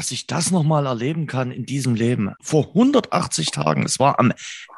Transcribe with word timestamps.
dass 0.00 0.12
ich 0.12 0.26
das 0.26 0.50
nochmal 0.50 0.86
erleben 0.86 1.26
kann 1.26 1.50
in 1.50 1.66
diesem 1.66 1.94
Leben. 1.94 2.32
Vor 2.40 2.68
180 2.68 3.50
Tagen, 3.50 3.84
es 3.84 3.98
war 3.98 4.18
am 4.18 4.32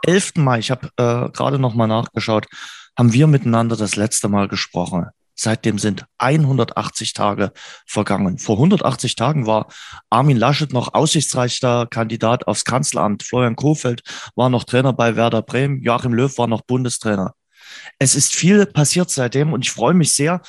11. 0.05 0.33
Mai, 0.39 0.59
ich 0.59 0.73
habe 0.73 0.89
äh, 0.97 1.31
gerade 1.31 1.61
nochmal 1.61 1.87
nachgeschaut, 1.87 2.49
haben 2.99 3.13
wir 3.13 3.29
miteinander 3.29 3.77
das 3.77 3.95
letzte 3.95 4.29
Mal 4.29 4.49
gesprochen. 4.49 5.07
Seitdem 5.37 5.79
sind 5.79 6.07
180 6.19 7.13
Tage 7.13 7.53
vergangen. 7.87 8.39
Vor 8.39 8.57
180 8.57 9.15
Tagen 9.15 9.47
war 9.47 9.69
Armin 10.11 10.39
Laschet 10.39 10.73
noch 10.73 10.93
aussichtsreichster 10.93 11.87
Kandidat 11.87 12.49
aufs 12.49 12.65
Kanzleramt. 12.65 13.23
Florian 13.23 13.55
Kofeld 13.55 14.03
war 14.35 14.51
noch 14.51 14.65
Trainer 14.65 14.93
bei 14.93 15.15
Werder 15.15 15.43
Bremen. 15.43 15.85
Joachim 15.85 16.15
Löw 16.15 16.37
war 16.37 16.49
noch 16.49 16.63
Bundestrainer. 16.63 17.37
Es 18.01 18.17
ist 18.17 18.35
viel 18.35 18.67
passiert 18.67 19.09
seitdem 19.11 19.53
und 19.53 19.65
ich 19.65 19.71
freue 19.71 19.95
mich 19.95 20.13
sehr, 20.15 20.41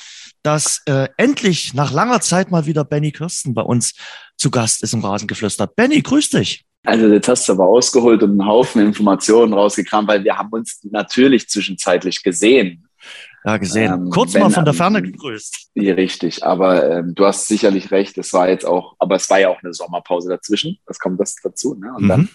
dass 0.44 0.82
äh, 0.86 1.08
endlich 1.16 1.74
nach 1.74 1.90
langer 1.90 2.20
Zeit 2.20 2.50
mal 2.50 2.66
wieder 2.66 2.84
Benny 2.84 3.10
Kirsten 3.10 3.54
bei 3.54 3.62
uns 3.62 3.94
zu 4.36 4.50
Gast 4.50 4.82
ist 4.82 4.92
im 4.92 5.04
Rasengeflüster. 5.04 5.66
Benny, 5.66 6.02
grüß 6.02 6.30
dich. 6.30 6.64
Also 6.84 7.08
jetzt 7.08 7.28
hast 7.28 7.48
du 7.48 7.54
aber 7.54 7.66
ausgeholt 7.66 8.22
und 8.22 8.32
einen 8.32 8.46
Haufen 8.46 8.82
Informationen 8.82 9.54
rausgekramt, 9.54 10.06
weil 10.06 10.22
wir 10.22 10.36
haben 10.36 10.50
uns 10.50 10.80
natürlich 10.84 11.48
zwischenzeitlich 11.48 12.22
gesehen. 12.22 12.86
Ja, 13.46 13.56
gesehen. 13.56 13.92
Ähm, 13.92 14.10
Kurz 14.10 14.34
wenn, 14.34 14.42
mal 14.42 14.50
von 14.50 14.64
der 14.64 14.74
Ferne 14.74 15.02
gegrüßt. 15.02 15.70
Ja, 15.74 15.94
richtig, 15.94 16.44
aber 16.44 16.90
ähm, 16.90 17.14
du 17.14 17.26
hast 17.26 17.46
sicherlich 17.46 17.90
recht, 17.90 18.16
es 18.16 18.32
war 18.32 18.48
jetzt 18.48 18.64
auch, 18.64 18.96
aber 18.98 19.16
es 19.16 19.28
war 19.28 19.38
ja 19.38 19.48
auch 19.48 19.62
eine 19.62 19.74
Sommerpause 19.74 20.30
dazwischen, 20.30 20.78
das 20.86 20.98
kommt 20.98 21.20
das 21.20 21.36
dazu. 21.42 21.74
Ne? 21.74 21.92
Und 21.94 22.04
mhm. 22.04 22.08
dann 22.08 22.28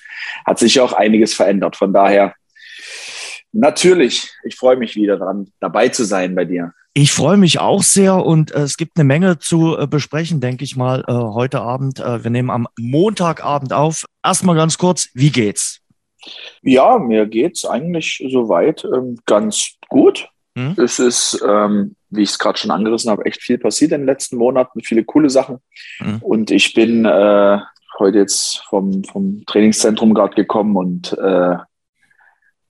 hat 0.45 0.59
sich 0.59 0.79
auch 0.79 0.93
einiges 0.93 1.33
verändert. 1.33 1.75
Von 1.75 1.93
daher, 1.93 2.35
natürlich, 3.51 4.31
ich 4.43 4.55
freue 4.55 4.77
mich 4.77 4.95
wieder 4.95 5.17
dran, 5.17 5.51
dabei 5.59 5.89
zu 5.89 6.03
sein 6.03 6.35
bei 6.35 6.45
dir. 6.45 6.73
Ich 6.93 7.11
freue 7.11 7.37
mich 7.37 7.59
auch 7.59 7.83
sehr 7.83 8.25
und 8.25 8.51
äh, 8.51 8.61
es 8.61 8.75
gibt 8.75 8.97
eine 8.97 9.05
Menge 9.05 9.37
zu 9.37 9.77
äh, 9.77 9.87
besprechen, 9.87 10.41
denke 10.41 10.63
ich 10.63 10.75
mal, 10.75 11.03
äh, 11.07 11.13
heute 11.13 11.61
Abend. 11.61 11.99
Äh, 11.99 12.23
wir 12.23 12.31
nehmen 12.31 12.49
am 12.49 12.67
Montagabend 12.79 13.73
auf. 13.73 14.05
Erstmal 14.23 14.55
ganz 14.55 14.77
kurz, 14.77 15.09
wie 15.13 15.29
geht's? 15.29 15.81
Ja, 16.61 16.97
mir 16.97 17.25
geht's 17.27 17.63
eigentlich 17.65 18.23
soweit 18.29 18.83
ähm, 18.83 19.17
ganz 19.25 19.75
gut. 19.87 20.29
Hm? 20.57 20.75
Es 20.77 20.99
ist, 20.99 21.43
ähm, 21.47 21.95
wie 22.09 22.23
ich 22.23 22.31
es 22.31 22.39
gerade 22.39 22.57
schon 22.57 22.71
angerissen 22.71 23.11
habe, 23.11 23.25
echt 23.25 23.41
viel 23.41 23.57
passiert 23.57 23.91
in 23.91 24.01
den 24.01 24.07
letzten 24.07 24.37
Monaten, 24.37 24.81
viele 24.81 25.03
coole 25.03 25.29
Sachen. 25.29 25.59
Hm? 25.99 26.17
Und 26.21 26.51
ich 26.51 26.73
bin 26.73 27.05
äh, 27.05 27.59
heute 27.99 28.17
jetzt 28.17 28.63
vom, 28.67 29.03
vom 29.03 29.45
Trainingszentrum 29.45 30.13
gerade 30.13 30.35
gekommen 30.35 30.75
und 30.75 31.17
äh, 31.17 31.55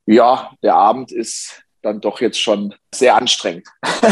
ja, 0.10 0.52
der 0.64 0.76
Abend 0.76 1.12
ist 1.12 1.64
dann 1.84 2.02
doch 2.02 2.20
jetzt 2.20 2.42
schon 2.42 2.74
sehr 2.94 3.16
anstrengend. 3.16 3.68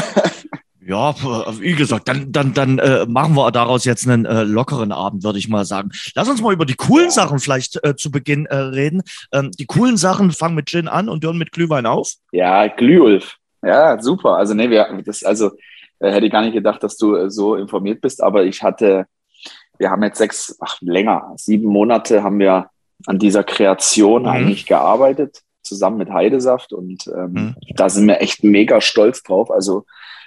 Ja, 0.89 1.13
wie 1.59 1.75
gesagt, 1.75 2.07
dann, 2.07 2.31
dann, 2.31 2.53
dann 2.53 2.79
äh, 2.79 3.05
machen 3.05 3.35
wir 3.35 3.51
daraus 3.51 3.83
jetzt 3.83 4.07
einen 4.07 4.23
äh, 4.23 4.43
lockeren 4.43 4.93
Abend, 4.93 5.21
würde 5.25 5.37
ich 5.37 5.49
mal 5.49 5.65
sagen. 5.65 5.89
Lass 6.15 6.29
uns 6.29 6.41
mal 6.41 6.53
über 6.53 6.65
die 6.65 6.75
coolen 6.75 7.09
Sachen 7.09 7.39
vielleicht 7.39 7.83
äh, 7.83 7.97
zu 7.97 8.09
Beginn 8.09 8.45
äh, 8.45 8.55
reden. 8.55 9.01
Ähm, 9.33 9.51
die 9.51 9.65
coolen 9.65 9.97
Sachen 9.97 10.31
fangen 10.31 10.55
mit 10.55 10.69
Gin 10.69 10.87
an 10.87 11.09
und 11.09 11.25
hören 11.25 11.37
mit 11.37 11.51
Glühwein 11.51 11.85
auf. 11.85 12.13
Ja, 12.31 12.67
Glühulf. 12.67 13.35
Ja, 13.61 14.01
super. 14.01 14.37
Also, 14.37 14.53
nee, 14.53 14.69
wir, 14.69 14.87
das, 15.05 15.25
also 15.25 15.51
äh, 15.99 16.09
hätte 16.09 16.27
ich 16.27 16.31
gar 16.31 16.43
nicht 16.43 16.53
gedacht, 16.53 16.81
dass 16.81 16.95
du 16.95 17.17
äh, 17.17 17.29
so 17.29 17.55
informiert 17.55 17.99
bist, 17.99 18.23
aber 18.23 18.45
ich 18.45 18.63
hatte, 18.63 19.07
wir 19.77 19.89
haben 19.89 20.03
jetzt 20.03 20.19
sechs, 20.19 20.55
ach, 20.61 20.77
länger, 20.79 21.33
sieben 21.35 21.67
Monate 21.67 22.23
haben 22.23 22.39
wir 22.39 22.69
an 23.07 23.19
dieser 23.19 23.43
Kreation 23.43 24.21
mhm. 24.21 24.29
eigentlich 24.29 24.65
gearbeitet 24.65 25.41
zusammen 25.67 25.97
mit 25.97 26.09
Heidesaft 26.09 26.73
und 26.73 27.07
ähm, 27.07 27.31
mhm. 27.31 27.55
da 27.75 27.89
sind 27.89 28.07
wir 28.07 28.21
echt 28.21 28.43
mega 28.43 28.81
stolz 28.81 29.23
drauf. 29.23 29.51
Also, 29.51 29.85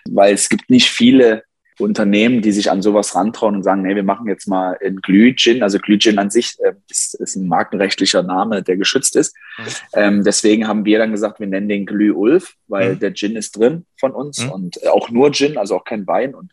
weil 0.09 0.35
es 0.35 0.49
gibt 0.49 0.71
nicht 0.71 0.91
viele 0.91 1.43
Unternehmen, 1.81 2.43
die 2.43 2.53
sich 2.53 2.71
an 2.71 2.83
sowas 2.83 3.15
rantrauen 3.15 3.57
und 3.57 3.63
sagen, 3.63 3.83
nee, 3.83 3.95
wir 3.95 4.03
machen 4.03 4.29
jetzt 4.29 4.47
mal 4.47 4.79
ein 4.85 4.97
Glühgin. 4.97 5.63
Also 5.63 5.79
Glühgin 5.79 6.19
an 6.19 6.31
sich 6.31 6.57
äh, 6.61 6.75
ist, 6.89 7.15
ist, 7.15 7.37
ein 7.37 7.49
markenrechtlicher 7.49 8.23
Name, 8.23 8.63
der 8.63 8.77
geschützt 8.77 9.17
ist. 9.17 9.35
Mhm. 9.59 9.65
Ähm, 9.95 10.25
deswegen 10.25 10.69
haben 10.69 10.85
wir 10.85 10.99
dann 10.99 11.11
gesagt, 11.11 11.41
wir 11.41 11.47
nennen 11.47 11.69
den 11.69 11.87
Glühulf, 11.87 12.55
weil 12.69 12.95
mhm. 12.95 12.99
der 13.01 13.15
Gin 13.15 13.37
ist 13.37 13.57
drin 13.57 13.87
von 13.99 14.13
uns 14.13 14.45
mhm. 14.45 14.53
und 14.53 14.87
auch 14.89 15.11
nur 15.11 15.33
Gin, 15.33 15.57
also 15.57 15.77
auch 15.77 15.85
kein 15.85 16.07
Wein. 16.07 16.35
Und 16.35 16.53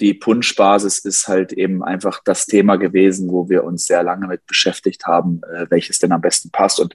die 0.00 0.14
Punschbasis 0.14 0.98
ist 0.98 1.28
halt 1.28 1.52
eben 1.52 1.84
einfach 1.84 2.20
das 2.24 2.46
Thema 2.46 2.76
gewesen, 2.76 3.30
wo 3.30 3.48
wir 3.48 3.64
uns 3.64 3.86
sehr 3.86 4.02
lange 4.02 4.26
mit 4.26 4.46
beschäftigt 4.46 5.06
haben, 5.06 5.40
äh, 5.54 5.66
welches 5.70 5.98
denn 5.98 6.12
am 6.12 6.20
besten 6.20 6.50
passt. 6.50 6.80
Und 6.80 6.94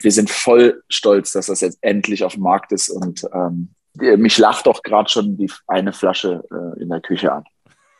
wir 0.00 0.12
sind 0.12 0.30
voll 0.30 0.82
stolz, 0.88 1.32
dass 1.32 1.46
das 1.46 1.60
jetzt 1.60 1.78
endlich 1.82 2.24
auf 2.24 2.34
dem 2.34 2.42
Markt 2.42 2.72
ist. 2.72 2.88
Und 2.88 3.26
ähm, 3.34 3.74
mich 3.94 4.38
lacht 4.38 4.66
doch 4.66 4.82
gerade 4.82 5.10
schon 5.10 5.36
die 5.36 5.50
eine 5.66 5.92
Flasche 5.92 6.42
äh, 6.50 6.82
in 6.82 6.88
der 6.88 7.00
Küche 7.00 7.32
an. 7.32 7.44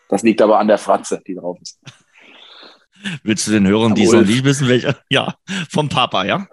Das 0.09 0.23
liegt 0.23 0.41
aber 0.41 0.59
an 0.59 0.69
der 0.69 0.79
Fratze, 0.79 1.23
die 1.27 1.35
drauf 1.35 1.59
ist. 1.61 1.79
Willst 3.23 3.47
du 3.47 3.51
den 3.51 3.67
Hörern, 3.67 3.95
die 3.95 4.07
so 4.07 4.21
nicht 4.21 4.45
wissen, 4.45 4.69
welcher? 4.69 4.97
Ja, 5.09 5.35
vom 5.71 5.89
Papa, 5.89 6.25
ja? 6.25 6.47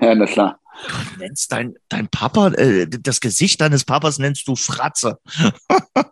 Ja, 0.00 0.14
na 0.14 0.26
klar. 0.26 0.58
Du 0.88 1.18
nennst 1.18 1.52
dein, 1.52 1.74
dein 1.88 2.08
Papa, 2.08 2.48
äh, 2.48 2.86
das 2.88 3.20
Gesicht 3.20 3.60
deines 3.60 3.84
Papas 3.84 4.18
nennst 4.18 4.48
du 4.48 4.56
Fratze. 4.56 5.18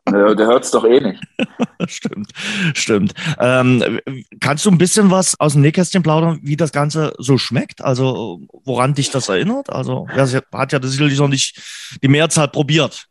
ja, 0.06 0.34
der 0.34 0.47
hört 0.47 0.65
es 0.65 0.71
doch 0.71 0.84
eh 0.84 1.00
nicht. 1.00 1.22
stimmt, 1.87 2.31
stimmt. 2.75 3.15
Ähm, 3.38 4.00
kannst 4.41 4.65
du 4.66 4.71
ein 4.71 4.78
bisschen 4.78 5.10
was 5.10 5.38
aus 5.41 5.54
dem 5.54 5.62
Nähkästchen 5.62 6.03
plaudern, 6.03 6.41
wie 6.43 6.56
das 6.56 6.72
Ganze 6.72 7.12
so 7.19 7.38
schmeckt? 7.38 7.82
Also, 7.82 8.41
woran 8.65 8.94
dich 8.94 9.10
das 9.10 9.28
erinnert? 9.28 9.71
Also, 9.71 10.06
wer 10.12 10.26
hat 10.53 10.72
ja 10.72 10.78
das 10.78 10.92
sicherlich 10.92 11.19
noch 11.19 11.28
nicht 11.28 11.60
die 12.03 12.09
Mehrzahl 12.09 12.48
probiert. 12.48 13.09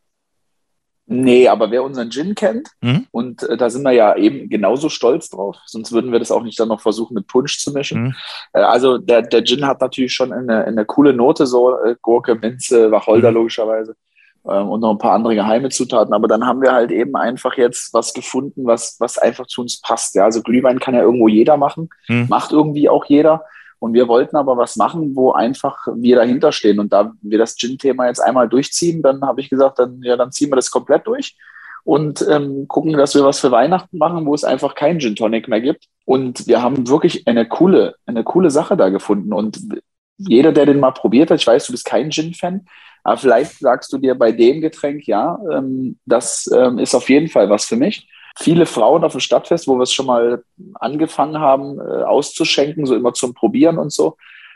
Nee, 1.12 1.48
aber 1.48 1.72
wer 1.72 1.84
unseren 1.84 2.12
Gin 2.12 2.36
kennt, 2.36 2.70
mhm. 2.82 3.08
und 3.12 3.42
äh, 3.44 3.58
da 3.58 3.70
sind 3.70 3.84
wir 3.84 3.92
ja 3.92 4.16
eben 4.16 4.48
genauso 4.48 4.90
stolz 4.90 5.30
drauf, 5.30 5.58
sonst 5.66 5.92
würden 5.92 6.12
wir 6.12 6.20
das 6.20 6.32
auch 6.32 6.44
nicht 6.44 6.60
dann 6.60 6.68
noch 6.68 6.82
versuchen, 6.82 7.16
mit 7.16 7.26
Punsch 7.26 7.58
zu 7.60 7.72
mischen. 7.72 8.04
Mhm. 8.04 8.16
Äh, 8.54 8.60
also 8.62 9.00
der, 9.00 9.24
der 9.24 9.44
Gin 9.44 9.66
hat 9.66 9.82
natürlich 9.82 10.14
schon 10.14 10.32
eine, 10.32 10.66
eine 10.66 10.86
coole 10.86 11.14
Note, 11.14 11.48
so 11.48 11.80
äh, 11.80 11.96
Gurke, 12.02 12.36
Minze, 12.36 12.92
Wacholder 12.92 13.32
mhm. 13.32 13.38
logischerweise 13.38 13.96
ähm, 14.48 14.70
und 14.70 14.82
noch 14.82 14.92
ein 14.92 14.98
paar 14.98 15.14
andere 15.14 15.36
geheime 15.36 15.70
Zutaten. 15.70 16.14
Aber 16.14 16.28
dann 16.28 16.46
haben 16.46 16.62
wir 16.62 16.74
halt 16.74 16.92
eben 16.92 17.16
einfach 17.16 17.58
jetzt 17.58 17.94
was 17.94 18.14
gefunden, 18.14 18.66
was, 18.66 18.98
was 19.00 19.18
einfach 19.18 19.48
zu 19.48 19.62
uns 19.62 19.82
passt. 19.82 20.16
Ja, 20.16 20.26
also 20.26 20.42
Glühwein 20.42 20.80
kann 20.80 20.94
ja 20.94 21.02
irgendwo 21.02 21.28
jeder 21.28 21.58
machen, 21.58 21.90
mhm. 22.08 22.28
macht 22.30 22.52
irgendwie 22.52 22.90
auch 22.90 23.06
jeder. 23.06 23.46
Und 23.80 23.94
wir 23.94 24.08
wollten 24.08 24.36
aber 24.36 24.58
was 24.58 24.76
machen, 24.76 25.16
wo 25.16 25.32
einfach 25.32 25.88
wir 25.96 26.18
dahinter 26.18 26.52
stehen. 26.52 26.80
Und 26.80 26.92
da 26.92 27.14
wir 27.22 27.38
das 27.38 27.56
Gin-Thema 27.56 28.08
jetzt 28.08 28.20
einmal 28.20 28.50
durchziehen, 28.50 29.02
dann 29.02 29.22
habe 29.22 29.42
ich 29.42 29.50
gesagt, 29.50 29.80
dann, 29.80 30.02
ja, 30.04 30.18
dann 30.18 30.32
ziehen 30.32 30.52
wir 30.52 30.58
das 30.58 30.70
komplett 30.70 31.08
durch 31.08 31.36
und 31.84 32.26
ähm, 32.30 32.68
gucken, 32.68 32.94
dass 32.94 33.16
wir 33.16 33.24
was 33.24 33.40
für 33.40 33.52
Weihnachten 33.52 33.98
machen, 33.98 34.26
wo 34.26 34.34
es 34.34 34.44
einfach 34.44 34.76
kein 34.76 35.00
Gin 35.00 35.16
Tonic 35.16 35.48
mehr 35.48 35.62
gibt. 35.62 35.86
Und 36.06 36.46
wir 36.48 36.62
haben 36.62 36.88
wirklich 36.88 37.28
eine 37.28 37.48
coole, 37.48 37.96
eine 38.06 38.24
coole 38.24 38.52
Sache 38.52 38.76
da 38.76 38.90
gefunden. 38.90 39.32
Und 39.32 39.60
jeder, 40.18 40.52
der 40.52 40.66
den 40.66 40.82
mal 40.82 40.92
probiert 40.92 41.32
hat, 41.32 41.40
ich 41.40 41.48
weiß, 41.48 41.68
du 41.68 41.72
bist 41.72 41.86
kein 41.86 42.12
Gin-Fan, 42.12 42.66
aber 43.04 43.18
vielleicht 43.18 43.60
sagst 43.60 43.94
du 43.94 43.98
dir 43.98 44.16
bei 44.16 44.34
dem 44.34 44.60
Getränk, 44.60 45.08
ja, 45.08 45.40
ähm, 45.52 45.98
das 46.06 46.50
ähm, 46.54 46.80
ist 46.80 46.94
auf 46.94 47.10
jeden 47.10 47.30
Fall 47.30 47.50
was 47.50 47.66
für 47.66 47.78
mich 47.78 48.09
viele 48.40 48.66
Frauen 48.66 49.04
auf 49.04 49.12
dem 49.12 49.22
Stadtfest, 49.22 49.68
wo 49.68 49.76
wir 49.76 49.84
es 49.84 49.94
schon 49.94 50.06
mal 50.06 50.44
angefangen 50.76 51.40
haben 51.40 51.80
äh, 51.80 52.04
auszuschenken, 52.04 52.86
so 52.86 52.96
immer 52.96 53.14
zum 53.14 53.34
Probieren 53.34 53.78
und 53.78 53.92
so, 53.92 54.16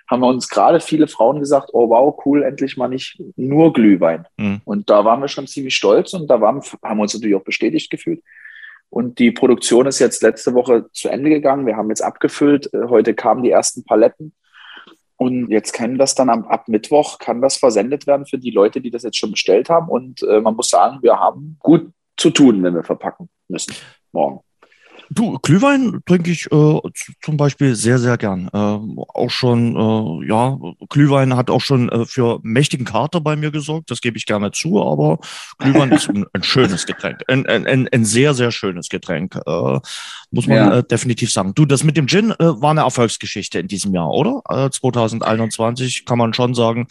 haben 0.10 0.22
wir 0.22 0.28
uns 0.28 0.50
gerade 0.50 0.80
viele 0.80 1.08
Frauen 1.08 1.40
gesagt, 1.40 1.70
oh 1.74 1.90
wow, 1.90 2.18
cool, 2.26 2.44
endlich 2.44 2.78
mal 2.78 2.88
nicht 2.88 3.22
nur 3.36 3.74
Glühwein. 3.74 4.26
Mhm. 4.38 4.62
Und 4.66 4.90
da 4.90 5.06
waren 5.06 5.22
wir 5.22 5.28
schon 5.28 5.48
ziemlich 5.48 5.76
stolz 5.76 6.14
und 6.14 6.28
da 6.28 6.40
waren, 6.40 6.62
haben 6.84 6.98
wir 6.98 7.04
uns 7.04 7.14
natürlich 7.14 7.36
auch 7.36 7.44
bestätigt 7.44 7.90
gefühlt. 7.90 8.22
Und 8.90 9.20
die 9.20 9.32
Produktion 9.32 9.88
ist 9.88 10.00
jetzt 10.00 10.22
letzte 10.22 10.54
Woche 10.54 10.86
zu 10.94 11.10
Ende 11.10 11.30
gegangen. 11.30 11.66
Wir 11.66 11.76
haben 11.76 11.90
jetzt 11.90 12.04
abgefüllt. 12.04 12.74
Äh, 12.74 12.88
heute 12.90 13.14
kamen 13.14 13.44
die 13.44 13.50
ersten 13.50 13.84
Paletten. 13.84 14.34
Und 15.18 15.50
jetzt 15.50 15.74
kann 15.74 15.98
das 15.98 16.16
dann 16.16 16.30
ab, 16.30 16.46
ab, 16.48 16.68
Mittwoch, 16.68 17.18
kann 17.18 17.42
das 17.42 17.58
versendet 17.58 18.08
werden 18.08 18.26
für 18.26 18.38
die 18.38 18.52
Leute, 18.52 18.82
die 18.82 18.92
das 18.92 19.04
jetzt 19.04 19.18
schon 19.18 19.32
bestellt 19.32 19.70
haben. 19.70 19.90
Und 19.90 20.22
äh, 20.24 20.42
man 20.42 20.56
muss 20.56 20.70
sagen, 20.70 21.00
wir 21.02 21.20
haben 21.20 21.58
gut 21.60 21.92
zu 22.18 22.30
tun, 22.30 22.62
wenn 22.62 22.76
wir 22.76 22.84
verpacken 22.84 23.30
müssen 23.54 23.74
morgen. 24.12 24.42
Du, 25.10 25.38
Glühwein 25.40 26.00
trinke 26.06 26.32
ich 26.32 26.52
äh, 26.52 26.80
zum 27.22 27.38
Beispiel 27.38 27.76
sehr, 27.76 28.00
sehr 28.00 28.18
gern. 28.18 28.50
Äh, 28.52 28.58
auch 28.58 29.30
schon, 29.30 29.76
äh, 29.76 30.28
ja, 30.28 30.58
Glühwein 30.90 31.36
hat 31.36 31.52
auch 31.52 31.62
schon 31.62 31.90
äh, 31.90 32.06
für 32.06 32.40
mächtigen 32.42 32.86
Kater 32.86 33.22
bei 33.22 33.36
mir 33.36 33.52
gesorgt, 33.52 33.92
das 33.92 34.02
gebe 34.02 34.18
ich 34.18 34.26
gerne 34.26 34.52
zu, 34.52 34.82
aber 34.82 35.20
Glühwein 35.60 35.92
ist 35.92 36.10
ein, 36.10 36.26
ein, 36.34 36.42
schönes 36.42 36.86
Getränk, 36.86 37.22
ein, 37.28 37.46
ein, 37.46 37.88
ein, 37.88 38.06
sehr, 38.06 38.34
sehr 38.34 38.52
schönes 38.52 38.90
Getränk, 38.90 39.36
äh, 39.46 39.80
muss 40.32 40.48
man 40.48 40.58
ja. 40.58 40.78
Äh, 40.80 40.84
definitiv 40.84 41.32
sagen. 41.32 41.54
Du, 41.54 41.66
das 41.66 41.84
mit 41.84 41.96
dem 41.96 42.08
Gin 42.08 42.34
war 42.40 42.72
eine 42.72 42.82
Erfolgsgeschichte 42.82 43.60
in 43.60 43.68
diesem 43.68 43.94
Jahr, 43.94 44.10
oder? 44.10 44.42
2021 44.72 46.06
kann 46.06 46.18
man 46.18 46.34
schon 46.34 46.56
sagen, 46.56 46.88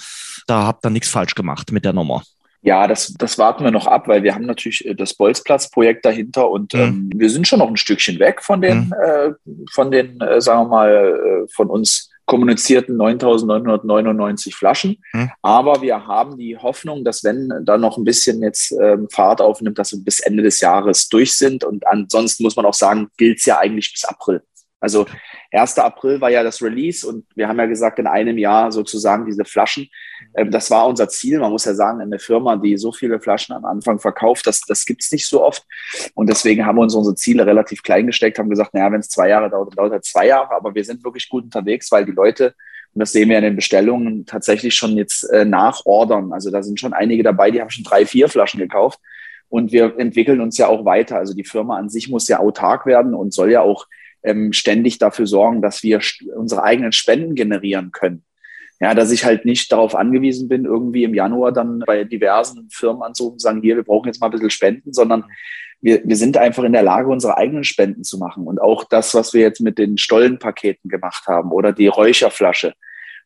da 0.46 0.64
habt 0.64 0.86
ihr 0.86 0.90
nichts 0.90 1.08
falsch 1.08 1.34
gemacht 1.34 1.72
mit 1.72 1.84
der 1.84 1.92
Nummer. 1.92 2.22
Ja, 2.64 2.86
das, 2.86 3.12
das 3.18 3.38
warten 3.38 3.64
wir 3.64 3.72
noch 3.72 3.88
ab, 3.88 4.06
weil 4.06 4.22
wir 4.22 4.34
haben 4.34 4.46
natürlich 4.46 4.86
äh, 4.86 4.94
das 4.94 5.14
Bolzplatz-Projekt 5.14 6.04
dahinter 6.04 6.48
und 6.48 6.74
mhm. 6.74 6.80
ähm, 6.80 7.10
wir 7.14 7.28
sind 7.28 7.48
schon 7.48 7.58
noch 7.58 7.68
ein 7.68 7.76
Stückchen 7.76 8.18
weg 8.20 8.40
von 8.42 8.60
den, 8.60 8.86
mhm. 8.86 8.94
äh, 9.04 9.30
von 9.72 9.90
den, 9.90 10.20
äh, 10.20 10.40
sagen 10.40 10.62
wir 10.62 10.68
mal, 10.68 11.44
äh, 11.44 11.48
von 11.52 11.68
uns 11.68 12.08
kommunizierten 12.24 12.96
9.999 12.96 14.54
Flaschen. 14.54 15.02
Hm. 15.10 15.30
Aber 15.42 15.82
wir 15.82 16.06
haben 16.06 16.38
die 16.38 16.56
Hoffnung, 16.56 17.04
dass 17.04 17.24
wenn 17.24 17.52
da 17.64 17.76
noch 17.76 17.98
ein 17.98 18.04
bisschen 18.04 18.42
jetzt 18.42 18.72
ähm, 18.80 19.08
Fahrt 19.10 19.40
aufnimmt, 19.40 19.78
dass 19.78 19.92
wir 19.92 19.98
bis 19.98 20.20
Ende 20.20 20.42
des 20.42 20.60
Jahres 20.60 21.08
durch 21.08 21.34
sind. 21.34 21.64
Und 21.64 21.86
ansonsten 21.86 22.44
muss 22.44 22.56
man 22.56 22.64
auch 22.64 22.74
sagen, 22.74 23.08
gilt 23.16 23.40
es 23.40 23.46
ja 23.46 23.58
eigentlich 23.58 23.92
bis 23.92 24.04
April. 24.04 24.40
Also 24.82 25.06
1. 25.52 25.78
April 25.78 26.20
war 26.20 26.30
ja 26.30 26.42
das 26.42 26.60
Release 26.60 27.06
und 27.06 27.24
wir 27.36 27.46
haben 27.46 27.58
ja 27.58 27.66
gesagt, 27.66 28.00
in 28.00 28.08
einem 28.08 28.36
Jahr 28.36 28.72
sozusagen 28.72 29.24
diese 29.26 29.44
Flaschen. 29.44 29.88
Ähm, 30.34 30.50
das 30.50 30.72
war 30.72 30.88
unser 30.88 31.08
Ziel. 31.08 31.38
Man 31.38 31.52
muss 31.52 31.64
ja 31.64 31.74
sagen, 31.74 32.00
eine 32.00 32.18
Firma, 32.18 32.56
die 32.56 32.76
so 32.76 32.90
viele 32.90 33.20
Flaschen 33.20 33.54
am 33.54 33.64
Anfang 33.64 34.00
verkauft, 34.00 34.46
das, 34.46 34.62
das 34.62 34.84
gibt 34.84 35.02
es 35.04 35.12
nicht 35.12 35.28
so 35.28 35.44
oft. 35.44 35.64
Und 36.14 36.28
deswegen 36.28 36.66
haben 36.66 36.76
wir 36.76 36.82
uns 36.82 36.96
unsere 36.96 37.14
Ziele 37.14 37.46
relativ 37.46 37.84
klein 37.84 38.08
gesteckt, 38.08 38.40
haben 38.40 38.50
gesagt, 38.50 38.74
naja, 38.74 38.90
wenn 38.90 39.00
es 39.00 39.08
zwei 39.08 39.28
Jahre 39.28 39.50
dauert, 39.50 39.78
dauert 39.78 39.92
halt 39.92 40.04
zwei 40.04 40.26
Jahre. 40.26 40.50
Aber 40.50 40.74
wir 40.74 40.84
sind 40.84 41.04
wirklich 41.04 41.28
gut 41.28 41.44
unterwegs, 41.44 41.92
weil 41.92 42.04
die 42.04 42.12
Leute, 42.12 42.54
und 42.92 42.98
das 42.98 43.12
sehen 43.12 43.28
wir 43.28 43.38
in 43.38 43.44
den 43.44 43.56
Bestellungen, 43.56 44.26
tatsächlich 44.26 44.74
schon 44.74 44.96
jetzt 44.96 45.30
äh, 45.30 45.44
nachordern. 45.44 46.32
Also 46.32 46.50
da 46.50 46.60
sind 46.64 46.80
schon 46.80 46.92
einige 46.92 47.22
dabei, 47.22 47.52
die 47.52 47.60
haben 47.60 47.70
schon 47.70 47.84
drei, 47.84 48.04
vier 48.04 48.28
Flaschen 48.28 48.58
gekauft. 48.58 48.98
Und 49.48 49.70
wir 49.70 49.96
entwickeln 49.98 50.40
uns 50.40 50.58
ja 50.58 50.66
auch 50.66 50.84
weiter. 50.84 51.18
Also 51.18 51.34
die 51.34 51.44
Firma 51.44 51.76
an 51.76 51.88
sich 51.88 52.08
muss 52.08 52.26
ja 52.26 52.40
autark 52.40 52.84
werden 52.84 53.14
und 53.14 53.32
soll 53.32 53.52
ja 53.52 53.60
auch 53.60 53.86
ähm, 54.22 54.52
ständig 54.52 54.98
dafür 54.98 55.26
sorgen, 55.26 55.62
dass 55.62 55.82
wir 55.82 56.00
unsere 56.36 56.62
eigenen 56.62 56.92
Spenden 56.92 57.34
generieren 57.34 57.92
können. 57.92 58.24
Ja, 58.80 58.94
dass 58.94 59.12
ich 59.12 59.24
halt 59.24 59.44
nicht 59.44 59.70
darauf 59.70 59.94
angewiesen 59.94 60.48
bin, 60.48 60.64
irgendwie 60.64 61.04
im 61.04 61.14
Januar 61.14 61.52
dann 61.52 61.80
bei 61.86 62.02
diversen 62.02 62.68
Firmen 62.70 63.02
anzurufen 63.02 63.34
und 63.34 63.40
sagen, 63.40 63.62
hier, 63.62 63.76
wir 63.76 63.84
brauchen 63.84 64.08
jetzt 64.08 64.20
mal 64.20 64.26
ein 64.26 64.32
bisschen 64.32 64.50
Spenden, 64.50 64.92
sondern 64.92 65.24
wir, 65.80 66.00
wir 66.04 66.16
sind 66.16 66.36
einfach 66.36 66.64
in 66.64 66.72
der 66.72 66.82
Lage, 66.82 67.08
unsere 67.08 67.36
eigenen 67.36 67.62
Spenden 67.62 68.02
zu 68.02 68.18
machen. 68.18 68.46
Und 68.46 68.60
auch 68.60 68.84
das, 68.84 69.14
was 69.14 69.34
wir 69.34 69.42
jetzt 69.42 69.60
mit 69.60 69.78
den 69.78 69.98
Stollenpaketen 69.98 70.90
gemacht 70.90 71.26
haben 71.28 71.52
oder 71.52 71.72
die 71.72 71.86
Räucherflasche, 71.86 72.74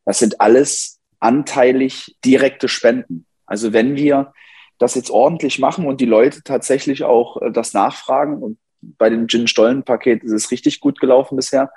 das 0.04 0.19
sind 0.19 0.40
alles 0.40 1.00
anteilig 1.20 2.16
direkte 2.25 2.69
Spenden. 2.69 3.26
Also 3.46 3.72
wenn 3.72 3.96
wir 3.96 4.32
das 4.78 4.94
jetzt 4.94 5.10
ordentlich 5.10 5.58
machen 5.58 5.87
und 5.87 6.00
die 6.00 6.06
Leute 6.06 6.43
tatsächlich 6.43 7.04
auch 7.04 7.40
äh, 7.40 7.50
das 7.50 7.72
nachfragen 7.72 8.43
und 8.43 8.58
bei 8.99 9.11
dem 9.11 9.27
Gin-Stollen-Paket 9.27 10.25
ist 10.25 10.33
es 10.33 10.50
richtig 10.50 10.81
gut 10.81 11.00
gelaufen 11.00 11.37
bisher. 11.37 11.71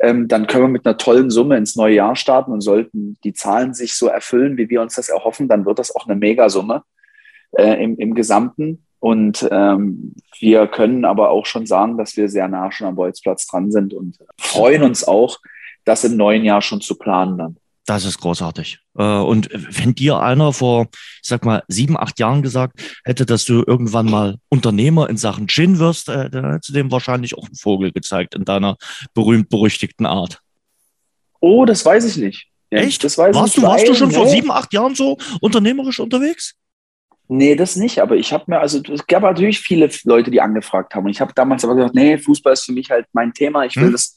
Ähm, 0.00 0.28
dann 0.28 0.46
können 0.46 0.64
wir 0.64 0.68
mit 0.68 0.86
einer 0.86 0.96
tollen 0.96 1.30
Summe 1.30 1.56
ins 1.56 1.74
neue 1.74 1.96
Jahr 1.96 2.14
starten 2.14 2.52
und 2.52 2.60
sollten 2.60 3.16
die 3.24 3.32
Zahlen 3.32 3.74
sich 3.74 3.94
so 3.94 4.06
erfüllen, 4.06 4.56
wie 4.56 4.70
wir 4.70 4.80
uns 4.80 4.94
das 4.94 5.08
erhoffen, 5.08 5.48
dann 5.48 5.64
wird 5.64 5.78
das 5.78 5.94
auch 5.94 6.06
eine 6.06 6.14
Megasumme 6.14 6.84
äh, 7.52 7.82
im, 7.82 7.96
im 7.98 8.14
Gesamten. 8.14 8.84
Und 9.00 9.46
ähm, 9.50 10.14
wir 10.38 10.66
können 10.66 11.04
aber 11.04 11.30
auch 11.30 11.46
schon 11.46 11.66
sagen, 11.66 11.98
dass 11.98 12.16
wir 12.16 12.28
sehr 12.28 12.48
nah 12.48 12.70
schon 12.72 12.86
am 12.86 12.96
Bolzplatz 12.96 13.46
dran 13.46 13.70
sind 13.70 13.94
und 13.94 14.18
freuen 14.40 14.82
uns 14.82 15.06
auch, 15.06 15.38
das 15.84 16.04
im 16.04 16.16
neuen 16.16 16.44
Jahr 16.44 16.62
schon 16.62 16.80
zu 16.80 16.96
planen 16.96 17.38
dann. 17.38 17.56
Das 17.88 18.04
ist 18.04 18.20
großartig. 18.20 18.80
Äh, 18.98 19.02
und 19.02 19.48
wenn 19.50 19.94
dir 19.94 20.18
einer 20.18 20.52
vor, 20.52 20.88
ich 20.92 21.20
sag 21.22 21.46
mal, 21.46 21.62
sieben, 21.68 21.96
acht 21.96 22.18
Jahren 22.18 22.42
gesagt 22.42 22.78
hätte, 23.02 23.24
dass 23.24 23.46
du 23.46 23.64
irgendwann 23.66 24.04
mal 24.04 24.36
Unternehmer 24.50 25.08
in 25.08 25.16
Sachen 25.16 25.48
Gin 25.48 25.78
wirst, 25.78 26.10
äh, 26.10 26.28
dann 26.28 26.52
hättest 26.52 26.68
du 26.68 26.74
dem 26.74 26.90
wahrscheinlich 26.90 27.38
auch 27.38 27.46
einen 27.46 27.54
Vogel 27.54 27.90
gezeigt 27.90 28.34
in 28.34 28.44
deiner 28.44 28.76
berühmt-berüchtigten 29.14 30.04
Art. 30.04 30.42
Oh, 31.40 31.64
das 31.64 31.82
weiß 31.82 32.04
ich 32.04 32.18
nicht. 32.18 32.48
Echt? 32.68 33.04
Das 33.04 33.16
weiß 33.16 33.34
warst, 33.34 33.56
ich 33.56 33.62
du, 33.62 33.66
warst 33.66 33.88
du 33.88 33.94
schon 33.94 34.08
nee. 34.08 34.14
vor 34.16 34.28
sieben, 34.28 34.50
acht 34.50 34.74
Jahren 34.74 34.94
so 34.94 35.16
unternehmerisch 35.40 35.98
unterwegs? 35.98 36.56
Nee, 37.26 37.56
das 37.56 37.76
nicht. 37.76 38.00
Aber 38.02 38.16
ich 38.16 38.34
habe 38.34 38.44
mir, 38.48 38.60
also 38.60 38.82
es 38.92 39.06
gab 39.06 39.22
natürlich 39.22 39.60
viele 39.60 39.88
Leute, 40.04 40.30
die 40.30 40.42
angefragt 40.42 40.94
haben. 40.94 41.06
Und 41.06 41.12
ich 41.12 41.22
habe 41.22 41.32
damals 41.34 41.64
aber 41.64 41.74
gesagt, 41.74 41.94
nee, 41.94 42.18
Fußball 42.18 42.52
ist 42.52 42.66
für 42.66 42.72
mich 42.72 42.90
halt 42.90 43.06
mein 43.14 43.32
Thema. 43.32 43.64
Ich 43.64 43.76
will 43.76 43.84
hm. 43.84 43.92
das, 43.92 44.14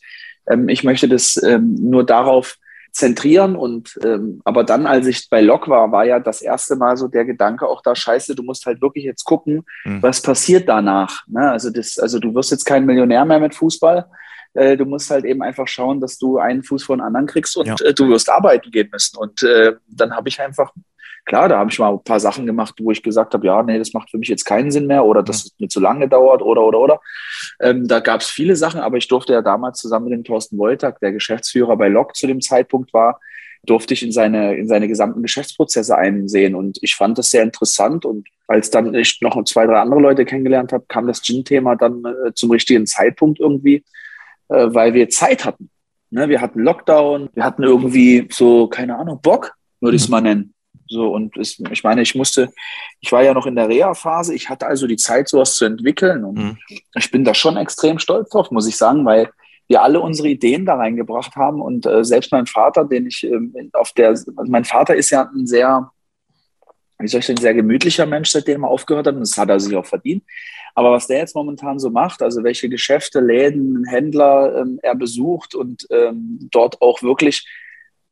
ähm, 0.50 0.68
ich 0.68 0.84
möchte 0.84 1.08
das 1.08 1.42
ähm, 1.42 1.76
nur 1.80 2.06
darauf 2.06 2.58
zentrieren. 2.92 3.56
Und 3.56 4.00
ähm, 4.04 4.42
aber 4.44 4.64
dann, 4.64 4.86
als 4.86 5.08
ich 5.08 5.30
bei 5.30 5.42
Lok 5.42 5.68
war, 5.68 5.92
war 5.92 6.06
ja 6.06 6.20
das 6.20 6.42
erste 6.42 6.76
Mal 6.76 6.98
so 6.98 7.08
der 7.08 7.26
Gedanke 7.26 7.68
auch 7.68 7.82
da, 7.82 7.96
scheiße, 7.96 8.36
du 8.36 8.44
musst 8.44 8.66
halt 8.66 8.82
wirklich 8.82 9.06
jetzt 9.06 9.24
gucken, 9.24 9.64
mhm. 9.86 10.02
was 10.04 10.22
passiert 10.22 10.68
danach. 10.68 11.24
Ne? 11.28 11.52
Also, 11.52 11.70
das, 11.70 11.98
also 11.98 12.20
du 12.20 12.34
wirst 12.36 12.52
jetzt 12.52 12.66
kein 12.66 12.86
Millionär 12.86 13.26
mehr 13.26 13.40
mit 13.40 13.56
Fußball. 13.56 14.06
Äh, 14.53 14.77
du 14.77 14.86
musst 14.86 15.09
halt 15.09 15.25
eben 15.25 15.42
einfach 15.42 15.68
schauen, 15.68 16.01
dass 16.01 16.18
du 16.18 16.38
einen 16.38 16.63
Fuß 16.63 16.83
vor 16.83 16.98
den 16.98 17.01
anderen 17.01 17.27
kriegst 17.27 17.56
und 17.57 17.68
ja. 17.68 17.75
äh, 17.86 17.94
du 17.94 18.09
wirst 18.09 18.30
arbeiten 18.30 18.71
gehen 18.71 18.89
müssen. 18.92 19.18
Und 19.18 19.44
äh, 19.44 19.74
dann 19.88 20.15
habe 20.15 20.30
ich 20.30 20.39
einfach 20.42 20.71
klar, 21.25 21.50
da 21.50 21.57
habe 21.57 21.69
ich 21.69 21.80
mal 21.80 21.92
ein 21.92 22.03
paar 22.03 22.19
Sachen 22.19 22.45
gemacht, 22.45 22.75
wo 22.81 22.92
ich 22.92 23.03
gesagt 23.03 23.33
habe, 23.33 23.45
ja, 23.45 23.62
nee, 23.63 23.77
das 23.77 23.94
macht 23.94 24.09
für 24.09 24.18
mich 24.18 24.27
jetzt 24.27 24.45
keinen 24.45 24.71
Sinn 24.71 24.88
mehr 24.88 25.06
oder 25.06 25.24
das 25.24 25.45
ist 25.45 25.59
mir 25.59 25.68
zu 25.68 25.80
lange 25.80 26.01
gedauert 26.01 26.42
oder, 26.42 26.63
oder, 26.63 26.80
oder. 26.80 27.01
Ähm, 27.59 27.88
da 27.88 28.00
gab 28.00 28.21
es 28.21 28.27
viele 28.27 28.56
Sachen, 28.56 28.81
aber 28.81 28.98
ich 28.98 29.07
durfte 29.07 29.33
ja 29.33 29.42
damals 29.42 29.80
zusammen 29.80 30.06
mit 30.06 30.13
dem 30.13 30.24
Thorsten 30.24 30.57
Woltag, 30.57 31.00
der 31.00 31.12
Geschäftsführer 31.12 31.77
bei 31.77 31.88
Lok 31.88 32.15
zu 32.15 32.27
dem 32.27 32.42
Zeitpunkt 32.42 32.94
war, 32.94 33.19
durfte 33.63 33.94
ich 33.94 34.03
in 34.03 34.12
seine, 34.12 34.56
in 34.56 34.68
seine 34.68 34.88
gesamten 34.88 35.21
Geschäftsprozesse 35.21 35.95
einsehen. 35.95 36.56
Und 36.56 36.80
ich 36.81 36.95
fand 36.95 37.18
das 37.18 37.30
sehr 37.30 37.44
interessant. 37.44 38.06
Und 38.06 38.27
als 38.48 38.71
dann 38.71 38.94
ich 38.95 39.21
noch 39.21 39.42
zwei, 39.44 39.68
drei 39.68 39.80
andere 39.80 40.01
Leute 40.01 40.25
kennengelernt 40.25 40.74
habe, 40.74 40.86
kam 40.88 41.06
das 41.06 41.21
Gin-Thema 41.21 41.75
dann 41.75 42.03
äh, 42.03 42.33
zum 42.33 42.50
richtigen 42.50 42.88
Zeitpunkt 42.88 43.39
irgendwie, 43.39 43.83
äh, 44.51 44.74
weil 44.74 44.94
wir 44.94 45.09
Zeit 45.09 45.45
hatten. 45.45 45.69
Ne? 46.09 46.27
Wir 46.30 46.42
hatten 46.42 46.59
Lockdown, 46.59 47.30
wir 47.33 47.44
hatten 47.44 47.63
irgendwie 47.63 48.27
so, 48.31 48.68
keine 48.68 48.98
Ahnung, 48.98 49.19
Bock, 49.21 49.53
würde 49.80 49.95
ich 49.95 50.03
es 50.03 50.09
mal 50.09 50.21
nennen. 50.21 50.53
So, 50.88 51.13
und 51.13 51.38
es, 51.38 51.57
ich 51.71 51.83
meine, 51.86 52.01
ich 52.01 52.15
musste, 52.15 52.51
ich 53.00 53.12
war 53.13 53.24
ja 53.24 53.33
noch 53.33 53.45
in 53.45 53.56
der 53.56 53.69
Reha-Phase, 53.69 54.36
ich 54.36 54.50
hatte 54.50 54.68
also 54.68 54.88
die 54.88 54.98
Zeit, 54.98 55.30
sowas 55.30 55.56
zu 55.56 55.63
entwickeln. 55.63 56.25
Und 56.25 56.38
mhm. 56.38 56.57
ich 56.95 57.12
bin 57.12 57.24
da 57.24 57.33
schon 57.33 57.56
extrem 57.56 57.98
stolz 57.98 58.30
drauf, 58.30 58.51
muss 58.51 58.68
ich 58.68 58.75
sagen, 58.75 59.06
weil 59.06 59.30
wir 59.69 59.81
alle 59.81 60.01
unsere 60.01 60.27
Ideen 60.27 60.65
da 60.65 60.75
reingebracht 60.75 61.38
haben. 61.38 61.62
Und 61.62 61.86
äh, 61.86 62.03
selbst 62.03 62.33
mein 62.33 62.45
Vater, 62.45 62.83
den 62.83 63.07
ich 63.07 63.24
äh, 63.24 63.39
auf 63.71 63.94
der, 63.94 64.09
also 64.09 64.33
mein 64.48 64.65
Vater 64.65 64.95
ist 64.95 65.12
ja 65.12 65.30
ein 65.33 65.48
sehr, 65.48 65.89
wie 67.01 67.07
soll 67.07 67.19
ich 67.19 67.25
sagen, 67.25 67.39
sehr 67.39 67.53
gemütlicher 67.53 68.06
Mensch, 68.06 68.30
seitdem 68.30 68.63
er 68.63 68.69
aufgehört 68.69 69.07
hat. 69.07 69.15
Und 69.15 69.21
das 69.21 69.38
hat 69.38 69.50
er 69.50 69.59
sich 69.59 69.75
auch 69.75 69.86
verdient. 69.86 70.24
Aber 70.75 70.92
was 70.92 71.07
der 71.07 71.18
jetzt 71.18 71.36
momentan 71.36 71.80
so 71.80 71.89
macht, 71.89 72.21
also 72.21 72.44
welche 72.44 72.69
Geschäfte, 72.69 73.19
Läden, 73.19 73.86
Händler 73.86 74.62
ähm, 74.62 74.80
er 74.81 74.95
besucht 74.95 75.56
und 75.56 75.88
ähm, 75.89 76.39
dort 76.51 76.81
auch 76.81 77.01
wirklich 77.01 77.48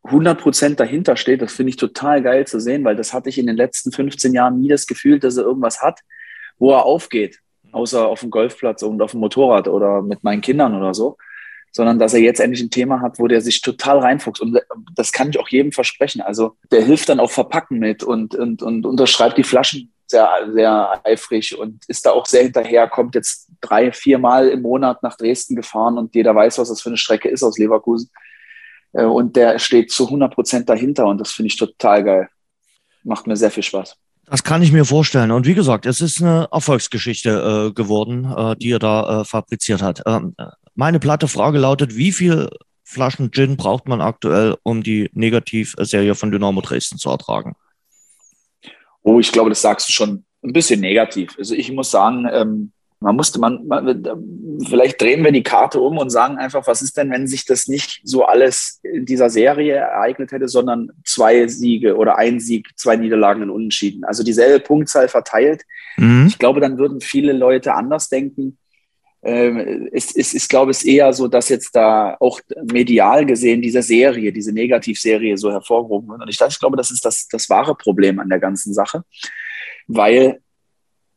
100% 0.04 0.76
dahinter 0.76 1.16
steht, 1.16 1.42
das 1.42 1.54
finde 1.54 1.72
ich 1.72 1.76
total 1.78 2.22
geil 2.22 2.48
zu 2.48 2.60
sehen, 2.60 2.84
weil 2.84 2.96
das 2.96 3.14
hatte 3.14 3.30
ich 3.30 3.38
in 3.38 3.48
den 3.48 3.58
letzten 3.58 3.92
15 3.92 4.34
Jahren 4.34 4.60
nie 4.60 4.70
das 4.70 4.88
Gefühl, 4.88 5.20
dass 5.20 5.38
er 5.38 5.44
irgendwas 5.44 5.82
hat, 5.82 6.02
wo 6.58 6.72
er 6.72 6.86
aufgeht, 6.86 7.40
außer 7.72 8.08
auf 8.08 8.22
dem 8.22 8.30
Golfplatz 8.30 8.82
und 8.84 9.02
auf 9.02 9.12
dem 9.12 9.20
Motorrad 9.20 9.68
oder 9.68 10.02
mit 10.02 10.24
meinen 10.24 10.42
Kindern 10.42 10.76
oder 10.76 10.94
so, 10.94 11.18
sondern 11.72 12.00
dass 12.00 12.14
er 12.14 12.22
jetzt 12.22 12.40
endlich 12.40 12.62
ein 12.62 12.72
Thema 12.72 13.02
hat, 13.02 13.20
wo 13.20 13.28
der 13.28 13.42
sich 13.42 13.62
total 13.62 14.00
reinfuchst. 14.00 14.42
Und 14.42 14.60
das 14.96 15.12
kann 15.12 15.30
ich 15.30 15.40
auch 15.40 15.50
jedem 15.50 15.72
versprechen. 15.72 16.22
Also 16.22 16.56
der 16.72 16.84
hilft 16.84 17.10
dann 17.10 17.20
auch 17.20 17.32
Verpacken 17.32 17.80
mit 17.80 18.04
und, 18.04 18.36
und, 18.36 18.64
und 18.64 18.86
unterschreibt 18.86 19.38
die 19.38 19.44
Flaschen 19.44 19.94
sehr, 20.08 20.28
sehr 20.52 21.02
eifrig 21.06 21.58
und 21.58 21.86
ist 21.88 22.06
da 22.06 22.12
auch 22.12 22.26
sehr 22.26 22.44
hinterher, 22.44 22.88
kommt 22.88 23.14
jetzt 23.14 23.52
drei, 23.62 23.92
vier 23.92 24.18
Mal 24.18 24.50
im 24.50 24.64
Monat 24.64 25.04
nach 25.04 25.16
Dresden 25.16 25.56
gefahren 25.56 25.98
und 25.98 26.16
jeder 26.16 26.34
weiß, 26.34 26.58
was 26.58 26.70
das 26.70 26.82
für 26.82 26.90
eine 26.90 26.98
Strecke 26.98 27.30
ist 27.30 27.44
aus 27.44 27.58
Leverkusen. 27.58 28.10
Äh, 28.94 29.04
und 29.04 29.36
der 29.36 29.60
steht 29.60 29.92
zu 29.92 30.06
100 30.06 30.34
Prozent 30.34 30.70
dahinter 30.70 31.06
und 31.06 31.20
das 31.20 31.32
finde 31.32 31.48
ich 31.48 31.58
total 31.58 32.04
geil. 32.04 32.30
Macht 33.04 33.28
mir 33.28 33.36
sehr 33.36 33.52
viel 33.52 33.64
Spaß. 33.64 33.98
Das 34.30 34.44
kann 34.44 34.62
ich 34.62 34.72
mir 34.72 34.86
vorstellen. 34.86 35.32
Und 35.32 35.48
wie 35.48 35.56
gesagt, 35.56 35.88
es 35.88 36.02
ist 36.02 36.22
eine 36.22 36.48
Erfolgsgeschichte 36.52 37.70
äh, 37.70 37.74
geworden, 37.74 38.26
äh, 38.26 38.56
die 38.58 38.72
er 38.72 38.80
da 38.80 39.22
äh, 39.22 39.26
fabriziert 39.26 39.82
hat. 39.82 40.04
Ähm, 40.06 40.36
meine 40.76 41.00
platte 41.00 41.28
Frage 41.28 41.58
lautet, 41.58 41.96
wie 41.96 42.12
viel 42.12 42.48
Flaschen 42.84 43.32
Gin 43.32 43.58
braucht 43.58 43.88
man 43.88 44.02
aktuell, 44.02 44.56
um 44.64 44.84
die 44.84 45.10
Negativserie 45.14 46.14
von 46.14 46.32
Dynamo 46.32 46.62
Dresden 46.62 46.98
zu 46.98 47.10
ertragen? 47.10 47.56
Oh, 49.02 49.20
ich 49.20 49.32
glaube, 49.32 49.50
das 49.50 49.62
sagst 49.62 49.90
du 49.90 49.94
schon 49.94 50.26
ein 50.44 50.54
bisschen 50.54 50.80
negativ. 50.80 51.36
Also 51.38 51.56
ich 51.56 51.72
muss 51.72 51.90
sagen, 51.90 52.28
ähm, 52.32 52.72
man 53.02 53.16
musste, 53.16 53.40
man, 53.40 53.66
man, 53.66 54.04
vielleicht 54.68 55.02
drehen 55.02 55.24
wir 55.24 55.32
die 55.32 55.44
Karte 55.44 55.80
um 55.80 55.98
und 55.98 56.10
sagen 56.10 56.38
einfach, 56.38 56.68
was 56.68 56.82
ist 56.82 56.98
denn, 56.98 57.12
wenn 57.12 57.28
sich 57.28 57.46
das 57.46 57.68
nicht 57.68 58.02
so 58.04 58.26
alles 58.26 58.82
in 58.84 59.06
dieser 59.06 59.30
Serie 59.30 59.76
ereignet 59.76 60.32
hätte, 60.32 60.50
sondern 60.50 60.92
zwei 61.06 61.48
Siege 61.48 61.96
oder 61.96 62.18
ein 62.18 62.40
Sieg, 62.40 62.68
zwei 62.76 62.98
Niederlagen 62.98 63.44
in 63.44 63.50
Unentschieden. 63.50 64.04
Also 64.04 64.24
dieselbe 64.24 64.60
Punktzahl 64.60 65.08
verteilt. 65.08 65.64
Mhm. 65.96 66.28
Ich 66.28 66.38
glaube, 66.40 66.60
dann 66.60 66.78
würden 66.78 67.00
viele 67.00 67.32
Leute 67.32 67.74
anders 67.74 68.10
denken. 68.10 68.58
Ähm, 69.22 69.90
es, 69.94 70.14
es, 70.16 70.34
ich 70.34 70.48
glaube, 70.50 70.72
es 70.72 70.80
ist 70.80 70.88
eher 70.88 71.14
so, 71.14 71.28
dass 71.30 71.48
jetzt 71.48 71.76
da 71.76 72.18
auch 72.20 72.42
medial 72.72 73.26
gesehen 73.26 73.62
diese 73.62 73.82
Serie, 73.82 74.34
diese 74.34 74.52
Negativserie 74.52 75.38
so 75.38 75.52
hervorgehoben 75.52 76.10
wird. 76.10 76.22
Und 76.22 76.30
ich, 76.30 76.40
ich 76.40 76.60
glaube, 76.60 76.76
das 76.76 76.92
ist 76.92 77.06
das, 77.06 77.28
das 77.30 77.50
wahre 77.50 77.76
Problem 77.76 78.20
an 78.20 78.30
der 78.30 78.40
ganzen 78.40 78.74
Sache, 78.74 79.04
weil 79.88 80.42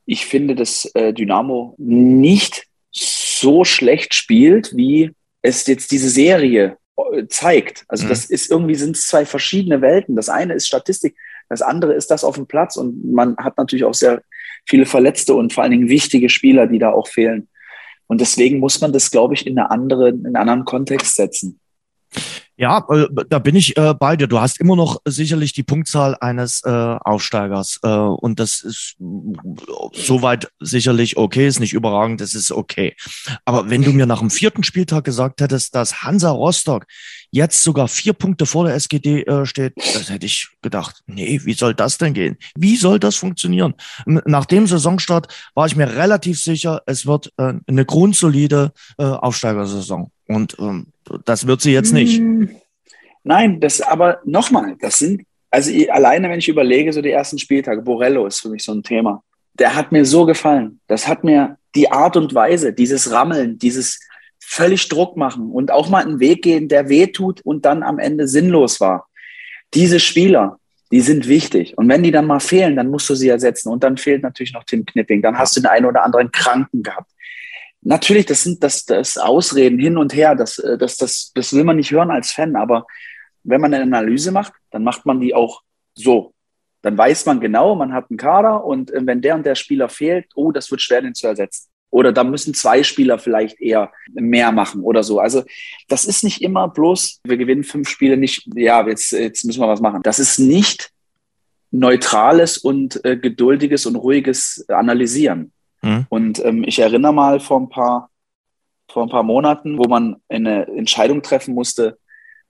ich 0.07 0.27
finde, 0.27 0.55
dass 0.55 0.91
äh, 0.95 1.13
Dynamo 1.13 1.75
nicht 1.79 2.67
so 2.91 3.65
schlecht 3.65 4.15
spielt, 4.15 4.77
wie 4.77 5.13
es 5.43 5.67
jetzt 5.67 5.91
diese 5.91 6.11
Serie 6.11 6.77
äh, 6.97 7.27
zeigt. 7.29 7.85
Also 7.89 8.05
mhm. 8.05 8.09
das 8.11 8.27
ist 8.27 8.51
irgendwie 8.51 8.75
sind 8.75 8.97
es 8.97 9.07
zwei 9.07 9.25
verschiedene 9.25 9.81
Welten. 9.81 10.17
Das 10.17 10.29
eine 10.29 10.55
ist 10.55 10.67
Statistik, 10.67 11.17
das 11.49 11.63
andere 11.63 11.95
ist 11.95 12.11
das 12.11 12.25
auf 12.25 12.37
dem 12.37 12.47
Platz 12.47 12.77
und 12.77 13.13
man 13.13 13.37
hat 13.37 13.59
natürlich 13.59 13.85
auch 13.85 13.95
sehr 13.95 14.23
viele 14.67 14.87
Verletzte 14.87 15.35
und 15.35 15.53
vor 15.53 15.63
allen 15.63 15.73
Dingen 15.73 15.89
wichtige 15.89 16.29
Spieler, 16.29 16.67
die 16.67 16.79
da 16.79 16.91
auch 16.91 17.09
fehlen. 17.09 17.49
Und 18.07 18.21
deswegen 18.21 18.59
muss 18.59 18.81
man 18.81 18.93
das, 18.93 19.11
glaube 19.11 19.35
ich, 19.35 19.47
in, 19.47 19.59
eine 19.59 19.71
andere, 19.71 20.11
in 20.11 20.27
einen 20.27 20.37
anderen 20.37 20.65
Kontext 20.65 21.17
setzen. 21.17 21.61
Ja, 22.63 22.87
äh, 22.91 23.09
da 23.29 23.41
bin 23.41 23.57
ich 23.57 23.77
äh, 23.77 23.93
bei 23.93 24.15
dir. 24.15 24.29
Du 24.29 24.39
hast 24.39 24.61
immer 24.61 24.77
noch 24.77 25.01
sicherlich 25.05 25.53
die 25.53 25.65
Punktzahl 25.65 26.17
eines 26.21 26.63
äh, 26.65 26.71
Aufsteigers. 26.71 27.81
Äh, 27.83 27.89
und 27.89 28.39
das 28.39 28.61
ist 28.61 28.95
soweit 29.95 30.49
sicherlich 30.61 31.17
okay, 31.17 31.49
ist 31.49 31.59
nicht 31.59 31.73
überragend, 31.73 32.21
das 32.21 32.37
ist 32.37 32.53
okay. 32.53 32.95
Aber 33.45 33.69
wenn 33.69 33.83
du 33.83 33.93
mir 33.93 34.07
nach 34.07 34.21
dem 34.21 34.31
vierten 34.31 34.63
Spieltag 34.63 35.03
gesagt 35.03 35.41
hättest, 35.41 35.75
dass 35.75 36.05
Hansa 36.05 36.31
Rostock 36.31 36.87
jetzt 37.33 37.63
sogar 37.63 37.89
vier 37.89 38.13
Punkte 38.13 38.47
vor 38.47 38.67
der 38.67 38.75
SGD 38.75 39.23
äh, 39.23 39.47
steht, 39.47 39.73
das 39.77 40.11
hätte 40.11 40.27
ich 40.27 40.49
gedacht, 40.61 41.03
nee, 41.07 41.41
wie 41.43 41.55
soll 41.55 41.75
das 41.75 41.99
denn 41.99 42.13
gehen? 42.13 42.37
Wie 42.55 42.77
soll 42.77 43.01
das 43.01 43.17
funktionieren? 43.17 43.75
Nach 44.05 44.45
dem 44.45 44.67
Saisonstart 44.67 45.29
war 45.55 45.67
ich 45.67 45.75
mir 45.75 45.89
relativ 45.89 46.41
sicher, 46.41 46.83
es 46.87 47.07
wird 47.07 47.33
äh, 47.39 47.55
eine 47.67 47.85
grundsolide 47.85 48.73
äh, 48.99 49.05
Aufsteigersaison. 49.05 50.11
Und 50.29 50.57
ähm, 50.61 50.89
das 51.25 51.47
wird 51.47 51.63
sie 51.63 51.73
jetzt 51.73 51.93
nicht. 51.93 52.19
Hm. 52.19 52.51
Nein, 53.25 53.61
das 53.61 53.81
aber 53.81 54.21
nochmal, 54.25 54.77
das 54.81 54.99
sind, 54.99 55.23
also 55.51 55.71
alleine 55.91 56.29
wenn 56.29 56.39
ich 56.39 56.49
überlege, 56.49 56.93
so 56.93 57.01
die 57.01 57.11
ersten 57.11 57.39
Spieltage, 57.39 57.83
Borello 57.83 58.27
ist 58.27 58.41
für 58.41 58.51
mich 58.51 58.63
so 58.63 58.73
ein 58.73 58.83
Thema. 58.83 59.23
Der 59.55 59.75
hat 59.75 59.93
mir 59.93 60.05
so 60.05 60.27
gefallen. 60.27 60.81
Das 60.87 61.09
hat 61.09 61.25
mir 61.25 61.57
die 61.75 61.91
Art 61.91 62.17
und 62.17 62.35
Weise, 62.35 62.73
dieses 62.73 63.11
Rammeln, 63.11 63.59
dieses 63.59 64.01
völlig 64.53 64.87
Druck 64.91 65.17
machen 65.17 65.51
und 65.51 65.71
auch 65.71 65.89
mal 65.89 66.05
einen 66.05 66.21
Weg 66.21 66.43
gehen, 66.43 66.69
der 66.69 66.91
weh 66.91 67.07
tut 67.07 67.41
und 67.41 67.65
dann 67.65 67.83
am 67.83 67.99
Ende 67.99 68.29
sinnlos 68.29 68.81
war. 68.81 69.09
Diese 69.73 69.99
Spieler, 69.99 70.59
die 70.91 71.01
sind 71.01 71.27
wichtig. 71.27 71.79
Und 71.79 71.89
wenn 71.89 72.03
die 72.03 72.11
dann 72.11 72.27
mal 72.27 72.39
fehlen, 72.39 72.77
dann 72.77 72.89
musst 72.89 73.09
du 73.09 73.15
sie 73.15 73.31
ersetzen. 73.31 73.71
Und 73.71 73.83
dann 73.83 73.97
fehlt 73.97 74.23
natürlich 74.23 74.53
noch 74.53 74.65
Tim 74.65 74.85
Knipping. 74.85 75.23
Dann 75.23 75.39
hast 75.39 75.57
du 75.57 75.63
den 75.63 75.69
einen 75.69 75.87
oder 75.87 76.05
anderen 76.05 76.31
Kranken 76.31 76.83
gehabt. 76.83 77.11
Natürlich, 77.81 78.27
das 78.27 78.43
sind 78.43 78.63
das, 78.63 78.85
das 78.85 79.17
Ausreden 79.17 79.79
hin 79.79 79.97
und 79.97 80.15
her. 80.15 80.35
Das, 80.35 80.59
äh, 80.59 80.77
das, 80.77 80.99
das, 80.99 81.33
das 81.35 81.55
will 81.55 81.65
man 81.65 81.77
nicht 81.77 81.91
hören 81.91 82.11
als 82.11 82.33
Fan. 82.33 82.55
Aber 82.55 82.87
wenn 83.45 83.63
man 83.63 83.73
eine 83.73 83.85
Analyse 83.85 84.33
macht, 84.33 84.53
dann 84.71 84.85
macht 84.85 85.07
man 85.07 85.19
die 85.19 85.35
auch 85.35 85.63
so. 85.95 86.35
Dann 86.83 86.99
weiß 86.99 87.25
man 87.25 87.41
genau, 87.41 87.75
man 87.75 87.95
hat 87.95 88.11
einen 88.11 88.19
Kader 88.19 88.65
und 88.65 88.91
äh, 88.91 89.01
wenn 89.07 89.23
der 89.23 89.35
und 89.35 89.47
der 89.47 89.55
Spieler 89.55 89.89
fehlt, 89.89 90.27
oh, 90.35 90.53
das 90.53 90.71
wird 90.71 90.83
schwer, 90.83 91.01
den 91.01 91.15
zu 91.15 91.27
ersetzen. 91.27 91.72
Oder 91.93 92.11
da 92.13 92.25
müssen 92.25 92.55
zwei 92.55 92.83
Spieler 92.83 93.19
vielleicht 93.19 93.61
eher 93.61 93.93
mehr 94.15 94.51
machen 94.51 94.81
oder 94.81 95.03
so. 95.03 95.21
Also 95.21 95.45
das 95.89 96.07
ist 96.07 96.25
nicht 96.25 96.41
immer 96.41 96.69
bloß, 96.69 97.21
wir 97.23 97.37
gewinnen 97.37 97.65
fünf 97.65 97.89
Spiele 97.89 98.17
nicht, 98.17 98.49
ja, 98.55 98.85
jetzt, 98.89 99.13
jetzt 99.13 99.45
müssen 99.45 99.61
wir 99.61 99.69
was 99.69 99.83
machen. 99.83 100.01
Das 100.03 100.19
ist 100.19 100.39
nicht 100.39 100.91
neutrales 101.71 102.57
und 102.57 103.05
äh, 103.05 103.19
geduldiges 103.19 103.85
und 103.85 103.97
ruhiges 103.97 104.65
Analysieren. 104.69 105.53
Mhm. 105.83 106.07
Und 106.09 106.45
ähm, 106.45 106.65
ich 106.67 106.79
erinnere 106.79 107.13
mal 107.13 107.41
vor 107.41 107.61
ein 107.61 107.69
paar 107.69 108.09
vor 108.91 109.05
ein 109.05 109.11
paar 109.11 109.23
Monaten, 109.23 109.79
wo 109.79 109.85
man 109.85 110.17
eine 110.29 110.67
Entscheidung 110.69 111.23
treffen 111.23 111.55
musste 111.55 111.99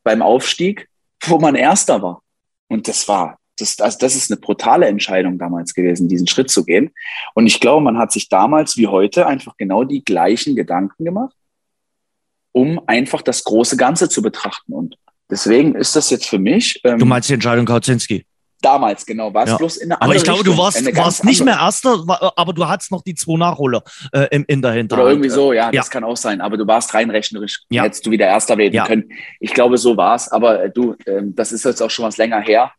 beim 0.03 0.23
Aufstieg, 0.23 0.89
wo 1.27 1.39
man 1.39 1.55
Erster 1.55 2.03
war. 2.03 2.23
Und 2.69 2.89
das 2.89 3.07
war 3.09 3.39
das, 3.59 3.77
das, 3.77 3.99
das 3.99 4.17
ist 4.17 4.31
eine 4.31 4.41
brutale 4.41 4.87
Entscheidung 4.87 5.39
damals 5.39 5.75
gewesen, 5.75 6.09
diesen 6.09 6.27
Schritt 6.27 6.51
zu 6.51 6.65
gehen. 6.65 6.91
Und 7.35 7.47
ich 7.47 7.61
glaube, 7.61 7.83
man 7.83 7.99
hat 7.99 8.13
sich 8.13 8.29
damals 8.29 8.77
wie 8.77 8.87
heute 8.87 9.27
einfach 9.27 9.57
genau 9.57 9.85
die 9.85 10.05
gleichen 10.05 10.57
Gedanken 10.57 11.05
gemacht, 11.05 11.35
um 12.53 12.81
einfach 12.87 13.23
das 13.23 13.45
große 13.45 13.77
Ganze 13.77 14.09
zu 14.09 14.23
betrachten. 14.23 14.73
Und 14.73 14.97
deswegen 15.31 15.75
ist 15.75 15.97
das 15.97 16.11
jetzt 16.11 16.29
für 16.29 16.39
mich. 16.39 16.81
Ähm, 16.85 16.99
du 16.99 17.07
meinst 17.07 17.29
die 17.29 17.35
Entscheidung 17.35 17.67
Kautzinski? 17.67 18.27
Damals, 18.63 19.05
genau, 19.05 19.35
war 19.35 19.43
es 19.43 19.51
ja. 19.51 19.57
bloß 19.57 19.79
in 19.79 19.89
der 19.89 20.01
Aber 20.01 20.15
ich 20.15 20.23
glaube, 20.23 20.45
du 20.45 20.57
warst, 20.57 20.85
warst 20.97 21.25
nicht 21.25 21.45
mehr 21.45 21.57
Erster, 21.57 22.05
aber 22.37 22.53
du 22.53 22.69
hattest 22.69 22.93
noch 22.93 23.03
die 23.03 23.17
zwei 23.17 23.37
Nachholer 23.37 23.83
äh, 24.13 24.29
in, 24.31 24.45
in 24.45 24.63
der 24.63 24.71
Hinterhand. 24.71 25.03
Oder 25.03 25.11
irgendwie 25.11 25.31
so, 25.31 25.53
ja, 25.53 25.65
ja, 25.65 25.73
das 25.73 25.91
kann 25.91 26.05
auch 26.05 26.17
sein. 26.17 26.41
Aber 26.41 26.57
du 26.57 26.65
warst 26.65 26.95
rein 26.95 27.11
rechnerisch, 27.11 27.65
ja. 27.71 27.83
hättest 27.83 28.07
du 28.07 28.13
wieder 28.13 28.27
Erster 28.27 28.57
werden 28.57 28.87
können. 28.87 29.11
Ich 29.41 29.53
glaube, 29.53 29.79
so 29.79 29.97
war 29.97 30.15
es. 30.15 30.29
Aber 30.29 30.63
äh, 30.63 30.71
du, 30.71 30.95
äh, 31.07 31.23
das 31.25 31.51
ist 31.51 31.65
jetzt 31.65 31.83
auch 31.83 31.91
schon 31.91 32.05
was 32.05 32.19
länger 32.19 32.41
her. 32.41 32.71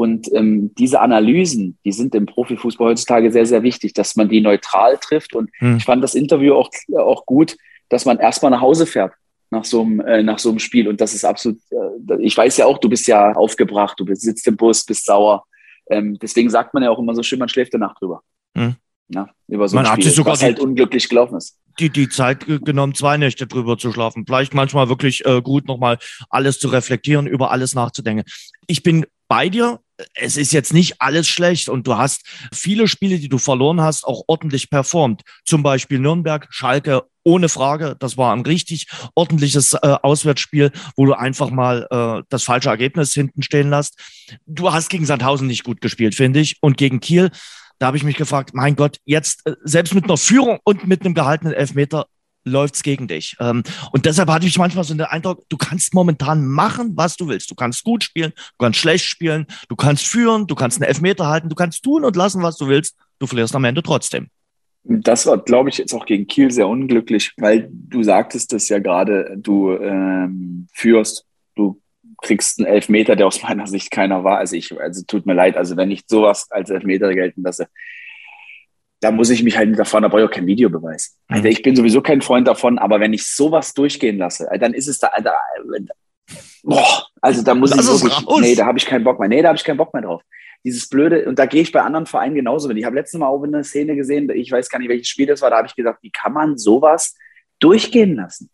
Und 0.00 0.32
ähm, 0.32 0.74
diese 0.76 1.02
Analysen, 1.02 1.76
die 1.84 1.92
sind 1.92 2.14
im 2.14 2.24
Profifußball 2.24 2.88
heutzutage 2.88 3.30
sehr, 3.30 3.44
sehr 3.44 3.62
wichtig, 3.62 3.92
dass 3.92 4.16
man 4.16 4.30
die 4.30 4.40
neutral 4.40 4.96
trifft. 4.96 5.34
Und 5.34 5.50
hm. 5.58 5.76
ich 5.76 5.84
fand 5.84 6.02
das 6.02 6.14
Interview 6.14 6.54
auch, 6.54 6.70
auch 6.96 7.26
gut, 7.26 7.58
dass 7.90 8.06
man 8.06 8.18
erstmal 8.18 8.50
nach 8.50 8.62
Hause 8.62 8.86
fährt 8.86 9.12
nach 9.50 9.66
so 9.66 9.82
einem, 9.82 10.00
äh, 10.00 10.22
nach 10.22 10.38
so 10.38 10.48
einem 10.48 10.58
Spiel. 10.58 10.88
Und 10.88 11.02
das 11.02 11.12
ist 11.12 11.26
absolut, 11.26 11.58
äh, 11.70 12.16
ich 12.22 12.34
weiß 12.34 12.56
ja 12.56 12.64
auch, 12.64 12.78
du 12.78 12.88
bist 12.88 13.08
ja 13.08 13.32
aufgebracht, 13.32 14.00
du 14.00 14.06
sitzt 14.14 14.46
im 14.48 14.56
Bus, 14.56 14.86
bist 14.86 15.04
sauer. 15.04 15.44
Ähm, 15.90 16.18
deswegen 16.18 16.48
sagt 16.48 16.72
man 16.72 16.82
ja 16.82 16.88
auch 16.88 16.98
immer 16.98 17.14
so 17.14 17.22
schön, 17.22 17.38
man 17.38 17.50
schläft 17.50 17.74
eine 17.74 17.84
Nacht 17.84 18.00
drüber. 18.00 18.22
Hm. 18.56 18.76
Ja, 19.08 19.28
über 19.48 19.68
so 19.68 19.76
man 19.76 19.84
ein 19.84 19.92
Spiel, 19.92 19.96
hat 19.96 20.04
sich 20.04 20.14
sogar 20.14 20.32
was 20.32 20.42
halt 20.42 20.60
unglücklich 20.60 21.10
gelaufen 21.10 21.36
ist. 21.36 21.58
Die, 21.78 21.90
die 21.90 22.08
Zeit 22.08 22.46
genommen, 22.46 22.94
zwei 22.94 23.18
Nächte 23.18 23.46
drüber 23.46 23.76
zu 23.76 23.92
schlafen. 23.92 24.24
Vielleicht 24.24 24.54
manchmal 24.54 24.88
wirklich 24.88 25.26
äh, 25.26 25.42
gut, 25.42 25.68
nochmal 25.68 25.98
alles 26.30 26.58
zu 26.58 26.68
reflektieren, 26.68 27.26
über 27.26 27.50
alles 27.50 27.74
nachzudenken. 27.74 28.24
Ich 28.66 28.82
bin 28.82 29.04
bei 29.30 29.48
dir 29.48 29.78
es 30.14 30.36
ist 30.36 30.52
jetzt 30.52 30.72
nicht 30.72 31.00
alles 31.00 31.28
schlecht 31.28 31.68
und 31.68 31.86
du 31.86 31.96
hast 31.96 32.22
viele 32.52 32.88
Spiele, 32.88 33.18
die 33.18 33.28
du 33.28 33.38
verloren 33.38 33.80
hast, 33.80 34.04
auch 34.04 34.22
ordentlich 34.26 34.70
performt. 34.70 35.22
Zum 35.44 35.62
Beispiel 35.62 35.98
Nürnberg, 35.98 36.46
Schalke, 36.50 37.02
ohne 37.22 37.48
Frage. 37.48 37.96
Das 37.98 38.16
war 38.16 38.34
ein 38.34 38.42
richtig 38.42 38.86
ordentliches 39.14 39.74
äh, 39.74 39.78
Auswärtsspiel, 40.02 40.72
wo 40.96 41.06
du 41.06 41.14
einfach 41.14 41.50
mal 41.50 41.86
äh, 41.90 42.22
das 42.28 42.44
falsche 42.44 42.70
Ergebnis 42.70 43.12
hinten 43.12 43.42
stehen 43.42 43.70
lässt. 43.70 43.98
Du 44.46 44.72
hast 44.72 44.88
gegen 44.88 45.06
Sandhausen 45.06 45.46
nicht 45.46 45.64
gut 45.64 45.80
gespielt, 45.80 46.14
finde 46.14 46.40
ich. 46.40 46.56
Und 46.60 46.76
gegen 46.76 47.00
Kiel, 47.00 47.30
da 47.78 47.86
habe 47.86 47.96
ich 47.96 48.04
mich 48.04 48.16
gefragt, 48.16 48.50
mein 48.54 48.76
Gott, 48.76 48.98
jetzt 49.04 49.46
äh, 49.46 49.54
selbst 49.64 49.94
mit 49.94 50.04
einer 50.04 50.16
Führung 50.16 50.58
und 50.64 50.86
mit 50.86 51.04
einem 51.04 51.14
gehaltenen 51.14 51.54
Elfmeter 51.54 52.06
läuft's 52.50 52.82
gegen 52.82 53.08
dich. 53.08 53.36
Ähm, 53.40 53.62
und 53.92 54.06
deshalb 54.06 54.28
hatte 54.28 54.46
ich 54.46 54.58
manchmal 54.58 54.84
so 54.84 54.94
den 54.94 55.02
Eindruck, 55.02 55.44
du 55.48 55.56
kannst 55.56 55.94
momentan 55.94 56.46
machen, 56.46 56.92
was 56.96 57.16
du 57.16 57.28
willst. 57.28 57.50
Du 57.50 57.54
kannst 57.54 57.84
gut 57.84 58.04
spielen, 58.04 58.32
du 58.36 58.64
kannst 58.64 58.78
schlecht 58.78 59.04
spielen, 59.04 59.46
du 59.68 59.76
kannst 59.76 60.06
führen, 60.06 60.46
du 60.46 60.54
kannst 60.54 60.78
einen 60.78 60.88
Elfmeter 60.88 61.28
halten, 61.28 61.48
du 61.48 61.54
kannst 61.54 61.82
tun 61.82 62.04
und 62.04 62.16
lassen, 62.16 62.42
was 62.42 62.56
du 62.56 62.68
willst. 62.68 62.96
Du 63.18 63.26
verlierst 63.26 63.54
am 63.54 63.64
Ende 63.64 63.82
trotzdem. 63.82 64.28
Das 64.82 65.26
war, 65.26 65.38
glaube 65.38 65.68
ich, 65.68 65.78
jetzt 65.78 65.92
auch 65.92 66.06
gegen 66.06 66.26
Kiel 66.26 66.50
sehr 66.50 66.66
unglücklich, 66.66 67.32
weil 67.36 67.68
du 67.70 68.02
sagtest 68.02 68.52
es 68.54 68.68
ja 68.70 68.78
gerade, 68.78 69.36
du 69.36 69.72
ähm, 69.72 70.68
führst, 70.72 71.26
du 71.54 71.80
kriegst 72.22 72.58
einen 72.58 72.66
Elfmeter, 72.66 73.14
der 73.14 73.26
aus 73.26 73.42
meiner 73.42 73.66
Sicht 73.66 73.90
keiner 73.90 74.24
war. 74.24 74.38
Also 74.38 74.56
ich, 74.56 74.78
also 74.80 75.02
tut 75.06 75.26
mir 75.26 75.34
leid, 75.34 75.56
also 75.56 75.76
wenn 75.76 75.90
ich 75.90 76.04
sowas 76.06 76.50
als 76.50 76.70
Elfmeter 76.70 77.12
gelten 77.14 77.42
lasse, 77.42 77.68
da 79.00 79.10
muss 79.10 79.30
ich 79.30 79.42
mich 79.42 79.56
halt 79.56 79.68
nicht 79.68 79.80
davon, 79.80 80.02
da 80.02 80.08
brauche 80.08 80.20
ich 80.20 80.26
auch 80.26 80.32
keinen 80.32 80.46
Videobeweis. 80.46 81.16
Mhm. 81.28 81.36
Alter, 81.36 81.48
ich 81.48 81.62
bin 81.62 81.74
sowieso 81.74 82.02
kein 82.02 82.20
Freund 82.20 82.46
davon, 82.46 82.78
aber 82.78 83.00
wenn 83.00 83.12
ich 83.12 83.26
sowas 83.26 83.74
durchgehen 83.74 84.18
lasse, 84.18 84.48
dann 84.58 84.74
ist 84.74 84.88
es 84.88 84.98
da, 84.98 85.08
Alter, 85.08 85.34
boah, 86.62 87.06
also 87.20 87.42
da 87.42 87.54
muss 87.54 87.74
Lass 87.74 87.86
ich 87.86 88.02
wirklich, 88.02 88.26
raus. 88.26 88.40
nee, 88.40 88.54
da 88.54 88.66
habe 88.66 88.78
ich 88.78 88.86
keinen 88.86 89.04
Bock 89.04 89.18
mehr, 89.18 89.28
nee, 89.28 89.42
da 89.42 89.48
habe 89.48 89.56
ich 89.56 89.64
keinen 89.64 89.78
Bock 89.78 89.92
mehr 89.94 90.02
drauf. 90.02 90.22
Dieses 90.62 90.88
blöde, 90.88 91.24
und 91.24 91.38
da 91.38 91.46
gehe 91.46 91.62
ich 91.62 91.72
bei 91.72 91.80
anderen 91.80 92.04
Vereinen 92.04 92.34
genauso 92.34 92.68
mit. 92.68 92.76
Ich 92.76 92.84
habe 92.84 92.96
letztes 92.96 93.18
Mal 93.18 93.26
auch 93.26 93.42
eine 93.42 93.64
Szene 93.64 93.96
gesehen, 93.96 94.28
ich 94.28 94.52
weiß 94.52 94.68
gar 94.68 94.78
nicht, 94.78 94.90
welches 94.90 95.08
Spiel 95.08 95.26
das 95.26 95.40
war, 95.40 95.48
da 95.48 95.56
habe 95.56 95.68
ich 95.68 95.74
gesagt, 95.74 96.02
wie 96.02 96.10
kann 96.10 96.34
man 96.34 96.58
sowas 96.58 97.16
durchgehen 97.60 98.16
lassen? 98.16 98.50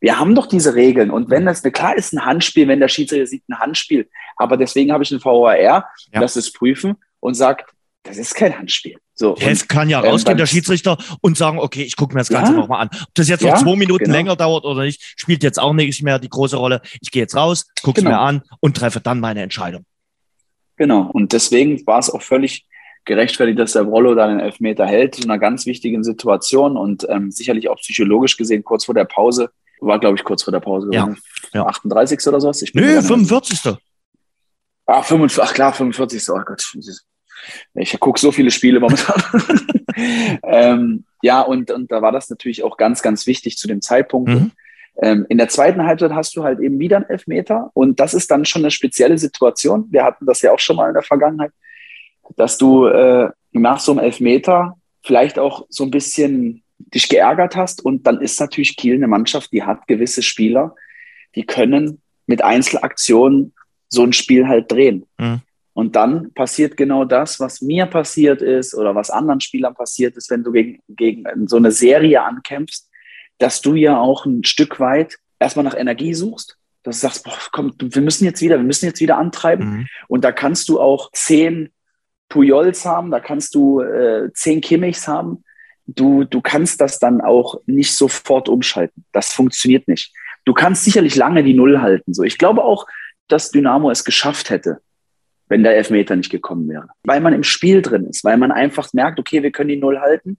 Wir 0.00 0.18
haben 0.18 0.34
doch 0.34 0.46
diese 0.46 0.74
Regeln. 0.74 1.10
Und 1.10 1.30
wenn 1.30 1.46
das, 1.46 1.62
klar 1.62 1.94
ist 1.94 2.12
ein 2.12 2.24
Handspiel, 2.24 2.66
wenn 2.66 2.80
der 2.80 2.88
Schiedsrichter 2.88 3.26
sieht 3.26 3.48
ein 3.48 3.60
Handspiel, 3.60 4.08
aber 4.36 4.56
deswegen 4.56 4.92
habe 4.92 5.04
ich 5.04 5.12
einen 5.12 5.22
VAR, 5.22 5.60
ja. 5.60 5.86
lass 6.12 6.34
es 6.36 6.52
prüfen 6.52 6.96
und 7.20 7.34
sagt, 7.34 7.71
das 8.02 8.18
ist 8.18 8.34
kein 8.34 8.56
Handspiel. 8.58 8.96
So, 9.14 9.36
es 9.38 9.68
kann 9.68 9.88
ja 9.88 10.02
ähm, 10.02 10.10
rausgehen, 10.10 10.36
der 10.36 10.46
Schiedsrichter, 10.46 10.98
und 11.20 11.36
sagen, 11.36 11.58
okay, 11.58 11.82
ich 11.82 11.96
gucke 11.96 12.14
mir 12.14 12.20
das 12.20 12.28
Ganze 12.28 12.52
ja, 12.52 12.58
nochmal 12.58 12.82
an. 12.82 12.90
Ob 12.92 13.14
das 13.14 13.28
jetzt 13.28 13.42
noch 13.42 13.50
ja, 13.50 13.56
zwei 13.56 13.76
Minuten 13.76 14.04
genau. 14.04 14.16
länger 14.16 14.36
dauert 14.36 14.64
oder 14.64 14.82
nicht, 14.82 15.02
spielt 15.16 15.42
jetzt 15.42 15.58
auch 15.58 15.72
nicht 15.72 16.02
mehr 16.02 16.18
die 16.18 16.28
große 16.28 16.56
Rolle. 16.56 16.80
Ich 17.00 17.10
gehe 17.10 17.22
jetzt 17.22 17.36
raus, 17.36 17.66
gucke 17.82 18.00
es 18.00 18.04
genau. 18.04 18.16
mir 18.16 18.20
an 18.20 18.42
und 18.60 18.76
treffe 18.76 19.00
dann 19.00 19.20
meine 19.20 19.42
Entscheidung. 19.42 19.84
Genau, 20.76 21.02
und 21.12 21.32
deswegen 21.32 21.86
war 21.86 21.98
es 21.98 22.10
auch 22.10 22.22
völlig 22.22 22.66
gerechtfertigt, 23.04 23.58
dass 23.58 23.72
der 23.72 23.82
Rollo 23.82 24.14
dann 24.14 24.30
den 24.30 24.40
Elfmeter 24.40 24.86
hält, 24.86 25.18
in 25.18 25.24
einer 25.24 25.38
ganz 25.38 25.66
wichtigen 25.66 26.02
Situation 26.04 26.76
und 26.76 27.06
ähm, 27.08 27.30
sicherlich 27.30 27.68
auch 27.68 27.76
psychologisch 27.76 28.36
gesehen, 28.36 28.64
kurz 28.64 28.84
vor 28.84 28.94
der 28.94 29.04
Pause, 29.04 29.50
war 29.80 29.98
glaube 29.98 30.16
ich 30.16 30.24
kurz 30.24 30.42
vor 30.42 30.52
der 30.52 30.60
Pause, 30.60 30.88
ja. 30.92 31.12
ja. 31.52 31.66
38. 31.66 32.26
oder 32.26 32.40
sowas? 32.40 32.62
Ich 32.62 32.74
Nö, 32.74 33.02
45. 33.02 33.74
Ah, 34.86 35.02
45, 35.02 35.42
ach 35.42 35.54
klar, 35.54 35.72
45. 35.72 36.28
Oh 36.30 36.40
Gott, 36.44 36.72
ich 37.74 37.98
gucke 38.00 38.20
so 38.20 38.32
viele 38.32 38.50
Spiele 38.50 38.80
momentan. 38.80 39.22
ähm, 40.44 41.04
ja, 41.22 41.40
und, 41.40 41.70
und 41.70 41.90
da 41.90 42.02
war 42.02 42.12
das 42.12 42.30
natürlich 42.30 42.62
auch 42.62 42.76
ganz, 42.76 43.02
ganz 43.02 43.26
wichtig 43.26 43.56
zu 43.56 43.68
dem 43.68 43.80
Zeitpunkt. 43.80 44.30
Mhm. 44.30 44.50
Ähm, 45.00 45.26
in 45.28 45.38
der 45.38 45.48
zweiten 45.48 45.84
Halbzeit 45.84 46.12
hast 46.12 46.36
du 46.36 46.44
halt 46.44 46.60
eben 46.60 46.78
wieder 46.78 46.96
einen 46.96 47.08
Elfmeter 47.08 47.70
und 47.74 47.98
das 47.98 48.12
ist 48.12 48.30
dann 48.30 48.44
schon 48.44 48.62
eine 48.62 48.70
spezielle 48.70 49.16
Situation. 49.16 49.86
Wir 49.90 50.04
hatten 50.04 50.26
das 50.26 50.42
ja 50.42 50.52
auch 50.52 50.58
schon 50.58 50.76
mal 50.76 50.88
in 50.88 50.94
der 50.94 51.02
Vergangenheit, 51.02 51.52
dass 52.36 52.58
du 52.58 52.86
äh, 52.86 53.30
nach 53.52 53.80
so 53.80 53.92
einem 53.92 54.00
Elfmeter 54.00 54.76
vielleicht 55.02 55.38
auch 55.38 55.66
so 55.70 55.84
ein 55.84 55.90
bisschen 55.90 56.62
dich 56.78 57.08
geärgert 57.08 57.56
hast 57.56 57.84
und 57.84 58.06
dann 58.06 58.20
ist 58.20 58.38
natürlich 58.40 58.76
Kiel 58.76 58.96
eine 58.96 59.08
Mannschaft, 59.08 59.52
die 59.52 59.62
hat 59.62 59.86
gewisse 59.86 60.22
Spieler, 60.22 60.74
die 61.34 61.44
können 61.44 62.02
mit 62.26 62.42
Einzelaktionen 62.42 63.54
so 63.88 64.02
ein 64.02 64.12
Spiel 64.12 64.48
halt 64.48 64.70
drehen. 64.70 65.06
Mhm. 65.18 65.40
Und 65.74 65.96
dann 65.96 66.32
passiert 66.34 66.76
genau 66.76 67.04
das, 67.04 67.40
was 67.40 67.62
mir 67.62 67.86
passiert 67.86 68.42
ist 68.42 68.74
oder 68.74 68.94
was 68.94 69.10
anderen 69.10 69.40
Spielern 69.40 69.74
passiert 69.74 70.16
ist, 70.16 70.30
wenn 70.30 70.42
du 70.42 70.52
gegen, 70.52 70.80
gegen 70.88 71.48
so 71.48 71.56
eine 71.56 71.72
Serie 71.72 72.22
ankämpfst, 72.22 72.90
dass 73.38 73.62
du 73.62 73.74
ja 73.74 73.98
auch 73.98 74.26
ein 74.26 74.44
Stück 74.44 74.80
weit 74.80 75.16
erstmal 75.38 75.64
nach 75.64 75.76
Energie 75.76 76.14
suchst 76.14 76.58
dass 76.82 76.96
du 76.96 77.06
sagst, 77.06 77.24
boah, 77.24 77.38
komm, 77.52 77.72
wir 77.78 78.02
müssen 78.02 78.24
jetzt 78.24 78.40
wieder, 78.40 78.56
wir 78.56 78.64
müssen 78.64 78.86
jetzt 78.86 79.00
wieder 79.00 79.18
antreiben. 79.18 79.64
Mhm. 79.64 79.86
Und 80.08 80.24
da 80.24 80.32
kannst 80.32 80.68
du 80.68 80.80
auch 80.80 81.10
zehn 81.12 81.70
Pujols 82.28 82.84
haben, 82.84 83.10
da 83.10 83.20
kannst 83.20 83.54
du 83.54 83.80
äh, 83.80 84.32
zehn 84.34 84.60
Kimmichs 84.60 85.06
haben. 85.06 85.44
Du, 85.86 86.24
du 86.24 86.40
kannst 86.40 86.80
das 86.80 86.98
dann 86.98 87.20
auch 87.20 87.60
nicht 87.66 87.94
sofort 87.94 88.48
umschalten. 88.48 89.04
Das 89.12 89.32
funktioniert 89.32 89.88
nicht. 89.88 90.12
Du 90.44 90.54
kannst 90.54 90.84
sicherlich 90.84 91.14
lange 91.14 91.44
die 91.44 91.54
Null 91.54 91.80
halten. 91.80 92.14
So, 92.14 92.22
ich 92.22 92.38
glaube 92.38 92.64
auch, 92.64 92.86
dass 93.28 93.50
Dynamo 93.50 93.90
es 93.90 94.04
geschafft 94.04 94.50
hätte, 94.50 94.80
wenn 95.52 95.62
der 95.62 95.76
Elfmeter 95.76 96.16
nicht 96.16 96.30
gekommen 96.30 96.66
wäre. 96.66 96.88
Weil 97.04 97.20
man 97.20 97.34
im 97.34 97.42
Spiel 97.42 97.82
drin 97.82 98.06
ist, 98.06 98.24
weil 98.24 98.38
man 98.38 98.50
einfach 98.50 98.90
merkt, 98.94 99.20
okay, 99.20 99.42
wir 99.42 99.52
können 99.52 99.68
die 99.68 99.76
Null 99.76 100.00
halten. 100.00 100.38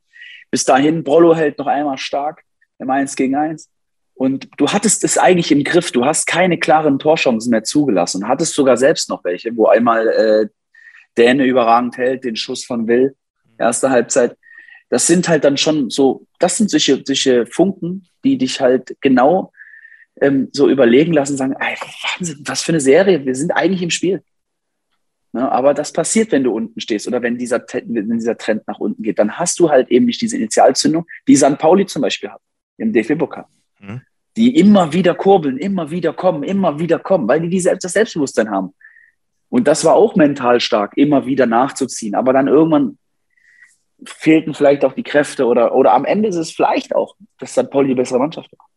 Bis 0.50 0.66
dahin, 0.66 1.04
Brollo 1.04 1.36
hält 1.36 1.60
noch 1.60 1.68
einmal 1.68 2.00
stark 2.00 2.42
im 2.80 2.90
Eins 2.90 3.16
gegen 3.16 3.36
Eins. 3.36 3.70
Und 4.16 4.50
du 4.58 4.68
hattest 4.70 5.04
es 5.04 5.20
eigentlich 5.20 5.52
im 5.52 5.64
Griff. 5.64 5.92
Du 5.92 6.04
hast 6.04 6.26
keine 6.26 6.58
klaren 6.58 6.98
Torchancen 6.98 7.52
mehr 7.52 7.64
zugelassen. 7.64 8.28
Hattest 8.28 8.56
sogar 8.56 8.76
selbst 8.76 9.08
noch 9.08 9.24
welche, 9.24 9.56
wo 9.56 9.68
einmal 9.68 10.08
äh, 10.08 10.48
Däne 11.16 11.46
überragend 11.46 11.96
hält, 11.96 12.24
den 12.24 12.36
Schuss 12.36 12.66
von 12.66 12.88
Will, 12.88 13.16
erste 13.60 13.92
Halbzeit. 13.92 14.36
Das 14.90 15.06
sind 15.06 15.30
halt 15.30 15.44
dann 15.44 15.58
schon 15.58 15.92
so, 15.92 16.26
das 16.40 16.58
sind 16.58 16.72
solche, 16.72 17.04
solche 17.06 17.46
Funken, 17.46 18.08
die 18.24 18.40
dich 18.40 18.60
halt 18.60 18.98
genau 19.00 19.52
ähm, 20.20 20.50
so 20.54 20.70
überlegen 20.70 21.14
lassen, 21.14 21.38
sagen, 21.38 21.56
ey, 21.60 21.76
Wahnsinn, 22.02 22.42
was 22.48 22.64
für 22.64 22.72
eine 22.72 22.82
Serie, 22.82 23.24
wir 23.24 23.36
sind 23.36 23.52
eigentlich 23.52 23.84
im 23.84 23.92
Spiel. 23.92 24.24
Ne, 25.36 25.52
aber 25.52 25.74
das 25.74 25.92
passiert, 25.92 26.32
wenn 26.32 26.44
du 26.44 26.54
unten 26.54 26.80
stehst 26.80 27.08
oder 27.08 27.24
wenn 27.24 27.40
dieser, 27.40 27.60
wenn 27.74 28.20
dieser 28.20 28.38
Trend 28.38 28.68
nach 28.68 28.80
unten 28.80 29.02
geht. 29.02 29.18
Dann 29.18 29.40
hast 29.40 29.60
du 29.60 29.72
halt 29.72 29.90
eben 29.90 30.06
nicht 30.06 30.22
diese 30.22 30.38
Initialzündung, 30.38 31.08
die 31.28 31.36
St. 31.36 31.58
Pauli 31.58 31.88
zum 31.88 32.04
Beispiel 32.04 32.30
hat, 32.30 32.40
im 32.78 32.94
DFB-Pokal. 32.94 33.46
Mhm. 33.80 34.02
Die 34.38 34.56
immer 34.60 34.94
wieder 34.94 35.16
kurbeln, 35.16 35.58
immer 35.58 35.90
wieder 35.90 36.14
kommen, 36.14 36.44
immer 36.44 36.78
wieder 36.78 37.00
kommen, 37.00 37.28
weil 37.28 37.42
die 37.42 37.50
diese, 37.50 37.76
das 37.76 37.94
Selbstbewusstsein 37.94 38.52
haben. 38.52 38.76
Und 39.50 39.68
das 39.68 39.84
war 39.84 39.96
auch 39.96 40.16
mental 40.16 40.60
stark, 40.60 40.98
immer 40.98 41.26
wieder 41.26 41.48
nachzuziehen. 41.48 42.14
Aber 42.14 42.32
dann 42.32 42.48
irgendwann 42.48 43.00
fehlten 44.06 44.54
vielleicht 44.54 44.86
auch 44.86 44.94
die 44.94 45.04
Kräfte 45.04 45.48
oder, 45.48 45.74
oder 45.74 45.94
am 45.94 46.06
Ende 46.06 46.30
ist 46.30 46.36
es 46.36 46.52
vielleicht 46.52 46.94
auch, 46.94 47.16
dass 47.40 47.54
St. 47.54 47.72
Pauli 47.72 47.90
die 47.90 47.96
bessere 47.96 48.20
Mannschaft 48.20 48.52
war. 48.52 48.68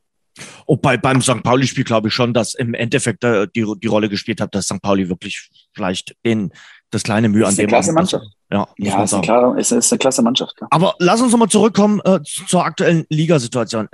Oh, 0.66 0.76
bei, 0.76 0.97
beim 0.97 1.23
St. 1.23 1.43
Pauli-Spiel 1.43 1.85
glaube 1.85 2.09
ich 2.09 2.14
schon, 2.14 2.35
dass 2.35 2.55
im 2.55 2.75
Endeffekt 2.75 3.25
die, 3.25 3.49
die 3.55 3.87
Rolle 3.87 4.09
gespielt 4.09 4.40
hat, 4.40 4.55
dass 4.55 4.66
St. 4.66 4.83
Pauli 4.83 5.09
wirklich 5.09 5.50
vielleicht 5.75 6.14
den, 6.25 6.52
das 6.90 7.02
kleine 7.02 7.28
Mühe 7.28 7.47
an 7.47 7.55
dem. 7.57 7.69
Klasse 7.69 7.93
Mannschaft. 7.93 8.25
Ja, 8.50 8.69
ja 8.78 9.02
ist, 9.02 9.12
eine 9.12 9.23
klare, 9.23 9.59
ist, 9.59 9.73
ist 9.73 9.93
eine 9.93 9.99
klasse 9.99 10.23
Mannschaft. 10.23 10.57
Klar. 10.57 10.69
Aber 10.71 10.95
lass 11.00 11.21
uns 11.21 11.33
nochmal 11.33 11.49
zurückkommen 11.49 12.00
äh, 12.05 12.21
zur 12.23 12.64
aktuellen 12.64 13.05
Ligasituation. 13.09 13.88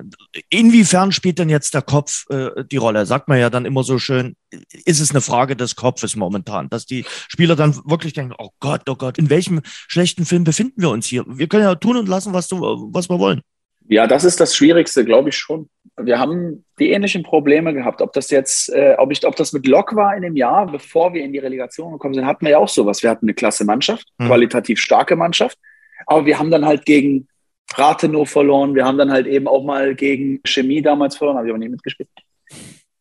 Inwiefern 0.50 1.10
spielt 1.10 1.38
denn 1.38 1.48
jetzt 1.48 1.72
der 1.72 1.80
Kopf 1.80 2.26
äh, 2.28 2.64
die 2.70 2.76
Rolle? 2.76 3.06
Sagt 3.06 3.28
man 3.28 3.38
ja 3.38 3.48
dann 3.48 3.64
immer 3.64 3.82
so 3.82 3.98
schön, 3.98 4.36
ist 4.84 5.00
es 5.00 5.10
eine 5.10 5.22
Frage 5.22 5.56
des 5.56 5.74
Kopfes 5.74 6.16
momentan, 6.16 6.68
dass 6.68 6.84
die 6.84 7.06
Spieler 7.28 7.56
dann 7.56 7.74
wirklich 7.86 8.12
denken, 8.12 8.34
oh 8.36 8.50
Gott, 8.60 8.82
oh 8.90 8.96
Gott, 8.96 9.16
in 9.16 9.30
welchem 9.30 9.62
schlechten 9.64 10.26
Film 10.26 10.44
befinden 10.44 10.82
wir 10.82 10.90
uns 10.90 11.06
hier? 11.06 11.24
Wir 11.26 11.48
können 11.48 11.64
ja 11.64 11.74
tun 11.74 11.96
und 11.96 12.08
lassen, 12.08 12.34
was, 12.34 12.48
du, 12.48 12.60
was 12.92 13.08
wir 13.08 13.18
wollen. 13.18 13.40
Ja, 13.88 14.06
das 14.06 14.24
ist 14.24 14.40
das 14.40 14.56
Schwierigste, 14.56 15.04
glaube 15.04 15.30
ich 15.30 15.36
schon. 15.36 15.68
Wir 15.96 16.18
haben 16.18 16.64
die 16.78 16.90
ähnlichen 16.90 17.22
Probleme 17.22 17.74
gehabt. 17.74 18.00
Ob 18.00 18.12
das 18.12 18.30
jetzt, 18.30 18.72
äh, 18.72 18.94
ob, 18.98 19.12
ich, 19.12 19.26
ob 19.26 19.36
das 19.36 19.52
mit 19.52 19.66
Lok 19.66 19.94
war 19.94 20.16
in 20.16 20.22
dem 20.22 20.36
Jahr, 20.36 20.66
bevor 20.66 21.12
wir 21.12 21.22
in 21.22 21.32
die 21.32 21.38
Relegation 21.38 21.92
gekommen 21.92 22.14
sind, 22.14 22.26
hatten 22.26 22.46
wir 22.46 22.52
ja 22.52 22.58
auch 22.58 22.68
sowas. 22.68 23.02
Wir 23.02 23.10
hatten 23.10 23.26
eine 23.26 23.34
klasse 23.34 23.64
Mannschaft, 23.64 24.08
mhm. 24.18 24.26
qualitativ 24.26 24.80
starke 24.80 25.16
Mannschaft. 25.16 25.58
Aber 26.06 26.24
wir 26.26 26.38
haben 26.38 26.50
dann 26.50 26.64
halt 26.64 26.86
gegen 26.86 27.28
Rathenow 27.74 28.28
verloren. 28.28 28.74
Wir 28.74 28.84
haben 28.84 28.98
dann 28.98 29.10
halt 29.10 29.26
eben 29.26 29.46
auch 29.46 29.64
mal 29.64 29.94
gegen 29.94 30.40
Chemie 30.44 30.82
damals 30.82 31.16
verloren, 31.16 31.36
habe 31.36 31.46
ich 31.46 31.52
aber 31.52 31.58
nicht 31.58 31.70
mitgespielt. 31.70 32.08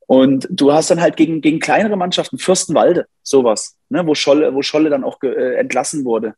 Und 0.08 0.48
du 0.50 0.74
hast 0.74 0.92
dann 0.92 1.00
halt 1.00 1.16
gegen, 1.16 1.40
gegen 1.40 1.60
kleinere 1.60 1.96
Mannschaften, 1.96 2.38
Fürstenwalde, 2.38 3.06
sowas, 3.24 3.78
ne, 3.88 4.06
wo, 4.06 4.14
Scholle, 4.14 4.54
wo 4.54 4.62
Scholle 4.62 4.90
dann 4.90 5.06
auch 5.06 5.22
äh, 5.24 5.56
entlassen 5.56 6.04
wurde. 6.04 6.36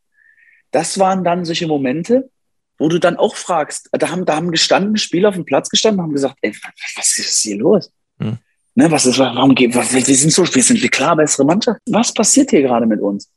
Das 0.70 1.00
waren 1.00 1.24
dann 1.24 1.44
solche 1.44 1.68
Momente, 1.68 2.30
wo 2.84 2.90
du 2.90 3.00
dann 3.00 3.16
auch 3.16 3.38
fragst, 3.38 3.88
da 3.94 4.10
haben, 4.10 4.26
da 4.26 4.36
haben 4.36 4.52
gestanden 4.52 4.98
Spieler 4.98 5.30
auf 5.30 5.36
dem 5.36 5.46
Platz 5.46 5.70
gestanden 5.70 6.02
und 6.02 6.08
haben 6.08 6.14
gesagt, 6.14 6.36
ey, 6.42 6.54
was 6.98 7.18
ist 7.18 7.42
hier 7.42 7.56
los? 7.56 7.90
Hm. 8.20 8.38
Ne, 8.76 8.92
was 8.92 9.06
ist, 9.06 9.18
warum 9.20 9.56
geht, 9.56 9.74
was, 9.74 9.94
wir 9.94 10.04
sind 10.04 10.34
so, 10.34 10.44
wir 10.54 10.64
sind 10.64 10.84
die 10.84 10.90
klar 10.90 11.16
bessere 11.16 11.46
Mannschaft. 11.46 11.80
Was 11.90 12.14
passiert 12.14 12.50
hier 12.50 12.62
gerade 12.62 12.86
mit 12.86 13.00
uns? 13.00 13.32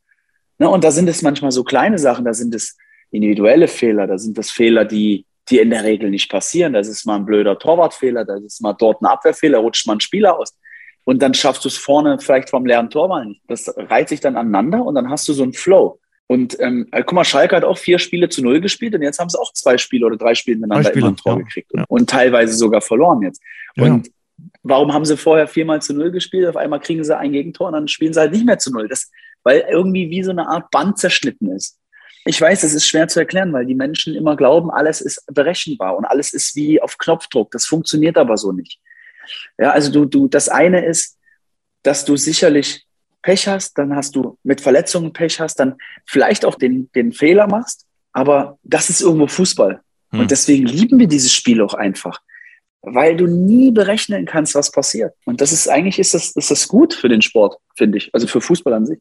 Ne, 0.58 0.68
und 0.68 0.82
da 0.82 0.90
sind 0.90 1.08
es 1.08 1.22
manchmal 1.22 1.52
so 1.52 1.62
kleine 1.62 1.96
Sachen, 1.96 2.24
da 2.24 2.34
sind 2.34 2.56
es 2.56 2.76
individuelle 3.12 3.68
Fehler, 3.68 4.08
da 4.08 4.18
sind 4.18 4.36
es 4.36 4.50
Fehler, 4.50 4.84
die, 4.84 5.24
die 5.48 5.60
in 5.60 5.70
der 5.70 5.84
Regel 5.84 6.10
nicht 6.10 6.28
passieren. 6.28 6.72
Das 6.72 6.88
ist 6.88 7.06
mal 7.06 7.14
ein 7.14 7.24
blöder 7.24 7.56
Torwartfehler, 7.56 8.24
das 8.24 8.42
ist 8.42 8.60
mal 8.60 8.72
dort 8.72 9.00
ein 9.00 9.06
Abwehrfehler, 9.06 9.58
rutscht 9.58 9.86
mal 9.86 9.94
ein 9.94 10.00
Spieler 10.00 10.36
aus. 10.40 10.58
Und 11.04 11.22
dann 11.22 11.34
schaffst 11.34 11.64
du 11.64 11.68
es 11.68 11.76
vorne 11.76 12.18
vielleicht 12.18 12.50
vom 12.50 12.66
leeren 12.66 12.90
Torwart 12.90 13.26
nicht. 13.26 13.42
Das 13.46 13.72
reiht 13.76 14.08
sich 14.08 14.18
dann 14.18 14.34
aneinander 14.34 14.84
und 14.84 14.96
dann 14.96 15.08
hast 15.08 15.28
du 15.28 15.32
so 15.34 15.44
einen 15.44 15.52
Flow. 15.52 16.00
Und 16.28 16.58
ähm, 16.60 16.88
äh, 16.90 17.02
guck 17.04 17.12
mal, 17.12 17.24
Schalke 17.24 17.54
hat 17.54 17.64
auch 17.64 17.78
vier 17.78 17.98
Spiele 17.98 18.28
zu 18.28 18.42
null 18.42 18.60
gespielt 18.60 18.94
und 18.94 19.02
jetzt 19.02 19.20
haben 19.20 19.28
sie 19.28 19.38
auch 19.38 19.52
zwei 19.52 19.78
Spiele 19.78 20.06
oder 20.06 20.16
drei 20.16 20.34
Spiele 20.34 20.56
miteinander 20.56 20.88
Spiele, 20.88 21.06
immer 21.06 21.12
ein 21.12 21.16
Tor 21.16 21.32
ja. 21.34 21.38
gekriegt 21.38 21.72
und, 21.72 21.80
ja. 21.80 21.86
und, 21.88 22.10
teilweise 22.10 22.54
sogar 22.54 22.80
verloren 22.80 23.22
jetzt. 23.22 23.40
Und 23.76 24.10
warum 24.62 24.92
haben 24.92 25.04
sie 25.04 25.16
vorher 25.16 25.46
viermal 25.46 25.80
zu 25.82 25.94
null 25.94 26.10
gespielt? 26.10 26.48
Auf 26.48 26.56
einmal 26.56 26.80
kriegen 26.80 27.04
sie 27.04 27.16
ein 27.16 27.32
Gegentor 27.32 27.68
und 27.68 27.74
dann 27.74 27.88
spielen 27.88 28.12
sie 28.12 28.20
halt 28.20 28.32
nicht 28.32 28.44
mehr 28.44 28.58
zu 28.58 28.72
null. 28.72 28.88
Das, 28.88 29.10
weil 29.44 29.64
irgendwie 29.70 30.10
wie 30.10 30.24
so 30.24 30.32
eine 30.32 30.48
Art 30.48 30.70
Band 30.72 30.98
zerschnitten 30.98 31.52
ist. 31.52 31.78
Ich 32.24 32.40
weiß, 32.40 32.62
das 32.62 32.74
ist 32.74 32.88
schwer 32.88 33.06
zu 33.06 33.20
erklären, 33.20 33.52
weil 33.52 33.66
die 33.66 33.76
Menschen 33.76 34.16
immer 34.16 34.34
glauben, 34.34 34.72
alles 34.72 35.00
ist 35.00 35.24
berechenbar 35.32 35.96
und 35.96 36.04
alles 36.04 36.32
ist 36.32 36.56
wie 36.56 36.82
auf 36.82 36.98
Knopfdruck. 36.98 37.52
Das 37.52 37.66
funktioniert 37.66 38.18
aber 38.18 38.36
so 38.36 38.50
nicht. 38.50 38.80
Ja, 39.58 39.70
also 39.70 39.92
du, 39.92 40.04
du, 40.06 40.26
das 40.26 40.48
eine 40.48 40.84
ist, 40.84 41.18
dass 41.84 42.04
du 42.04 42.16
sicherlich 42.16 42.85
Pech 43.22 43.48
hast, 43.48 43.76
dann 43.78 43.94
hast 43.94 44.14
du 44.16 44.38
mit 44.42 44.60
Verletzungen 44.60 45.12
Pech 45.12 45.40
hast, 45.40 45.58
dann 45.58 45.76
vielleicht 46.06 46.44
auch 46.44 46.54
den, 46.54 46.90
den 46.94 47.12
Fehler 47.12 47.46
machst. 47.46 47.86
Aber 48.12 48.58
das 48.62 48.88
ist 48.90 49.00
irgendwo 49.00 49.26
Fußball. 49.26 49.80
Hm. 50.10 50.20
Und 50.20 50.30
deswegen 50.30 50.66
lieben 50.66 50.98
wir 50.98 51.08
dieses 51.08 51.32
Spiel 51.32 51.60
auch 51.60 51.74
einfach, 51.74 52.20
weil 52.82 53.16
du 53.16 53.26
nie 53.26 53.70
berechnen 53.70 54.26
kannst, 54.26 54.54
was 54.54 54.70
passiert. 54.70 55.14
Und 55.24 55.40
das 55.40 55.52
ist 55.52 55.68
eigentlich 55.68 55.98
ist 55.98 56.14
das, 56.14 56.30
ist 56.30 56.50
das 56.50 56.68
gut 56.68 56.94
für 56.94 57.08
den 57.08 57.22
Sport, 57.22 57.58
finde 57.76 57.98
ich. 57.98 58.10
Also 58.14 58.26
für 58.26 58.40
Fußball 58.40 58.72
an 58.72 58.86
sich. 58.86 59.00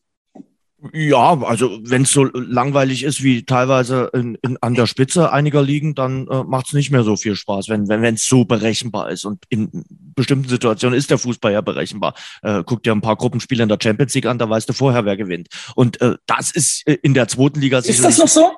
Ja, 0.93 1.41
also 1.41 1.79
wenn 1.83 2.03
es 2.03 2.11
so 2.11 2.25
langweilig 2.33 3.03
ist 3.03 3.23
wie 3.23 3.43
teilweise 3.43 4.09
in, 4.13 4.37
in, 4.41 4.57
an 4.61 4.73
der 4.73 4.87
Spitze 4.87 5.31
einiger 5.31 5.61
Ligen, 5.61 5.95
dann 5.95 6.27
äh, 6.27 6.43
macht 6.43 6.67
es 6.67 6.73
nicht 6.73 6.91
mehr 6.91 7.03
so 7.03 7.15
viel 7.15 7.35
Spaß, 7.35 7.69
wenn 7.69 7.87
wenn 7.87 8.15
es 8.15 8.25
so 8.25 8.45
berechenbar 8.45 9.09
ist. 9.09 9.25
Und 9.25 9.43
in 9.49 9.85
bestimmten 10.15 10.49
Situationen 10.49 10.97
ist 10.97 11.09
der 11.09 11.17
Fußball 11.17 11.51
ja 11.51 11.61
berechenbar. 11.61 12.13
Äh, 12.41 12.63
guck 12.65 12.83
dir 12.83 12.93
ein 12.93 13.01
paar 13.01 13.15
Gruppenspiele 13.15 13.63
in 13.63 13.69
der 13.69 13.79
Champions 13.81 14.13
League 14.13 14.25
an, 14.25 14.37
da 14.37 14.49
weißt 14.49 14.69
du 14.69 14.73
vorher, 14.73 15.05
wer 15.05 15.17
gewinnt. 15.17 15.47
Und 15.75 16.01
äh, 16.01 16.15
das 16.25 16.51
ist 16.51 16.87
äh, 16.87 16.97
in 17.01 17.13
der 17.13 17.27
zweiten 17.27 17.59
Liga. 17.59 17.79
Ist 17.79 18.03
das 18.03 18.17
noch 18.17 18.27
so? 18.27 18.51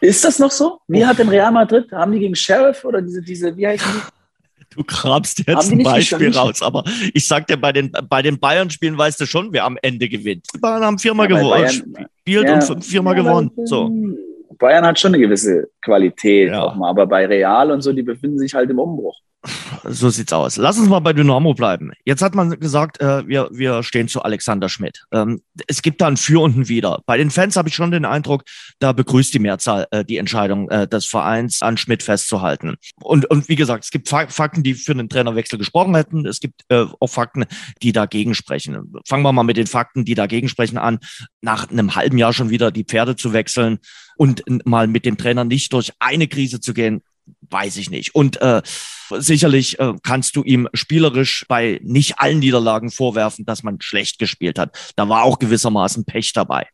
Ist 0.00 0.24
das 0.24 0.38
noch 0.38 0.50
so? 0.50 0.80
Wie 0.86 1.02
oh. 1.02 1.06
hat 1.06 1.18
denn 1.18 1.28
Real 1.28 1.50
Madrid, 1.50 1.90
haben 1.92 2.12
die 2.12 2.20
gegen 2.20 2.36
Sheriff 2.36 2.84
oder 2.84 3.02
diese, 3.02 3.20
diese, 3.20 3.56
wie 3.56 3.66
heißen 3.66 3.90
die? 3.92 4.17
Du 4.78 4.84
kramst 4.84 5.42
jetzt 5.44 5.72
ein 5.72 5.82
Beispiel 5.82 6.30
raus, 6.30 6.62
aber 6.62 6.84
ich 7.12 7.26
sag 7.26 7.48
dir, 7.48 7.56
bei 7.56 7.72
den, 7.72 7.90
bei 8.08 8.22
den 8.22 8.38
Bayern-Spielen 8.38 8.96
weißt 8.96 9.20
du 9.20 9.26
schon, 9.26 9.52
wer 9.52 9.64
am 9.64 9.76
Ende 9.82 10.08
gewinnt. 10.08 10.46
Die 10.54 10.58
Bayern 10.58 10.84
haben 10.84 10.98
viermal 11.00 11.28
ja, 11.28 11.36
gewonnen, 11.36 12.08
spielt 12.20 12.48
ja, 12.48 12.54
und 12.54 12.84
viermal 12.84 13.16
ja, 13.16 13.22
gewonnen. 13.24 13.50
So. 13.64 13.90
Bayern 14.56 14.86
hat 14.86 15.00
schon 15.00 15.14
eine 15.14 15.22
gewisse 15.22 15.68
Qualität 15.82 16.50
ja. 16.50 16.62
auch 16.62 16.76
mal, 16.76 16.90
aber 16.90 17.08
bei 17.08 17.26
Real 17.26 17.72
und 17.72 17.82
so, 17.82 17.92
die 17.92 18.04
befinden 18.04 18.38
sich 18.38 18.54
halt 18.54 18.70
im 18.70 18.78
Umbruch. 18.78 19.16
So 19.84 20.10
sieht's 20.10 20.32
aus. 20.32 20.56
Lass 20.56 20.78
uns 20.78 20.88
mal 20.88 20.98
bei 20.98 21.12
Dynamo 21.12 21.54
bleiben. 21.54 21.92
Jetzt 22.04 22.22
hat 22.22 22.34
man 22.34 22.58
gesagt, 22.58 23.00
äh, 23.00 23.26
wir, 23.26 23.48
wir 23.52 23.84
stehen 23.84 24.08
zu 24.08 24.22
Alexander 24.22 24.68
Schmidt. 24.68 25.04
Ähm, 25.12 25.40
es 25.68 25.82
gibt 25.82 26.00
da 26.00 26.08
ein 26.08 26.16
Für 26.16 26.40
und 26.40 26.56
ein 26.56 26.68
Wider. 26.68 27.02
Bei 27.06 27.16
den 27.16 27.30
Fans 27.30 27.56
habe 27.56 27.68
ich 27.68 27.74
schon 27.74 27.92
den 27.92 28.04
Eindruck, 28.04 28.42
da 28.80 28.92
begrüßt 28.92 29.32
die 29.32 29.38
Mehrzahl 29.38 29.86
äh, 29.92 30.04
die 30.04 30.16
Entscheidung 30.16 30.68
äh, 30.70 30.88
des 30.88 31.06
Vereins, 31.06 31.62
an 31.62 31.76
Schmidt 31.76 32.02
festzuhalten. 32.02 32.74
Und, 33.00 33.26
und 33.30 33.48
wie 33.48 33.54
gesagt, 33.54 33.84
es 33.84 33.90
gibt 33.90 34.08
Fakten, 34.08 34.64
die 34.64 34.74
für 34.74 34.92
einen 34.92 35.08
Trainerwechsel 35.08 35.58
gesprochen 35.58 35.94
hätten. 35.94 36.26
Es 36.26 36.40
gibt 36.40 36.62
äh, 36.68 36.86
auch 36.98 37.08
Fakten, 37.08 37.44
die 37.82 37.92
dagegen 37.92 38.34
sprechen. 38.34 38.92
Fangen 39.06 39.22
wir 39.22 39.32
mal 39.32 39.44
mit 39.44 39.56
den 39.56 39.68
Fakten, 39.68 40.04
die 40.04 40.14
dagegen 40.14 40.48
sprechen 40.48 40.78
an. 40.78 40.98
Nach 41.42 41.70
einem 41.70 41.94
halben 41.94 42.18
Jahr 42.18 42.32
schon 42.32 42.50
wieder 42.50 42.72
die 42.72 42.84
Pferde 42.84 43.14
zu 43.14 43.32
wechseln 43.32 43.78
und 44.16 44.42
mal 44.66 44.88
mit 44.88 45.04
dem 45.04 45.16
Trainer 45.16 45.44
nicht 45.44 45.72
durch 45.72 45.92
eine 46.00 46.26
Krise 46.26 46.60
zu 46.60 46.74
gehen, 46.74 47.02
weiß 47.50 47.76
ich 47.76 47.90
nicht. 47.90 48.14
Und 48.14 48.40
äh, 48.40 48.62
sicherlich 49.10 49.78
äh, 49.78 49.94
kannst 50.02 50.36
du 50.36 50.42
ihm 50.42 50.68
spielerisch 50.74 51.44
bei 51.48 51.80
nicht 51.82 52.18
allen 52.18 52.38
Niederlagen 52.38 52.90
vorwerfen, 52.90 53.44
dass 53.44 53.62
man 53.62 53.80
schlecht 53.80 54.18
gespielt 54.18 54.58
hat. 54.58 54.92
Da 54.96 55.08
war 55.08 55.24
auch 55.24 55.38
gewissermaßen 55.38 56.04
Pech 56.04 56.32
dabei. 56.32 56.66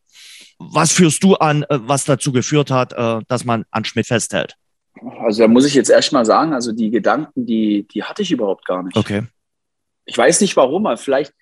Was 0.57 0.91
führst 0.91 1.23
du 1.23 1.35
an, 1.35 1.63
äh, 1.63 1.79
was 1.81 2.05
dazu 2.05 2.31
geführt 2.31 2.71
hat, 2.71 2.93
äh, 2.93 3.21
dass 3.27 3.45
man 3.45 3.65
an 3.71 3.85
Schmidt 3.85 4.07
festhält? 4.07 4.55
Also 5.19 5.43
da 5.43 5.47
muss 5.47 5.65
ich 5.65 5.73
jetzt 5.73 5.89
erst 5.89 6.13
mal 6.13 6.25
sagen, 6.25 6.53
also 6.53 6.71
die 6.71 6.89
Gedanken, 6.89 7.45
die, 7.45 7.85
die 7.87 8.03
hatte 8.03 8.21
ich 8.21 8.31
überhaupt 8.31 8.65
gar 8.65 8.83
nicht. 8.83 8.95
Okay. 8.95 9.23
Ich 10.05 10.17
weiß 10.17 10.39
nicht 10.41 10.55
warum, 10.55 10.85
aber 10.85 10.97
vielleicht, 10.97 11.33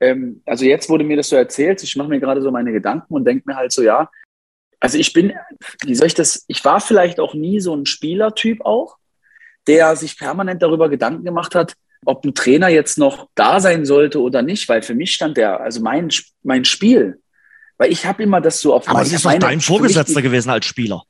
ähm, 0.00 0.42
also 0.44 0.64
jetzt 0.64 0.88
wurde 0.88 1.04
mir 1.04 1.16
das 1.16 1.28
so 1.28 1.36
erzählt, 1.36 1.82
ich 1.82 1.96
mache 1.96 2.08
mir 2.08 2.20
gerade 2.20 2.42
so 2.42 2.50
meine 2.50 2.72
Gedanken 2.72 3.14
und 3.14 3.24
denke 3.24 3.44
mir 3.46 3.56
halt 3.56 3.72
so, 3.72 3.82
ja, 3.82 4.10
also 4.80 4.98
ich 4.98 5.12
bin, 5.12 5.34
wie 5.84 5.94
soll 5.94 6.06
ich 6.06 6.14
das, 6.14 6.44
ich 6.48 6.64
war 6.64 6.80
vielleicht 6.80 7.20
auch 7.20 7.34
nie 7.34 7.60
so 7.60 7.74
ein 7.74 7.86
Spielertyp 7.86 8.64
auch, 8.64 8.96
der 9.66 9.94
sich 9.94 10.18
permanent 10.18 10.62
darüber 10.62 10.88
Gedanken 10.88 11.24
gemacht 11.24 11.54
hat, 11.54 11.74
ob 12.06 12.24
ein 12.24 12.34
Trainer 12.34 12.68
jetzt 12.68 12.96
noch 12.96 13.28
da 13.34 13.60
sein 13.60 13.84
sollte 13.84 14.20
oder 14.20 14.40
nicht, 14.42 14.68
weil 14.70 14.82
für 14.82 14.94
mich 14.94 15.12
stand 15.12 15.36
der, 15.36 15.60
also 15.60 15.82
mein, 15.82 16.08
mein 16.42 16.64
Spiel, 16.64 17.20
weil 17.76 17.92
ich 17.92 18.06
habe 18.06 18.22
immer 18.22 18.40
das 18.40 18.60
so 18.60 18.74
auf 18.74 18.88
Aber 18.88 19.02
es 19.02 19.12
ist 19.12 19.24
doch 19.24 19.38
dein 19.38 19.60
Vorgesetzter 19.60 20.22
gewesen 20.22 20.50
als 20.50 20.64
Spieler. 20.64 21.02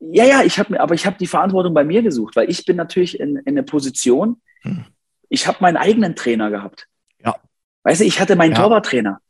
Ja, 0.00 0.24
ja, 0.24 0.42
ich 0.42 0.60
habe 0.60 0.72
mir, 0.72 0.80
aber 0.80 0.94
ich 0.94 1.06
habe 1.06 1.16
die 1.18 1.26
Verantwortung 1.26 1.74
bei 1.74 1.82
mir 1.82 2.02
gesucht, 2.02 2.36
weil 2.36 2.48
ich 2.48 2.64
bin 2.64 2.76
natürlich 2.76 3.18
in, 3.18 3.36
in 3.36 3.48
einer 3.48 3.62
Position, 3.62 4.40
hm. 4.62 4.84
ich 5.28 5.48
habe 5.48 5.58
meinen 5.60 5.76
eigenen 5.76 6.14
Trainer 6.14 6.50
gehabt. 6.50 6.86
Ja. 7.24 7.34
Weißt 7.82 8.00
du, 8.00 8.04
ich 8.04 8.20
hatte 8.20 8.36
meinen 8.36 8.52
ja. 8.52 8.62
Torwarttrainer. 8.62 9.20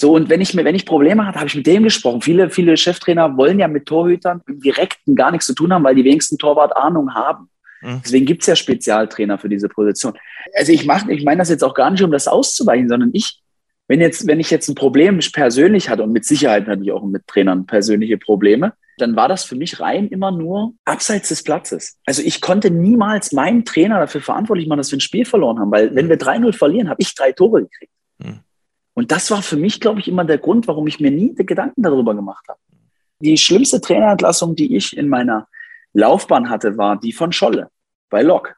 So, 0.00 0.12
und 0.14 0.28
wenn 0.28 0.40
ich 0.40 0.54
mir, 0.54 0.64
wenn 0.64 0.76
ich 0.76 0.86
Probleme 0.86 1.26
hatte, 1.26 1.38
habe 1.38 1.48
ich 1.48 1.56
mit 1.56 1.66
dem 1.66 1.82
gesprochen. 1.82 2.22
Viele, 2.22 2.50
viele 2.50 2.76
Cheftrainer 2.76 3.36
wollen 3.36 3.58
ja 3.58 3.66
mit 3.66 3.86
Torhütern 3.86 4.42
im 4.46 4.60
Direkten 4.60 5.16
gar 5.16 5.32
nichts 5.32 5.46
zu 5.46 5.54
tun 5.54 5.72
haben, 5.72 5.82
weil 5.82 5.96
die 5.96 6.04
wenigsten 6.04 6.38
Torwart-Ahnung 6.38 7.14
haben. 7.14 7.50
Mhm. 7.82 8.00
Deswegen 8.04 8.24
gibt 8.24 8.42
es 8.42 8.46
ja 8.46 8.54
Spezialtrainer 8.54 9.38
für 9.38 9.48
diese 9.48 9.68
Position. 9.68 10.14
Also 10.54 10.72
ich 10.72 10.86
mache, 10.86 11.12
ich 11.12 11.24
meine 11.24 11.38
das 11.38 11.48
jetzt 11.48 11.64
auch 11.64 11.74
gar 11.74 11.90
nicht, 11.90 12.02
um 12.02 12.12
das 12.12 12.28
auszuweichen, 12.28 12.88
sondern 12.88 13.10
ich, 13.12 13.40
wenn 13.88 14.00
jetzt, 14.00 14.26
wenn 14.28 14.38
ich 14.38 14.50
jetzt 14.50 14.68
ein 14.68 14.76
Problem 14.76 15.18
persönlich 15.32 15.88
hatte 15.88 16.04
und 16.04 16.12
mit 16.12 16.24
Sicherheit 16.24 16.68
hatte 16.68 16.82
ich 16.82 16.92
auch 16.92 17.04
mit 17.04 17.26
Trainern 17.26 17.66
persönliche 17.66 18.18
Probleme, 18.18 18.74
dann 18.98 19.16
war 19.16 19.28
das 19.28 19.44
für 19.44 19.56
mich 19.56 19.80
rein 19.80 20.08
immer 20.08 20.30
nur 20.30 20.74
abseits 20.84 21.28
des 21.28 21.42
Platzes. 21.42 21.98
Also 22.06 22.22
ich 22.22 22.40
konnte 22.40 22.70
niemals 22.70 23.32
meinen 23.32 23.64
Trainer 23.64 23.98
dafür 23.98 24.20
verantwortlich 24.20 24.68
machen, 24.68 24.78
dass 24.78 24.92
wir 24.92 24.98
ein 24.98 25.00
Spiel 25.00 25.24
verloren 25.24 25.58
haben, 25.58 25.72
weil 25.72 25.94
wenn 25.94 26.08
wir 26.08 26.18
3-0 26.18 26.52
verlieren, 26.52 26.88
habe 26.88 27.00
ich 27.00 27.14
drei 27.14 27.32
Tore 27.32 27.62
gekriegt. 27.62 27.92
Mhm. 28.18 28.40
Und 28.98 29.12
das 29.12 29.30
war 29.30 29.42
für 29.42 29.56
mich, 29.56 29.78
glaube 29.78 30.00
ich, 30.00 30.08
immer 30.08 30.24
der 30.24 30.38
Grund, 30.38 30.66
warum 30.66 30.88
ich 30.88 30.98
mir 30.98 31.12
nie 31.12 31.32
Gedanken 31.32 31.84
darüber 31.84 32.16
gemacht 32.16 32.44
habe. 32.48 32.58
Die 33.20 33.36
schlimmste 33.36 33.80
Trainerentlassung, 33.80 34.56
die 34.56 34.74
ich 34.76 34.96
in 34.96 35.08
meiner 35.08 35.46
Laufbahn 35.92 36.50
hatte, 36.50 36.76
war 36.78 36.98
die 36.98 37.12
von 37.12 37.30
Scholle 37.30 37.70
bei 38.10 38.22
Lok. 38.22 38.56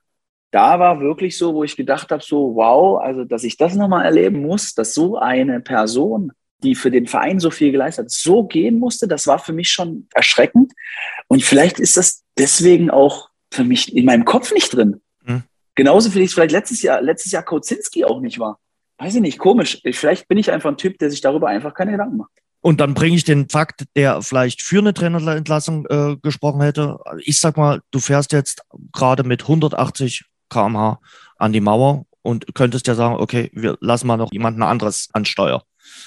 Da 0.50 0.78
war 0.78 0.98
wirklich 0.98 1.36
so, 1.36 1.52
wo 1.52 1.62
ich 1.62 1.76
gedacht 1.76 2.10
habe, 2.10 2.22
so 2.22 2.54
wow, 2.54 3.02
also 3.02 3.24
dass 3.24 3.44
ich 3.44 3.58
das 3.58 3.74
nochmal 3.74 4.06
erleben 4.06 4.40
muss, 4.40 4.72
dass 4.72 4.94
so 4.94 5.18
eine 5.18 5.60
Person 5.60 6.32
die 6.62 6.74
für 6.74 6.90
den 6.90 7.06
Verein 7.06 7.38
so 7.38 7.50
viel 7.50 7.70
geleistet 7.70 8.06
hat, 8.06 8.10
so 8.10 8.44
gehen 8.44 8.78
musste, 8.78 9.06
das 9.06 9.26
war 9.26 9.40
für 9.40 9.52
mich 9.52 9.70
schon 9.70 10.08
erschreckend. 10.14 10.72
Und 11.28 11.42
vielleicht 11.42 11.78
ist 11.78 11.98
das 11.98 12.22
deswegen 12.38 12.90
auch 12.90 13.28
für 13.50 13.64
mich 13.64 13.94
in 13.94 14.06
meinem 14.06 14.24
Kopf 14.24 14.54
nicht 14.54 14.74
drin. 14.74 15.02
Mhm. 15.22 15.42
Genauso 15.74 16.14
wie 16.14 16.22
es 16.22 16.32
vielleicht 16.32 16.52
letztes 16.52 16.80
Jahr, 16.80 17.02
letztes 17.02 17.32
Jahr 17.32 17.42
Kozinski 17.42 18.06
auch 18.06 18.22
nicht 18.22 18.38
war. 18.38 18.58
Weiß 19.00 19.14
ich 19.14 19.22
nicht, 19.22 19.38
komisch. 19.38 19.80
Vielleicht 19.92 20.28
bin 20.28 20.36
ich 20.36 20.52
einfach 20.52 20.70
ein 20.70 20.76
Typ, 20.76 20.98
der 20.98 21.10
sich 21.10 21.22
darüber 21.22 21.48
einfach 21.48 21.72
keine 21.72 21.92
Gedanken 21.92 22.18
macht. 22.18 22.30
Und 22.60 22.80
dann 22.80 22.92
bringe 22.92 23.16
ich 23.16 23.24
den 23.24 23.48
Fakt, 23.48 23.84
der 23.96 24.20
vielleicht 24.20 24.60
für 24.60 24.78
eine 24.78 24.92
Trainerentlassung 24.92 25.86
äh, 25.86 26.16
gesprochen 26.22 26.60
hätte. 26.60 26.98
Ich 27.20 27.40
sag 27.40 27.56
mal, 27.56 27.80
du 27.90 27.98
fährst 27.98 28.32
jetzt 28.32 28.62
gerade 28.92 29.24
mit 29.24 29.42
180 29.42 30.24
km/h 30.50 31.00
an 31.38 31.52
die 31.54 31.62
Mauer 31.62 32.04
und 32.20 32.54
könntest 32.54 32.86
ja 32.86 32.94
sagen, 32.94 33.16
okay, 33.18 33.50
wir 33.54 33.78
lassen 33.80 34.06
mal 34.06 34.18
noch 34.18 34.30
jemanden 34.32 34.62
anderes 34.62 35.08
an 35.14 35.24
Steuer 35.24 35.62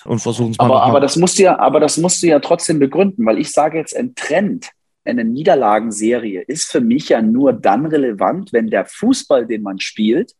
und 0.05 0.19
versuchen 0.19 0.51
es 0.51 0.59
mal. 0.59 0.65
Aber, 0.65 0.83
aber 0.83 0.99
das 0.99 1.15
musst 1.15 1.39
du 1.39 1.43
ja, 1.43 1.57
aber 1.57 1.79
das 1.79 1.97
musst 1.97 2.21
du 2.21 2.27
ja 2.27 2.39
trotzdem 2.39 2.77
begründen, 2.77 3.25
weil 3.25 3.39
ich 3.39 3.51
sage 3.51 3.79
jetzt, 3.79 3.97
ein 3.97 4.13
Trend, 4.13 4.69
eine 5.03 5.25
Niederlagenserie 5.25 6.41
ist 6.41 6.71
für 6.71 6.81
mich 6.81 7.09
ja 7.09 7.23
nur 7.23 7.53
dann 7.53 7.87
relevant, 7.87 8.53
wenn 8.53 8.69
der 8.69 8.85
Fußball, 8.85 9.47
den 9.47 9.63
man 9.63 9.79
spielt, 9.79 10.33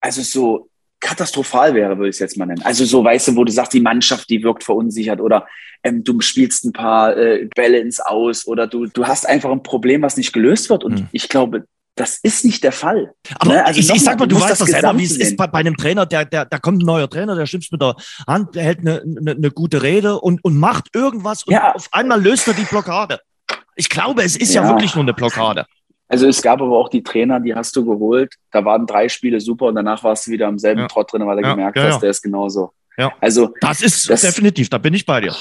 also 0.00 0.22
so 0.22 0.68
katastrophal 1.00 1.74
wäre, 1.74 1.98
würde 1.98 2.08
ich 2.08 2.16
es 2.16 2.20
jetzt 2.20 2.36
mal 2.36 2.46
nennen. 2.46 2.62
Also 2.64 2.84
so, 2.84 3.04
weißt 3.04 3.28
du, 3.28 3.36
wo 3.36 3.44
du 3.44 3.52
sagst, 3.52 3.72
die 3.72 3.80
Mannschaft, 3.80 4.28
die 4.30 4.42
wirkt 4.42 4.64
verunsichert 4.64 5.20
oder 5.20 5.46
ähm, 5.82 6.04
du 6.04 6.20
spielst 6.20 6.64
ein 6.64 6.72
paar 6.72 7.16
äh, 7.16 7.48
Bälle 7.54 7.78
ins 7.78 8.00
Aus 8.00 8.46
oder 8.46 8.66
du, 8.66 8.86
du 8.86 9.06
hast 9.06 9.28
einfach 9.28 9.50
ein 9.50 9.62
Problem, 9.62 10.02
was 10.02 10.16
nicht 10.16 10.32
gelöst 10.32 10.70
wird. 10.70 10.84
Und 10.84 11.00
hm. 11.00 11.08
ich 11.12 11.28
glaube, 11.28 11.64
das 11.96 12.18
ist 12.22 12.44
nicht 12.44 12.62
der 12.62 12.72
Fall. 12.72 13.12
Aber 13.38 13.54
ne? 13.54 13.64
also 13.64 13.80
ich, 13.80 13.90
ich 13.90 14.04
sag 14.04 14.18
mal, 14.18 14.26
du, 14.26 14.36
du 14.36 14.42
weißt 14.42 14.60
das 14.60 14.68
selber, 14.68 14.96
wie 14.98 15.04
es 15.04 15.16
ist 15.16 15.36
bei, 15.36 15.46
bei, 15.46 15.60
einem 15.60 15.76
Trainer, 15.76 16.04
der, 16.04 16.26
der, 16.26 16.44
da 16.44 16.58
kommt 16.58 16.82
ein 16.82 16.86
neuer 16.86 17.08
Trainer, 17.08 17.34
der 17.34 17.46
schimpft 17.46 17.72
mit 17.72 17.80
der 17.80 17.96
Hand, 18.26 18.54
der 18.54 18.64
hält 18.64 18.80
eine, 18.80 19.02
eine, 19.02 19.30
eine 19.32 19.50
gute 19.50 19.82
Rede 19.82 20.20
und, 20.20 20.44
und 20.44 20.58
macht 20.58 20.94
irgendwas 20.94 21.44
und 21.44 21.54
ja. 21.54 21.74
auf 21.74 21.88
einmal 21.92 22.22
löst 22.22 22.46
er 22.48 22.54
die 22.54 22.64
Blockade. 22.64 23.20
Ich 23.76 23.88
glaube, 23.88 24.22
es 24.22 24.36
ist 24.36 24.54
ja. 24.54 24.62
ja 24.62 24.68
wirklich 24.68 24.94
nur 24.94 25.04
eine 25.04 25.14
Blockade. 25.14 25.64
Also 26.08 26.28
es 26.28 26.40
gab 26.40 26.60
aber 26.60 26.76
auch 26.76 26.88
die 26.88 27.02
Trainer, 27.02 27.40
die 27.40 27.54
hast 27.54 27.74
du 27.74 27.84
geholt. 27.84 28.34
Da 28.52 28.64
waren 28.64 28.86
drei 28.86 29.08
Spiele 29.08 29.40
super 29.40 29.66
und 29.66 29.74
danach 29.74 30.02
warst 30.04 30.26
du 30.26 30.30
wieder 30.30 30.46
am 30.46 30.58
selben 30.58 30.82
ja. 30.82 30.88
Trott 30.88 31.12
drin, 31.12 31.26
weil 31.26 31.36
du 31.36 31.42
ja, 31.42 31.50
gemerkt 31.50 31.78
hast, 31.78 32.00
der 32.00 32.10
ist 32.10 32.22
genauso. 32.22 32.70
Ja. 32.96 33.12
Also 33.20 33.52
das 33.60 33.82
ist 33.82 34.08
das, 34.08 34.22
definitiv, 34.22 34.70
da 34.70 34.78
bin 34.78 34.94
ich 34.94 35.04
bei 35.04 35.20
dir. 35.20 35.34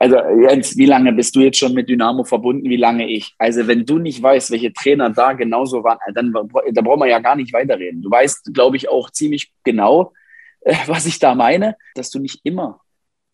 Also 0.00 0.16
Jens, 0.16 0.76
wie 0.76 0.86
lange 0.86 1.12
bist 1.12 1.34
du 1.34 1.40
jetzt 1.40 1.58
schon 1.58 1.74
mit 1.74 1.88
Dynamo 1.88 2.22
verbunden? 2.22 2.68
Wie 2.68 2.76
lange 2.76 3.08
ich? 3.08 3.34
Also 3.38 3.66
wenn 3.66 3.84
du 3.84 3.98
nicht 3.98 4.22
weißt, 4.22 4.50
welche 4.50 4.72
Trainer 4.72 5.10
da 5.10 5.32
genauso 5.32 5.82
waren, 5.82 5.98
dann 6.14 6.32
da 6.32 6.82
brauchen 6.82 7.00
wir 7.00 7.08
ja 7.08 7.18
gar 7.18 7.34
nicht 7.34 7.52
weiterreden. 7.52 8.02
Du 8.02 8.10
weißt, 8.10 8.52
glaube 8.54 8.76
ich, 8.76 8.88
auch 8.88 9.10
ziemlich 9.10 9.50
genau, 9.64 10.12
äh, 10.60 10.76
was 10.86 11.06
ich 11.06 11.18
da 11.18 11.34
meine, 11.34 11.76
dass 11.94 12.10
du 12.10 12.20
nicht 12.20 12.40
immer 12.44 12.80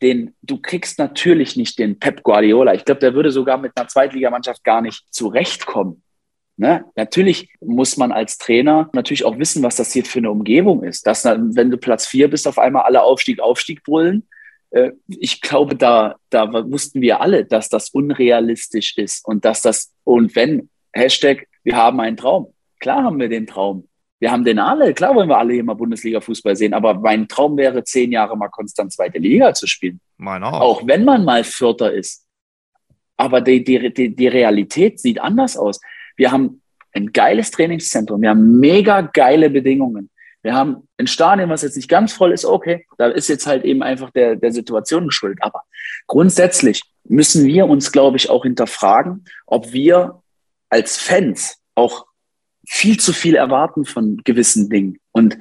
den, 0.05 0.35
du 0.43 0.61
kriegst 0.61 0.99
natürlich 0.99 1.57
nicht 1.57 1.79
den 1.79 1.99
Pep 1.99 2.23
Guardiola. 2.23 2.75
Ich 2.75 2.85
glaube, 2.85 3.01
der 3.01 3.15
würde 3.15 3.31
sogar 3.31 3.59
mit 3.59 3.73
einer 3.75 3.89
Zweitligamannschaft 3.89 4.63
gar 4.63 4.83
nicht 4.83 5.05
zurechtkommen. 5.11 6.03
Ne? 6.57 6.85
Natürlich 6.95 7.49
muss 7.61 7.97
man 7.97 8.13
als 8.13 8.39
Trainer 8.39 8.89
natürlich 8.93 9.25
auch 9.25 9.39
wissen, 9.39 9.63
was 9.63 9.77
das 9.77 9.93
hier 9.93 10.05
für 10.05 10.21
eine 10.21 10.31
Umgebung 10.31 10.85
ist. 10.85 11.07
Dass, 11.07 11.25
wenn 11.25 11.71
du 11.71 11.77
Platz 11.77 12.07
vier 12.07 12.29
bist, 12.29 12.47
auf 12.47 12.59
einmal 12.59 12.83
alle 12.83 13.03
Aufstieg, 13.03 13.41
Aufstieg 13.41 13.83
brüllen 13.83 14.27
äh, 14.75 14.93
ich 15.07 15.41
glaube, 15.41 15.77
da, 15.77 16.17
da 16.31 16.53
wussten 16.53 17.01
wir 17.01 17.21
alle, 17.21 17.45
dass 17.45 17.69
das 17.69 17.91
unrealistisch 17.91 18.97
ist 18.99 19.25
und 19.27 19.45
dass 19.45 19.63
das, 19.63 19.93
und 20.05 20.35
wenn, 20.37 20.69
Hashtag, 20.93 21.47
wir 21.63 21.77
haben 21.77 22.01
einen 22.01 22.17
Traum. 22.17 22.53
Klar 22.81 23.05
haben 23.05 23.19
wir 23.19 23.29
den 23.29 23.47
Traum. 23.47 23.89
Wir 24.21 24.31
haben 24.31 24.45
den 24.45 24.59
alle. 24.59 24.95
Klar 24.95 25.15
wollen 25.15 25.29
wir 25.29 25.39
alle 25.39 25.55
hier 25.55 25.65
mal 25.65 25.75
Bundesliga-Fußball 25.75 26.57
sehen. 26.57 26.75
Aber 26.75 26.95
mein 26.95 27.29
Traum 27.29 27.57
wäre, 27.57 27.85
zehn 27.85 28.13
Jahre 28.13 28.37
mal 28.37 28.49
konstant 28.49 28.93
zweite 28.93 29.19
Liga 29.19 29.55
zu 29.55 29.67
spielen. 29.67 30.01
Meine 30.17 30.47
auch. 30.47 30.61
auch 30.61 30.87
wenn 30.87 31.05
man 31.05 31.25
mal 31.25 31.45
Vierter 31.45 31.93
ist. 31.93 32.27
Aber 33.17 33.41
die, 33.41 33.63
die, 33.63 33.93
die, 33.93 34.15
die 34.15 34.29
Realität 34.29 35.01
sieht 35.01 35.21
anders 35.21 35.57
aus. 35.57 35.81
Wir 36.17 36.33
haben 36.33 36.63
ein 36.93 37.13
geiles 37.13 37.51
Trainingszentrum. 37.51 38.23
Wir 38.23 38.31
haben 38.31 38.61
mega 38.61 39.01
geile 39.01 39.51
Bedingungen. 39.51 40.11
Wir 40.43 40.55
haben 40.55 40.89
ein 40.99 41.07
Stadion, 41.07 41.49
was 41.49 41.63
jetzt 41.63 41.77
nicht 41.77 41.89
ganz 41.89 42.13
voll 42.13 42.33
ist, 42.33 42.45
okay, 42.45 42.87
da 42.99 43.09
ist 43.09 43.29
jetzt 43.29 43.47
halt 43.47 43.65
eben 43.65 43.83
einfach 43.83 44.11
der, 44.11 44.37
der 44.37 44.53
Situation 44.53 45.07
geschuldet. 45.07 45.39
Aber 45.43 45.63
grundsätzlich 46.07 46.83
müssen 47.05 47.47
wir 47.47 47.67
uns, 47.67 47.93
glaube 47.93 48.19
ich, 48.19 48.29
auch 48.29 48.43
hinterfragen, 48.43 49.25
ob 49.47 49.73
wir 49.73 50.23
als 50.69 50.99
Fans 50.99 51.57
auch 51.75 52.07
viel 52.69 52.99
zu 53.01 53.13
viel 53.13 53.37
erwarten 53.37 53.85
von 53.85 54.21
gewissen 54.25 54.69
Dingen 54.69 54.99
und 55.13 55.39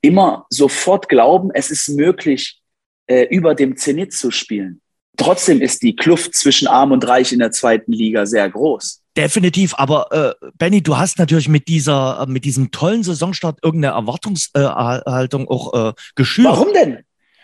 immer 0.00 0.46
sofort 0.50 1.08
glauben, 1.08 1.50
es 1.52 1.70
ist 1.70 1.88
möglich, 1.88 2.60
äh, 3.08 3.24
über 3.24 3.54
dem 3.54 3.76
Zenit 3.76 4.12
zu 4.12 4.30
spielen. 4.30 4.80
Trotzdem 5.16 5.60
ist 5.60 5.82
die 5.82 5.96
Kluft 5.96 6.34
zwischen 6.34 6.68
Arm 6.68 6.92
und 6.92 7.06
Reich 7.06 7.32
in 7.32 7.38
der 7.38 7.50
zweiten 7.50 7.92
Liga 7.92 8.26
sehr 8.26 8.48
groß. 8.48 9.02
Definitiv, 9.16 9.74
aber 9.76 10.12
äh, 10.12 10.48
Benny, 10.58 10.82
du 10.82 10.98
hast 10.98 11.18
natürlich 11.18 11.48
mit 11.48 11.68
dieser, 11.68 12.20
äh, 12.22 12.30
mit 12.30 12.44
diesem 12.44 12.70
tollen 12.70 13.02
Saisonstart 13.02 13.58
irgendeine 13.62 13.94
Erwartungshaltung 13.94 15.44
äh, 15.44 15.48
auch 15.48 15.90
äh, 15.90 15.92
geschürt. 16.14 16.48
Warum 16.48 16.72
denn? 16.74 16.98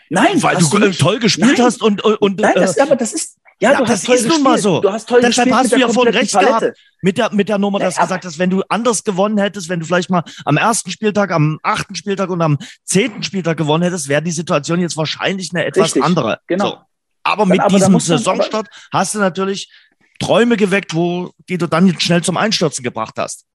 Nein, 0.09 0.43
weil 0.43 0.57
du, 0.57 0.69
du 0.69 0.91
toll 0.91 1.19
gespielt 1.19 1.57
Nein. 1.57 1.65
hast 1.65 1.81
und 1.81 2.03
und 2.03 2.39
Nein, 2.39 2.53
das, 2.55 2.77
aber 2.77 2.95
das 2.95 3.13
ist 3.13 3.37
ja, 3.59 3.71
ja, 3.71 3.77
du 3.77 3.85
das 3.85 4.07
hast 4.07 4.15
ist 4.15 4.27
nun 4.27 4.43
mal 4.43 4.57
so. 4.57 4.81
Du 4.81 4.91
hast 4.91 5.07
toll 5.07 5.21
Deshalb 5.21 5.51
hast 5.51 5.71
du 5.71 5.77
ja 5.77 5.87
vorhin 5.87 6.13
recht 6.13 6.33
Palette. 6.33 6.59
gehabt 6.59 6.77
mit 7.01 7.17
der, 7.17 7.33
mit 7.33 7.49
der 7.49 7.57
Nummer, 7.57 7.79
dass 7.79 7.95
du 7.95 8.01
gesagt 8.01 8.25
hast, 8.25 8.37
wenn 8.37 8.49
du 8.49 8.61
anders 8.67 9.03
gewonnen 9.03 9.37
hättest, 9.37 9.69
wenn 9.69 9.79
du 9.79 9.85
vielleicht 9.85 10.09
mal 10.09 10.23
am 10.45 10.57
ersten 10.57 10.91
Spieltag, 10.91 11.31
am 11.31 11.59
achten 11.63 11.95
Spieltag 11.95 12.29
und 12.29 12.41
am 12.41 12.57
zehnten 12.83 13.23
Spieltag 13.23 13.57
gewonnen 13.57 13.83
hättest, 13.83 14.09
wäre 14.09 14.21
die 14.21 14.31
Situation 14.31 14.79
jetzt 14.81 14.97
wahrscheinlich 14.97 15.51
eine 15.53 15.65
etwas 15.65 15.85
Richtig, 15.85 16.03
andere. 16.03 16.39
Genau. 16.47 16.69
So. 16.69 16.77
Aber 17.23 17.45
mit 17.45 17.61
aber 17.61 17.69
diesem 17.77 17.97
Saisonstart 17.99 18.67
hast 18.91 19.15
du 19.15 19.19
natürlich 19.19 19.71
Träume 20.23 20.57
geweckt, 20.57 20.93
wo, 20.93 21.31
die 21.49 21.57
du 21.57 21.67
dann 21.67 21.99
schnell 21.99 22.23
zum 22.23 22.37
Einstürzen 22.37 22.83
gebracht 22.83 23.15
hast. 23.17 23.45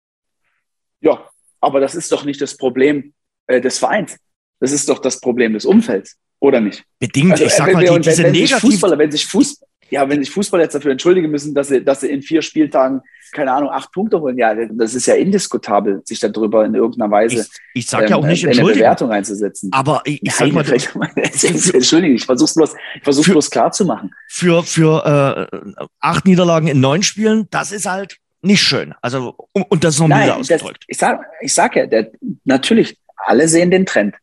Ja, 1.01 1.29
aber 1.61 1.81
das 1.81 1.95
ist 1.95 2.11
doch 2.13 2.25
nicht 2.25 2.41
das 2.41 2.57
Problem 2.57 3.13
äh, 3.47 3.61
des 3.61 3.79
Vereins. 3.79 4.17
Das 4.61 4.73
ist 4.73 4.89
doch 4.89 4.99
das 4.99 5.21
Problem 5.21 5.53
des 5.53 5.65
Umfelds, 5.65 6.17
oder 6.41 6.61
nicht? 6.61 6.85
Bedingt, 6.99 7.33
also, 7.33 7.45
ich 7.45 7.53
sag 7.53 7.73
mal, 7.73 7.85
die, 7.85 8.01
diese 8.01 8.19
wenn, 8.19 8.33
wenn 8.33 8.41
negativ... 8.41 8.71
Fußballer, 8.71 8.99
wenn 8.99 9.11
sich 9.13 9.27
Fußball, 9.27 9.68
ja, 9.91 10.09
wenn 10.09 10.23
sich 10.23 10.31
Fußballer 10.31 10.65
jetzt 10.65 10.75
dafür 10.75 10.93
entschuldigen 10.93 11.31
müssen, 11.31 11.55
dass 11.55 11.69
sie, 11.69 11.85
dass 11.85 12.01
sie 12.01 12.09
in 12.09 12.23
vier 12.23 12.43
Spieltagen, 12.43 13.03
keine 13.33 13.53
Ahnung, 13.53 13.71
acht 13.71 13.93
Punkte 13.93 14.21
holen, 14.21 14.39
ja, 14.39 14.55
das 14.55 14.95
ist 14.95 15.07
ja 15.07 15.15
indiskutabel, 15.15 16.03
sich 16.05 16.21
darüber 16.21 16.65
in 16.65 16.75
irgendeiner 16.75 17.11
Weise 17.11 17.41
ich, 17.75 17.83
ich 17.85 17.87
sag 17.87 18.09
ja 18.09 18.17
auch 18.17 18.27
nicht 18.27 18.45
ähm, 18.45 18.51
eine 18.51 18.63
Bewertung 18.63 19.11
einzusetzen. 19.11 19.71
Aber 19.73 20.03
ich, 20.05 20.23
ich 20.23 20.35
sag 20.35 20.53
mal, 20.53 20.65
entschuldige, 21.17 22.15
ich 22.15 22.25
versuch's 22.25 22.55
bloß, 22.55 22.75
ich 22.97 23.03
versuch's 23.03 23.29
bloß 23.29 23.51
klar 23.51 23.73
zu 23.73 23.85
machen. 23.85 24.13
Für, 24.29 24.63
für 24.63 25.49
äh, 25.53 25.73
acht 26.01 26.27
Niederlagen 26.27 26.69
in 26.69 26.81
neun 26.81 27.03
Spielen, 27.03 27.49
das 27.51 27.73
ist 27.73 27.87
halt 27.87 28.19
nicht 28.43 28.63
schön. 28.63 28.95
Also, 29.03 29.35
und 29.53 29.85
das 29.85 29.95
ist 29.95 30.01
noch 30.01 30.09
Nein, 30.09 30.31
ausgedrückt. 30.31 30.79
Das, 30.81 30.87
ich 30.89 30.99
sag, 30.99 31.21
ich 31.41 31.55
sag 31.55 31.77
ja, 31.77 31.87
der, 31.87 32.11
natürlich, 32.45 32.99
alle 33.17 33.49
sehen 33.49 33.71
den 33.71 33.87
Trend. 33.87 34.15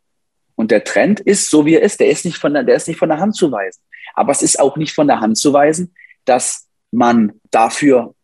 Und 0.55 0.71
der 0.71 0.83
Trend 0.85 1.19
ist 1.19 1.49
so, 1.49 1.65
wie 1.65 1.75
er 1.75 1.81
ist. 1.81 1.99
Der 1.99 2.09
ist 2.09 2.23
nicht 2.23 2.37
von 2.37 2.53
der, 2.53 2.63
der 2.63 2.75
ist 2.75 2.87
nicht 2.87 2.97
von 2.97 3.09
der 3.09 3.19
Hand 3.19 3.35
zu 3.35 3.51
weisen. 3.51 3.81
Aber 4.15 4.31
es 4.31 4.41
ist 4.41 4.59
auch 4.59 4.77
nicht 4.77 4.93
von 4.93 5.07
der 5.07 5.19
Hand 5.19 5.37
zu 5.37 5.53
weisen, 5.53 5.93
dass 6.25 6.67
man 6.91 7.33
dafür, 7.51 8.15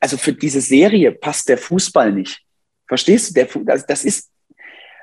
also 0.00 0.16
für 0.16 0.32
diese 0.32 0.60
Serie 0.60 1.12
passt 1.12 1.48
der 1.48 1.58
Fußball 1.58 2.12
nicht. 2.12 2.42
Verstehst 2.86 3.30
du? 3.30 3.34
Der, 3.34 3.48
das, 3.64 3.86
das 3.86 4.04
ist, 4.04 4.30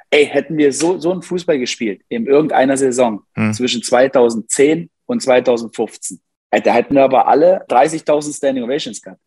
ey, 0.09 0.25
hätten 0.25 0.57
wir 0.57 0.71
so, 0.71 0.97
so 0.99 1.11
einen 1.11 1.21
Fußball 1.21 1.59
gespielt 1.59 2.01
in 2.09 2.27
irgendeiner 2.27 2.77
Saison 2.77 3.23
hm. 3.33 3.53
zwischen 3.53 3.83
2010 3.83 4.89
und 5.05 5.21
2015, 5.21 6.19
äh, 6.51 6.61
da 6.61 6.73
hätten 6.73 6.95
wir 6.95 7.03
aber 7.03 7.27
alle 7.27 7.65
30.000 7.67 8.35
Standing 8.35 8.63
Ovations 8.63 9.01
gehabt. 9.01 9.21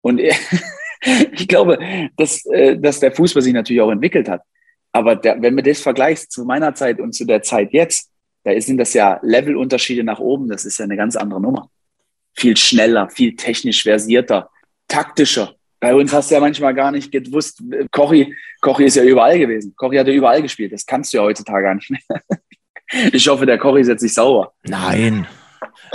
Und 0.00 0.20
ich 1.32 1.48
glaube, 1.48 1.78
dass, 2.16 2.44
äh, 2.46 2.78
dass 2.78 3.00
der 3.00 3.12
Fußball 3.12 3.42
sich 3.42 3.52
natürlich 3.52 3.82
auch 3.82 3.90
entwickelt 3.90 4.28
hat. 4.28 4.42
Aber 4.92 5.16
der, 5.16 5.40
wenn 5.42 5.54
man 5.54 5.64
das 5.64 5.80
vergleicht 5.80 6.30
zu 6.30 6.44
meiner 6.44 6.74
Zeit 6.74 7.00
und 7.00 7.12
zu 7.12 7.24
der 7.24 7.42
Zeit 7.42 7.72
jetzt, 7.72 8.10
da 8.44 8.60
sind 8.60 8.78
das 8.78 8.94
ja 8.94 9.18
Levelunterschiede 9.22 10.04
nach 10.04 10.20
oben. 10.20 10.48
Das 10.48 10.64
ist 10.64 10.78
ja 10.78 10.84
eine 10.84 10.96
ganz 10.96 11.16
andere 11.16 11.40
Nummer. 11.40 11.70
Viel 12.34 12.56
schneller, 12.56 13.08
viel 13.10 13.36
technisch 13.36 13.82
versierter, 13.82 14.50
taktischer. 14.88 15.54
Bei 15.80 15.94
uns 15.94 16.12
hast 16.12 16.30
du 16.30 16.34
ja 16.34 16.40
manchmal 16.40 16.74
gar 16.74 16.90
nicht 16.90 17.10
gewusst, 17.12 17.62
Kochi, 17.90 18.34
Kochi 18.60 18.84
ist 18.84 18.96
ja 18.96 19.04
überall 19.04 19.38
gewesen. 19.38 19.74
Kochi 19.76 19.96
hat 19.96 20.06
ja 20.06 20.14
überall 20.14 20.40
gespielt. 20.40 20.72
Das 20.72 20.86
kannst 20.86 21.12
du 21.12 21.18
ja 21.18 21.22
heutzutage 21.22 21.62
gar 21.62 21.74
nicht 21.74 21.90
mehr. 21.90 22.00
Ich 23.12 23.26
hoffe, 23.28 23.46
der 23.46 23.56
Kochi 23.58 23.82
setzt 23.82 24.02
sich 24.02 24.12
sauer. 24.12 24.52
Nein, 24.62 25.26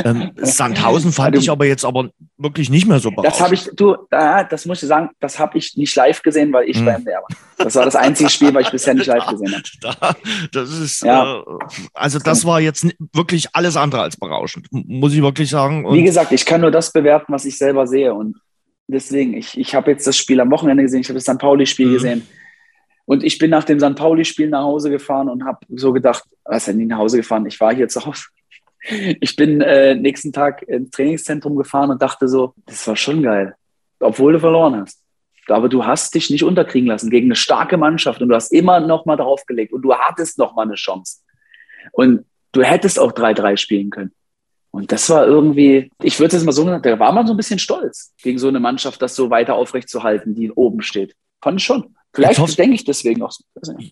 ähm, 0.03 0.31
Sandhausen 0.35 1.12
fand 1.12 1.38
ich 1.38 1.49
aber 1.49 1.65
jetzt 1.65 1.85
aber 1.85 2.09
wirklich 2.39 2.69
nicht 2.69 2.88
mehr 2.88 2.99
so 2.99 3.12
berauschend. 3.12 3.34
Das 3.34 3.41
habe 3.41 3.54
ich, 3.54 3.69
du, 3.75 3.93
äh, 4.10 4.45
das 4.49 4.65
muss 4.65 4.82
ich 4.82 4.88
sagen, 4.88 5.10
das 5.19 5.38
habe 5.38 5.58
ich 5.58 5.75
nicht 5.75 5.95
live 5.95 6.21
gesehen, 6.23 6.52
weil 6.54 6.69
ich 6.69 6.78
hm. 6.78 6.86
beim 6.86 7.06
war. 7.06 7.28
Das 7.58 7.75
war 7.75 7.86
das 7.86 7.95
einzige 7.95 8.30
Spiel, 8.30 8.54
was 8.54 8.63
ich 8.63 8.71
bisher 8.71 8.93
nicht 8.93 9.08
live 9.08 9.28
gesehen 9.28 9.54
habe. 9.54 10.17
das 10.52 10.71
ist, 10.71 11.04
ja. 11.04 11.39
äh, 11.39 11.43
also 11.93 12.19
das 12.19 12.45
war 12.45 12.62
jetzt 12.62 12.88
wirklich 13.13 13.47
alles 13.54 13.75
andere 13.75 14.02
als 14.02 14.17
berauschend, 14.17 14.67
muss 14.71 15.13
ich 15.13 15.21
wirklich 15.21 15.49
sagen. 15.49 15.86
Und 15.86 15.95
Wie 15.95 16.04
gesagt, 16.04 16.32
ich 16.32 16.45
kann 16.45 16.62
nur 16.62 16.71
das 16.71 16.91
bewerten, 16.91 17.34
was 17.34 17.45
ich 17.45 17.58
selber 17.58 17.86
sehe 17.86 18.13
und 18.13 18.38
deswegen, 18.88 19.36
ich, 19.36 19.58
ich 19.58 19.75
habe 19.75 19.91
jetzt 19.91 20.08
das 20.08 20.17
Spiel 20.17 20.39
am 20.39 20.49
Wochenende 20.52 20.84
gesehen, 20.84 21.02
ich 21.02 21.10
habe 21.10 21.19
das 21.19 21.25
St. 21.25 21.38
Pauli-Spiel 21.38 21.88
mhm. 21.88 21.93
gesehen. 21.93 22.28
Und 23.06 23.23
ich 23.23 23.39
bin 23.39 23.49
nach 23.49 23.63
dem 23.63 23.80
St. 23.80 23.95
Pauli-Spiel 23.95 24.49
nach 24.49 24.63
Hause 24.63 24.89
gefahren 24.89 25.30
und 25.30 25.43
habe 25.43 25.60
so 25.69 25.91
gedacht, 25.91 26.23
was 26.45 26.65
denn 26.65 26.78
nicht 26.78 26.89
nach 26.89 26.99
Hause 26.99 27.17
gefahren? 27.17 27.45
Ich 27.47 27.60
war 27.60 27.73
hier 27.73 27.88
zu 27.88 28.06
Hause 28.06 28.25
ich 28.82 29.36
bin 29.36 29.62
äh, 29.62 29.96
nächsten 29.96 30.32
Tag 30.32 30.63
ins 30.63 30.92
Trainingszentrum 30.92 31.56
gefahren 31.56 31.92
und 31.92 32.02
dachte 32.02 32.28
so, 32.28 32.54
das 32.65 32.88
war 32.88 32.96
schon 32.96 33.22
geil, 33.22 33.56
obwohl 34.00 34.34
du 34.34 34.39
verloren 34.39 34.76
hast. 34.82 35.02
Aber 35.48 35.68
du 35.68 35.86
hast 35.86 36.13
dich 36.13 36.30
nicht 36.30 36.44
unterkriegen 36.44 36.88
lassen 36.88 37.10
gegen 37.10 37.28
eine 37.28 37.36
starke 37.36 37.78
Mannschaft 37.78 38.22
und 38.22 38.30
du 38.30 38.36
hast 38.36 38.52
immer 38.52 38.80
noch 38.80 39.06
mal 39.06 39.15
drauf 39.15 39.46
gelegt 39.46 39.74
und 39.74 39.82
du 39.82 39.94
hattest 39.94 40.38
noch 40.38 40.56
mal 40.56 40.63
eine 40.63 40.76
Chance. 40.76 41.22
Und 41.92 42.26
du 42.52 42.62
hättest 42.62 43.00
auch 43.00 43.12
3-3 43.12 43.58
spielen 43.58 43.89
können. 43.89 44.12
Und 44.72 44.92
das 44.92 45.10
war 45.10 45.26
irgendwie, 45.26 45.92
ich 46.04 46.20
würde 46.20 46.38
es 46.38 46.44
mal 46.44 46.52
so 46.52 46.63
sagen, 46.63 46.84
da 46.84 47.00
war 47.00 47.12
man 47.12 47.26
so 47.26 47.34
ein 47.34 47.38
bisschen 47.38 47.58
stolz, 47.58 48.13
gegen 48.22 48.38
so 48.38 48.48
eine 48.48 48.60
Mannschaft 48.60 49.02
das 49.02 49.15
so 49.15 49.30
weiter 49.30 49.56
aufrechtzuerhalten, 49.56 50.36
die 50.36 50.52
oben 50.52 50.82
steht. 50.82 51.15
Fand 51.42 51.60
ich 51.60 51.65
schon. 51.65 51.96
Vielleicht 52.12 52.39
hoff, 52.39 52.56
denke 52.56 52.76
ich 52.76 52.84
deswegen 52.84 53.22
auch 53.22 53.32
so. 53.32 53.43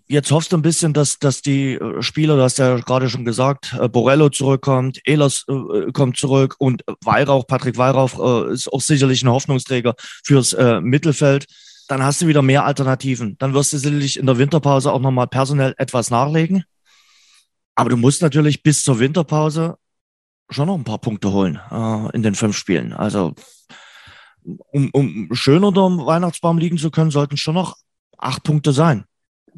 Jetzt 0.08 0.32
hoffst 0.32 0.52
du 0.52 0.58
ein 0.58 0.64
bisschen, 0.64 0.94
dass, 0.94 1.20
dass 1.20 1.42
die 1.44 1.74
äh, 1.74 2.02
Spieler, 2.02 2.36
du 2.36 2.42
hast 2.42 2.58
ja 2.58 2.78
gerade 2.78 3.10
schon 3.10 3.26
gesagt, 3.26 3.76
äh, 3.80 3.88
Borello 3.88 4.30
zurückkommt, 4.30 5.00
Elas 5.06 5.46
äh, 5.48 5.92
kommt 5.92 6.18
zurück 6.18 6.56
und 6.58 6.84
Weihrauch, 7.04 7.46
Patrick 7.46 7.78
Weihrauch 7.78 8.48
äh, 8.48 8.54
ist 8.54 8.74
auch 8.74 8.82
sicherlich 8.82 9.22
ein 9.22 9.30
Hoffnungsträger 9.30 9.94
fürs 10.24 10.54
äh, 10.54 10.82
Mittelfeld. 10.82 11.46
Dann 11.88 12.02
hast 12.02 12.22
du 12.22 12.28
wieder 12.28 12.42
mehr 12.42 12.66
Alternativen. 12.66 13.38
Dann 13.38 13.54
wirst 13.54 13.74
du 13.74 13.78
sicherlich 13.78 14.18
in 14.18 14.26
der 14.26 14.40
Winterpause 14.40 14.92
auch 14.92 15.00
nochmal 15.00 15.28
personell 15.28 15.76
etwas 15.78 16.10
nachlegen. 16.10 16.64
Aber 17.76 17.92
du 17.92 17.98
musst 17.98 18.24
natürlich 18.24 18.64
bis 18.64 18.84
zur 18.84 19.00
Winterpause 19.00 19.78
schon 20.50 20.68
noch 20.68 20.76
ein 20.76 20.84
paar 20.84 20.98
Punkte 20.98 21.32
holen 21.32 21.60
äh, 21.70 22.16
in 22.16 22.24
den 22.24 22.34
fünf 22.34 22.58
Spielen. 22.58 22.94
Also 22.94 23.36
um, 24.44 24.90
um 24.92 25.30
schön 25.34 25.64
unter 25.64 25.88
dem 25.88 26.04
Weihnachtsbaum 26.04 26.58
liegen 26.58 26.78
zu 26.78 26.90
können, 26.90 27.12
sollten 27.12 27.38
schon 27.38 27.54
noch 27.54 27.78
acht 28.18 28.44
Punkte 28.44 28.72
sein. 28.72 29.06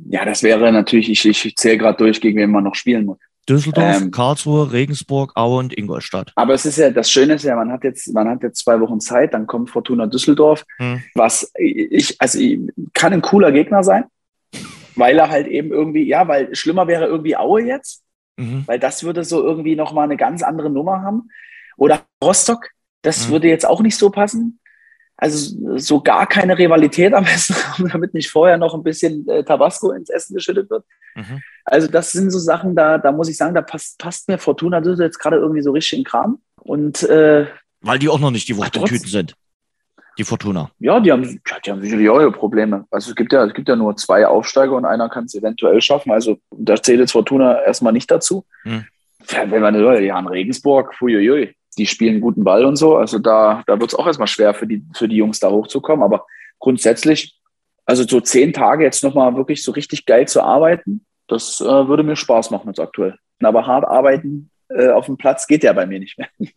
Ja, 0.10 0.26
das 0.26 0.44
wäre 0.44 0.72
natürlich, 0.72 1.10
ich, 1.10 1.46
ich 1.46 1.56
zähle 1.56 1.78
gerade 1.78 1.98
durch, 1.98 2.22
gegen 2.22 2.38
wen 2.38 2.52
man 2.52 2.64
noch 2.64 2.76
spielen 2.76 3.06
muss. 3.06 3.18
Düsseldorf, 3.50 4.02
ähm, 4.02 4.12
Karlsruhe, 4.12 4.72
Regensburg, 4.72 5.32
Aue 5.36 5.58
und 5.58 5.76
Ingolstadt. 5.76 6.32
Aber 6.36 6.54
es 6.54 6.66
ist 6.66 6.78
ja, 6.78 6.92
das 6.92 7.10
Schöne 7.10 7.34
ist 7.34 7.44
ja, 7.44 7.56
man 7.56 7.72
hat 7.72 7.84
jetzt, 7.84 8.14
man 8.14 8.30
hat 8.30 8.44
jetzt 8.44 8.64
zwei 8.64 8.80
Wochen 8.80 9.00
Zeit, 9.00 9.34
dann 9.34 9.48
kommt 9.48 9.72
Fortuna 9.72 10.06
Düsseldorf, 10.06 10.66
hm. 10.78 11.02
was 11.16 11.52
ich, 11.58 12.16
also 12.20 12.40
kann 12.94 13.14
ein 13.14 13.22
cooler 13.22 13.52
Gegner 13.52 13.84
sein, 13.84 14.04
weil 14.96 15.18
er 15.18 15.30
halt 15.30 15.48
eben 15.48 15.72
irgendwie, 15.72 16.04
ja, 16.04 16.28
weil 16.28 16.56
schlimmer 16.56 16.88
wäre 16.88 17.06
irgendwie 17.06 17.36
Aue 17.36 17.64
jetzt, 17.64 18.04
mhm. 18.38 18.64
weil 18.68 18.80
das 18.80 19.04
würde 19.04 19.24
so 19.24 19.44
irgendwie 19.44 19.76
nochmal 19.76 20.04
eine 20.04 20.18
ganz 20.18 20.44
andere 20.44 20.70
Nummer 20.70 21.02
haben. 21.02 21.30
Oder 21.78 22.02
Rostock, 22.24 22.70
das 23.02 23.28
mhm. 23.28 23.32
würde 23.32 23.48
jetzt 23.48 23.66
auch 23.66 23.82
nicht 23.82 23.98
so 23.98 24.10
passen. 24.10 24.60
Also 25.22 25.78
so 25.78 26.00
gar 26.00 26.26
keine 26.28 26.58
Rivalität 26.58 27.14
am 27.14 27.26
besten, 27.26 27.54
damit 27.92 28.14
nicht 28.14 28.30
vorher 28.30 28.58
noch 28.58 28.74
ein 28.74 28.84
bisschen 28.84 29.28
äh, 29.28 29.44
Tabasco 29.44 29.92
ins 29.92 30.10
Essen 30.10 30.34
geschüttet 30.34 30.70
wird. 30.70 30.86
Mhm. 31.16 31.42
Also 31.66 31.88
das 31.88 32.14
sind 32.14 32.32
so 32.32 32.40
Sachen, 32.40 32.74
da, 32.74 32.98
da 32.98 33.12
muss 33.12 33.30
ich 33.30 33.36
sagen, 33.36 33.54
da 33.54 33.62
passt, 33.62 34.00
passt 34.00 34.30
mir 34.30 34.38
Fortuna 34.38 34.80
das 34.80 34.94
ist 34.94 35.00
jetzt 35.00 35.20
gerade 35.20 35.36
irgendwie 35.36 35.62
so 35.62 35.72
richtig 35.72 36.00
in 36.00 36.06
Kram. 36.06 36.40
Und, 36.56 37.04
äh, 37.04 37.48
Weil 37.82 38.00
die 38.00 38.08
auch 38.08 38.20
noch 38.20 38.32
nicht 38.32 38.48
die 38.48 38.56
Wurzeltüten 38.56 39.10
sind. 39.10 39.36
Die 40.18 40.24
Fortuna. 40.24 40.72
Ja, 40.80 41.00
die 41.02 41.12
haben, 41.12 41.24
die 41.24 41.72
haben 41.72 41.82
sicherlich 41.82 42.10
auch 42.10 42.20
ihre 42.20 42.32
Probleme. 42.32 42.86
Also 42.90 43.10
es 43.10 43.16
gibt 43.16 43.34
ja, 43.34 43.46
es 43.46 43.54
gibt 43.54 43.68
ja 43.68 43.76
nur 43.76 43.98
zwei 43.98 44.26
Aufsteiger 44.26 44.74
und 44.74 44.86
einer 44.86 45.10
kann 45.10 45.26
es 45.26 45.36
eventuell 45.36 45.82
schaffen. 45.82 46.12
Also 46.12 46.40
da 46.52 46.82
zählt 46.82 47.00
jetzt 47.00 47.12
Fortuna 47.12 47.62
erstmal 47.62 47.94
nicht 47.94 48.10
dazu. 48.10 48.46
Hm. 48.64 48.86
Wenn 49.46 49.62
man 49.62 49.76
ja, 49.76 50.20
in 50.20 50.28
Regensburg, 50.28 51.00
huiuiui, 51.00 51.56
die 51.80 51.88
spielen 51.88 52.22
guten 52.22 52.44
Ball 52.44 52.66
und 52.66 52.76
so. 52.76 52.98
Also 52.98 53.18
da, 53.20 53.64
da 53.66 53.80
wird 53.80 53.92
es 53.92 53.98
auch 53.98 54.06
erstmal 54.06 54.28
schwer 54.28 54.54
für 54.54 54.68
die, 54.68 54.86
für 54.94 55.08
die 55.08 55.16
Jungs 55.16 55.40
da 55.40 55.50
hochzukommen. 55.50 56.04
Aber 56.04 56.26
grundsätzlich, 56.60 57.40
also 57.86 58.04
so 58.04 58.22
zehn 58.22 58.54
Tage 58.54 58.84
jetzt 58.84 59.04
nochmal 59.04 59.36
wirklich 59.36 59.64
so 59.64 59.72
richtig 59.72 60.06
geil 60.06 60.28
zu 60.28 60.44
arbeiten, 60.44 61.06
das 61.28 61.62
äh, 61.62 61.88
würde 61.88 62.04
mir 62.04 62.16
Spaß 62.16 62.52
machen 62.52 62.68
jetzt 62.68 62.80
aktuell. 62.80 63.16
Aber 63.42 63.66
hart 63.66 63.86
arbeiten 63.86 64.52
äh, 64.70 64.90
auf 64.90 65.08
dem 65.08 65.18
Platz 65.18 65.48
geht 65.48 65.64
ja 65.64 65.74
bei 65.74 65.86
mir 65.86 66.00
nicht 66.00 66.18
mehr. 66.18 66.30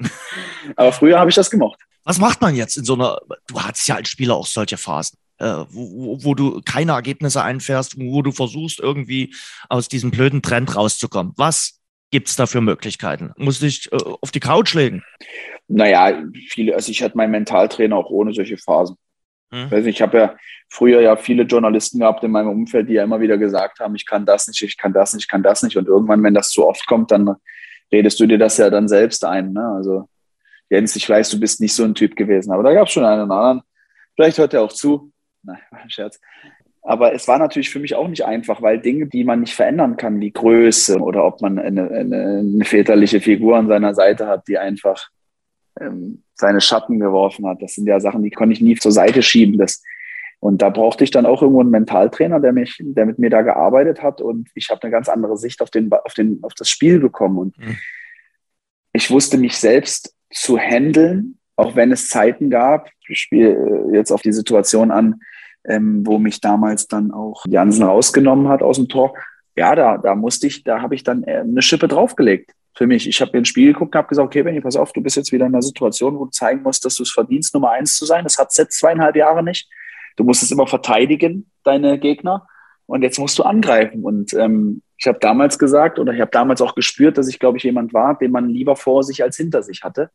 Aber 0.77 0.93
früher 0.93 1.19
habe 1.19 1.31
ich 1.31 1.37
das 1.37 1.51
gemacht. 1.51 1.81
Was 2.05 2.19
macht 2.19 2.41
man 2.41 2.55
jetzt 2.55 2.77
in 2.77 2.85
so 2.85 2.95
einer, 2.95 3.21
du 3.47 3.61
hattest 3.61 3.89
ja 3.89 3.97
als 3.97 4.09
Spieler 4.09 4.35
auch 4.35 4.47
solche 4.47 4.77
Phasen, 4.77 5.17
äh, 5.39 5.65
wo, 5.71 6.23
wo, 6.23 6.35
du 6.35 6.61
keine 6.63 6.93
Ergebnisse 6.93 7.43
einfährst, 7.43 7.99
wo 7.99 8.23
du 8.23 8.33
versuchst, 8.33 8.81
irgendwie 8.81 9.35
aus 9.69 9.89
diesem 9.89 10.11
blöden 10.11 10.43
Trend 10.43 10.75
rauszukommen. 10.75 11.33
Was 11.37 11.81
gibt 12.13 12.29
es 12.29 12.37
da 12.37 12.47
für 12.47 12.61
Möglichkeiten? 12.61 13.33
Muss 13.37 13.61
ich 13.63 13.91
äh, 13.91 13.97
auf 13.97 14.31
die 14.31 14.41
Couch 14.41 14.75
legen? 14.75 15.03
Naja, 15.67 16.23
viele, 16.49 16.75
also 16.75 16.93
ich 16.93 17.03
hatte 17.03 17.17
meinen 17.17 17.33
Mentaltrainer 17.33 17.97
auch 17.97 18.11
ohne 18.11 18.33
solche 18.33 18.59
Phasen. 18.59 18.97
Hm. 19.51 19.69
Also 19.71 19.89
ich 19.89 20.01
habe 20.01 20.19
ja 20.19 20.37
früher 20.69 21.01
ja 21.01 21.17
viele 21.17 21.43
Journalisten 21.43 21.99
gehabt 21.99 22.23
in 22.23 22.31
meinem 22.31 22.51
Umfeld, 22.51 22.89
die 22.89 22.95
ja 22.95 23.05
immer 23.05 23.21
wieder 23.21 23.39
gesagt 23.39 23.81
haben, 23.81 23.97
ich 23.97 24.07
kann 24.07 24.25
das 24.25 24.47
nicht, 24.47 24.63
ich 24.63 24.77
kann 24.77 24.93
das 24.93 25.13
nicht, 25.15 25.25
ich 25.25 25.29
kann 25.29 25.43
das 25.43 25.63
nicht. 25.63 25.77
Und 25.77 25.89
irgendwann, 25.89 26.23
wenn 26.23 26.35
das 26.35 26.51
zu 26.51 26.67
oft 26.67 26.87
kommt, 26.87 27.11
dann 27.11 27.35
redest 27.91 28.21
du 28.21 28.27
dir 28.27 28.39
das 28.39 28.59
ja 28.59 28.71
dann 28.71 28.89
selbst 28.89 29.25
ein. 29.25 29.53
Ne? 29.53 29.67
Also 29.77 30.09
Jens, 30.71 30.97
ich 30.97 31.09
weiß, 31.09 31.31
du 31.31 31.41
bist 31.41 31.61
nicht 31.61 31.75
so 31.75 31.85
ein 31.85 31.95
Typ 31.95 32.17
gewesen, 32.17 32.53
aber 32.53 32.63
da 32.63 32.73
gab 32.73 32.87
es 32.87 32.93
schon 32.93 33.05
einen 33.05 33.25
oder 33.25 33.35
anderen. 33.35 33.63
Vielleicht 34.15 34.39
hört 34.39 34.55
er 34.55 34.63
auch 34.63 34.73
zu. 34.73 35.13
Nein, 35.43 35.59
war 35.71 35.81
ein 35.83 35.91
Scherz. 35.91 36.21
Aber 36.83 37.15
es 37.15 37.29
war 37.29 37.39
natürlich 37.39 37.71
für 37.71 37.79
mich 37.79 37.95
auch 37.95 38.09
nicht 38.09 38.25
einfach, 38.25 38.61
weil 38.61 38.81
Dinge, 38.81 39.07
die 39.07 39.23
man 39.23 39.41
nicht 39.41 39.55
verändern 39.55 39.97
kann, 39.97 40.21
wie 40.21 40.33
Größe 40.33 40.99
oder 40.99 41.25
ob 41.25 41.41
man 41.41 41.59
eine, 41.59 41.89
eine, 41.89 42.39
eine 42.41 42.65
väterliche 42.65 43.21
Figur 43.21 43.57
an 43.57 43.69
seiner 43.69 43.95
Seite 43.95 44.27
hat, 44.27 44.49
die 44.49 44.59
einfach 44.59 45.09
ähm, 45.81 46.25
seine 46.35 46.61
Schatten 46.61 46.99
geworfen 46.99 47.47
hat. 47.47 47.63
Das 47.63 47.75
sind 47.75 47.87
ja 47.87 48.01
Sachen, 48.01 48.25
die 48.25 48.31
konnte 48.31 48.53
ich 48.53 48.61
nie 48.61 48.75
zur 48.75 48.91
Seite 48.91 49.23
schieben. 49.23 49.59
Das, 49.59 49.81
und 50.41 50.61
da 50.61 50.71
brauchte 50.71 51.05
ich 51.05 51.13
dann 51.13 51.25
auch 51.25 51.41
irgendwo 51.41 51.61
einen 51.61 51.71
Mentaltrainer, 51.71 52.41
der 52.41 52.53
mich, 52.53 52.77
der 52.81 53.07
mit 53.07 53.21
mir 53.21 53.31
da 53.31 53.43
gearbeitet 53.43 54.03
hat. 54.03 54.21
Und 54.21 54.51
ich 54.57 54.69
habe 54.69 54.83
eine 54.83 54.91
ganz 54.91 55.09
andere 55.09 55.37
Sicht 55.37 55.63
auf, 55.63 55.71
den, 55.71 55.89
auf, 55.93 56.15
den, 56.15 56.41
auf 56.43 56.55
das 56.55 56.69
Spiel 56.69 56.99
bekommen. 56.99 57.39
Und 57.39 57.59
mhm. 57.59 57.79
ich 58.93 59.09
wusste 59.09 59.39
mich 59.39 59.57
selbst 59.57 60.17
zu 60.33 60.59
handeln, 60.59 61.39
auch 61.55 61.77
wenn 61.77 61.93
es 61.93 62.09
Zeiten 62.09 62.51
gab. 62.51 62.91
Ich 63.07 63.21
spiele 63.21 63.87
jetzt 63.93 64.11
auf 64.11 64.23
die 64.23 64.33
Situation 64.33 64.91
an, 64.91 65.21
ähm, 65.65 66.07
wo 66.07 66.19
mich 66.19 66.41
damals 66.41 66.89
dann 66.89 67.11
auch 67.11 67.45
Jansen 67.47 67.85
rausgenommen 67.85 68.49
hat 68.49 68.63
aus 68.63 68.77
dem 68.77 68.89
Tor. 68.89 69.15
Ja, 69.55 69.75
da, 69.75 69.99
da 69.99 70.15
musste 70.15 70.47
ich, 70.47 70.65
da 70.65 70.81
habe 70.81 70.95
ich 70.95 71.05
dann 71.05 71.25
äh, 71.25 71.39
eine 71.39 71.63
Schippe 71.63 71.89
draufgelegt 71.89 72.53
für 72.75 72.87
mich. 72.87 73.07
Ich 73.09 73.21
habe 73.21 73.33
mir 73.33 73.39
ein 73.39 73.45
Spiel 73.45 73.73
geguckt 73.73 73.95
und 73.95 73.99
habe 73.99 74.09
gesagt, 74.09 74.27
okay, 74.27 74.43
Benny, 74.43 74.61
pass 74.61 74.77
auf, 74.77 74.93
du 74.93 75.03
bist 75.03 75.17
jetzt 75.17 75.33
wieder 75.33 75.47
in 75.47 75.53
einer 75.53 75.63
Situation, 75.63 76.19
wo 76.19 76.25
du 76.25 76.31
zeigen 76.31 76.63
musst, 76.63 76.85
dass 76.85 76.97
du 76.97 77.03
es 77.03 77.11
verdienst, 77.11 77.55
Nummer 77.55 77.73
eins 77.73 77.97
zu 77.97 78.07
sein. 78.07 78.25
Das 78.25 78.39
hat 78.39 78.51
es 78.51 78.57
jetzt 78.57 78.79
zweieinhalb 78.79 79.15
Jahre 79.15 79.43
nicht. 79.43 79.69
Du 80.17 80.25
musst 80.25 80.43
es 80.43 80.51
immer 80.51 80.67
verteidigen, 80.67 81.51
deine 81.65 81.99
Gegner. 81.99 82.47
Und 82.87 83.03
jetzt 83.03 83.19
musst 83.19 83.39
du 83.39 83.43
angreifen. 83.43 84.05
Und 84.05 84.35
ähm, 84.35 84.83
ich 84.97 85.07
habe 85.07 85.19
damals 85.19 85.59
gesagt, 85.59 85.99
oder 85.99 86.13
ich 86.13 86.21
habe 86.21 86.31
damals 86.31 86.61
auch 86.61 86.75
gespürt, 86.75 87.19
dass 87.19 87.29
ich, 87.29 87.39
glaube 87.39 87.59
ich, 87.59 87.65
jemand 87.65 87.95
war, 87.95 88.19
den 88.19 88.31
man 88.31 88.49
lieber 88.49 88.77
vor 88.77 89.03
sich 89.03 89.23
als 89.23 89.37
hinter 89.37 89.63
sich 89.63 89.83
hatte. 89.83 90.11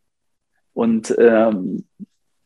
Und 0.74 1.16
ähm, 1.18 1.86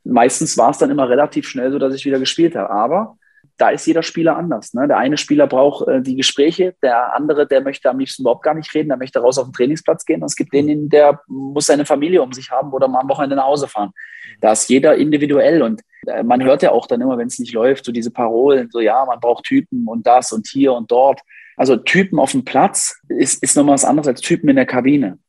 meistens 0.03 0.57
war 0.57 0.71
es 0.71 0.77
dann 0.77 0.91
immer 0.91 1.09
relativ 1.09 1.47
schnell 1.47 1.71
so, 1.71 1.79
dass 1.79 1.95
ich 1.95 2.05
wieder 2.05 2.19
gespielt 2.19 2.55
habe. 2.55 2.69
Aber 2.69 3.17
da 3.57 3.69
ist 3.69 3.85
jeder 3.85 4.01
Spieler 4.01 4.37
anders. 4.37 4.73
Ne? 4.73 4.87
Der 4.87 4.97
eine 4.97 5.17
Spieler 5.17 5.45
braucht 5.47 5.87
äh, 5.87 6.01
die 6.01 6.15
Gespräche, 6.15 6.75
der 6.81 7.15
andere, 7.15 7.45
der 7.45 7.61
möchte 7.61 7.89
am 7.89 7.99
liebsten 7.99 8.23
überhaupt 8.23 8.43
gar 8.43 8.55
nicht 8.55 8.73
reden, 8.73 8.89
der 8.89 8.97
möchte 8.97 9.19
raus 9.19 9.37
auf 9.37 9.45
den 9.47 9.53
Trainingsplatz 9.53 10.05
gehen. 10.05 10.21
Und 10.21 10.27
es 10.27 10.35
gibt 10.35 10.53
den, 10.53 10.89
der 10.89 11.21
muss 11.27 11.67
seine 11.67 11.85
Familie 11.85 12.23
um 12.23 12.33
sich 12.33 12.49
haben 12.49 12.73
oder 12.73 12.87
mal 12.87 13.01
am 13.01 13.09
Wochenende 13.09 13.35
nach 13.35 13.45
Hause 13.45 13.67
fahren. 13.67 13.91
Da 14.39 14.53
ist 14.53 14.69
jeder 14.69 14.95
individuell 14.95 15.61
und 15.61 15.81
äh, 16.07 16.23
man 16.23 16.43
hört 16.43 16.63
ja 16.63 16.71
auch 16.71 16.87
dann 16.87 17.01
immer, 17.01 17.17
wenn 17.17 17.27
es 17.27 17.39
nicht 17.39 17.53
läuft, 17.53 17.85
so 17.85 17.91
diese 17.91 18.11
Parolen, 18.11 18.69
so 18.71 18.79
ja, 18.79 19.05
man 19.05 19.19
braucht 19.19 19.43
Typen 19.43 19.87
und 19.87 20.07
das 20.07 20.31
und 20.31 20.47
hier 20.47 20.73
und 20.73 20.91
dort. 20.91 21.21
Also 21.55 21.75
Typen 21.75 22.19
auf 22.19 22.31
dem 22.31 22.43
Platz 22.43 22.99
ist, 23.09 23.43
ist 23.43 23.55
nochmal 23.55 23.75
was 23.75 23.85
anderes 23.85 24.07
als 24.07 24.21
Typen 24.21 24.49
in 24.49 24.55
der 24.55 24.65
Kabine. 24.65 25.19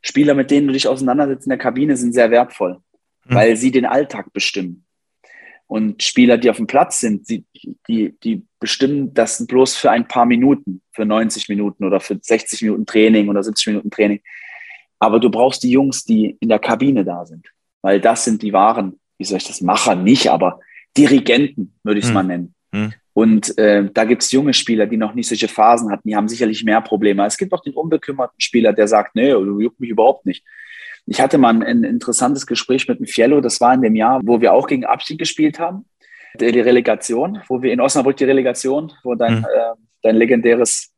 Spieler, 0.00 0.34
mit 0.34 0.50
denen 0.50 0.66
du 0.66 0.72
dich 0.72 0.88
auseinandersetzt 0.88 1.46
in 1.46 1.50
der 1.50 1.58
Kabine, 1.58 1.96
sind 1.96 2.14
sehr 2.14 2.30
wertvoll, 2.30 2.78
mhm. 3.24 3.34
weil 3.34 3.56
sie 3.56 3.70
den 3.70 3.86
Alltag 3.86 4.32
bestimmen. 4.32 4.84
Und 5.66 6.02
Spieler, 6.02 6.36
die 6.36 6.50
auf 6.50 6.58
dem 6.58 6.66
Platz 6.66 7.00
sind, 7.00 7.30
die, 7.30 7.46
die, 7.88 8.14
die 8.22 8.44
bestimmen 8.60 9.14
das 9.14 9.46
bloß 9.46 9.74
für 9.76 9.90
ein 9.90 10.06
paar 10.06 10.26
Minuten, 10.26 10.82
für 10.92 11.06
90 11.06 11.48
Minuten 11.48 11.84
oder 11.84 11.98
für 11.98 12.18
60 12.20 12.60
Minuten 12.62 12.84
Training 12.84 13.28
oder 13.30 13.42
70 13.42 13.68
Minuten 13.68 13.90
Training. 13.90 14.20
Aber 14.98 15.18
du 15.18 15.30
brauchst 15.30 15.62
die 15.62 15.70
Jungs, 15.70 16.04
die 16.04 16.36
in 16.40 16.50
der 16.50 16.58
Kabine 16.58 17.04
da 17.04 17.24
sind, 17.24 17.48
weil 17.80 18.00
das 18.00 18.24
sind 18.24 18.42
die 18.42 18.52
wahren, 18.52 19.00
wie 19.16 19.24
soll 19.24 19.38
ich 19.38 19.46
das 19.46 19.62
machen? 19.62 20.04
Nicht, 20.04 20.28
aber 20.28 20.60
Dirigenten, 20.96 21.74
würde 21.82 22.00
ich 22.00 22.04
es 22.04 22.10
hm. 22.10 22.14
mal 22.14 22.22
nennen. 22.24 22.54
Hm. 22.72 22.92
Und 23.14 23.56
äh, 23.58 23.88
da 23.92 24.04
gibt 24.04 24.22
es 24.22 24.32
junge 24.32 24.54
Spieler, 24.54 24.86
die 24.86 24.96
noch 24.96 25.14
nicht 25.14 25.28
solche 25.28 25.48
Phasen 25.48 25.90
hatten, 25.90 26.08
die 26.08 26.16
haben 26.16 26.28
sicherlich 26.28 26.64
mehr 26.64 26.80
Probleme. 26.80 27.24
Es 27.26 27.36
gibt 27.36 27.52
auch 27.52 27.62
den 27.62 27.74
unbekümmerten 27.74 28.40
Spieler, 28.40 28.72
der 28.72 28.88
sagt, 28.88 29.14
nee, 29.14 29.30
du 29.30 29.60
juckt 29.60 29.80
mich 29.80 29.90
überhaupt 29.90 30.26
nicht. 30.26 30.44
Ich 31.06 31.20
hatte 31.20 31.38
mal 31.38 31.50
ein, 31.50 31.62
ein 31.62 31.84
interessantes 31.84 32.46
Gespräch 32.46 32.88
mit 32.88 32.98
dem 32.98 33.06
Fiello, 33.06 33.40
das 33.40 33.60
war 33.60 33.74
in 33.74 33.82
dem 33.82 33.94
Jahr, 33.94 34.20
wo 34.24 34.40
wir 34.40 34.52
auch 34.52 34.66
gegen 34.66 34.84
Abstieg 34.84 35.18
gespielt 35.18 35.58
haben, 35.58 35.84
die 36.38 36.60
Relegation, 36.60 37.42
wo 37.48 37.62
wir 37.62 37.72
in 37.72 37.80
Osnabrück 37.80 38.16
die 38.16 38.24
Relegation, 38.24 38.92
wo 39.02 39.14
dein, 39.14 39.38
mhm. 39.38 39.44
äh, 39.44 39.74
dein 40.02 40.16
legendäres 40.16 40.92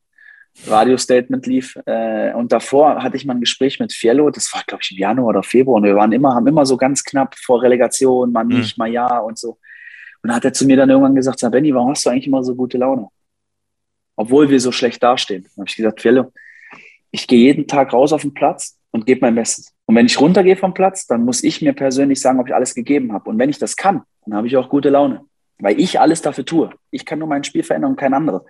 Radio-Statement 0.67 1.47
lief. 1.47 1.77
Äh, 1.87 2.33
und 2.35 2.53
davor 2.53 3.03
hatte 3.03 3.17
ich 3.17 3.25
mal 3.25 3.35
ein 3.35 3.40
Gespräch 3.40 3.81
mit 3.81 3.93
Fiello, 3.93 4.31
das 4.31 4.53
war, 4.55 4.62
glaube 4.67 4.83
ich, 4.83 4.93
im 4.93 4.99
Januar 4.99 5.29
oder 5.29 5.43
Februar. 5.43 5.77
Und 5.77 5.85
wir 5.85 5.97
waren 5.97 6.12
immer, 6.12 6.35
haben 6.35 6.47
immer 6.47 6.64
so 6.64 6.77
ganz 6.77 7.03
knapp 7.03 7.35
vor 7.37 7.62
Relegation, 7.62 8.33
mal 8.33 8.45
mhm. 8.45 8.59
nicht, 8.59 8.79
mhm. 8.79 8.83
mal 8.83 8.90
ja 8.90 9.19
und 9.19 9.38
so. 9.38 9.59
Und 10.23 10.29
dann 10.29 10.37
hat 10.37 10.45
er 10.45 10.53
zu 10.53 10.67
mir 10.67 10.77
dann 10.77 10.90
irgendwann 10.90 11.14
gesagt, 11.14 11.38
sag, 11.38 11.53
Benny, 11.53 11.75
warum 11.75 11.90
hast 11.90 12.07
du 12.07 12.11
eigentlich 12.11 12.27
immer 12.27 12.45
so 12.45 12.55
gute 12.55 12.79
Laune? 12.79 13.09
Obwohl 14.17 14.49
wir 14.49 14.61
so 14.61 14.71
schlecht 14.71 15.03
dastehen. 15.03 15.43
Dann 15.43 15.62
habe 15.62 15.69
ich 15.69 15.77
gesagt, 15.77 16.01
Fiello, 16.01 16.33
ich 17.11 17.27
gehe 17.27 17.40
jeden 17.40 17.67
Tag 17.67 17.93
raus 17.93 18.12
auf 18.12 18.23
den 18.23 18.33
Platz 18.33 18.79
und 18.95 19.07
gebe 19.07 19.23
mein 19.23 19.35
Bestes. 19.35 19.75
Und 19.87 19.97
wenn 19.97 20.07
ich 20.07 20.21
runtergehe 20.21 20.55
vom 20.55 20.73
Platz, 20.73 21.09
dann 21.09 21.25
muss 21.25 21.43
ich 21.43 21.61
mir 21.61 21.73
persönlich 21.73 22.21
sagen, 22.21 22.39
ob 22.39 22.47
ich 22.47 22.55
alles 22.55 22.77
gegeben 22.77 23.13
habe. 23.13 23.29
Und 23.29 23.41
wenn 23.41 23.51
ich 23.51 23.59
das 23.59 23.75
kann, 23.75 24.03
dann 24.25 24.37
habe 24.37 24.47
ich 24.47 24.57
auch 24.57 24.69
gute 24.69 24.89
Laune, 24.89 25.23
weil 25.59 25.81
ich 25.81 25.99
alles 25.99 26.23
dafür 26.23 26.45
tue. 26.45 26.71
Ich 26.93 27.05
kann 27.05 27.19
nur 27.19 27.27
mein 27.27 27.43
Spiel 27.43 27.65
verändern 27.65 27.91
und 27.91 27.97
kein 27.97 28.15
anderes. 28.15 28.43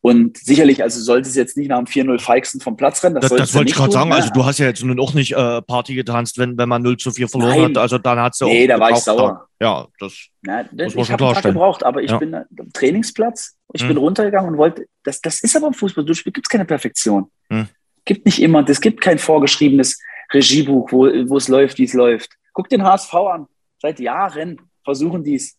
Und 0.00 0.38
sicherlich, 0.38 0.82
also 0.82 0.98
sollte 1.00 1.28
es 1.28 1.36
jetzt 1.36 1.58
nicht 1.58 1.68
nach 1.68 1.76
dem 1.76 1.84
4-0 1.84 2.18
Feixen 2.18 2.62
vom 2.62 2.78
Platz 2.78 3.04
rennen. 3.04 3.16
Das, 3.16 3.28
das, 3.28 3.38
das 3.38 3.54
wollte 3.54 3.72
ich 3.72 3.76
gerade 3.76 3.92
sagen. 3.92 4.08
Ja. 4.08 4.16
Also 4.16 4.30
du 4.30 4.42
hast 4.46 4.58
ja 4.58 4.64
jetzt 4.64 4.82
nun 4.82 4.98
auch 4.98 5.12
nicht 5.12 5.32
äh, 5.32 5.60
Party 5.60 5.94
getanzt, 5.96 6.38
wenn, 6.38 6.56
wenn 6.56 6.68
man 6.70 6.80
0 6.80 6.96
zu 6.96 7.10
4 7.10 7.28
verloren 7.28 7.50
Nein. 7.50 7.64
hat. 7.64 7.78
Also 7.78 7.98
dann 7.98 8.18
hat 8.20 8.34
sie 8.34 8.46
auch. 8.46 8.48
Nee, 8.48 8.66
da 8.66 8.80
war 8.80 8.90
ich 8.90 8.96
sauer. 8.96 9.48
Ja, 9.60 9.86
das 10.00 10.14
Na, 10.40 10.64
muss 10.72 10.94
man 10.94 11.04
ich 11.04 11.12
habe 11.12 11.28
einen 11.28 11.42
gebraucht, 11.42 11.84
aber 11.84 12.02
ich 12.02 12.10
ja. 12.10 12.16
bin 12.16 12.34
am 12.34 12.72
Trainingsplatz, 12.72 13.58
ich 13.74 13.82
hm. 13.82 13.88
bin 13.88 13.96
runtergegangen 13.98 14.50
und 14.50 14.56
wollte, 14.56 14.86
das, 15.04 15.20
das 15.20 15.42
ist 15.42 15.54
aber 15.54 15.66
im 15.66 15.74
Fußball, 15.74 16.06
du 16.06 16.14
gibt 16.14 16.46
es 16.46 16.48
keine 16.48 16.64
Perfektion. 16.64 17.30
Hm. 17.50 17.68
Gibt 18.04 18.26
nicht 18.26 18.42
immer, 18.42 18.68
es 18.68 18.80
gibt 18.80 19.00
kein 19.00 19.18
vorgeschriebenes 19.18 20.00
Regiebuch, 20.32 20.90
wo, 20.92 21.06
wo 21.28 21.36
es 21.36 21.48
läuft, 21.48 21.78
wie 21.78 21.84
es 21.84 21.92
läuft. 21.92 22.32
Guck 22.52 22.68
den 22.68 22.82
HSV 22.82 23.14
an. 23.14 23.46
Seit 23.80 24.00
Jahren 24.00 24.60
versuchen 24.84 25.24
die 25.24 25.36
es 25.36 25.56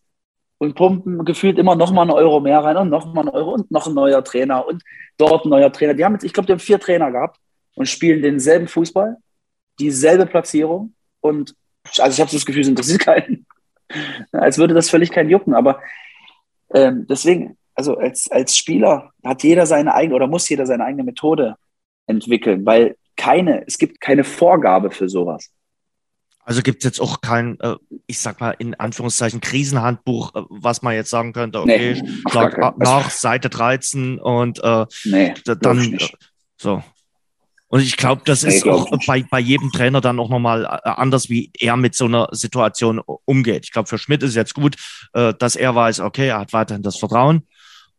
und 0.58 0.74
pumpen 0.74 1.24
gefühlt 1.24 1.58
immer 1.58 1.74
noch 1.74 1.92
mal 1.92 2.02
einen 2.02 2.10
Euro 2.12 2.40
mehr 2.40 2.60
rein 2.60 2.76
und 2.76 2.88
noch 2.88 3.12
mal 3.12 3.22
einen 3.22 3.30
Euro 3.30 3.54
und 3.54 3.70
noch 3.70 3.86
ein 3.86 3.94
neuer 3.94 4.22
Trainer 4.22 4.66
und 4.66 4.82
dort 5.16 5.44
ein 5.44 5.50
neuer 5.50 5.72
Trainer. 5.72 5.94
Die 5.94 6.04
haben 6.04 6.14
jetzt, 6.14 6.24
ich 6.24 6.32
glaube, 6.32 6.46
die 6.46 6.52
haben 6.52 6.60
vier 6.60 6.78
Trainer 6.78 7.10
gehabt 7.10 7.38
und 7.74 7.88
spielen 7.88 8.22
denselben 8.22 8.68
Fußball, 8.68 9.16
dieselbe 9.78 10.26
Platzierung 10.26 10.94
und 11.20 11.54
also 11.98 12.14
ich 12.14 12.20
habe 12.20 12.30
das 12.30 12.46
Gefühl, 12.46 12.62
es 12.62 12.68
interessiert 12.68 13.00
keinen. 13.00 13.46
Als 14.32 14.58
würde 14.58 14.74
das 14.74 14.90
völlig 14.90 15.10
keinen 15.10 15.30
jucken. 15.30 15.54
Aber 15.54 15.80
ähm, 16.72 17.06
deswegen, 17.08 17.58
also 17.74 17.96
als, 17.96 18.30
als 18.30 18.56
Spieler 18.56 19.12
hat 19.22 19.42
jeder 19.42 19.66
seine 19.66 19.94
eigene 19.94 20.14
oder 20.14 20.26
muss 20.26 20.48
jeder 20.48 20.64
seine 20.64 20.84
eigene 20.84 21.04
Methode 21.04 21.56
entwickeln, 22.06 22.64
weil 22.66 22.96
keine, 23.16 23.64
es 23.66 23.78
gibt 23.78 24.00
keine 24.00 24.24
Vorgabe 24.24 24.90
für 24.90 25.08
sowas. 25.08 25.50
Also 26.46 26.60
gibt 26.60 26.78
es 26.78 26.84
jetzt 26.84 27.00
auch 27.00 27.22
kein, 27.22 27.58
äh, 27.60 27.76
ich 28.06 28.18
sag 28.18 28.40
mal 28.40 28.54
in 28.58 28.74
Anführungszeichen, 28.74 29.40
Krisenhandbuch, 29.40 30.34
äh, 30.34 30.42
was 30.50 30.82
man 30.82 30.94
jetzt 30.94 31.08
sagen 31.08 31.32
könnte, 31.32 31.60
okay, 31.60 31.94
nee, 32.02 32.20
schlag 32.30 32.78
nach 32.78 33.10
Seite 33.10 33.48
13 33.48 34.18
und 34.18 34.62
äh, 34.62 34.84
nee, 35.04 35.34
dann 35.44 35.94
äh, 35.94 36.08
so. 36.58 36.82
Und 37.68 37.80
ich 37.80 37.96
glaube, 37.96 38.22
das 38.26 38.42
nee, 38.42 38.50
ist 38.50 38.62
glaub 38.62 38.92
auch 38.92 38.98
bei, 39.06 39.24
bei 39.28 39.40
jedem 39.40 39.72
Trainer 39.72 40.00
dann 40.02 40.20
auch 40.20 40.28
nochmal 40.28 40.64
anders, 40.66 41.28
wie 41.28 41.50
er 41.58 41.76
mit 41.76 41.94
so 41.96 42.04
einer 42.04 42.28
Situation 42.30 43.00
umgeht. 43.24 43.64
Ich 43.64 43.72
glaube, 43.72 43.88
für 43.88 43.98
Schmidt 43.98 44.22
ist 44.22 44.36
jetzt 44.36 44.54
gut, 44.54 44.76
dass 45.12 45.56
er 45.56 45.74
weiß, 45.74 45.98
okay, 45.98 46.28
er 46.28 46.38
hat 46.38 46.52
weiterhin 46.52 46.84
das 46.84 46.98
Vertrauen 46.98 47.48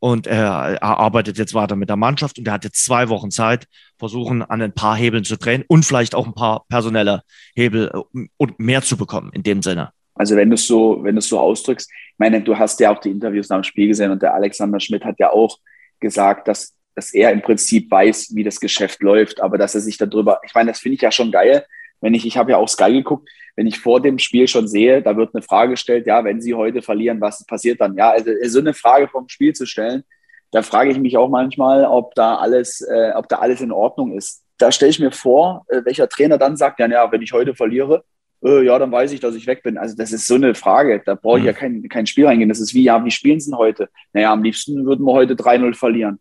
und 0.06 0.28
er, 0.28 0.84
arbeitet 0.84 1.40
jetzt 1.40 1.56
weiter 1.56 1.76
mit 1.76 1.90
der 1.90 1.96
Mannschaft 1.96 2.38
und 2.38 2.48
er 2.48 2.54
hat 2.54 2.64
jetzt 2.64 2.86
zwei 2.86 3.10
Wochen 3.10 3.32
Zeit, 3.32 3.66
versuchen 3.98 4.44
an 4.44 4.62
ein 4.62 4.72
paar 4.72 4.96
Hebeln 4.96 5.24
zu 5.24 5.36
drehen 5.36 5.64
und 5.68 5.84
vielleicht 5.84 6.14
auch 6.14 6.28
ein 6.28 6.36
paar 6.36 6.64
personelle 6.70 7.24
Hebel 7.56 7.90
äh, 7.92 8.28
und 8.38 8.60
mehr 8.60 8.84
zu 8.84 8.98
bekommen 8.98 9.32
in 9.34 9.42
dem 9.42 9.64
Sinne. 9.64 9.90
Also 10.14 10.36
wenn 10.36 10.52
du 10.52 10.54
es 10.54 10.68
so, 10.68 11.00
wenn 11.02 11.16
du 11.16 11.22
so 11.22 11.40
ausdrückst, 11.40 11.90
ich 11.90 12.20
meine, 12.20 12.40
du 12.40 12.56
hast 12.56 12.80
ja 12.82 12.92
auch 12.92 13.00
die 13.00 13.10
Interviews 13.10 13.50
nach 13.50 13.58
dem 13.58 13.64
Spiel 13.64 13.88
gesehen 13.88 14.12
und 14.12 14.22
der 14.22 14.36
Alexander 14.36 14.80
Schmidt 14.80 15.04
hat 15.04 15.18
ja 15.18 15.32
auch 15.32 15.58
gesagt, 16.00 16.48
dass, 16.50 16.76
dass 16.94 17.12
er 17.12 17.32
im 17.32 17.42
Prinzip 17.42 17.90
weiß, 17.90 18.36
wie 18.36 18.44
das 18.44 18.60
Geschäft 18.60 19.02
läuft, 19.02 19.42
aber 19.42 19.58
dass 19.58 19.74
er 19.74 19.82
sich 19.82 19.98
darüber, 19.98 20.40
ich 20.46 20.54
meine, 20.54 20.70
das 20.70 20.82
finde 20.82 20.98
ich 20.98 21.02
ja 21.02 21.12
schon 21.12 21.32
geil, 21.32 21.66
wenn 22.02 22.14
ich, 22.14 22.28
ich 22.28 22.38
habe 22.38 22.52
ja 22.52 22.58
auch 22.58 22.70
Sky 22.70 22.94
geguckt, 22.94 23.28
wenn 23.56 23.68
ich 23.68 23.80
vor 23.80 24.02
dem 24.02 24.20
Spiel 24.20 24.48
schon 24.48 24.68
sehe, 24.68 25.02
da 25.02 25.16
wird 25.16 25.34
eine 25.34 25.42
Frage 25.42 25.72
gestellt, 25.72 26.08
ja, 26.08 26.24
wenn 26.24 26.42
Sie 26.42 26.54
heute 26.54 26.82
verlieren, 26.82 27.22
was 27.22 27.46
passiert 27.46 27.80
dann? 27.82 27.96
Ja, 27.96 28.12
also 28.12 28.32
so 28.46 28.60
eine 28.60 28.74
Frage 28.74 29.08
vom 29.08 29.30
Spiel 29.30 29.54
zu 29.54 29.66
stellen, 29.66 30.04
da 30.52 30.62
frage 30.62 30.92
ich 30.92 30.98
mich 30.98 31.18
auch 31.18 31.30
manchmal, 31.30 31.86
ob 31.86 32.16
da 32.16 32.36
alles, 32.36 32.82
äh, 32.82 33.12
ob 33.16 33.28
da 33.28 33.38
alles 33.40 33.62
in 33.62 33.72
Ordnung 33.72 34.14
ist. 34.14 34.44
Da 34.58 34.72
stelle 34.72 34.92
ich 34.92 35.00
mir 35.00 35.12
vor, 35.12 35.66
äh, 35.68 35.82
welcher 35.84 36.08
Trainer 36.08 36.38
dann 36.38 36.56
sagt, 36.56 36.80
ja, 36.80 36.88
ja, 36.88 37.12
wenn 37.12 37.22
ich 37.22 37.34
heute 37.34 37.56
verliere, 37.56 38.04
äh, 38.44 38.64
ja, 38.64 38.78
dann 38.80 38.92
weiß 38.92 39.12
ich, 39.12 39.20
dass 39.20 39.36
ich 39.36 39.48
weg 39.48 39.64
bin. 39.64 39.78
Also 39.78 39.96
das 39.96 40.12
ist 40.12 40.28
so 40.28 40.36
eine 40.36 40.56
Frage. 40.56 41.02
Da 41.06 41.16
brauche 41.16 41.38
ich 41.38 41.44
mhm. 41.44 41.48
ja 41.48 41.54
kein, 41.54 41.90
kein 41.90 42.08
Spiel 42.08 42.26
reingehen. 42.28 42.50
Das 42.50 42.60
ist 42.60 42.74
wie, 42.74 42.84
ja, 42.84 43.04
wie 43.04 43.12
spielen 43.12 43.40
sie 43.40 43.52
denn 43.52 43.58
heute? 43.58 43.90
Naja, 44.14 44.32
am 44.32 44.44
liebsten 44.44 44.86
würden 44.86 45.06
wir 45.06 45.14
heute 45.14 45.34
3-0 45.34 45.76
verlieren. 45.76 46.20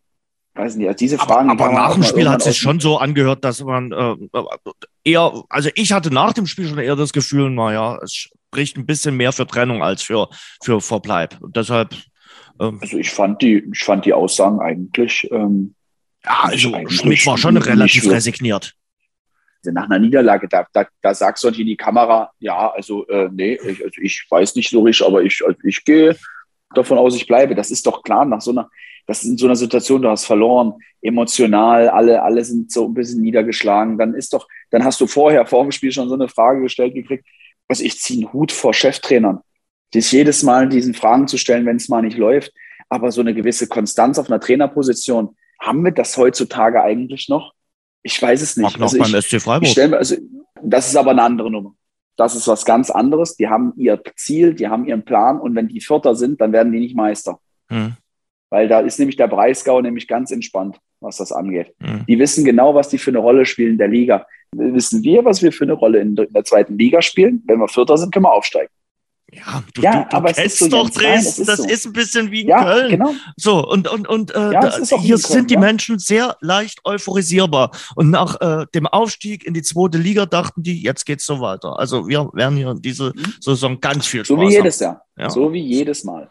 Weiß 0.54 0.76
nicht, 0.76 0.86
also 0.86 0.96
diese 0.96 1.18
Fragen. 1.18 1.50
Aber, 1.50 1.64
aber 1.64 1.74
nach 1.74 1.94
dem 1.94 2.04
Spiel 2.04 2.28
hat 2.28 2.40
es 2.40 2.44
sich 2.44 2.58
schon 2.58 2.78
so 2.78 2.98
angehört, 2.98 3.44
dass 3.44 3.62
man 3.62 3.90
äh, 3.90 4.16
eher, 5.02 5.42
also 5.48 5.68
ich 5.74 5.92
hatte 5.92 6.12
nach 6.12 6.32
dem 6.32 6.46
Spiel 6.46 6.68
schon 6.68 6.78
eher 6.78 6.94
das 6.94 7.12
Gefühl, 7.12 7.50
naja, 7.50 7.98
es 8.02 8.12
spricht 8.12 8.76
ein 8.76 8.86
bisschen 8.86 9.16
mehr 9.16 9.32
für 9.32 9.48
Trennung 9.48 9.82
als 9.82 10.02
für, 10.02 10.28
für 10.62 10.80
Verbleib. 10.80 11.38
Und 11.40 11.56
deshalb. 11.56 11.94
Ähm, 12.60 12.78
also 12.80 12.98
ich 12.98 13.10
fand 13.10 13.42
die, 13.42 13.64
ich 13.72 13.82
fand 13.82 14.04
die 14.04 14.12
Aussagen 14.12 14.60
eigentlich. 14.60 15.28
Ähm, 15.32 15.74
ja, 16.24 16.44
also 16.44 16.72
eigentlich 16.72 17.00
Schmidt 17.00 17.26
war 17.26 17.36
schon 17.36 17.56
relativ 17.56 18.08
resigniert. 18.08 18.74
Also 19.58 19.72
nach 19.72 19.86
einer 19.86 19.98
Niederlage, 19.98 20.46
da, 20.46 20.66
da, 20.72 20.86
da 21.02 21.14
sagst 21.14 21.42
du 21.42 21.48
in 21.48 21.66
die 21.66 21.76
Kamera, 21.76 22.30
ja, 22.38 22.70
also 22.70 23.06
äh, 23.08 23.28
nee, 23.32 23.54
ich, 23.54 23.82
also 23.82 24.00
ich 24.00 24.24
weiß 24.30 24.54
nicht 24.54 24.70
so 24.70 24.82
richtig, 24.82 25.04
aber 25.04 25.22
ich, 25.22 25.42
also 25.44 25.58
ich 25.64 25.84
gehe 25.84 26.16
davon 26.74 26.98
aus, 26.98 27.16
ich 27.16 27.26
bleibe. 27.26 27.56
Das 27.56 27.72
ist 27.72 27.84
doch 27.86 28.04
klar 28.04 28.24
nach 28.24 28.40
so 28.40 28.52
einer 28.52 28.70
das 29.06 29.22
ist 29.22 29.30
in 29.30 29.38
so 29.38 29.46
einer 29.46 29.56
Situation, 29.56 30.02
du 30.02 30.08
hast 30.08 30.24
verloren, 30.24 30.74
emotional, 31.02 31.88
alle, 31.88 32.22
alle 32.22 32.44
sind 32.44 32.72
so 32.72 32.86
ein 32.86 32.94
bisschen 32.94 33.20
niedergeschlagen, 33.20 33.98
dann 33.98 34.14
ist 34.14 34.32
doch, 34.32 34.48
dann 34.70 34.84
hast 34.84 35.00
du 35.00 35.06
vorher 35.06 35.46
vor 35.46 35.62
dem 35.62 35.72
Spiel 35.72 35.92
schon 35.92 36.08
so 36.08 36.14
eine 36.14 36.28
Frage 36.28 36.62
gestellt 36.62 36.94
gekriegt, 36.94 37.26
also 37.68 37.84
ich 37.84 38.00
ziehe 38.00 38.20
einen 38.20 38.32
Hut 38.32 38.52
vor 38.52 38.72
Cheftrainern, 38.72 39.40
sich 39.92 40.10
jedes 40.12 40.42
Mal 40.42 40.68
diesen 40.68 40.94
Fragen 40.94 41.28
zu 41.28 41.38
stellen, 41.38 41.66
wenn 41.66 41.76
es 41.76 41.88
mal 41.88 42.02
nicht 42.02 42.16
läuft, 42.16 42.52
aber 42.88 43.12
so 43.12 43.20
eine 43.20 43.34
gewisse 43.34 43.66
Konstanz 43.66 44.18
auf 44.18 44.30
einer 44.30 44.40
Trainerposition, 44.40 45.36
haben 45.60 45.84
wir 45.84 45.92
das 45.92 46.16
heutzutage 46.16 46.82
eigentlich 46.82 47.28
noch? 47.28 47.52
Ich 48.02 48.20
weiß 48.20 48.42
es 48.42 48.56
nicht. 48.56 48.78
Noch 48.78 48.92
also 48.92 48.98
beim 48.98 49.14
ich, 49.14 49.26
SC 49.26 49.40
Freiburg. 49.40 49.68
Ich 49.68 49.76
mir, 49.76 49.96
also, 49.96 50.16
das 50.62 50.88
ist 50.88 50.96
aber 50.96 51.12
eine 51.12 51.22
andere 51.22 51.50
Nummer. 51.50 51.74
Das 52.16 52.34
ist 52.34 52.46
was 52.46 52.64
ganz 52.64 52.90
anderes. 52.90 53.36
Die 53.36 53.48
haben 53.48 53.72
ihr 53.76 54.00
Ziel, 54.16 54.54
die 54.54 54.68
haben 54.68 54.86
ihren 54.86 55.04
Plan 55.04 55.40
und 55.40 55.54
wenn 55.54 55.68
die 55.68 55.80
Vierter 55.80 56.14
sind, 56.14 56.40
dann 56.40 56.52
werden 56.52 56.72
die 56.72 56.80
nicht 56.80 56.94
Meister. 56.94 57.40
Hm. 57.68 57.96
Weil 58.54 58.68
da 58.68 58.78
ist 58.78 59.00
nämlich 59.00 59.16
der 59.16 59.26
Breisgau 59.26 59.80
nämlich 59.80 60.06
ganz 60.06 60.30
entspannt, 60.30 60.78
was 61.00 61.16
das 61.16 61.32
angeht. 61.32 61.74
Mhm. 61.80 62.06
Die 62.06 62.20
wissen 62.20 62.44
genau, 62.44 62.72
was 62.72 62.88
die 62.88 62.98
für 62.98 63.10
eine 63.10 63.18
Rolle 63.18 63.46
spielen 63.46 63.72
in 63.72 63.78
der 63.78 63.88
Liga. 63.88 64.28
Wissen 64.52 65.02
wir, 65.02 65.24
was 65.24 65.42
wir 65.42 65.50
für 65.50 65.64
eine 65.64 65.72
Rolle 65.72 65.98
in 65.98 66.14
der 66.14 66.44
zweiten 66.44 66.78
Liga 66.78 67.02
spielen? 67.02 67.42
Wenn 67.48 67.58
wir 67.58 67.66
Vierter 67.66 67.98
sind, 67.98 68.14
können 68.14 68.26
wir 68.26 68.32
aufsteigen. 68.32 68.68
Ja, 69.32 69.64
du, 69.74 69.82
ja, 69.82 70.04
du, 70.08 70.20
du 70.20 70.32
kennst 70.32 70.58
so 70.58 70.68
doch 70.68 70.88
Dresden, 70.88 71.46
das, 71.46 71.58
ist, 71.58 71.64
so. 71.64 71.68
ist, 71.68 71.86
ein 71.86 71.92
bisschen 71.94 72.30
wie 72.30 72.42
in 72.42 72.48
ja, 72.50 72.62
Köln. 72.62 72.90
Genau. 72.90 73.12
So, 73.36 73.68
und, 73.68 73.88
und, 73.88 74.06
und 74.06 74.32
äh, 74.32 74.52
ja, 74.52 74.60
da, 74.60 75.00
hier 75.00 75.18
sind 75.18 75.50
die 75.50 75.56
Menschen 75.56 75.98
sehr 75.98 76.36
leicht 76.40 76.78
euphorisierbar. 76.84 77.72
Und 77.96 78.10
nach 78.10 78.40
äh, 78.40 78.66
dem 78.72 78.86
Aufstieg 78.86 79.44
in 79.44 79.54
die 79.54 79.62
zweite 79.62 79.98
Liga 79.98 80.26
dachten 80.26 80.62
die, 80.62 80.80
jetzt 80.80 81.06
geht's 81.06 81.26
so 81.26 81.40
weiter. 81.40 81.76
Also 81.76 82.06
wir 82.06 82.30
werden 82.34 82.56
hier 82.56 82.72
diese 82.78 83.06
mhm. 83.16 83.34
Saison 83.40 83.80
ganz 83.80 84.06
viel 84.06 84.24
Spaß 84.24 84.28
So 84.28 84.40
wie 84.40 84.52
jedes 84.52 84.78
Jahr. 84.78 85.04
So 85.26 85.52
wie 85.52 85.60
jedes 85.60 86.04
Mal. 86.04 86.28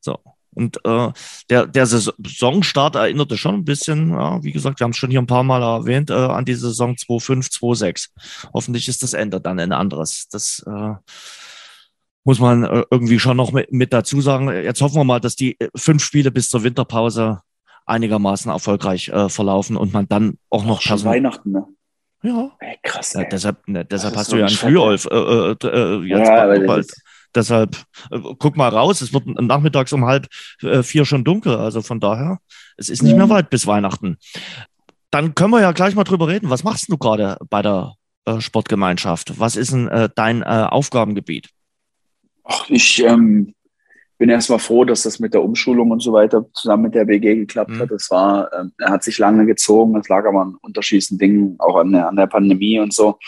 So. 0.00 0.18
Und 0.60 0.78
äh, 0.84 1.12
der, 1.48 1.66
der 1.66 1.86
Saisonstart 1.86 2.94
erinnerte 2.94 3.38
schon 3.38 3.54
ein 3.54 3.64
bisschen, 3.64 4.10
ja, 4.10 4.42
wie 4.42 4.52
gesagt, 4.52 4.78
wir 4.78 4.84
haben 4.84 4.90
es 4.90 4.98
schon 4.98 5.10
hier 5.10 5.20
ein 5.20 5.26
paar 5.26 5.42
Mal 5.42 5.62
erwähnt, 5.62 6.10
äh, 6.10 6.14
an 6.14 6.44
die 6.44 6.54
Saison 6.54 6.96
2.5, 6.96 7.50
2.6. 7.50 8.08
Hoffentlich 8.52 8.86
ist 8.86 9.02
das 9.02 9.14
Ende 9.14 9.40
dann 9.40 9.58
ein 9.58 9.72
anderes. 9.72 10.28
Das 10.28 10.62
äh, 10.66 10.94
muss 12.24 12.40
man 12.40 12.64
äh, 12.64 12.84
irgendwie 12.90 13.18
schon 13.18 13.38
noch 13.38 13.52
mit, 13.52 13.72
mit 13.72 13.94
dazu 13.94 14.20
sagen. 14.20 14.48
Jetzt 14.48 14.82
hoffen 14.82 14.96
wir 14.96 15.04
mal, 15.04 15.20
dass 15.20 15.34
die 15.34 15.58
äh, 15.58 15.68
fünf 15.74 16.04
Spiele 16.04 16.30
bis 16.30 16.50
zur 16.50 16.62
Winterpause 16.62 17.40
einigermaßen 17.86 18.50
erfolgreich 18.50 19.08
äh, 19.08 19.30
verlaufen 19.30 19.78
und 19.78 19.94
man 19.94 20.08
dann 20.08 20.36
auch 20.50 20.66
noch 20.66 20.82
schon 20.82 21.02
Weihnachten, 21.04 21.52
ne? 21.52 21.66
Ja. 22.22 22.50
Ey, 22.60 22.76
krass. 22.82 23.14
Ey. 23.14 23.22
Ja, 23.22 23.28
deshalb 23.30 23.66
ne, 23.66 23.84
deshalb 23.86 24.14
hast 24.14 24.30
du 24.30 24.36
ja 24.36 24.44
einen 24.44 24.54
Früholf 24.54 25.06
äh, 25.06 25.14
äh, 25.14 25.56
äh, 25.64 26.02
jetzt 26.02 26.28
ja, 26.28 26.46
bald. 26.66 26.92
Deshalb 27.34 27.76
äh, 28.10 28.18
guck 28.38 28.56
mal 28.56 28.68
raus, 28.68 29.00
es 29.00 29.12
wird 29.12 29.26
nachmittags 29.26 29.92
um 29.92 30.06
halb 30.06 30.26
äh, 30.62 30.82
vier 30.82 31.04
schon 31.04 31.24
dunkel. 31.24 31.56
Also 31.56 31.82
von 31.82 32.00
daher, 32.00 32.38
es 32.76 32.88
ist 32.88 33.02
nicht 33.02 33.16
mehr 33.16 33.28
weit 33.28 33.50
bis 33.50 33.66
Weihnachten. 33.66 34.16
Dann 35.10 35.34
können 35.34 35.50
wir 35.50 35.60
ja 35.60 35.72
gleich 35.72 35.94
mal 35.94 36.04
drüber 36.04 36.28
reden. 36.28 36.50
Was 36.50 36.64
machst 36.64 36.90
du 36.90 36.96
gerade 36.96 37.36
bei 37.48 37.62
der 37.62 37.94
äh, 38.26 38.40
Sportgemeinschaft? 38.40 39.38
Was 39.38 39.56
ist 39.56 39.72
denn 39.72 39.88
äh, 39.88 40.08
dein 40.14 40.42
äh, 40.42 40.66
Aufgabengebiet? 40.68 41.48
Ach, 42.44 42.68
ich 42.68 43.02
ähm, 43.02 43.54
bin 44.18 44.28
erstmal 44.28 44.58
froh, 44.58 44.84
dass 44.84 45.02
das 45.02 45.18
mit 45.18 45.34
der 45.34 45.42
Umschulung 45.42 45.90
und 45.90 46.00
so 46.02 46.12
weiter 46.12 46.44
zusammen 46.52 46.84
mit 46.84 46.94
der 46.94 47.08
WG 47.08 47.36
geklappt 47.36 47.70
mhm. 47.70 47.78
hat. 47.80 47.90
Das 47.90 48.10
war, 48.10 48.52
ähm, 48.52 48.72
er 48.78 48.90
hat 48.90 49.02
sich 49.02 49.18
lange 49.18 49.46
gezogen. 49.46 49.96
Es 49.96 50.08
lag 50.08 50.26
aber 50.26 50.42
an 50.42 50.56
unterschiedlichen 50.60 51.18
Dingen, 51.18 51.56
auch 51.58 51.76
an 51.76 51.92
der, 51.92 52.08
an 52.08 52.16
der 52.16 52.26
Pandemie 52.26 52.78
und 52.78 52.92
so. 52.92 53.18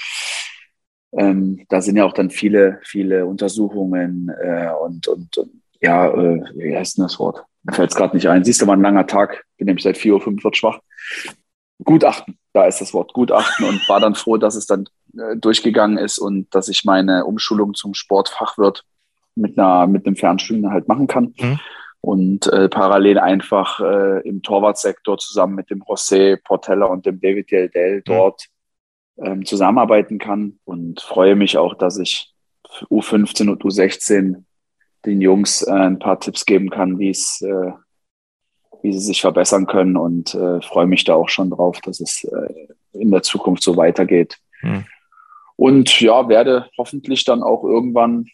Ähm, 1.17 1.65
da 1.69 1.81
sind 1.81 1.97
ja 1.97 2.05
auch 2.05 2.15
dann 2.15 2.31
viele, 2.31 2.81
viele 2.83 3.27
Untersuchungen 3.27 4.31
äh, 4.43 4.71
und, 4.83 5.09
und, 5.09 5.37
und, 5.37 5.51
ja, 5.81 6.09
äh, 6.09 6.43
wie 6.55 6.77
heißt 6.77 6.97
denn 6.97 7.05
das 7.05 7.19
Wort? 7.19 7.45
Mir 7.65 7.75
fällt 7.75 7.91
es 7.91 7.97
gerade 7.97 8.17
nicht 8.17 8.29
ein. 8.29 8.45
Siehst 8.45 8.63
du 8.63 8.67
mal, 8.67 8.75
ein 8.75 8.83
langer 8.83 9.07
Tag. 9.07 9.45
Bin 9.59 9.67
nämlich 9.67 9.85
seit 9.85 9.99
4 9.99 10.15
Uhr, 10.15 10.21
5 10.21 10.43
wird 10.43 10.57
schwach. 10.57 10.81
Gutachten, 11.85 12.39
da 12.53 12.67
ist 12.67 12.81
das 12.81 12.95
Wort 12.95 13.13
Gutachten 13.13 13.67
und 13.67 13.89
war 13.89 14.01
dann 14.01 14.15
froh, 14.15 14.37
dass 14.37 14.55
es 14.55 14.67
dann 14.67 14.89
äh, 15.19 15.37
durchgegangen 15.37 15.99
ist 15.99 16.19
und 16.19 16.55
dass 16.55 16.69
ich 16.69 16.85
meine 16.85 17.25
Umschulung 17.25 17.75
zum 17.75 17.95
Sportfachwirt 17.95 18.85
mit 19.35 19.59
einer 19.59 19.87
mit 19.87 20.07
einem 20.07 20.17
Fernstudium 20.17 20.71
halt 20.71 20.89
machen 20.89 21.07
kann. 21.07 21.35
Mhm. 21.39 21.61
Und 22.01 22.47
äh, 22.53 22.69
parallel 22.69 23.19
einfach 23.19 23.81
äh, 23.81 24.29
im 24.29 24.43
Torwartsektor 24.43 25.19
zusammen 25.19 25.55
mit 25.55 25.71
dem 25.71 25.83
José 25.83 26.37
Portella 26.43 26.87
und 26.87 27.07
dem 27.07 27.21
David 27.21 27.51
Dell 27.51 27.99
mhm. 27.99 28.03
dort 28.05 28.49
ähm, 29.19 29.45
zusammenarbeiten 29.45 30.19
kann 30.19 30.59
und 30.65 31.01
freue 31.01 31.37
mich 31.37 31.59
auch, 31.59 31.75
dass 31.75 31.99
ich 31.99 32.33
U15 32.91 33.51
und 33.51 33.63
U16 33.63 34.45
den 35.05 35.21
Jungs 35.21 35.63
äh, 35.63 35.73
ein 35.73 35.99
paar 35.99 36.21
Tipps 36.21 36.47
geben 36.47 36.71
kann, 36.71 36.99
wie 36.99 37.11
es, 37.11 37.41
äh, 37.43 37.73
wie 38.83 38.93
sie 38.93 39.01
sich 39.01 39.21
verbessern 39.21 39.67
können 39.67 39.97
und 39.97 40.35
äh, 40.35 40.61
freue 40.63 40.87
mich 40.87 41.05
da 41.05 41.15
auch 41.15 41.29
schon 41.29 41.51
drauf, 41.51 41.81
dass 41.81 42.01
es 42.01 42.25
äh, 42.25 42.69
in 42.93 43.11
der 43.11 43.23
Zukunft 43.23 43.63
so 43.63 43.77
weitergeht. 43.77 44.39
Hm. 44.61 44.85
Und 45.57 46.01
ja, 46.01 46.29
werde 46.29 46.69
hoffentlich 46.79 47.25
dann 47.25 47.43
auch 47.43 47.65
irgendwann 47.65 48.27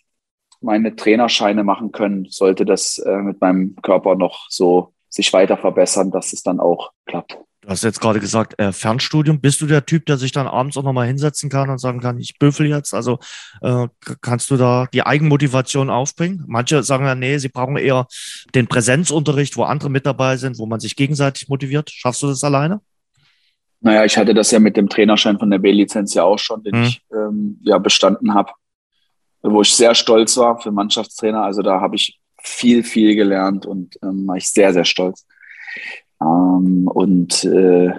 meine 0.61 0.97
Trainerscheine 0.97 1.63
machen 1.63 1.93
können, 1.93 2.27
sollte 2.29 2.65
das 2.65 2.99
äh, 2.99 3.19
mit 3.19 3.41
meinem 3.41 3.77
Körper 3.83 4.15
noch 4.15 4.47
so 4.49 4.93
sich 5.09 5.33
weiter 5.33 5.57
verbessern, 5.57 6.11
dass 6.11 6.33
es 6.33 6.43
dann 6.43 6.61
auch 6.61 6.93
klappt. 7.07 7.39
Du 7.69 7.73
hast 7.73 7.85
jetzt 7.85 8.01
gerade 8.01 8.19
gesagt, 8.19 8.59
äh, 8.59 8.73
Fernstudium. 8.73 9.43
Bist 9.43 9.61
du 9.61 9.67
der 9.67 9.85
Typ, 9.85 10.07
der 10.07 10.17
sich 10.17 10.33
dann 10.33 10.47
abends 10.47 10.79
auch 10.79 10.83
nochmal 10.83 11.07
hinsetzen 11.07 11.51
kann 11.51 11.69
und 11.69 11.77
sagen 11.77 12.01
kann, 12.01 12.19
ich 12.19 12.39
büffel 12.39 12.67
jetzt? 12.67 12.95
Also 12.95 13.19
äh, 13.61 13.89
kannst 14.23 14.51
du 14.51 14.57
da 14.57 14.87
die 14.91 15.03
Eigenmotivation 15.03 15.91
aufbringen? 15.91 16.45
Manche 16.47 16.83
sagen 16.83 17.05
ja, 17.05 17.15
nee, 17.15 17.37
sie 17.37 17.51
brauchen 17.51 17.77
eher 17.77 18.07
den 18.55 18.69
Präsenzunterricht, 18.69 19.59
wo 19.59 19.65
andere 19.65 19.91
mit 19.91 20.07
dabei 20.07 20.39
sind, 20.39 20.59
wo 20.59 20.65
man 20.65 20.81
sich 20.81 20.97
gegenseitig 20.97 21.51
motiviert. 21.51 21.91
Schaffst 21.91 22.23
du 22.23 22.29
das 22.29 22.43
alleine? 22.43 22.81
Naja, 23.83 24.07
ich 24.07 24.17
hatte 24.17 24.33
das 24.33 24.51
ja 24.51 24.61
mit 24.61 24.79
dem 24.79 24.89
Trainerschein 24.89 25.39
von 25.39 25.51
der 25.51 25.59
B-Lizenz 25.59 26.15
ja 26.15 26.25
auch 26.25 26.39
schon, 26.39 26.63
den 26.63 26.75
hm. 26.75 26.83
ich 26.85 27.03
ähm, 27.13 27.61
ja 27.65 27.77
bestanden 27.77 28.33
habe, 28.33 28.51
wo 29.43 29.61
ich 29.61 29.75
sehr 29.75 29.95
stolz 29.95 30.39
war 30.39 30.59
für 30.59 30.71
Mannschaftstrainer. 30.71 31.43
Also 31.43 31.61
da 31.61 31.83
habe 31.83 31.97
ich 31.97 32.19
viel, 32.43 32.83
viel 32.83 33.15
gelernt 33.15 33.67
und 33.67 33.99
ähm, 34.03 34.27
war 34.27 34.39
ich 34.39 34.49
sehr, 34.49 34.73
sehr 34.73 34.87
stolz. 34.87 35.27
Ähm, 36.21 36.89
und 36.89 37.45
äh, 37.45 37.93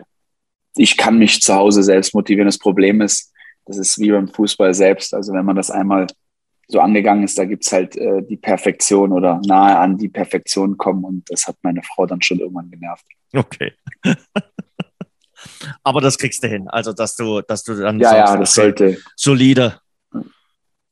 ich 0.76 0.98
kann 0.98 1.18
mich 1.18 1.42
zu 1.42 1.54
Hause 1.54 1.84
selbst 1.84 2.14
motivieren. 2.14 2.48
Das 2.48 2.58
Problem 2.58 3.02
ist, 3.02 3.34
das 3.66 3.78
ist 3.78 4.00
wie 4.00 4.12
beim 4.12 4.28
Fußball 4.28 4.74
selbst. 4.74 5.14
Also 5.14 5.34
wenn 5.34 5.46
man 5.46 5.56
das 5.56 5.72
einmal 5.72 6.08
so 6.68 6.80
angegangen 6.80 7.24
ist, 7.24 7.38
da 7.38 7.46
gibt's 7.46 7.72
halt 7.72 7.96
äh, 7.98 8.22
die 8.24 8.38
Perfektion 8.38 9.12
oder 9.12 9.42
nahe 9.46 9.78
an 9.78 9.98
die 9.98 10.10
Perfektion 10.10 10.78
kommen 10.78 11.04
und 11.04 11.24
das 11.30 11.48
hat 11.48 11.58
meine 11.64 11.82
Frau 11.84 12.06
dann 12.06 12.22
schon 12.22 12.40
irgendwann 12.40 12.70
genervt. 12.70 13.06
Okay. 13.34 13.74
Aber 15.84 16.02
das 16.02 16.18
kriegst 16.18 16.44
du 16.44 16.48
hin. 16.48 16.68
Also 16.68 16.94
dass 16.94 17.16
du, 17.16 17.42
dass 17.42 17.64
du 17.64 17.74
dann 17.76 18.00
ja, 18.00 18.10
sagst, 18.10 18.34
ja, 18.34 18.40
das 18.40 18.54
sollte 18.54 18.98
solide. 19.16 19.80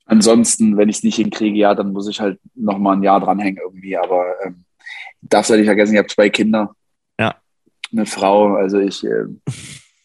Ansonsten, 0.05 0.77
wenn 0.77 0.89
ich 0.89 0.97
es 0.97 1.03
nicht 1.03 1.17
hinkriege, 1.17 1.57
ja, 1.57 1.75
dann 1.75 1.91
muss 1.91 2.07
ich 2.07 2.21
halt 2.21 2.39
noch 2.55 2.77
mal 2.77 2.93
ein 2.93 3.03
Jahr 3.03 3.19
dranhängen 3.19 3.61
irgendwie. 3.61 3.97
Aber 3.97 4.25
ähm, 4.45 4.65
darfst 5.21 5.51
du 5.51 5.55
nicht 5.55 5.65
vergessen, 5.65 5.93
ich 5.93 5.99
habe 5.99 6.07
zwei 6.07 6.29
Kinder 6.29 6.73
eine 7.91 8.05
Frau. 8.05 8.55
Also 8.55 8.79
ich, 8.79 9.03
äh, 9.03 9.25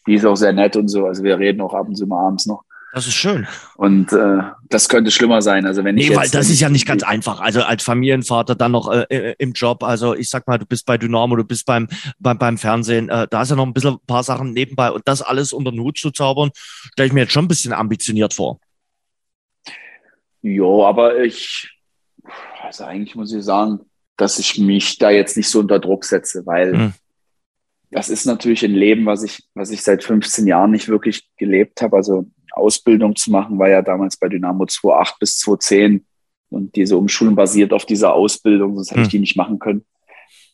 die 0.07 0.15
ist 0.15 0.25
auch 0.25 0.35
sehr 0.35 0.53
nett 0.53 0.75
und 0.75 0.87
so. 0.87 1.05
Also 1.05 1.23
wir 1.23 1.37
reden 1.37 1.61
auch 1.61 1.73
ab 1.73 1.87
und 1.87 1.95
zu 1.95 2.05
mal 2.07 2.27
abends 2.27 2.45
noch. 2.45 2.63
Das 2.93 3.07
ist 3.07 3.15
schön. 3.15 3.47
Und 3.75 4.13
äh, 4.13 4.43
das 4.69 4.87
könnte 4.87 5.09
schlimmer 5.09 5.41
sein. 5.41 5.65
Also 5.65 5.83
wenn 5.83 5.97
ich 5.97 6.09
nee, 6.09 6.15
weil 6.15 6.29
das 6.29 6.51
ist 6.51 6.59
ja 6.59 6.69
nicht 6.69 6.85
ganz 6.85 7.01
einfach. 7.01 7.39
Also 7.39 7.63
als 7.63 7.81
Familienvater 7.81 8.53
dann 8.53 8.71
noch 8.71 8.91
äh, 8.91 9.05
äh, 9.09 9.35
im 9.39 9.53
Job. 9.53 9.83
Also 9.83 10.13
ich 10.13 10.29
sag 10.29 10.47
mal, 10.47 10.59
du 10.59 10.67
bist 10.67 10.85
bei 10.85 10.99
Dynamo, 10.99 11.35
du 11.35 11.43
bist 11.43 11.65
beim 11.65 11.87
beim, 12.19 12.37
beim 12.37 12.57
Fernsehen. 12.59 13.09
Äh, 13.09 13.27
da 13.31 13.41
ist 13.41 13.49
ja 13.49 13.55
noch 13.55 13.65
ein 13.65 13.73
bisschen 13.73 13.95
ein 13.95 14.05
paar 14.05 14.23
Sachen 14.23 14.53
nebenbei 14.53 14.91
und 14.91 15.07
das 15.07 15.23
alles 15.23 15.53
unter 15.53 15.71
den 15.71 15.79
Hut 15.79 15.97
zu 15.97 16.11
zaubern, 16.11 16.51
stelle 16.53 17.07
ich 17.07 17.13
mir 17.13 17.21
jetzt 17.21 17.33
schon 17.33 17.45
ein 17.45 17.47
bisschen 17.47 17.73
ambitioniert 17.73 18.35
vor. 18.35 18.59
Jo, 20.43 20.85
aber 20.85 21.23
ich, 21.23 21.79
also 22.61 22.83
eigentlich 22.83 23.15
muss 23.15 23.33
ich 23.33 23.43
sagen, 23.43 23.79
dass 24.17 24.37
ich 24.37 24.59
mich 24.59 24.99
da 24.99 25.09
jetzt 25.09 25.35
nicht 25.35 25.49
so 25.49 25.61
unter 25.61 25.79
Druck 25.79 26.05
setze, 26.05 26.45
weil 26.45 26.77
hm 26.77 26.93
das 27.93 28.09
ist 28.09 28.25
natürlich 28.25 28.63
ein 28.65 28.73
Leben, 28.73 29.05
was 29.05 29.23
ich, 29.23 29.43
was 29.53 29.71
ich 29.71 29.83
seit 29.83 30.03
15 30.03 30.47
Jahren 30.47 30.71
nicht 30.71 30.89
wirklich 30.89 31.27
gelebt 31.37 31.81
habe. 31.81 31.95
Also 31.95 32.25
Ausbildung 32.53 33.15
zu 33.15 33.31
machen 33.31 33.59
war 33.59 33.69
ja 33.69 33.81
damals 33.81 34.17
bei 34.17 34.29
Dynamo 34.29 34.65
2008 34.65 35.19
bis 35.19 35.37
2010 35.39 36.05
und 36.49 36.75
diese 36.75 36.97
Umschulung 36.97 37.35
basiert 37.35 37.73
auf 37.73 37.85
dieser 37.85 38.13
Ausbildung, 38.13 38.75
sonst 38.75 38.91
hätte 38.91 39.01
ich 39.01 39.07
hm. 39.07 39.11
die 39.11 39.19
nicht 39.19 39.37
machen 39.37 39.59
können. 39.59 39.85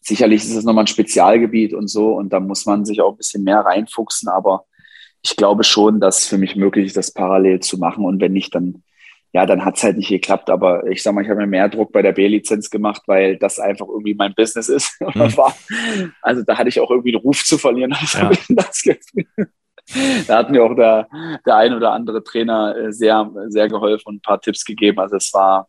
Sicherlich 0.02 0.44
ist 0.44 0.56
es 0.56 0.64
nochmal 0.64 0.86
ein 0.86 0.88
Spezialgebiet 0.88 1.74
und 1.74 1.90
so 1.90 2.14
und 2.14 2.32
da 2.32 2.40
muss 2.40 2.66
man 2.66 2.86
sich 2.86 3.02
auch 3.02 3.12
ein 3.12 3.18
bisschen 3.18 3.44
mehr 3.44 3.60
reinfuchsen, 3.60 4.30
aber 4.30 4.66
ich 5.22 5.36
glaube 5.36 5.66
schon, 5.66 6.00
dass 6.00 6.20
es 6.20 6.28
für 6.28 6.38
mich 6.38 6.56
möglich 6.56 6.88
ist, 6.88 6.98
das 6.98 7.12
parallel 7.12 7.60
zu 7.60 7.78
machen 7.78 8.06
und 8.06 8.22
wenn 8.22 8.32
nicht, 8.32 8.56
dann 8.56 8.84
ja, 9.32 9.46
dann 9.46 9.64
hat 9.64 9.78
es 9.78 9.84
halt 9.84 9.98
nicht 9.98 10.10
geklappt. 10.10 10.50
Aber 10.50 10.86
ich 10.88 11.04
sag 11.04 11.14
mal, 11.14 11.24
ich 11.24 11.30
habe 11.30 11.42
mir 11.42 11.48
mehr 11.48 11.70
Druck 11.70 11.92
bei 11.92 12.02
der 12.02 12.14
B-Lizenz 12.14 12.70
gemacht, 12.70 13.04
weil 13.06 13.38
das 13.38 13.60
einfach 13.60 13.88
irgendwie 13.88 14.16
mein 14.16 14.34
Business 14.36 14.70
ist. 14.70 15.00
Mhm. 15.20 16.14
also 16.22 16.44
da 16.44 16.58
hatte 16.58 16.70
ich 16.70 16.80
auch 16.80 16.90
irgendwie 16.90 17.12
den 17.12 17.22
Ruf 17.22 17.44
zu 17.44 17.58
verlieren. 17.58 17.96
Ja. 18.14 18.32
da 20.28 20.38
hat 20.38 20.52
mir 20.52 20.64
auch 20.64 20.76
der, 20.76 21.08
der 21.46 21.56
ein 21.56 21.74
oder 21.74 21.92
andere 21.94 22.24
Trainer 22.24 22.76
äh, 22.76 22.94
sehr, 22.94 23.32
sehr 23.48 23.68
geholfen 23.68 24.04
und 24.06 24.16
ein 24.18 24.22
paar 24.22 24.40
Tipps 24.40 24.64
gegeben. 24.64 25.00
Also 25.00 25.16
es 25.16 25.34
war, 25.34 25.68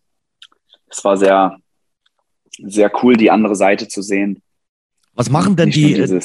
es 0.89 1.03
war 1.05 1.17
sehr, 1.17 1.57
sehr 2.63 2.93
cool, 3.03 3.17
die 3.17 3.31
andere 3.31 3.57
Seite 3.57 3.89
zu 3.89 4.03
sehen. 4.03 4.43
Was 5.15 5.31
machen 5.31 5.57
denn 5.57 5.71
die 5.71 5.95
äh, 5.95 6.21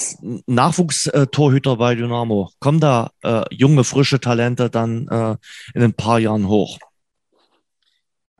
Nachwuchstorhüter 0.45 1.77
bei 1.77 1.95
Dynamo? 1.95 2.51
Kommen 2.59 2.79
da 2.79 3.11
äh, 3.23 3.43
junge, 3.49 3.83
frische 3.83 4.19
Talente 4.19 4.69
dann 4.69 5.07
äh, 5.07 5.37
in 5.73 5.83
ein 5.83 5.93
paar 5.93 6.19
Jahren 6.19 6.47
hoch? 6.47 6.77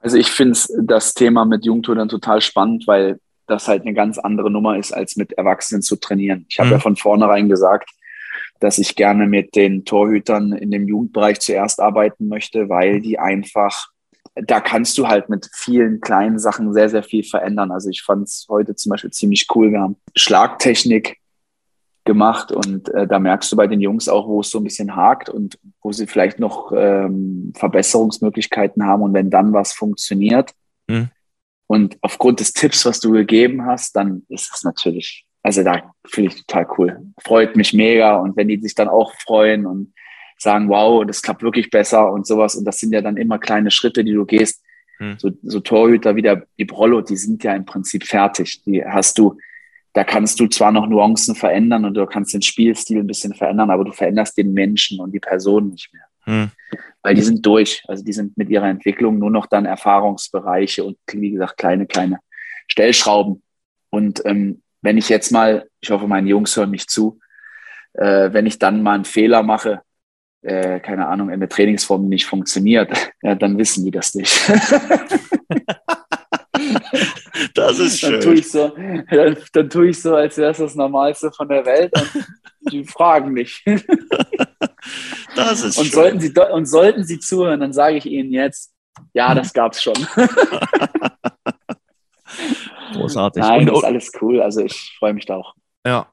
Also 0.06 0.18
ich 0.18 0.30
finde 0.30 0.56
das 0.84 1.16
Thema 1.16 1.46
mit 1.46 1.66
Jungturnern 1.66 2.08
total 2.08 2.40
spannend, 2.40 2.86
weil 2.86 3.20
das 3.48 3.68
halt 3.68 3.82
eine 3.82 3.96
ganz 3.96 4.20
andere 4.20 4.52
Nummer 4.52 4.78
ist, 4.78 4.92
als 4.92 5.16
mit 5.16 5.34
Erwachsenen 5.34 5.82
zu 5.82 5.96
trainieren. 5.96 6.46
Ich 6.48 6.60
habe 6.60 6.68
mhm. 6.68 6.74
ja 6.74 6.80
von 6.80 6.96
vornherein 6.96 7.50
gesagt, 7.50 7.90
dass 8.60 8.78
ich 8.78 8.96
gerne 8.96 9.26
mit 9.26 9.56
den 9.56 9.84
Torhütern 9.84 10.52
in 10.52 10.70
dem 10.70 10.88
Jugendbereich 10.88 11.40
zuerst 11.40 11.80
arbeiten 11.80 12.28
möchte, 12.28 12.70
weil 12.70 13.02
die 13.02 13.18
einfach, 13.18 13.88
da 14.36 14.60
kannst 14.60 14.96
du 15.00 15.08
halt 15.08 15.28
mit 15.30 15.50
vielen 15.56 16.02
kleinen 16.02 16.38
Sachen 16.38 16.72
sehr, 16.72 16.90
sehr 16.90 17.02
viel 17.02 17.24
verändern. 17.24 17.72
Also 17.72 17.90
ich 17.90 18.04
fand 18.04 18.28
es 18.28 18.46
heute 18.48 18.76
zum 18.76 18.92
Beispiel 18.92 19.10
ziemlich 19.10 19.48
cool. 19.56 19.72
Wir 19.72 19.80
haben 19.80 19.96
Schlagtechnik 20.16 21.18
gemacht. 22.06 22.52
Und 22.52 22.90
äh, 22.94 23.08
da 23.08 23.20
merkst 23.20 23.52
du 23.52 23.56
bei 23.56 23.68
den 23.68 23.82
Jungs 23.82 24.08
auch, 24.08 24.28
wo 24.28 24.42
es 24.42 24.50
so 24.50 24.60
ein 24.60 24.64
bisschen 24.64 24.96
hakt 24.96 25.30
und 25.30 25.60
wo 25.82 25.92
sie 25.92 26.08
vielleicht 26.08 26.40
noch 26.40 26.72
ähm, 26.76 27.52
Verbesserungsmöglichkeiten 27.56 28.86
haben. 28.86 29.04
Und 29.04 29.14
wenn 29.14 29.30
dann 29.30 29.54
was 29.54 29.74
funktioniert 29.74 30.54
mhm. 30.88 31.10
und 31.68 31.98
aufgrund 32.02 32.40
des 32.40 32.54
Tipps, 32.54 32.86
was 32.86 33.00
du 33.00 33.12
gegeben 33.12 33.66
hast, 33.66 33.96
dann 33.96 34.24
ist 34.30 34.52
es 34.54 34.64
natürlich, 34.64 35.26
also 35.44 35.64
da 35.64 35.94
finde 36.06 36.32
ich 36.32 36.46
total 36.46 36.68
cool. 36.78 37.02
Freut 37.22 37.56
mich 37.56 37.74
mega. 37.74 38.16
Und 38.16 38.38
wenn 38.38 38.48
die 38.48 38.62
sich 38.62 38.76
dann 38.76 38.88
auch 38.88 39.14
freuen 39.16 39.66
und 39.66 39.94
sagen, 40.38 40.70
wow, 40.70 41.06
das 41.06 41.22
klappt 41.22 41.44
wirklich 41.44 41.70
besser 41.70 42.12
und 42.12 42.28
sowas. 42.28 42.56
Und 42.56 42.66
das 42.66 42.78
sind 42.78 42.94
ja 42.94 43.02
dann 43.02 43.18
immer 43.18 43.40
kleine 43.40 43.72
Schritte, 43.72 44.04
die 44.04 44.14
du 44.14 44.26
gehst. 44.26 44.64
Hm. 44.98 45.16
So, 45.18 45.32
so 45.44 45.60
Torhüter 45.60 46.16
wie 46.16 46.22
der 46.22 46.46
Ibrollo, 46.58 47.02
die 47.02 47.18
sind 47.18 47.44
ja 47.44 47.56
im 47.56 47.66
Prinzip 47.66 48.06
fertig. 48.06 48.62
Die 48.64 48.86
hast 48.86 49.18
du, 49.18 49.38
da 49.96 50.04
kannst 50.04 50.40
du 50.42 50.48
zwar 50.48 50.74
noch 50.74 50.88
Nuancen 50.88 51.36
verändern 51.36 51.86
und 51.86 51.94
du 51.94 52.06
kannst 52.06 52.34
den 52.34 52.42
Spielstil 52.42 53.00
ein 53.00 53.08
bisschen 53.08 53.34
verändern, 53.34 53.70
aber 53.72 53.86
du 53.86 53.94
veränderst 53.94 54.38
den 54.38 54.52
Menschen 54.52 55.00
und 55.00 55.14
die 55.14 55.22
Person 55.22 55.70
nicht 55.70 55.94
mehr. 55.94 56.04
Hm. 56.26 56.52
Weil 57.02 57.16
die 57.16 57.22
sind 57.22 57.46
durch. 57.46 57.82
Also 57.88 58.04
die 58.04 58.12
sind 58.12 58.38
mit 58.38 58.50
ihrer 58.50 58.68
Entwicklung 58.68 59.18
nur 59.18 59.32
noch 59.32 59.46
dann 59.46 59.66
Erfahrungsbereiche 59.66 60.84
und 60.84 60.98
wie 61.14 61.32
gesagt 61.32 61.58
kleine, 61.58 61.88
kleine 61.88 62.20
Stellschrauben. 62.68 63.42
Und 63.90 64.22
ähm, 64.26 64.62
wenn 64.82 64.98
ich 64.98 65.08
jetzt 65.08 65.32
mal, 65.32 65.70
ich 65.80 65.90
hoffe, 65.92 66.08
meine 66.08 66.28
Jungs 66.28 66.58
hören 66.58 66.72
mich 66.72 66.88
zu, 66.88 67.20
äh, 67.94 68.34
wenn 68.34 68.48
ich 68.48 68.60
dann 68.60 68.84
mal 68.84 68.96
einen 68.96 69.06
Fehler 69.06 69.44
mache, 69.44 69.82
äh, 70.42 70.82
keine 70.82 71.08
Ahnung, 71.08 71.30
in 71.30 71.40
der 71.40 71.48
Trainingsform 71.48 72.10
nicht 72.10 72.26
funktioniert, 72.26 72.92
ja, 73.22 73.36
dann 73.36 73.58
wissen 73.58 73.86
die 73.86 73.92
das 73.92 74.14
nicht. 74.14 74.52
das 77.54 77.80
ist 77.80 78.00
schön. 78.00 78.12
Dann 78.12 78.22
tue 78.22 78.34
ich 78.36 78.52
so, 78.52 78.70
dann, 79.10 79.38
dann 79.54 79.70
tue 79.70 79.90
ich 79.90 80.02
so 80.02 80.16
als 80.16 80.38
wäre 80.38 80.52
es 80.52 80.58
das 80.58 80.76
Normalste 80.76 81.32
von 81.32 81.48
der 81.50 81.66
Welt 81.66 81.92
und 81.94 82.10
die 82.72 82.84
fragen 82.84 83.32
mich. 83.32 83.64
das 85.36 85.64
ist 85.64 85.78
und 85.78 85.86
schön. 85.86 85.94
Sollten 85.94 86.20
sie, 86.20 86.34
und 86.52 86.66
sollten 86.66 87.04
sie 87.04 87.20
zuhören, 87.20 87.60
dann 87.60 87.74
sage 87.74 87.98
ich 87.98 88.06
ihnen 88.06 88.32
jetzt, 88.32 88.74
ja, 89.14 89.36
das 89.36 89.54
gab's 89.54 89.84
schon. 89.84 89.94
Großartig. 92.94 93.42
Nein, 93.42 93.62
und, 93.62 93.70
das 93.70 93.78
ist 93.78 93.84
alles 93.84 94.12
cool. 94.22 94.42
Also 94.42 94.62
ich 94.62 94.96
freue 95.00 95.14
mich 95.14 95.26
da 95.26 95.36
auch. 95.36 95.54
Ja, 95.86 96.08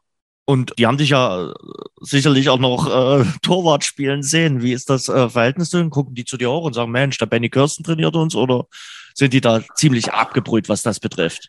und 0.45 0.75
die 0.79 0.87
haben 0.87 0.99
dich 0.99 1.11
ja 1.11 1.51
äh, 1.51 1.55
sicherlich 2.01 2.49
auch 2.49 2.59
noch 2.59 2.87
äh, 2.89 3.25
Torwart 3.43 3.85
spielen 3.85 4.23
sehen. 4.23 4.63
Wie 4.63 4.73
ist 4.73 4.91
das 4.91 5.09
äh, 5.09 5.29
Verhältnis 5.29 5.71
denn? 5.71 5.91
Gucken 5.91 6.15
die 6.15 6.25
zu 6.25 6.37
dir 6.37 6.51
auch 6.51 6.65
und 6.65 6.75
sagen, 6.75 6.91
Mensch, 6.91 7.19
der 7.19 7.27
Benny 7.27 7.49
Kirsten 7.49 7.85
trainiert 7.85 8.17
uns 8.17 8.35
oder 8.35 8.67
sind 9.15 9.33
die 9.33 9.41
da 9.41 9.63
ziemlich 9.75 10.13
abgebrüht, 10.13 10.69
was 10.69 10.83
das 10.83 11.01
betrifft? 11.01 11.49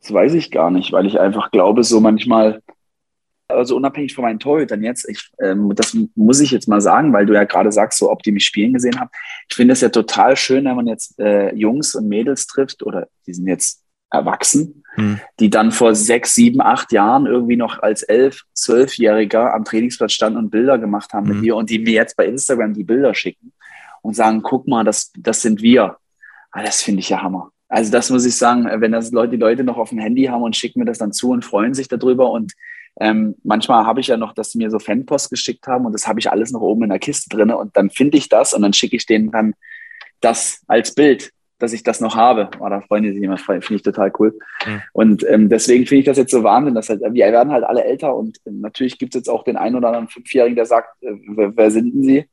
Das 0.00 0.12
weiß 0.12 0.34
ich 0.34 0.50
gar 0.50 0.70
nicht, 0.70 0.92
weil 0.92 1.06
ich 1.06 1.20
einfach 1.20 1.50
glaube, 1.50 1.84
so 1.84 2.00
manchmal, 2.00 2.62
also 3.48 3.76
unabhängig 3.76 4.14
von 4.14 4.24
meinen 4.24 4.38
Torhütern 4.38 4.82
jetzt, 4.82 5.08
ich, 5.08 5.30
ähm, 5.40 5.72
das 5.74 5.96
muss 6.14 6.40
ich 6.40 6.50
jetzt 6.50 6.68
mal 6.68 6.80
sagen, 6.80 7.12
weil 7.12 7.26
du 7.26 7.34
ja 7.34 7.44
gerade 7.44 7.70
sagst, 7.70 7.98
so 7.98 8.10
ob 8.10 8.22
die 8.22 8.32
mich 8.32 8.46
spielen 8.46 8.72
gesehen 8.72 8.98
haben. 8.98 9.10
Ich 9.48 9.56
finde 9.56 9.72
es 9.72 9.80
ja 9.82 9.90
total 9.90 10.36
schön, 10.36 10.64
wenn 10.64 10.76
man 10.76 10.86
jetzt 10.86 11.18
äh, 11.18 11.54
Jungs 11.54 11.94
und 11.94 12.08
Mädels 12.08 12.46
trifft 12.46 12.82
oder 12.82 13.08
die 13.26 13.34
sind 13.34 13.46
jetzt 13.46 13.84
erwachsen, 14.10 14.82
hm. 14.94 15.20
die 15.38 15.50
dann 15.50 15.70
vor 15.70 15.94
sechs, 15.94 16.34
sieben, 16.34 16.60
acht 16.60 16.92
Jahren 16.92 17.26
irgendwie 17.26 17.56
noch 17.56 17.80
als 17.80 18.02
elf, 18.02 18.42
zwölfjähriger 18.54 19.54
am 19.54 19.64
Trainingsplatz 19.64 20.12
standen 20.12 20.38
und 20.38 20.50
Bilder 20.50 20.78
gemacht 20.78 21.12
haben 21.12 21.26
hm. 21.26 21.34
mit 21.34 21.42
mir 21.42 21.56
und 21.56 21.70
die 21.70 21.78
mir 21.78 21.92
jetzt 21.92 22.16
bei 22.16 22.26
Instagram 22.26 22.74
die 22.74 22.84
Bilder 22.84 23.14
schicken 23.14 23.52
und 24.02 24.14
sagen, 24.14 24.42
guck 24.42 24.66
mal, 24.68 24.84
das, 24.84 25.12
das 25.16 25.42
sind 25.42 25.62
wir. 25.62 25.96
Ah, 26.52 26.62
das 26.62 26.82
finde 26.82 27.00
ich 27.00 27.08
ja 27.08 27.22
Hammer. 27.22 27.50
Also 27.68 27.92
das 27.92 28.10
muss 28.10 28.24
ich 28.24 28.36
sagen, 28.36 28.68
wenn 28.80 28.92
das 28.92 29.12
Leute, 29.12 29.32
die 29.32 29.36
Leute 29.36 29.62
noch 29.62 29.78
auf 29.78 29.90
dem 29.90 29.98
Handy 29.98 30.24
haben 30.24 30.42
und 30.42 30.56
schicken 30.56 30.80
mir 30.80 30.86
das 30.86 30.98
dann 30.98 31.12
zu 31.12 31.30
und 31.30 31.44
freuen 31.44 31.74
sich 31.74 31.86
darüber 31.86 32.30
und 32.32 32.52
ähm, 32.98 33.36
manchmal 33.44 33.86
habe 33.86 34.00
ich 34.00 34.08
ja 34.08 34.16
noch, 34.16 34.34
dass 34.34 34.50
sie 34.50 34.58
mir 34.58 34.70
so 34.70 34.80
Fanpost 34.80 35.30
geschickt 35.30 35.68
haben 35.68 35.86
und 35.86 35.92
das 35.92 36.08
habe 36.08 36.18
ich 36.18 36.30
alles 36.30 36.50
noch 36.50 36.60
oben 36.60 36.82
in 36.82 36.88
der 36.90 36.98
Kiste 36.98 37.28
drin 37.28 37.52
und 37.52 37.76
dann 37.76 37.88
finde 37.90 38.18
ich 38.18 38.28
das 38.28 38.52
und 38.52 38.62
dann 38.62 38.72
schicke 38.72 38.96
ich 38.96 39.06
denen 39.06 39.30
dann 39.30 39.54
das 40.20 40.62
als 40.66 40.94
Bild 40.94 41.32
dass 41.60 41.72
ich 41.72 41.82
das 41.82 42.00
noch 42.00 42.16
habe. 42.16 42.50
Oh, 42.58 42.68
da 42.68 42.80
freuen 42.80 43.04
die 43.04 43.12
sich 43.12 43.22
immer, 43.22 43.38
finde 43.38 43.74
ich 43.74 43.82
total 43.82 44.12
cool. 44.18 44.36
Mhm. 44.66 44.82
Und 44.92 45.26
ähm, 45.28 45.48
deswegen 45.48 45.86
finde 45.86 46.00
ich 46.00 46.06
das 46.06 46.16
jetzt 46.16 46.32
so 46.32 46.42
Wahnsinn, 46.42 46.74
dass 46.74 46.88
halt, 46.88 47.02
wir 47.02 47.32
werden 47.32 47.52
halt 47.52 47.64
alle 47.64 47.84
älter 47.84 48.16
und 48.16 48.38
äh, 48.46 48.50
natürlich 48.50 48.98
gibt 48.98 49.14
es 49.14 49.20
jetzt 49.20 49.28
auch 49.28 49.44
den 49.44 49.56
einen 49.56 49.76
oder 49.76 49.88
anderen 49.88 50.08
Fünfjährigen, 50.08 50.56
der 50.56 50.66
sagt, 50.66 51.02
äh, 51.02 51.12
wer, 51.28 51.56
wer, 51.56 51.70
sind 51.70 51.94
denn 51.94 52.02
sie? 52.02 52.28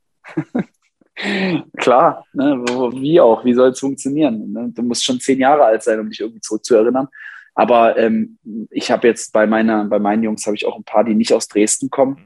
Klar, 1.76 2.24
ne, 2.32 2.64
wie 2.94 3.20
auch, 3.20 3.44
wie 3.44 3.54
soll 3.54 3.70
es 3.70 3.80
funktionieren? 3.80 4.52
Ne? 4.52 4.72
Du 4.74 4.82
musst 4.82 5.04
schon 5.04 5.20
zehn 5.20 5.40
Jahre 5.40 5.64
alt 5.64 5.82
sein, 5.82 5.98
um 5.98 6.08
dich 6.08 6.20
irgendwie 6.20 6.40
zurückzuerinnern. 6.40 7.08
Aber 7.54 7.96
ähm, 7.96 8.38
ich 8.70 8.90
habe 8.90 9.08
jetzt 9.08 9.32
bei 9.32 9.46
meiner, 9.46 9.84
bei 9.84 9.98
meinen 9.98 10.22
Jungs 10.22 10.46
habe 10.46 10.54
ich 10.54 10.64
auch 10.64 10.76
ein 10.76 10.84
paar, 10.84 11.02
die 11.02 11.14
nicht 11.14 11.32
aus 11.32 11.48
Dresden 11.48 11.90
kommen. 11.90 12.18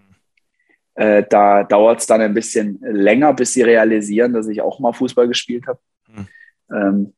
Äh, 0.94 1.24
da 1.28 1.64
dauert 1.64 2.00
es 2.00 2.06
dann 2.06 2.20
ein 2.20 2.34
bisschen 2.34 2.78
länger, 2.82 3.32
bis 3.32 3.54
sie 3.54 3.62
realisieren, 3.62 4.34
dass 4.34 4.46
ich 4.48 4.60
auch 4.60 4.78
mal 4.78 4.92
Fußball 4.92 5.26
gespielt 5.26 5.66
habe. 5.66 5.78
Mhm. 6.08 6.26
Ähm, 6.70 7.12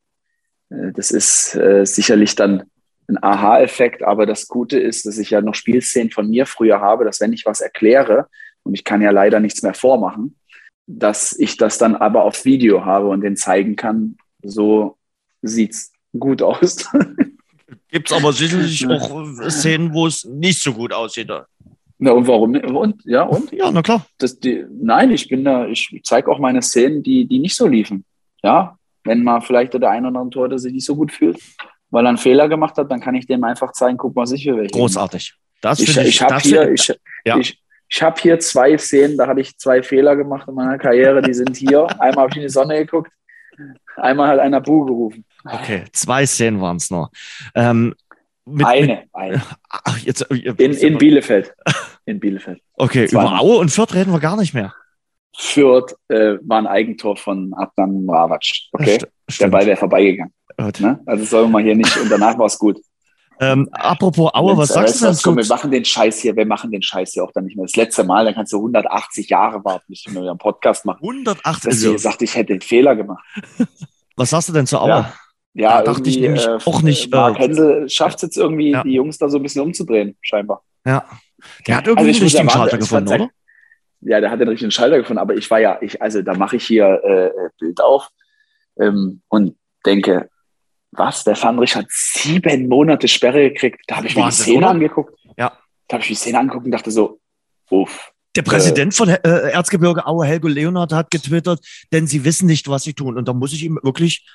äh, 0.69 0.93
das 0.93 1.11
ist 1.11 1.55
äh, 1.55 1.85
sicherlich 1.85 2.35
dann 2.35 2.63
ein 3.07 3.21
Aha-Effekt, 3.21 4.01
aber 4.01 4.25
das 4.25 4.47
Gute 4.47 4.79
ist, 4.79 5.05
dass 5.05 5.17
ich 5.17 5.31
ja 5.31 5.41
noch 5.41 5.53
Spielszenen 5.53 6.09
von 6.09 6.29
mir 6.29 6.45
früher 6.45 6.79
habe, 6.79 7.03
dass 7.03 7.19
wenn 7.19 7.33
ich 7.33 7.45
was 7.45 7.59
erkläre, 7.59 8.27
und 8.63 8.73
ich 8.73 8.83
kann 8.83 9.01
ja 9.01 9.11
leider 9.11 9.39
nichts 9.39 9.61
mehr 9.61 9.75
vormachen, 9.75 10.39
dass 10.87 11.37
ich 11.37 11.57
das 11.57 11.77
dann 11.77 11.95
aber 11.95 12.23
auf 12.23 12.45
Video 12.45 12.85
habe 12.85 13.07
und 13.07 13.21
den 13.21 13.35
zeigen 13.35 13.75
kann, 13.75 14.17
so 14.43 14.97
sieht 15.41 15.71
es 15.71 15.91
gut 16.17 16.41
aus. 16.41 16.87
Gibt 17.89 18.11
es 18.11 18.17
aber 18.17 18.33
sicherlich 18.33 18.87
auch 18.87 19.49
Szenen, 19.49 19.93
wo 19.93 20.07
es 20.07 20.25
nicht 20.25 20.61
so 20.61 20.73
gut 20.73 20.91
aussieht. 20.91 21.31
Na 21.97 22.11
und 22.11 22.27
warum? 22.27 22.55
Und 22.55 23.01
ja 23.05 23.23
und? 23.23 23.51
Ja, 23.51 23.71
na 23.71 23.81
klar. 23.81 24.05
Das, 24.17 24.39
die, 24.39 24.65
nein, 24.69 25.11
ich 25.11 25.29
bin 25.29 25.45
da, 25.45 25.67
ich 25.67 26.01
zeige 26.03 26.29
auch 26.29 26.39
meine 26.39 26.61
Szenen, 26.61 27.03
die, 27.03 27.25
die 27.25 27.39
nicht 27.39 27.55
so 27.55 27.67
liefen. 27.67 28.03
Ja, 28.43 28.77
wenn 29.05 29.23
mal 29.23 29.39
vielleicht 29.41 29.73
der 29.73 29.89
ein 29.89 30.05
oder 30.05 30.19
andere 30.19 30.29
Torhüter 30.29 30.59
sich 30.59 30.73
nicht 30.73 30.85
so 30.85 30.95
gut 30.95 31.11
fühlt, 31.11 31.39
weil 31.89 32.05
er 32.05 32.09
einen 32.09 32.17
Fehler 32.17 32.49
gemacht 32.49 32.77
hat, 32.77 32.91
dann 32.91 32.99
kann 32.99 33.15
ich 33.15 33.27
dem 33.27 33.43
einfach 33.43 33.71
zeigen, 33.71 33.97
guck 33.97 34.15
mal, 34.15 34.27
sicher 34.27 34.57
welche. 34.57 34.77
Großartig. 34.77 35.33
Das 35.61 35.79
ich 35.79 35.89
ich, 35.89 35.97
ich 35.97 36.21
habe 36.21 36.37
hier, 36.39 36.71
ich, 36.71 36.93
ja. 37.25 37.37
ich, 37.37 37.61
ich 37.89 38.01
habe 38.01 38.19
hier 38.19 38.39
zwei 38.39 38.77
Szenen, 38.77 39.17
da 39.17 39.27
hatte 39.27 39.41
ich 39.41 39.57
zwei 39.57 39.83
Fehler 39.83 40.15
gemacht 40.15 40.47
in 40.47 40.55
meiner 40.55 40.77
Karriere, 40.77 41.21
die 41.21 41.33
sind 41.33 41.55
hier. 41.55 41.87
Einmal 41.99 42.23
habe 42.23 42.29
ich 42.31 42.37
in 42.37 42.43
die 42.43 42.49
Sonne 42.49 42.77
geguckt, 42.77 43.11
einmal 43.95 44.27
hat 44.27 44.39
einer 44.39 44.61
Buh 44.61 44.85
gerufen. 44.85 45.25
Okay, 45.45 45.85
zwei 45.93 46.25
Szenen 46.25 46.59
waren 46.61 46.77
es 46.77 46.89
noch. 46.89 47.09
Ähm, 47.53 47.93
mit, 48.45 48.65
eine, 48.65 48.87
mit, 48.87 48.99
eine. 49.13 49.41
Ach, 49.69 49.97
jetzt, 49.99 50.29
äh, 50.29 50.35
in, 50.57 50.73
in 50.73 50.97
Bielefeld. 50.97 51.53
In 52.05 52.19
Bielefeld. 52.19 52.61
Okay, 52.75 53.07
Zweimal. 53.07 53.33
über 53.33 53.41
Aue 53.41 53.57
und 53.57 53.69
Fürth 53.69 53.93
reden 53.93 54.11
wir 54.11 54.19
gar 54.19 54.37
nicht 54.37 54.53
mehr. 54.53 54.73
Fürth 55.37 55.95
äh, 56.07 56.37
war 56.41 56.59
ein 56.59 56.67
Eigentor 56.67 57.17
von 57.17 57.53
Adnan 57.55 58.05
Mravac. 58.05 58.43
Okay, 58.71 58.99
St 59.29 59.41
der 59.41 59.47
Ball 59.47 59.65
wäre 59.65 59.77
vorbeigegangen. 59.77 60.33
Ne? 60.79 61.01
Also 61.05 61.25
sollen 61.25 61.45
wir 61.45 61.49
mal 61.49 61.63
hier 61.63 61.75
nicht 61.75 61.97
und 61.97 62.09
danach 62.09 62.37
war 62.37 62.45
es 62.45 62.57
gut. 62.57 62.79
Ähm, 63.39 63.67
apropos 63.71 64.33
Aue, 64.33 64.57
was 64.57 64.69
sagst 64.69 65.01
du 65.01 65.07
denn? 65.07 65.17
Komm, 65.21 65.37
wir 65.37 65.45
machen 65.45 65.71
den 65.71 65.83
Scheiß 65.83 66.19
hier, 66.19 66.35
wir 66.35 66.45
machen 66.45 66.71
den 66.71 66.81
Scheiß 66.81 67.13
hier 67.13 67.23
auch 67.23 67.31
dann 67.33 67.45
nicht 67.45 67.57
mehr. 67.57 67.65
Das 67.65 67.75
letzte 67.75 68.03
Mal, 68.03 68.25
dann 68.25 68.33
kannst 68.33 68.53
du 68.53 68.57
180 68.57 69.29
Jahre 69.29 69.63
warten, 69.65 69.85
bis 69.87 70.05
wir 70.05 70.13
wieder 70.13 70.29
einen 70.29 70.37
Podcast 70.37 70.85
machen. 70.85 70.99
180 71.01 71.69
Dass 71.69 71.83
ihr 71.83 71.99
sagt, 71.99 72.21
ich 72.21 72.35
hätte 72.35 72.53
einen 72.53 72.61
Fehler 72.61 72.95
gemacht. 72.95 73.23
Was 74.15 74.29
sagst 74.29 74.49
du 74.49 74.53
denn 74.53 74.65
zu 74.65 74.79
Aue? 74.79 74.89
Ja, 74.89 75.13
ja 75.53 75.81
da 75.81 75.93
dachte 75.93 76.09
ich 76.09 76.19
nämlich 76.19 76.45
äh, 76.45 76.57
auch 76.65 76.81
nicht. 76.81 77.11
Mark 77.11 77.37
äh, 77.37 77.43
Hensel 77.43 77.89
schafft 77.89 78.17
es 78.17 78.21
jetzt 78.23 78.37
irgendwie, 78.37 78.71
ja. 78.71 78.83
die 78.83 78.93
Jungs 78.93 79.17
da 79.17 79.27
so 79.27 79.37
ein 79.37 79.43
bisschen 79.43 79.61
umzudrehen, 79.61 80.15
scheinbar. 80.21 80.63
Ja. 80.85 81.05
Der 81.67 81.77
hat 81.77 81.87
irgendwie 81.87 82.09
also 82.09 82.17
einen 82.17 82.23
richtigen 82.23 82.49
Schalter 82.49 82.77
gefunden, 82.77 83.13
oder? 83.13 83.29
ja, 84.05 84.21
der 84.21 84.31
hat 84.31 84.39
den 84.39 84.47
richtigen 84.47 84.71
Schalter 84.71 84.97
gefunden, 84.97 85.19
aber 85.19 85.35
ich 85.35 85.49
war 85.49 85.59
ja, 85.59 85.77
ich, 85.81 86.01
also 86.01 86.21
da 86.21 86.35
mache 86.35 86.57
ich 86.57 86.65
hier 86.65 87.01
äh, 87.03 87.31
Bild 87.59 87.81
auf 87.81 88.09
ähm, 88.79 89.21
und 89.29 89.57
denke, 89.85 90.29
was, 90.97 91.23
der 91.23 91.35
Fandrich 91.35 91.75
hat 91.75 91.85
sieben 91.89 92.67
Monate 92.67 93.07
Sperre 93.07 93.49
gekriegt. 93.49 93.81
Da 93.87 93.97
habe 93.97 94.07
ich 94.07 94.15
mir 94.15 94.25
die 94.25 94.31
Szene 94.31 94.57
oder? 94.57 94.69
angeguckt. 94.69 95.17
Ja. 95.37 95.57
Da 95.87 95.93
habe 95.93 96.01
ich 96.01 96.07
die 96.07 96.15
Szene 96.15 96.39
angeguckt 96.39 96.65
und 96.65 96.71
dachte 96.71 96.91
so, 96.91 97.19
uff. 97.69 98.11
Der 98.35 98.41
Präsident 98.41 98.93
äh, 98.93 98.95
von 98.95 99.09
äh, 99.09 99.51
Erzgebirge 99.51 100.05
Aue, 100.05 100.25
Helgo 100.25 100.47
Leonard, 100.47 100.91
hat 100.91 101.09
getwittert, 101.09 101.59
denn 101.93 102.05
sie 102.07 102.25
wissen 102.25 102.47
nicht, 102.47 102.67
was 102.67 102.83
sie 102.83 102.93
tun. 102.93 103.17
Und 103.17 103.27
da 103.27 103.33
muss 103.33 103.53
ich 103.53 103.63
ihm 103.63 103.79
wirklich 103.81 104.25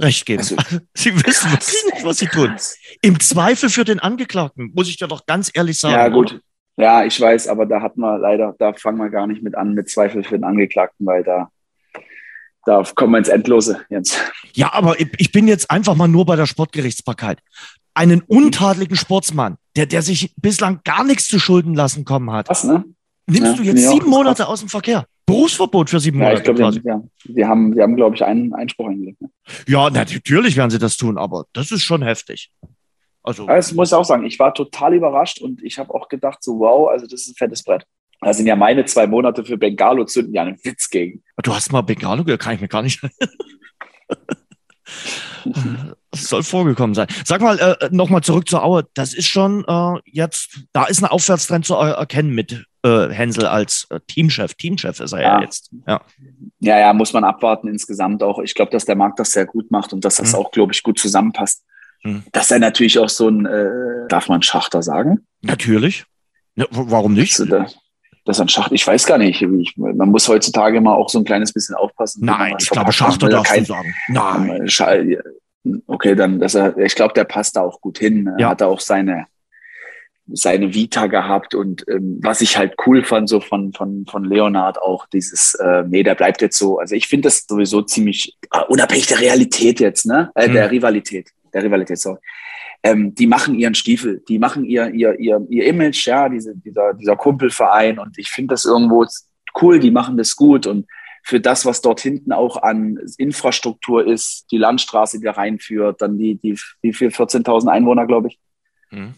recht 0.00 0.24
geben. 0.26 0.40
Also, 0.40 0.56
sie 0.94 1.14
wissen 1.14 1.50
wirklich 1.50 1.84
nicht, 1.92 2.04
was 2.04 2.18
sie 2.18 2.26
tun. 2.26 2.56
Im 3.02 3.20
Zweifel 3.20 3.68
für 3.68 3.84
den 3.84 4.00
Angeklagten, 4.00 4.72
muss 4.74 4.88
ich 4.88 4.96
dir 4.96 5.08
doch 5.08 5.26
ganz 5.26 5.50
ehrlich 5.52 5.78
sagen. 5.78 5.94
Ja, 5.94 6.08
gut. 6.08 6.32
Oder? 6.32 6.40
Ja, 6.76 7.04
ich 7.04 7.20
weiß, 7.20 7.48
aber 7.48 7.66
da 7.66 7.82
hat 7.82 7.98
man 7.98 8.20
leider, 8.20 8.54
da 8.58 8.72
fangen 8.72 8.96
wir 8.98 9.10
gar 9.10 9.26
nicht 9.26 9.42
mit 9.42 9.54
an, 9.54 9.74
mit 9.74 9.90
Zweifel 9.90 10.24
für 10.24 10.36
den 10.36 10.44
Angeklagten, 10.44 11.04
weil 11.04 11.22
da, 11.22 11.50
da 12.64 12.82
kommen 12.94 13.12
wir 13.12 13.18
ins 13.18 13.28
Endlose, 13.28 13.80
Jens. 13.88 14.16
Ja, 14.54 14.72
aber 14.72 14.96
ich 14.98 15.32
bin 15.32 15.48
jetzt 15.48 15.70
einfach 15.70 15.94
mal 15.94 16.08
nur 16.08 16.26
bei 16.26 16.36
der 16.36 16.46
Sportgerichtsbarkeit. 16.46 17.38
Einen 17.94 18.20
untadeligen 18.22 18.96
Sportsmann, 18.96 19.56
der, 19.76 19.86
der 19.86 20.02
sich 20.02 20.34
bislang 20.36 20.80
gar 20.84 21.04
nichts 21.04 21.28
zu 21.28 21.38
Schulden 21.38 21.74
lassen 21.74 22.04
kommen 22.04 22.30
hat. 22.30 22.48
Was, 22.48 22.64
ne? 22.64 22.84
Nimmst 23.26 23.52
ja, 23.52 23.56
du 23.56 23.62
jetzt 23.62 23.88
sieben 23.88 24.08
Monate 24.08 24.48
aus 24.48 24.60
dem 24.60 24.68
Verkehr? 24.68 25.06
Berufsverbot 25.26 25.90
für 25.90 26.00
sieben 26.00 26.18
ja, 26.18 26.24
Monate. 26.24 26.50
Ich 26.50 26.56
glaub, 26.56 26.72
die, 26.72 26.80
ja, 26.84 27.02
die 27.24 27.44
haben, 27.44 27.74
die 27.74 27.80
haben, 27.80 27.96
glaube 27.96 28.16
ich, 28.16 28.24
einen 28.24 28.52
Einspruch 28.52 28.88
eingelegt. 28.88 29.20
Ne? 29.20 29.30
Ja, 29.68 29.88
natürlich 29.90 30.56
werden 30.56 30.70
sie 30.70 30.78
das 30.78 30.96
tun, 30.96 31.16
aber 31.16 31.44
das 31.52 31.70
ist 31.70 31.84
schon 31.84 32.02
heftig. 32.02 32.50
Also, 33.22 33.46
das 33.46 33.72
muss 33.72 33.90
ich 33.90 33.94
auch 33.94 34.04
sagen. 34.04 34.24
Ich 34.24 34.38
war 34.38 34.54
total 34.54 34.94
überrascht 34.94 35.40
und 35.40 35.62
ich 35.62 35.78
habe 35.78 35.94
auch 35.94 36.08
gedacht, 36.08 36.42
so 36.42 36.58
wow, 36.58 36.88
also 36.88 37.06
das 37.06 37.22
ist 37.22 37.28
ein 37.28 37.34
fettes 37.34 37.62
Brett. 37.62 37.84
Da 38.20 38.32
sind 38.34 38.46
ja 38.46 38.56
meine 38.56 38.84
zwei 38.84 39.06
Monate 39.06 39.44
für 39.44 39.56
Bengalo 39.56 40.04
zünden 40.04 40.34
ja 40.34 40.42
einen 40.42 40.62
Witz 40.62 40.90
gegen. 40.90 41.22
Du 41.42 41.54
hast 41.54 41.72
mal 41.72 41.80
Bengalo, 41.80 42.24
kann 42.36 42.54
ich 42.54 42.60
mir 42.60 42.68
gar 42.68 42.82
nicht. 42.82 43.00
Das 46.10 46.24
soll 46.24 46.42
vorgekommen 46.42 46.94
sein. 46.94 47.06
Sag 47.24 47.40
mal, 47.40 47.58
äh, 47.58 47.88
nochmal 47.92 48.22
zurück 48.22 48.48
zur 48.48 48.64
Aue. 48.64 48.86
Das 48.94 49.14
ist 49.14 49.28
schon 49.28 49.64
äh, 49.66 50.00
jetzt, 50.04 50.60
da 50.72 50.84
ist 50.84 51.02
ein 51.02 51.08
Aufwärtstrend 51.08 51.64
zu 51.64 51.74
erkennen 51.74 52.34
mit 52.34 52.66
äh, 52.82 53.08
Hensel 53.08 53.46
als 53.46 53.86
äh, 53.90 54.00
Teamchef. 54.06 54.54
Teamchef 54.54 55.00
ist 55.00 55.12
er 55.12 55.20
ja, 55.20 55.36
ja 55.36 55.40
jetzt. 55.42 55.70
Ja. 55.86 56.00
ja, 56.58 56.78
ja, 56.80 56.92
muss 56.92 57.12
man 57.12 57.24
abwarten 57.24 57.68
insgesamt 57.68 58.22
auch. 58.22 58.40
Ich 58.40 58.54
glaube, 58.54 58.72
dass 58.72 58.84
der 58.84 58.96
Markt 58.96 59.20
das 59.20 59.30
sehr 59.30 59.46
gut 59.46 59.70
macht 59.70 59.92
und 59.92 60.04
dass 60.04 60.16
das 60.16 60.32
mhm. 60.32 60.40
auch, 60.40 60.50
glaube 60.50 60.72
ich, 60.72 60.82
gut 60.82 60.98
zusammenpasst. 60.98 61.64
Mhm. 62.02 62.24
Dass 62.32 62.50
er 62.50 62.58
natürlich 62.58 62.98
auch 62.98 63.08
so 63.08 63.28
ein, 63.28 63.46
äh, 63.46 64.08
darf 64.08 64.28
man 64.28 64.42
Schachter 64.42 64.82
sagen? 64.82 65.26
Natürlich. 65.42 66.04
Ja, 66.56 66.66
warum 66.70 67.14
nicht? 67.14 67.38
Das, 67.38 67.78
das 68.24 68.40
ein 68.40 68.48
Schachter, 68.48 68.74
ich 68.74 68.86
weiß 68.86 69.06
gar 69.06 69.18
nicht. 69.18 69.42
Ich, 69.42 69.76
man 69.76 70.10
muss 70.10 70.28
heutzutage 70.28 70.76
immer 70.76 70.94
auch 70.94 71.08
so 71.08 71.18
ein 71.18 71.24
kleines 71.24 71.52
bisschen 71.52 71.74
aufpassen. 71.74 72.24
Nein, 72.24 72.56
ich 72.58 72.70
glaube, 72.70 72.92
Schachter 72.92 73.28
darfst 73.28 73.52
kein, 73.52 73.60
du 73.60 73.66
sagen. 73.66 73.94
Nein. 74.08 75.20
Okay, 75.86 76.14
dann, 76.14 76.40
dass 76.40 76.54
er, 76.54 76.76
ich 76.78 76.94
glaube, 76.94 77.14
der 77.14 77.24
passt 77.24 77.56
da 77.56 77.62
auch 77.62 77.80
gut 77.80 77.98
hin. 77.98 78.26
Er 78.26 78.38
ja. 78.38 78.48
hat 78.50 78.62
auch 78.62 78.80
seine, 78.80 79.26
seine 80.32 80.74
Vita 80.74 81.06
gehabt 81.06 81.54
und 81.54 81.84
ähm, 81.88 82.18
was 82.22 82.40
ich 82.40 82.56
halt 82.56 82.74
cool 82.86 83.04
fand, 83.04 83.28
so 83.28 83.40
von, 83.40 83.72
von, 83.72 84.06
von 84.08 84.24
Leonard 84.24 84.80
auch, 84.80 85.06
dieses, 85.06 85.54
äh, 85.54 85.84
nee, 85.86 86.02
der 86.02 86.14
bleibt 86.14 86.40
jetzt 86.40 86.56
so. 86.56 86.78
Also 86.78 86.94
ich 86.94 87.08
finde 87.08 87.26
das 87.26 87.46
sowieso 87.46 87.82
ziemlich 87.82 88.38
uh, 88.54 88.64
unabhängig 88.68 89.06
der 89.06 89.20
Realität 89.20 89.80
jetzt, 89.80 90.06
ne? 90.06 90.30
Äh, 90.34 90.48
mhm. 90.48 90.52
Der 90.54 90.70
Rivalität, 90.70 91.30
der 91.52 91.62
Rivalität, 91.62 91.98
sorry. 91.98 92.18
Ähm, 92.82 93.14
die 93.14 93.26
machen 93.26 93.54
ihren 93.54 93.74
Stiefel, 93.74 94.22
die 94.28 94.38
machen 94.38 94.64
ihr, 94.64 94.88
ihr, 94.90 95.18
ihr, 95.18 95.46
ihr 95.50 95.66
Image, 95.66 96.06
ja, 96.06 96.28
diese, 96.28 96.56
dieser, 96.56 96.94
dieser 96.94 97.16
Kumpelverein 97.16 97.98
und 97.98 98.16
ich 98.16 98.30
finde 98.30 98.54
das 98.54 98.64
irgendwo 98.64 99.06
cool, 99.60 99.78
die 99.78 99.90
machen 99.90 100.16
das 100.16 100.34
gut 100.34 100.66
und 100.66 100.86
für 101.22 101.40
das, 101.40 101.66
was 101.66 101.82
dort 101.82 102.00
hinten 102.00 102.32
auch 102.32 102.62
an 102.62 102.98
Infrastruktur 103.18 104.06
ist, 104.06 104.46
die 104.50 104.56
Landstraße, 104.56 105.18
die 105.18 105.24
da 105.24 105.32
reinführt, 105.32 106.00
dann 106.00 106.16
die, 106.16 106.36
die 106.36 106.58
wie 106.80 106.94
viel, 106.94 107.08
14.000 107.08 107.68
Einwohner, 107.68 108.06
glaube 108.06 108.28
ich. 108.28 108.38
Mhm 108.90 109.14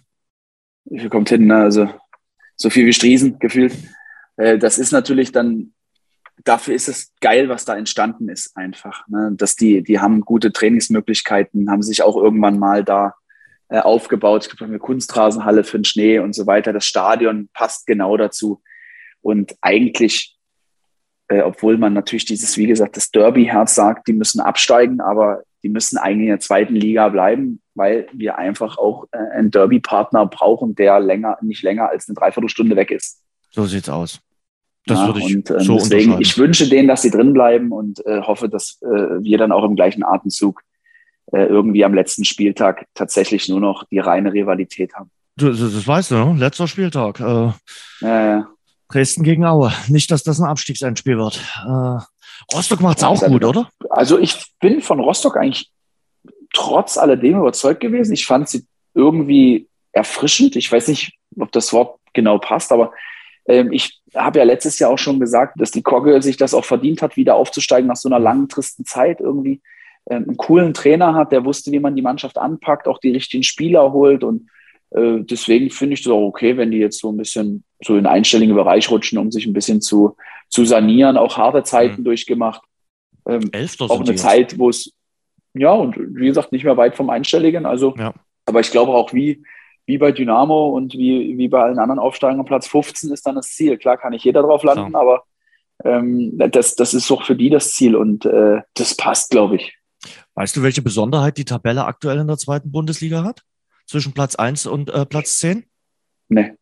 wie 0.85 1.01
viel 1.01 1.09
kommt 1.09 1.29
hin? 1.29 1.47
Ne? 1.47 1.57
Also 1.57 1.89
so 2.57 2.71
viel 2.71 2.87
wie 2.87 2.93
Striesen 2.93 3.39
gefühlt. 3.39 3.75
Äh, 4.37 4.59
das 4.59 4.79
ist 4.79 4.93
natürlich 4.93 5.33
dann, 5.33 5.73
dafür 6.45 6.75
ist 6.75 6.89
es 6.89 7.13
geil, 7.21 7.49
was 7.49 7.65
da 7.65 7.77
entstanden 7.77 8.29
ist 8.29 8.57
einfach. 8.57 9.07
Ne? 9.09 9.33
Dass 9.37 9.57
die, 9.57 9.83
die 9.83 10.01
haben 10.01 10.23
gute 10.23 10.53
Trainingsmöglichkeiten, 10.53 11.71
haben 11.71 11.83
sich 11.83 12.03
auch 12.03 12.17
irgendwann 12.17 12.59
mal 12.59 12.85
da 12.85 13.15
äh, 13.73 13.79
aufgebaut. 13.79 14.43
Es 14.43 14.51
gibt 14.51 14.61
eine 14.61 14.79
Kunstrasenhalle 14.79 15.65
für 15.65 15.79
den 15.79 15.87
Schnee 15.87 16.19
und 16.19 16.35
so 16.35 16.47
weiter. 16.47 16.75
Das 16.75 16.85
Stadion 16.85 17.49
passt 17.55 17.87
genau 17.87 18.19
dazu. 18.19 18.61
Und 19.23 19.57
eigentlich, 19.63 20.37
äh, 21.29 21.41
obwohl 21.41 21.79
man 21.79 21.95
natürlich 21.95 22.27
dieses, 22.27 22.59
wie 22.59 22.67
gesagt, 22.67 22.99
das 22.99 23.11
Derby-Herz 23.11 23.75
sagt, 23.75 24.09
die 24.09 24.13
müssen 24.13 24.41
absteigen, 24.41 25.01
aber 25.01 25.45
die 25.63 25.71
müssen 25.71 25.97
eigentlich 25.97 26.25
in 26.25 26.33
der 26.33 26.41
zweiten 26.41 26.75
Liga 26.75 27.09
bleiben, 27.09 27.63
weil 27.75 28.09
wir 28.13 28.37
einfach 28.37 28.77
auch 28.77 29.07
äh, 29.13 29.17
einen 29.17 29.51
Derby-Partner 29.51 30.27
brauchen, 30.27 30.75
der 30.75 31.01
länger, 31.01 31.39
nicht 31.41 31.63
länger 31.63 31.89
als 31.89 32.07
eine 32.09 32.15
Dreiviertelstunde 32.15 32.77
weg 32.77 32.91
ist. 32.91 33.23
So 33.53 33.65
sieht's 33.65 33.89
aus. 33.89 34.21
Das 34.85 34.99
ja, 34.99 35.07
würde 35.07 35.21
ich 35.21 35.35
und, 35.35 35.49
äh, 35.49 35.61
so 35.61 35.77
deswegen, 35.77 36.21
ich 36.21 36.37
wünsche 36.37 36.69
denen, 36.69 36.89
dass 36.89 37.01
sie 37.01 37.11
drin 37.11 37.33
bleiben 37.33 37.73
und 37.73 38.05
äh, 38.05 38.21
hoffe, 38.21 38.51
dass 38.51 38.83
äh, 38.83 39.23
wir 39.23 39.39
dann 39.39 39.51
auch 39.51 39.65
im 39.65 39.77
gleichen 39.77 40.03
Atemzug 40.03 40.63
äh, 41.33 41.45
irgendwie 41.45 41.85
am 41.85 41.95
letzten 41.95 42.25
Spieltag 42.25 42.87
tatsächlich 42.95 43.49
nur 43.49 43.61
noch 43.61 43.85
die 43.85 43.99
reine 43.99 44.33
Rivalität 44.33 44.95
haben. 44.95 45.11
Das, 45.37 45.59
das 45.59 45.87
weißt 45.87 46.11
du, 46.11 46.15
ne? 46.17 46.35
letzter 46.39 46.69
Spieltag. 46.69 47.21
Äh, 47.21 47.53
ja. 48.01 48.49
Dresden 48.89 49.25
gegen 49.25 49.45
Aue. 49.45 49.73
Nicht, 49.89 50.11
dass 50.11 50.23
das 50.23 50.39
ein 50.39 50.47
Abstiegsendspiel 50.47 51.17
wird. 51.17 51.43
Äh, 51.67 52.55
Rostock 52.55 52.81
macht 52.81 52.99
es 52.99 53.05
auch 53.05 53.21
gut, 53.23 53.45
oder? 53.45 53.69
Also 53.89 54.19
ich 54.19 54.45
bin 54.61 54.83
von 54.83 55.01
Rostock 55.01 55.37
eigentlich 55.37 55.71
trotz 56.53 56.99
alledem 56.99 57.39
überzeugt 57.39 57.81
gewesen. 57.81 58.13
Ich 58.13 58.27
fand 58.27 58.49
sie 58.49 58.67
irgendwie 58.95 59.69
erfrischend. 59.93 60.57
Ich 60.57 60.71
weiß 60.71 60.89
nicht, 60.89 61.15
ob 61.39 61.51
das 61.53 61.73
Wort 61.73 61.99
genau 62.13 62.39
passt, 62.39 62.73
aber 62.73 62.93
ähm, 63.47 63.73
ich 63.73 64.01
habe 64.15 64.39
ja 64.39 64.45
letztes 64.45 64.79
Jahr 64.79 64.91
auch 64.91 64.99
schon 64.99 65.19
gesagt, 65.19 65.61
dass 65.61 65.71
die 65.71 65.83
Kogge 65.83 66.21
sich 66.21 66.37
das 66.37 66.53
auch 66.55 66.65
verdient 66.65 67.01
hat, 67.03 67.17
wieder 67.17 67.35
aufzusteigen 67.35 67.89
nach 67.89 67.97
so 67.97 68.09
einer 68.09 68.19
langen, 68.19 68.49
tristen 68.49 68.85
Zeit 68.85 69.21
irgendwie. 69.21 69.63
Ähm, 70.11 70.25
einen 70.29 70.37
coolen 70.37 70.75
Trainer 70.75 71.15
hat, 71.15 71.33
der 71.33 71.45
wusste, 71.45 71.73
wie 71.73 71.81
man 71.81 71.97
die 71.97 72.03
Mannschaft 72.03 72.39
anpackt, 72.39 72.89
auch 72.89 72.99
die 72.99 73.13
richtigen 73.13 73.43
Spieler 73.43 73.93
holt 73.93 74.25
und 74.25 74.49
äh, 74.95 75.21
deswegen 75.21 75.71
finde 75.71 75.95
ich 75.95 76.01
es 76.01 76.09
auch 76.09 76.27
okay, 76.27 76.57
wenn 76.57 76.71
die 76.71 76.79
jetzt 76.79 77.01
so 77.01 77.11
ein 77.11 77.17
bisschen 77.17 77.65
so 77.83 77.97
in 77.97 78.07
einstelligen 78.07 78.55
Bereich 78.55 78.91
rutschen, 78.91 79.19
um 79.19 79.31
sich 79.31 79.47
ein 79.47 79.53
bisschen 79.53 79.81
zu, 79.81 80.17
zu 80.49 80.65
sanieren, 80.65 81.17
auch 81.17 81.37
harte 81.37 81.63
Zeiten 81.63 82.01
mhm. 82.01 82.05
durchgemacht. 82.05 82.63
Ähm, 83.27 83.51
Elfter 83.53 83.87
auch 83.87 84.01
eine 84.01 84.15
Zeit, 84.15 84.59
wo 84.59 84.69
es, 84.69 84.93
ja, 85.55 85.73
und 85.73 85.97
wie 85.97 86.27
gesagt, 86.27 86.53
nicht 86.53 86.65
mehr 86.65 86.77
weit 86.77 86.97
vom 86.97 87.11
Einstelligen. 87.11 87.65
Also, 87.65 87.95
ja. 87.97 88.13
aber 88.47 88.61
ich 88.61 88.71
glaube 88.71 88.93
auch, 88.93 89.13
wie, 89.13 89.43
wie 89.87 89.99
bei 89.99 90.13
Dynamo 90.13 90.69
und 90.69 90.93
wie, 90.95 91.39
wie 91.39 91.49
bei 91.49 91.63
allen 91.63 91.79
anderen 91.79 91.99
Aufsteigern, 91.99 92.45
Platz 92.45 92.67
15 92.67 93.13
ist 93.13 93.27
dann 93.27 93.37
das 93.37 93.49
Ziel. 93.49 93.79
Klar 93.79 93.97
kann 93.97 94.13
nicht 94.13 94.25
jeder 94.25 94.43
drauf 94.43 94.63
landen, 94.63 94.93
so. 94.93 94.99
aber 94.99 95.25
ähm, 95.85 96.33
das, 96.37 96.75
das 96.75 96.93
ist 96.93 97.11
auch 97.11 97.25
für 97.25 97.37
die 97.37 97.51
das 97.51 97.73
Ziel 97.73 97.97
und 97.97 98.27
äh, 98.27 98.61
das 98.75 98.95
passt, 98.97 99.31
glaube 99.31 99.57
ich. 99.57 99.77
Weißt 100.35 100.57
du, 100.57 100.63
welche 100.63 100.83
Besonderheit 100.83 101.39
die 101.39 101.45
Tabelle 101.45 101.85
aktuell 101.85 102.19
in 102.19 102.27
der 102.27 102.39
zweiten 102.39 102.73
Bundesliga 102.73 103.25
hat? 103.25 103.43
zwischen 103.87 104.13
Platz 104.13 104.35
1 104.35 104.67
und 104.67 104.91
äh, 104.91 105.07
Platz 105.07 105.39
10? 105.39 105.65
Nee. 106.29 106.55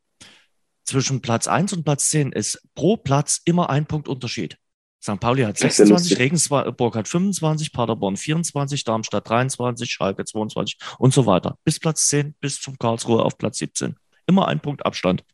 Zwischen 0.84 1.20
Platz 1.20 1.46
1 1.46 1.72
und 1.72 1.84
Platz 1.84 2.10
10 2.10 2.32
ist 2.32 2.60
pro 2.74 2.96
Platz 2.96 3.40
immer 3.44 3.70
ein 3.70 3.86
Punkt 3.86 4.08
Unterschied. 4.08 4.56
St. 5.02 5.18
Pauli 5.18 5.44
hat 5.44 5.56
26, 5.56 6.18
Regensburg 6.18 6.94
hat 6.94 7.08
25, 7.08 7.72
Paderborn 7.72 8.16
24, 8.16 8.84
Darmstadt 8.84 9.28
23, 9.28 9.90
Schalke 9.90 10.24
22 10.24 10.78
und 10.98 11.14
so 11.14 11.24
weiter. 11.24 11.56
Bis 11.64 11.78
Platz 11.78 12.08
10, 12.08 12.34
bis 12.40 12.60
zum 12.60 12.76
Karlsruhe 12.78 13.24
auf 13.24 13.38
Platz 13.38 13.58
17. 13.58 13.96
Immer 14.26 14.48
ein 14.48 14.60
Punkt 14.60 14.84
Abstand. 14.84 15.24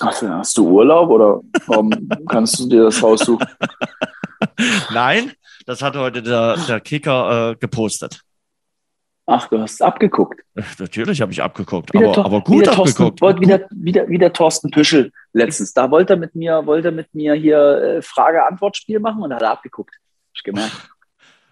Ach, 0.00 0.22
hast 0.22 0.56
du 0.56 0.68
Urlaub 0.68 1.10
oder 1.10 1.40
warum 1.66 1.90
kannst 2.28 2.60
du 2.60 2.68
dir 2.68 2.84
das 2.84 3.02
raussuchen? 3.02 3.46
Nein, 4.92 5.32
das 5.66 5.82
hat 5.82 5.96
heute 5.96 6.22
der, 6.22 6.56
der 6.68 6.80
Kicker 6.80 7.50
äh, 7.50 7.56
gepostet. 7.56 8.20
Ach, 9.26 9.46
du 9.48 9.60
hast 9.60 9.80
abgeguckt. 9.80 10.40
Natürlich 10.78 11.20
habe 11.20 11.30
ich 11.30 11.40
abgeguckt, 11.40 11.94
aber, 11.94 12.18
aber 12.18 12.40
gut 12.40 12.66
abgeguckt. 12.66 13.20
Thorsten, 13.20 13.40
wieder, 13.40 13.66
wieder, 13.70 14.08
wieder 14.08 14.32
Thorsten 14.32 14.70
Püschel 14.70 15.12
letztens. 15.32 15.72
Da 15.72 15.88
wollte 15.90 16.14
er 16.14 16.16
mit 16.16 16.34
mir, 16.34 16.66
wollte 16.66 16.90
mit 16.90 17.14
mir 17.14 17.34
hier 17.34 17.58
äh, 17.58 18.02
Frage-Antwort-Spiel 18.02 18.98
machen 18.98 19.22
und 19.22 19.32
hat 19.32 19.42
er 19.42 19.52
abgeguckt. 19.52 19.94
Hab 19.94 20.36
ich 20.36 20.42
gemerkt. 20.42 20.90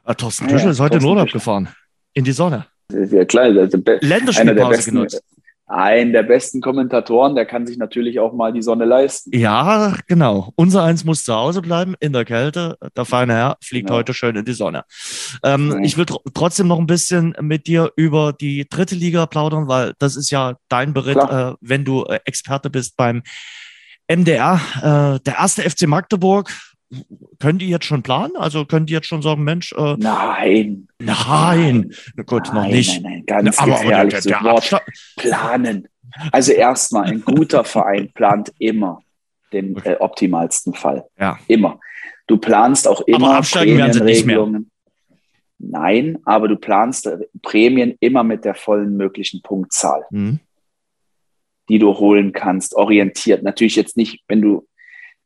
Ah, 0.02 0.14
Thorsten 0.14 0.48
Püschel 0.48 0.66
ja, 0.66 0.70
ist 0.72 0.80
heute 0.80 0.94
Thorsten 0.94 1.06
in 1.06 1.10
Urlaub 1.10 1.26
Püschel. 1.26 1.38
gefahren. 1.38 1.68
In 2.14 2.24
die 2.24 2.32
Sonne. 2.32 2.66
Ja, 2.90 3.24
klar. 3.24 3.48
Länderspielpause 3.48 4.90
genutzt 4.90 5.22
ein 5.68 6.12
der 6.12 6.22
besten 6.22 6.60
Kommentatoren, 6.60 7.34
der 7.34 7.44
kann 7.44 7.66
sich 7.66 7.76
natürlich 7.76 8.18
auch 8.20 8.32
mal 8.32 8.52
die 8.52 8.62
Sonne 8.62 8.86
leisten. 8.86 9.36
Ja, 9.36 9.94
genau. 10.06 10.52
Unser 10.56 10.82
eins 10.82 11.04
muss 11.04 11.24
zu 11.24 11.34
Hause 11.34 11.60
bleiben 11.60 11.94
in 12.00 12.12
der 12.12 12.24
Kälte. 12.24 12.78
Der 12.96 13.04
feine 13.04 13.34
Herr 13.34 13.56
fliegt 13.62 13.90
ja. 13.90 13.96
heute 13.96 14.14
schön 14.14 14.34
in 14.36 14.46
die 14.46 14.54
Sonne. 14.54 14.84
Ähm, 15.44 15.72
ja. 15.72 15.78
Ich 15.80 15.98
will 15.98 16.06
tr 16.06 16.18
trotzdem 16.32 16.68
noch 16.68 16.78
ein 16.78 16.86
bisschen 16.86 17.34
mit 17.40 17.66
dir 17.66 17.92
über 17.96 18.32
die 18.32 18.66
dritte 18.68 18.94
Liga 18.94 19.26
plaudern, 19.26 19.68
weil 19.68 19.92
das 19.98 20.16
ist 20.16 20.30
ja 20.30 20.56
dein 20.68 20.94
Beritt, 20.94 21.18
äh, 21.18 21.52
wenn 21.60 21.84
du 21.84 22.04
äh, 22.04 22.18
Experte 22.24 22.70
bist 22.70 22.96
beim 22.96 23.22
MDR. 24.10 24.60
Äh, 24.76 25.20
der 25.20 25.36
erste 25.38 25.68
FC 25.68 25.86
Magdeburg 25.86 26.50
können 27.38 27.58
die 27.58 27.68
jetzt 27.68 27.84
schon 27.84 28.02
planen? 28.02 28.36
Also 28.36 28.64
können 28.64 28.86
die 28.86 28.92
jetzt 28.92 29.06
schon 29.06 29.22
sagen, 29.22 29.44
Mensch, 29.44 29.72
äh, 29.72 29.96
nein. 29.98 30.88
Nein. 30.98 31.92
Gut, 32.26 32.48
nein, 32.48 32.54
noch 32.54 32.66
nicht. 32.66 33.02
Nein, 33.02 33.24
nein, 33.26 33.26
ganz 33.26 33.58
aber, 33.58 33.72
gefährlich. 33.72 34.14
Aber 34.14 34.22
der, 34.22 34.40
der 34.40 34.42
Wort 34.42 34.82
planen. 35.16 35.88
Also 36.32 36.52
erstmal, 36.52 37.06
ein 37.06 37.20
guter 37.22 37.64
Verein 37.64 38.10
plant 38.12 38.52
immer 38.58 39.02
den 39.52 39.76
äh, 39.84 39.96
optimalsten 39.98 40.74
Fall. 40.74 41.04
Ja. 41.18 41.38
Immer. 41.46 41.78
Du 42.26 42.38
planst 42.38 42.88
auch 42.88 43.02
immer 43.02 43.28
aber 43.28 43.38
absteigen 43.38 43.76
werden 43.76 43.92
sie 43.92 44.04
nicht 44.04 44.26
mehr. 44.26 44.46
Nein, 45.58 46.18
aber 46.24 46.48
du 46.48 46.56
planst 46.56 47.06
äh, 47.06 47.18
Prämien 47.42 47.96
immer 48.00 48.22
mit 48.22 48.44
der 48.44 48.54
vollen 48.54 48.96
möglichen 48.96 49.42
Punktzahl, 49.42 50.04
mhm. 50.10 50.40
die 51.68 51.78
du 51.78 51.94
holen 51.98 52.32
kannst, 52.32 52.74
orientiert. 52.74 53.42
Natürlich 53.42 53.76
jetzt 53.76 53.96
nicht, 53.96 54.22
wenn 54.28 54.40
du 54.40 54.66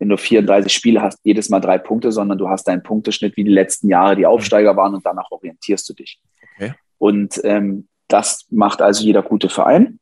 wenn 0.02 0.08
du 0.08 0.16
34 0.16 0.72
Spiele 0.72 1.00
hast, 1.00 1.20
jedes 1.22 1.48
Mal 1.48 1.60
drei 1.60 1.78
Punkte, 1.78 2.10
sondern 2.10 2.36
du 2.36 2.48
hast 2.48 2.66
deinen 2.66 2.82
Punkteschnitt 2.82 3.36
wie 3.36 3.44
die 3.44 3.52
letzten 3.52 3.88
Jahre 3.88 4.16
die 4.16 4.26
Aufsteiger 4.26 4.76
waren 4.76 4.94
und 4.94 5.06
danach 5.06 5.30
orientierst 5.30 5.88
du 5.88 5.94
dich. 5.94 6.20
Okay. 6.56 6.74
Und 6.98 7.40
ähm, 7.44 7.86
das 8.08 8.44
macht 8.50 8.82
also 8.82 9.04
jeder 9.04 9.22
gute 9.22 9.48
Verein. 9.48 10.00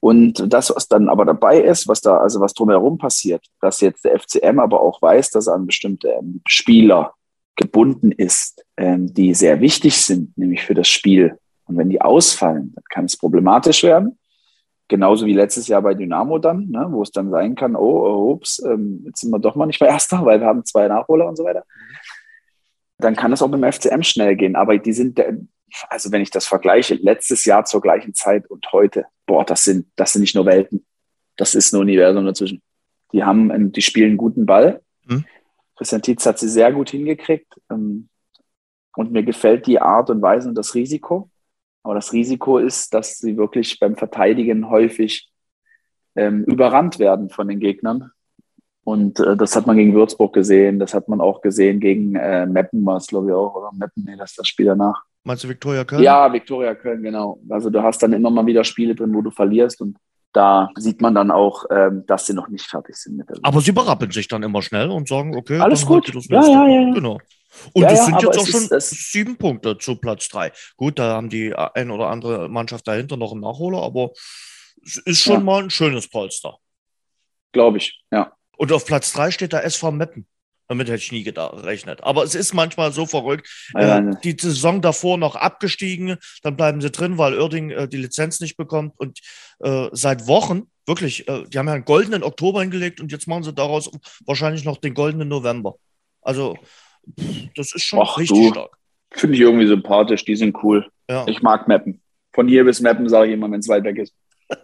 Und 0.00 0.52
das, 0.52 0.74
was 0.74 0.88
dann 0.88 1.08
aber 1.08 1.24
dabei 1.24 1.60
ist, 1.60 1.86
was 1.86 2.00
da, 2.00 2.16
also 2.16 2.40
was 2.40 2.54
drumherum 2.54 2.98
passiert, 2.98 3.46
dass 3.60 3.80
jetzt 3.80 4.04
der 4.04 4.18
FCM 4.18 4.58
aber 4.58 4.80
auch 4.80 5.00
weiß, 5.00 5.30
dass 5.30 5.46
er 5.46 5.54
an 5.54 5.66
bestimmte 5.66 6.08
ähm, 6.08 6.40
Spieler 6.48 7.14
gebunden 7.54 8.10
ist, 8.10 8.64
ähm, 8.76 9.14
die 9.14 9.32
sehr 9.32 9.60
wichtig 9.60 9.96
sind, 9.98 10.36
nämlich 10.36 10.64
für 10.64 10.74
das 10.74 10.88
Spiel. 10.88 11.38
Und 11.66 11.76
wenn 11.76 11.88
die 11.88 12.00
ausfallen, 12.00 12.72
dann 12.74 12.84
kann 12.90 13.04
es 13.04 13.16
problematisch 13.16 13.84
werden. 13.84 14.18
Genauso 14.88 15.26
wie 15.26 15.32
letztes 15.32 15.66
Jahr 15.66 15.82
bei 15.82 15.94
Dynamo 15.94 16.38
dann, 16.38 16.68
ne, 16.68 16.86
wo 16.90 17.02
es 17.02 17.10
dann 17.10 17.30
sein 17.30 17.56
kann, 17.56 17.74
oh, 17.74 18.06
oh 18.06 18.32
ups, 18.32 18.62
ähm, 18.64 19.02
jetzt 19.04 19.20
sind 19.20 19.30
wir 19.30 19.40
doch 19.40 19.56
mal 19.56 19.66
nicht 19.66 19.80
mehr 19.80 19.90
Erster, 19.96 20.24
weil 20.24 20.40
wir 20.40 20.46
haben 20.46 20.64
zwei 20.64 20.86
Nachholer 20.86 21.26
und 21.26 21.36
so 21.36 21.44
weiter. 21.44 21.64
Dann 22.98 23.16
kann 23.16 23.32
es 23.32 23.42
auch 23.42 23.48
beim 23.48 23.70
FCM 23.70 24.02
schnell 24.02 24.36
gehen. 24.36 24.56
Aber 24.56 24.78
die 24.78 24.92
sind, 24.92 25.20
also 25.88 26.12
wenn 26.12 26.22
ich 26.22 26.30
das 26.30 26.46
vergleiche, 26.46 26.94
letztes 26.94 27.44
Jahr 27.44 27.64
zur 27.64 27.80
gleichen 27.80 28.14
Zeit 28.14 28.48
und 28.48 28.72
heute, 28.72 29.06
boah, 29.26 29.44
das 29.44 29.64
sind, 29.64 29.88
das 29.96 30.12
sind 30.12 30.22
nicht 30.22 30.34
nur 30.34 30.46
Welten. 30.46 30.86
Das 31.36 31.54
ist 31.54 31.72
ein 31.72 31.80
Universum 31.80 32.24
dazwischen. 32.24 32.62
Die 33.12 33.24
haben, 33.24 33.72
die 33.72 33.82
spielen 33.82 34.10
einen 34.10 34.16
guten 34.16 34.46
Ball. 34.46 34.80
Hm. 35.08 35.24
Christian 35.76 36.02
Tietz 36.02 36.24
hat 36.24 36.38
sie 36.38 36.48
sehr 36.48 36.72
gut 36.72 36.90
hingekriegt. 36.90 37.52
Ähm, 37.70 38.08
und 38.96 39.12
mir 39.12 39.22
gefällt 39.22 39.66
die 39.66 39.80
Art 39.80 40.08
und 40.10 40.22
Weise 40.22 40.48
und 40.48 40.54
das 40.54 40.74
Risiko. 40.74 41.30
Aber 41.86 41.94
das 41.94 42.12
Risiko 42.12 42.58
ist, 42.58 42.92
dass 42.94 43.18
sie 43.18 43.36
wirklich 43.36 43.78
beim 43.78 43.94
Verteidigen 43.94 44.68
häufig 44.68 45.30
ähm, 46.16 46.42
überrannt 46.42 46.98
werden 46.98 47.30
von 47.30 47.46
den 47.46 47.60
Gegnern. 47.60 48.10
Und 48.82 49.20
äh, 49.20 49.36
das 49.36 49.54
hat 49.54 49.68
man 49.68 49.76
gegen 49.76 49.94
Würzburg 49.94 50.32
gesehen, 50.32 50.80
das 50.80 50.94
hat 50.94 51.06
man 51.06 51.20
auch 51.20 51.42
gesehen 51.42 51.78
gegen 51.78 52.16
äh, 52.16 52.44
Meppen, 52.44 52.84
war 52.84 52.96
es 52.96 53.06
glaube 53.06 53.28
ich 53.28 53.34
auch, 53.34 53.54
oder 53.54 53.70
Meppen, 53.72 54.02
nee, 54.04 54.16
das 54.16 54.30
ist 54.30 54.38
das 54.40 54.48
Spiel 54.48 54.66
danach. 54.66 55.00
Meinst 55.22 55.44
du 55.44 55.48
Viktoria 55.48 55.84
Köln? 55.84 56.02
Ja, 56.02 56.32
Viktoria 56.32 56.74
Köln, 56.74 57.04
genau. 57.04 57.38
Also 57.48 57.70
du 57.70 57.80
hast 57.80 58.02
dann 58.02 58.12
immer 58.14 58.30
mal 58.30 58.46
wieder 58.46 58.64
Spiele 58.64 58.96
drin, 58.96 59.14
wo 59.14 59.22
du 59.22 59.30
verlierst 59.30 59.80
und 59.80 59.96
da 60.32 60.70
sieht 60.76 61.00
man 61.00 61.14
dann 61.14 61.30
auch, 61.30 61.66
ähm, 61.70 62.02
dass 62.08 62.26
sie 62.26 62.34
noch 62.34 62.48
nicht 62.48 62.66
fertig 62.66 62.96
sind 62.96 63.16
mit 63.16 63.28
der 63.28 63.36
Aber 63.42 63.60
sie 63.60 63.70
berappeln 63.70 64.10
sich 64.10 64.26
dann 64.26 64.42
immer 64.42 64.60
schnell 64.60 64.90
und 64.90 65.06
sagen, 65.06 65.36
okay, 65.36 65.60
alles 65.60 65.86
gut. 65.86 66.12
Ja, 66.28 66.42
ja, 66.42 66.66
ja, 66.66 66.94
Genau. 66.94 67.20
Und 67.72 67.82
ja, 67.82 67.90
das 67.90 68.04
sind 68.04 68.20
ja, 68.20 68.28
jetzt 68.28 68.38
auch 68.38 68.46
schon 68.46 68.68
sieben 68.80 69.36
Punkte 69.36 69.78
zu 69.78 69.96
Platz 69.96 70.28
drei. 70.28 70.52
Gut, 70.76 70.98
da 70.98 71.14
haben 71.14 71.28
die 71.28 71.54
ein 71.54 71.90
oder 71.90 72.08
andere 72.08 72.48
Mannschaft 72.48 72.86
dahinter 72.88 73.16
noch 73.16 73.32
einen 73.32 73.40
Nachholer, 73.40 73.82
aber 73.82 74.10
es 74.84 74.96
ist 74.98 75.20
schon 75.20 75.44
mal 75.44 75.64
ein 75.64 75.70
schönes 75.70 76.08
Polster. 76.08 76.58
Glaube 77.52 77.78
ich, 77.78 78.02
ja. 78.12 78.32
Und 78.56 78.72
auf 78.72 78.86
Platz 78.86 79.12
3 79.12 79.30
steht 79.30 79.52
der 79.52 79.64
SV 79.64 79.92
Meppen. 79.92 80.26
Damit 80.68 80.88
hätte 80.88 80.98
ich 80.98 81.12
nie 81.12 81.22
gerechnet. 81.22 82.02
Aber 82.02 82.24
es 82.24 82.34
ist 82.34 82.52
manchmal 82.52 82.92
so 82.92 83.06
verrückt. 83.06 83.48
Ja, 83.74 83.98
äh, 83.98 84.16
die 84.24 84.36
Saison 84.38 84.82
davor 84.82 85.16
noch 85.16 85.36
abgestiegen, 85.36 86.16
dann 86.42 86.56
bleiben 86.56 86.80
sie 86.80 86.90
drin, 86.90 87.18
weil 87.18 87.38
Oerding 87.38 87.70
äh, 87.70 87.88
die 87.88 87.98
Lizenz 87.98 88.40
nicht 88.40 88.56
bekommt. 88.56 88.98
Und 88.98 89.20
äh, 89.60 89.88
seit 89.92 90.26
Wochen, 90.26 90.68
wirklich, 90.84 91.28
äh, 91.28 91.44
die 91.46 91.58
haben 91.58 91.68
ja 91.68 91.74
einen 91.74 91.84
goldenen 91.84 92.24
Oktober 92.24 92.62
hingelegt 92.62 93.00
und 93.00 93.12
jetzt 93.12 93.28
machen 93.28 93.44
sie 93.44 93.52
daraus 93.52 93.90
wahrscheinlich 94.24 94.64
noch 94.64 94.78
den 94.78 94.94
goldenen 94.94 95.28
November. 95.28 95.76
Also, 96.20 96.58
das 97.54 97.74
ist 97.74 97.84
schon 97.84 98.00
Ach, 98.02 98.18
richtig 98.18 98.38
du. 98.38 98.50
stark. 98.50 98.76
Finde 99.12 99.36
ich 99.36 99.40
irgendwie 99.40 99.66
sympathisch, 99.66 100.24
die 100.24 100.36
sind 100.36 100.62
cool. 100.62 100.86
Ja. 101.08 101.26
Ich 101.26 101.42
mag 101.42 101.68
Mappen. 101.68 102.00
Von 102.32 102.48
hier 102.48 102.64
bis 102.64 102.80
Mappen 102.80 103.08
sage 103.08 103.28
ich 103.28 103.34
immer, 103.34 103.50
wenn 103.50 103.60
es 103.60 103.68
weit 103.68 103.84
weg 103.84 103.98
ist. 103.98 104.14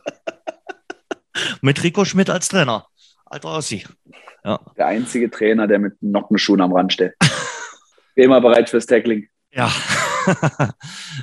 Mit 1.62 1.82
Rico 1.82 2.04
Schmidt 2.04 2.28
als 2.28 2.48
Trainer. 2.48 2.86
Alter 3.24 3.48
Ossi. 3.48 3.84
Ja. 4.44 4.60
Der 4.76 4.86
einzige 4.86 5.30
Trainer, 5.30 5.66
der 5.66 5.78
mit 5.78 6.02
Nockenschuhen 6.02 6.60
am 6.60 6.72
Rand 6.72 6.92
steht. 6.92 7.14
Immer 8.14 8.40
bereit 8.40 8.68
fürs 8.68 8.86
Tackling. 8.86 9.28
Ja. 9.52 9.70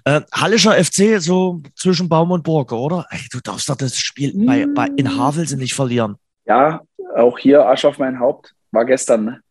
äh, 0.05 0.21
Hallischer 0.33 0.83
FC 0.83 1.21
so 1.21 1.61
zwischen 1.75 2.09
Baum 2.09 2.31
und 2.31 2.43
Burg, 2.43 2.71
oder? 2.71 3.05
Ey, 3.11 3.19
du 3.31 3.39
darfst 3.41 3.69
doch 3.69 3.75
das 3.75 3.97
Spiel 3.97 4.33
bei, 4.45 4.65
bei, 4.73 4.87
in 4.97 5.17
Havelse 5.17 5.57
nicht 5.57 5.73
verlieren. 5.73 6.15
Ja, 6.45 6.81
auch 7.15 7.37
hier 7.37 7.67
Asch 7.67 7.85
auf 7.85 7.99
mein 7.99 8.19
Haupt. 8.19 8.55
War 8.71 8.85
gestern, 8.85 9.25
ne? 9.25 9.41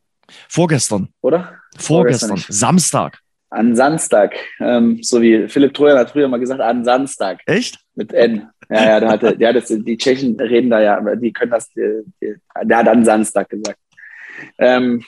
Vorgestern. 0.48 1.08
Oder? 1.20 1.54
Vorgestern. 1.76 2.28
Vorgestern 2.28 2.54
Samstag. 2.54 3.18
An 3.50 3.74
Samstag. 3.74 4.34
Ähm, 4.60 4.98
so 5.02 5.22
wie 5.22 5.48
Philipp 5.48 5.72
Trojan 5.74 5.98
hat 5.98 6.10
früher 6.10 6.28
mal 6.28 6.38
gesagt, 6.38 6.60
an 6.60 6.84
Samstag. 6.84 7.40
Echt? 7.46 7.78
Mit 7.94 8.12
N. 8.12 8.48
Ja, 8.68 8.84
ja, 8.84 9.00
der 9.00 9.08
hatte, 9.08 9.28
hat 9.28 9.56
das, 9.56 9.68
die 9.68 9.96
Tschechen 9.96 10.38
reden 10.38 10.68
da 10.68 10.80
ja, 10.80 11.00
die 11.16 11.32
können 11.32 11.50
das, 11.50 11.70
die, 11.70 12.02
die, 12.20 12.34
der 12.64 12.76
hat 12.76 12.88
an 12.88 13.04
Samstag 13.04 13.48
gesagt. 13.48 13.78
Ähm, 14.58 15.02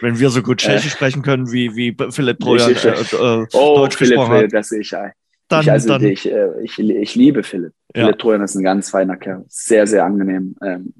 Wenn 0.00 0.18
wir 0.18 0.30
so 0.30 0.42
gut 0.42 0.58
Tschechisch 0.58 0.86
äh, 0.86 0.96
sprechen 0.96 1.22
können, 1.22 1.50
wie, 1.50 1.74
wie 1.74 1.96
Philipp 2.10 2.38
Trojan 2.38 2.70
äh, 2.70 2.88
äh, 2.88 3.46
oh, 3.52 3.76
Deutsch 3.76 3.96
Philipp, 3.96 4.18
gesprochen 4.18 4.34
hat. 4.34 4.52
das 4.52 4.70
ich 4.72 4.96
ein. 4.96 5.12
Dann, 5.48 5.62
ich, 5.62 5.70
also, 5.70 5.88
dann, 5.88 6.04
ich, 6.04 6.30
äh, 6.30 6.48
ich, 6.62 6.78
ich, 6.78 7.14
liebe 7.14 7.42
Philipp. 7.42 7.72
Ja. 7.94 8.02
Philipp 8.02 8.18
Trojan 8.18 8.42
ist 8.42 8.54
ein 8.54 8.64
ganz 8.64 8.90
feiner 8.90 9.16
Kerl. 9.16 9.44
Sehr, 9.48 9.86
sehr 9.86 10.04
angenehm. 10.04 10.54
Ähm, 10.62 10.94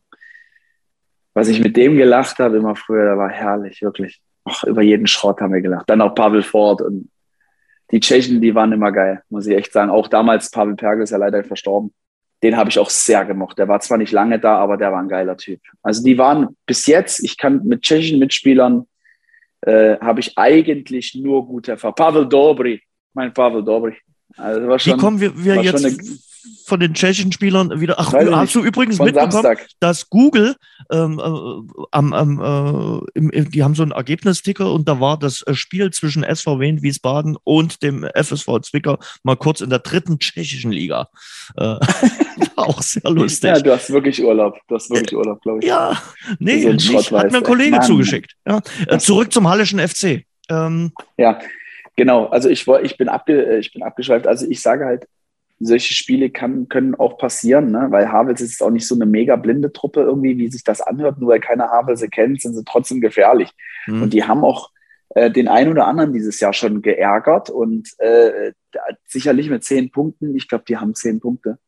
was 1.34 1.48
ich 1.48 1.60
mit 1.60 1.76
dem 1.76 1.96
gelacht 1.96 2.38
habe 2.38 2.58
immer 2.58 2.76
früher, 2.76 3.04
da 3.04 3.18
war 3.18 3.30
herrlich, 3.30 3.82
wirklich. 3.82 4.20
Ach, 4.44 4.64
über 4.64 4.82
jeden 4.82 5.06
Schrott 5.06 5.40
haben 5.40 5.52
wir 5.52 5.60
gelacht. 5.60 5.88
Dann 5.88 6.00
auch 6.00 6.14
Pavel 6.14 6.42
Ford 6.42 6.82
und 6.82 7.08
die 7.90 8.00
Tschechen, 8.00 8.40
die 8.40 8.54
waren 8.54 8.72
immer 8.72 8.90
geil, 8.90 9.22
muss 9.28 9.46
ich 9.46 9.56
echt 9.56 9.72
sagen. 9.72 9.90
Auch 9.90 10.08
damals, 10.08 10.50
Pavel 10.50 10.74
Pergel 10.74 11.04
ist 11.04 11.10
ja 11.10 11.18
leider 11.18 11.44
verstorben. 11.44 11.92
Den 12.42 12.56
habe 12.56 12.70
ich 12.70 12.78
auch 12.78 12.90
sehr 12.90 13.24
gemocht. 13.24 13.58
Der 13.58 13.68
war 13.68 13.78
zwar 13.80 13.98
nicht 13.98 14.10
lange 14.10 14.40
da, 14.40 14.56
aber 14.56 14.76
der 14.76 14.90
war 14.90 15.00
ein 15.00 15.08
geiler 15.08 15.36
Typ. 15.36 15.60
Also 15.82 16.02
die 16.02 16.18
waren 16.18 16.56
bis 16.66 16.86
jetzt, 16.86 17.22
ich 17.22 17.36
kann 17.36 17.64
mit 17.64 17.82
tschechischen 17.82 18.18
Mitspielern, 18.18 18.86
äh, 19.60 19.98
habe 20.00 20.20
ich 20.20 20.36
eigentlich 20.36 21.14
nur 21.14 21.46
gute 21.46 21.72
Erfahrungen. 21.72 21.94
Pavel 21.94 22.28
Dobry, 22.28 22.82
mein 23.14 23.32
Pavel 23.32 23.62
Dobry. 23.62 23.96
Also 24.36 24.78
schon, 24.78 24.94
Wie 24.94 24.98
kommen 24.98 25.20
wir, 25.20 25.44
wir 25.44 25.62
jetzt 25.62 26.31
von 26.64 26.80
den 26.80 26.94
tschechischen 26.94 27.32
Spielern 27.32 27.80
wieder. 27.80 27.96
Ach, 27.98 28.12
Weiß 28.12 28.30
hast 28.30 28.54
du 28.54 28.62
übrigens 28.62 28.98
mitbekommen, 28.98 29.30
Samstag. 29.30 29.66
dass 29.80 30.08
Google, 30.10 30.56
ähm, 30.90 31.18
äh, 31.18 31.84
am, 31.90 32.12
am, 32.12 33.02
äh, 33.14 33.18
im, 33.18 33.50
die 33.50 33.62
haben 33.62 33.74
so 33.74 33.82
einen 33.82 33.92
Ergebnisticker 33.92 34.72
und 34.72 34.88
da 34.88 35.00
war 35.00 35.18
das 35.18 35.42
äh, 35.42 35.54
Spiel 35.54 35.90
zwischen 35.90 36.24
SVW 36.24 36.68
in 36.68 36.82
Wiesbaden 36.82 37.36
und 37.44 37.82
dem 37.82 38.04
FSV 38.14 38.60
Zwickau 38.62 38.98
mal 39.22 39.36
kurz 39.36 39.60
in 39.60 39.70
der 39.70 39.78
dritten 39.78 40.18
tschechischen 40.18 40.72
Liga. 40.72 41.08
Äh, 41.56 41.76
auch 42.56 42.82
sehr 42.82 43.10
lustig. 43.10 43.50
Ja, 43.50 43.60
du 43.60 43.72
hast 43.72 43.90
wirklich 43.90 44.22
Urlaub. 44.22 44.58
Du 44.68 44.74
hast 44.74 44.90
wirklich 44.90 45.16
Urlaub, 45.16 45.40
glaube 45.42 45.60
ich. 45.60 45.66
Ja, 45.66 46.00
nee, 46.38 46.64
nicht, 46.64 47.12
hat 47.12 47.30
mir 47.30 47.38
ein 47.38 47.42
Kollege 47.44 47.72
Mann. 47.72 47.82
zugeschickt. 47.82 48.34
Ja. 48.46 48.60
Äh, 48.86 48.98
zurück 48.98 49.32
zum 49.32 49.48
Hallischen 49.48 49.78
FC. 49.78 50.24
Ähm, 50.48 50.92
ja, 51.16 51.38
genau. 51.96 52.26
Also 52.26 52.48
ich, 52.48 52.66
ich, 52.66 52.96
bin 52.96 53.08
abge, 53.08 53.46
äh, 53.46 53.58
ich 53.58 53.72
bin 53.72 53.82
abgeschweift. 53.82 54.26
Also 54.26 54.46
ich 54.48 54.60
sage 54.60 54.84
halt, 54.84 55.06
solche 55.64 55.94
Spiele 55.94 56.30
kann, 56.30 56.68
können 56.68 56.94
auch 56.94 57.18
passieren, 57.18 57.70
ne? 57.70 57.86
weil 57.90 58.10
Havels 58.10 58.40
ist 58.40 58.62
auch 58.62 58.70
nicht 58.70 58.86
so 58.86 58.94
eine 58.94 59.06
mega 59.06 59.36
blinde 59.36 59.72
Truppe 59.72 60.00
irgendwie, 60.00 60.36
wie 60.38 60.50
sich 60.50 60.64
das 60.64 60.80
anhört. 60.80 61.18
Nur 61.18 61.30
weil 61.30 61.40
keiner 61.40 61.68
Havelse 61.68 62.08
kennt, 62.08 62.40
sind 62.40 62.54
sie 62.54 62.64
trotzdem 62.64 63.00
gefährlich. 63.00 63.50
Mhm. 63.86 64.02
Und 64.02 64.12
die 64.12 64.24
haben 64.24 64.44
auch 64.44 64.70
äh, 65.14 65.30
den 65.30 65.48
einen 65.48 65.70
oder 65.70 65.86
anderen 65.86 66.12
dieses 66.12 66.40
Jahr 66.40 66.52
schon 66.52 66.82
geärgert 66.82 67.50
und 67.50 67.88
äh, 67.98 68.52
sicherlich 69.06 69.50
mit 69.50 69.64
zehn 69.64 69.90
Punkten, 69.90 70.34
ich 70.36 70.48
glaube, 70.48 70.64
die 70.66 70.76
haben 70.76 70.94
zehn 70.94 71.20
Punkte, 71.20 71.58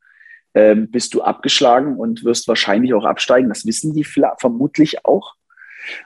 äh, 0.53 0.75
bist 0.75 1.13
du 1.13 1.21
abgeschlagen 1.21 1.97
und 1.97 2.23
wirst 2.23 2.47
wahrscheinlich 2.47 2.93
auch 2.93 3.05
absteigen. 3.05 3.49
Das 3.49 3.65
wissen 3.65 3.93
die 3.93 4.03
vermutlich 4.03 5.05
auch. 5.05 5.35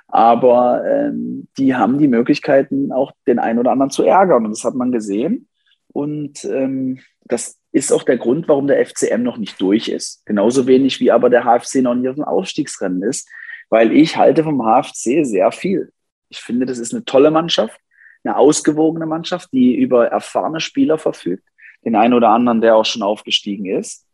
Aber 0.07 0.83
ähm, 0.85 1.47
die 1.57 1.75
haben 1.75 1.97
die 1.99 2.07
Möglichkeiten, 2.07 2.91
auch 2.91 3.11
den 3.27 3.39
einen 3.39 3.59
oder 3.59 3.71
anderen 3.71 3.91
zu 3.91 4.03
ärgern. 4.03 4.45
Und 4.45 4.51
das 4.51 4.63
hat 4.63 4.75
man 4.75 4.91
gesehen. 4.91 5.47
Und 5.91 6.45
ähm, 6.45 6.99
das 7.25 7.57
ist 7.71 7.91
auch 7.91 8.03
der 8.03 8.17
Grund, 8.17 8.47
warum 8.47 8.67
der 8.67 8.85
FCM 8.85 9.23
noch 9.23 9.37
nicht 9.37 9.59
durch 9.61 9.87
ist. 9.87 10.25
Genauso 10.25 10.67
wenig 10.67 10.99
wie 10.99 11.11
aber 11.11 11.29
der 11.29 11.43
HFC 11.43 11.81
noch 11.81 11.95
nicht 11.95 12.09
auf 12.09 12.15
dem 12.15 12.23
Aufstiegsrennen 12.23 13.03
ist, 13.03 13.29
weil 13.69 13.91
ich 13.91 14.17
halte 14.17 14.43
vom 14.43 14.61
HFC 14.61 15.25
sehr 15.25 15.51
viel. 15.51 15.91
Ich 16.29 16.39
finde, 16.39 16.65
das 16.65 16.79
ist 16.79 16.93
eine 16.93 17.05
tolle 17.05 17.31
Mannschaft, 17.31 17.79
eine 18.23 18.37
ausgewogene 18.37 19.05
Mannschaft, 19.05 19.49
die 19.51 19.75
über 19.75 20.07
erfahrene 20.07 20.59
Spieler 20.59 20.97
verfügt. 20.97 21.47
Den 21.85 21.95
einen 21.95 22.13
oder 22.13 22.29
anderen, 22.29 22.61
der 22.61 22.75
auch 22.75 22.85
schon 22.85 23.03
aufgestiegen 23.03 23.65
ist, 23.65 24.05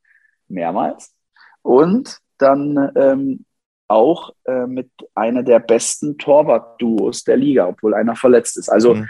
mehrmals. 0.48 1.14
Und 1.62 2.20
dann 2.38 2.92
ähm, 2.96 3.46
auch 3.88 4.34
äh, 4.46 4.68
mit 4.68 4.90
einer 5.16 5.42
der 5.42 5.60
besten 5.60 6.18
Torwart-Duos 6.18 7.24
der 7.24 7.38
Liga, 7.38 7.68
obwohl 7.68 7.94
einer 7.94 8.16
verletzt 8.16 8.58
ist. 8.58 8.70
Also 8.70 8.96
mhm 8.96 9.10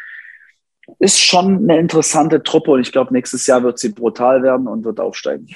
ist 0.99 1.23
schon 1.23 1.63
eine 1.63 1.79
interessante 1.79 2.43
Truppe 2.43 2.71
und 2.71 2.81
ich 2.81 2.91
glaube, 2.91 3.13
nächstes 3.13 3.47
Jahr 3.47 3.63
wird 3.63 3.79
sie 3.79 3.89
brutal 3.89 4.43
werden 4.43 4.67
und 4.67 4.83
wird 4.83 4.99
aufsteigen. 4.99 5.47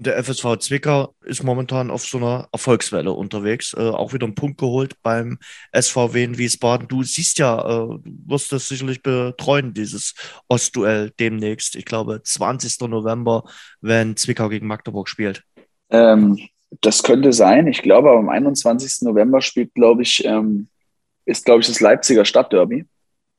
Der 0.00 0.16
FSV 0.22 0.58
Zwickau 0.60 1.16
ist 1.24 1.42
momentan 1.42 1.90
auf 1.90 2.04
so 2.04 2.18
einer 2.18 2.48
Erfolgswelle 2.52 3.10
unterwegs. 3.10 3.74
Äh, 3.74 3.80
auch 3.80 4.12
wieder 4.12 4.26
einen 4.26 4.36
Punkt 4.36 4.58
geholt 4.58 4.94
beim 5.02 5.38
SVW 5.76 6.22
in 6.22 6.38
Wiesbaden. 6.38 6.86
Du 6.86 7.02
siehst 7.02 7.38
ja, 7.40 7.58
äh, 7.58 7.98
wirst 8.04 8.52
das 8.52 8.68
sicherlich 8.68 9.02
betreuen, 9.02 9.74
dieses 9.74 10.14
Ostduell 10.46 11.10
demnächst. 11.18 11.74
Ich 11.74 11.84
glaube, 11.84 12.20
20. 12.22 12.88
November, 12.88 13.42
wenn 13.80 14.16
Zwickau 14.16 14.48
gegen 14.48 14.68
Magdeburg 14.68 15.08
spielt. 15.08 15.42
Ähm, 15.90 16.38
das 16.80 17.02
könnte 17.02 17.32
sein. 17.32 17.66
Ich 17.66 17.82
glaube, 17.82 18.12
am 18.12 18.28
21. 18.28 19.02
November 19.02 19.40
spielt, 19.40 19.74
glaube 19.74 20.02
ich, 20.02 20.24
ähm, 20.24 20.68
ist, 21.24 21.44
glaube 21.44 21.62
ich, 21.62 21.66
das 21.66 21.80
Leipziger 21.80 22.24
Stadtderby 22.24 22.86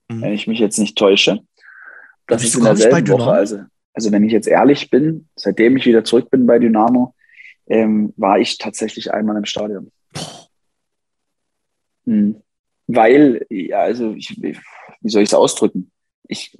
mhm. 0.09 0.21
wenn 0.21 0.33
ich 0.33 0.47
mich 0.47 0.59
jetzt 0.59 0.79
nicht 0.79 0.97
täusche. 0.97 1.39
Das 2.27 2.43
ist 2.43 2.55
in 2.55 2.63
derselben 2.63 3.07
Woche. 3.09 3.31
Also, 3.31 3.59
also 3.93 4.11
wenn 4.11 4.23
ich 4.23 4.31
jetzt 4.31 4.47
ehrlich 4.47 4.89
bin, 4.89 5.27
seitdem 5.35 5.77
ich 5.77 5.85
wieder 5.85 6.03
zurück 6.03 6.29
bin 6.29 6.45
bei 6.45 6.59
Dynamo, 6.59 7.15
ähm, 7.67 8.13
war 8.17 8.39
ich 8.39 8.57
tatsächlich 8.57 9.13
einmal 9.13 9.37
im 9.37 9.45
Stadion. 9.45 9.91
Mhm. 12.05 12.41
Weil, 12.87 13.45
ja, 13.49 13.81
also 13.81 14.13
ich, 14.13 14.35
wie 14.41 15.09
soll 15.09 15.21
ich 15.21 15.29
es 15.29 15.33
ausdrücken? 15.35 15.91
Ich 16.27 16.57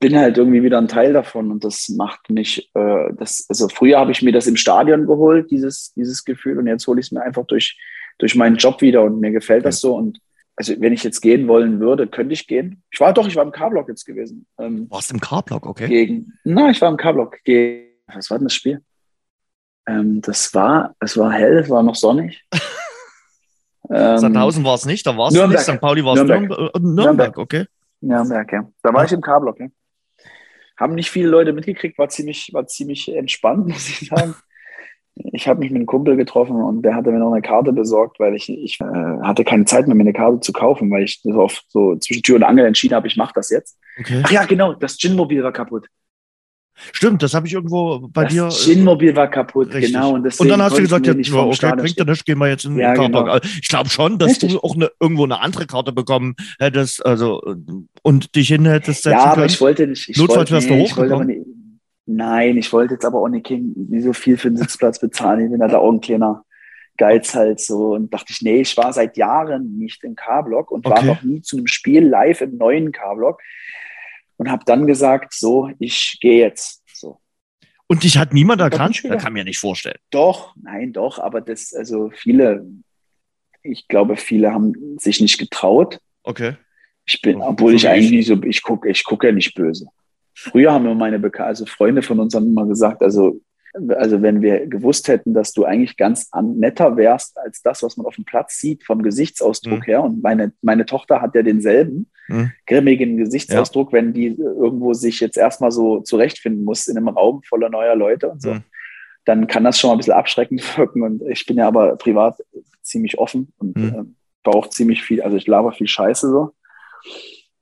bin 0.00 0.16
halt 0.16 0.38
irgendwie 0.38 0.62
wieder 0.62 0.78
ein 0.78 0.88
Teil 0.88 1.12
davon 1.12 1.50
und 1.50 1.64
das 1.64 1.88
macht 1.90 2.30
mich, 2.30 2.70
äh, 2.74 3.12
das, 3.14 3.44
also 3.48 3.68
früher 3.68 3.98
habe 3.98 4.12
ich 4.12 4.22
mir 4.22 4.32
das 4.32 4.46
im 4.46 4.56
Stadion 4.56 5.06
geholt, 5.06 5.50
dieses, 5.50 5.92
dieses 5.94 6.24
Gefühl, 6.24 6.58
und 6.58 6.66
jetzt 6.66 6.86
hole 6.86 7.00
ich 7.00 7.06
es 7.06 7.12
mir 7.12 7.22
einfach 7.22 7.44
durch, 7.46 7.78
durch 8.18 8.34
meinen 8.34 8.56
Job 8.56 8.80
wieder 8.80 9.02
und 9.02 9.20
mir 9.20 9.30
gefällt 9.30 9.64
das 9.64 9.80
so 9.80 9.96
und 9.96 10.20
also 10.58 10.74
wenn 10.80 10.92
ich 10.92 11.04
jetzt 11.04 11.20
gehen 11.20 11.46
wollen 11.46 11.78
würde, 11.78 12.08
könnte 12.08 12.32
ich 12.32 12.48
gehen. 12.48 12.82
Ich 12.90 12.98
war 12.98 13.12
doch, 13.12 13.28
ich 13.28 13.36
war 13.36 13.44
im 13.44 13.52
K-Block 13.52 13.88
jetzt 13.88 14.04
gewesen. 14.04 14.44
Ähm, 14.58 14.90
Warst 14.90 15.12
im 15.12 15.20
K-Block, 15.20 15.64
okay? 15.64 15.86
Gegen, 15.86 16.32
na, 16.42 16.70
ich 16.70 16.80
war 16.80 16.90
im 16.90 16.96
K-Block 16.96 17.44
gegen, 17.44 17.86
was 18.08 18.28
war 18.28 18.38
denn 18.38 18.46
das 18.46 18.54
Spiel? 18.54 18.82
Ähm, 19.86 20.20
das 20.20 20.52
war, 20.54 20.96
es 20.98 21.16
war 21.16 21.32
hell, 21.32 21.58
es 21.58 21.70
war 21.70 21.84
noch 21.84 21.94
sonnig. 21.94 22.44
ähm, 23.88 24.18
Sandhausen 24.18 24.64
war 24.64 24.74
es 24.74 24.84
nicht, 24.84 25.06
da 25.06 25.16
war 25.16 25.28
es 25.28 25.34
nicht. 25.34 25.60
St. 25.60 25.80
Pauli 25.80 26.04
war 26.04 26.14
es 26.14 26.24
Nürnberg. 26.24 26.48
Nürnberg. 26.48 26.74
Nürnberg. 26.74 27.04
Nürnberg, 27.04 27.38
okay. 27.38 27.64
Nürnberg, 28.00 28.52
ja. 28.52 28.68
Da 28.82 28.92
war 28.92 29.04
ich 29.04 29.12
im 29.12 29.20
K-Block, 29.20 29.60
ja. 29.60 29.68
Haben 30.76 30.96
nicht 30.96 31.10
viele 31.10 31.28
Leute 31.28 31.52
mitgekriegt, 31.52 31.98
war 31.98 32.08
ziemlich, 32.08 32.50
war 32.52 32.66
ziemlich 32.66 33.14
entspannt, 33.14 33.68
muss 33.68 33.88
ich 33.88 34.08
sagen. 34.08 34.34
Ich 35.32 35.48
habe 35.48 35.60
mich 35.60 35.70
mit 35.70 35.76
einem 35.76 35.86
Kumpel 35.86 36.16
getroffen 36.16 36.56
und 36.56 36.82
der 36.82 36.94
hatte 36.94 37.10
mir 37.10 37.18
noch 37.18 37.32
eine 37.32 37.42
Karte 37.42 37.72
besorgt, 37.72 38.18
weil 38.20 38.34
ich, 38.34 38.48
ich 38.48 38.80
äh, 38.80 38.84
hatte 39.22 39.44
keine 39.44 39.64
Zeit 39.64 39.86
mehr, 39.86 39.94
mir 39.96 40.02
eine 40.02 40.12
Karte 40.12 40.40
zu 40.40 40.52
kaufen, 40.52 40.90
weil 40.90 41.04
ich 41.04 41.20
so 41.22 41.42
auf 41.42 41.62
so 41.68 41.96
zwischen 41.96 42.22
Tür 42.22 42.36
und 42.36 42.42
Angel 42.42 42.66
entschieden 42.66 42.94
habe, 42.94 43.06
ich 43.06 43.16
mache 43.16 43.32
das 43.34 43.50
jetzt. 43.50 43.78
Okay. 43.98 44.22
Ach 44.24 44.30
ja, 44.30 44.44
genau, 44.44 44.74
das 44.74 44.96
Gin-Mobil 44.96 45.42
war 45.42 45.52
kaputt. 45.52 45.88
Stimmt, 46.92 47.22
das 47.22 47.34
habe 47.34 47.46
ich 47.46 47.54
irgendwo 47.54 48.08
bei 48.08 48.24
das 48.24 48.32
dir. 48.32 48.44
Das 48.44 48.64
Gin-Mobil 48.64 49.16
war 49.16 49.28
kaputt, 49.28 49.74
richtig. 49.74 49.92
genau. 49.92 50.14
Und, 50.14 50.40
und 50.40 50.48
dann 50.48 50.62
hast 50.62 50.78
du 50.78 50.82
gesagt, 50.82 51.06
ja, 51.06 51.12
okay, 51.12 51.72
bringt 51.76 51.98
ja 51.98 52.04
nicht, 52.04 52.24
gehen 52.24 52.38
wir 52.38 52.48
jetzt 52.48 52.64
in 52.64 52.72
den 52.72 52.80
ja. 52.80 52.94
Genau. 52.94 53.24
Also 53.24 53.48
ich 53.60 53.68
glaube 53.68 53.90
schon, 53.90 54.18
dass 54.18 54.30
richtig. 54.30 54.52
du 54.52 54.60
auch 54.60 54.74
eine, 54.74 54.90
irgendwo 55.00 55.24
eine 55.24 55.40
andere 55.40 55.66
Karte 55.66 55.92
bekommen 55.92 56.36
hättest, 56.58 57.04
also 57.04 57.42
und 58.02 58.34
dich 58.36 58.48
hin 58.48 58.64
hättest 58.64 59.02
setzen 59.02 59.18
Ja, 59.18 59.24
aber 59.24 59.34
können. 59.34 59.46
ich 59.46 59.60
wollte 59.60 59.86
nicht. 59.86 60.08
Ich 60.08 60.16
Notfalls 60.16 60.50
wärst 60.50 60.70
du 60.70 60.74
hochgekommen. 60.74 61.57
Nein, 62.10 62.56
ich 62.56 62.72
wollte 62.72 62.94
jetzt 62.94 63.04
aber 63.04 63.20
auch 63.20 63.28
nicht, 63.28 63.50
nicht 63.50 64.02
so 64.02 64.14
viel 64.14 64.38
für 64.38 64.48
den 64.48 64.56
Sitzplatz 64.56 64.98
bezahlen. 64.98 65.44
Ich 65.44 65.50
bin 65.50 65.60
halt 65.60 65.74
auch 65.74 65.92
ein 65.92 66.00
kleiner 66.00 66.42
Geiz 66.96 67.34
halt 67.34 67.60
so. 67.60 67.92
Und 67.92 68.14
dachte 68.14 68.32
ich, 68.32 68.40
nee, 68.40 68.62
ich 68.62 68.74
war 68.78 68.94
seit 68.94 69.18
Jahren 69.18 69.76
nicht 69.76 70.02
im 70.04 70.16
K-Block 70.16 70.70
und 70.70 70.86
okay. 70.86 70.96
war 70.96 71.04
noch 71.04 71.22
nie 71.22 71.42
zu 71.42 71.58
einem 71.58 71.66
Spiel 71.66 72.08
live 72.08 72.40
im 72.40 72.56
neuen 72.56 72.92
K-Block. 72.92 73.42
Und 74.38 74.50
habe 74.50 74.64
dann 74.64 74.86
gesagt, 74.86 75.34
so, 75.34 75.70
ich 75.78 76.16
gehe 76.22 76.38
jetzt. 76.38 76.82
So. 76.94 77.20
Und 77.88 78.04
dich 78.04 78.16
hat 78.16 78.32
niemand 78.32 78.62
erkannt? 78.62 79.04
Das 79.04 79.22
kann 79.22 79.34
mir 79.34 79.44
nicht 79.44 79.58
vorstellen. 79.58 79.98
Doch, 80.08 80.54
nein, 80.56 80.94
doch. 80.94 81.18
Aber 81.18 81.42
das, 81.42 81.74
also 81.74 82.10
viele, 82.14 82.64
ich 83.62 83.86
glaube, 83.86 84.16
viele 84.16 84.54
haben 84.54 84.96
sich 84.98 85.20
nicht 85.20 85.36
getraut. 85.36 86.00
Okay. 86.22 86.54
Ich 87.04 87.20
bin, 87.20 87.42
obwohl 87.42 87.74
ich 87.74 87.86
eigentlich 87.86 88.26
so, 88.26 88.42
ich 88.44 88.62
gucke, 88.62 88.88
ich 88.88 89.04
gucke 89.04 89.26
ja 89.26 89.32
nicht 89.34 89.54
böse. 89.54 89.88
Früher 90.40 90.72
haben 90.72 90.84
mir 90.84 90.94
meine 90.94 91.18
Beka 91.18 91.44
also 91.44 91.66
Freunde 91.66 92.00
von 92.00 92.20
uns 92.20 92.32
haben 92.32 92.46
immer 92.46 92.64
gesagt, 92.64 93.02
also, 93.02 93.40
also 93.88 94.22
wenn 94.22 94.40
wir 94.40 94.68
gewusst 94.68 95.08
hätten, 95.08 95.34
dass 95.34 95.52
du 95.52 95.64
eigentlich 95.64 95.96
ganz 95.96 96.30
netter 96.54 96.96
wärst 96.96 97.36
als 97.38 97.60
das, 97.60 97.82
was 97.82 97.96
man 97.96 98.06
auf 98.06 98.14
dem 98.14 98.24
Platz 98.24 98.58
sieht, 98.58 98.84
vom 98.84 99.02
Gesichtsausdruck 99.02 99.80
mhm. 99.80 99.82
her. 99.82 100.04
Und 100.04 100.22
meine, 100.22 100.52
meine 100.62 100.86
Tochter 100.86 101.20
hat 101.20 101.34
ja 101.34 101.42
denselben 101.42 102.08
mhm. 102.28 102.52
grimmigen 102.68 103.16
Gesichtsausdruck, 103.16 103.92
ja. 103.92 103.98
wenn 103.98 104.12
die 104.12 104.28
irgendwo 104.38 104.94
sich 104.94 105.18
jetzt 105.18 105.36
erstmal 105.36 105.72
so 105.72 106.02
zurechtfinden 106.02 106.62
muss 106.62 106.86
in 106.86 106.96
einem 106.96 107.08
Raum 107.08 107.42
voller 107.42 107.68
neuer 107.68 107.96
Leute 107.96 108.28
und 108.28 108.40
so. 108.40 108.54
Mhm. 108.54 108.62
Dann 109.24 109.48
kann 109.48 109.64
das 109.64 109.78
schon 109.80 109.88
mal 109.88 109.94
ein 109.94 109.98
bisschen 109.98 110.14
abschreckend 110.14 110.62
wirken. 110.78 111.02
Und 111.02 111.22
ich 111.28 111.46
bin 111.46 111.56
ja 111.56 111.66
aber 111.66 111.96
privat 111.96 112.38
ziemlich 112.82 113.18
offen 113.18 113.52
und 113.58 113.76
mhm. 113.76 114.16
äh, 114.44 114.48
auch 114.48 114.70
ziemlich 114.70 115.02
viel, 115.02 115.20
also 115.20 115.36
ich 115.36 115.48
laber 115.48 115.72
viel 115.72 115.88
Scheiße 115.88 116.30
so 116.30 116.52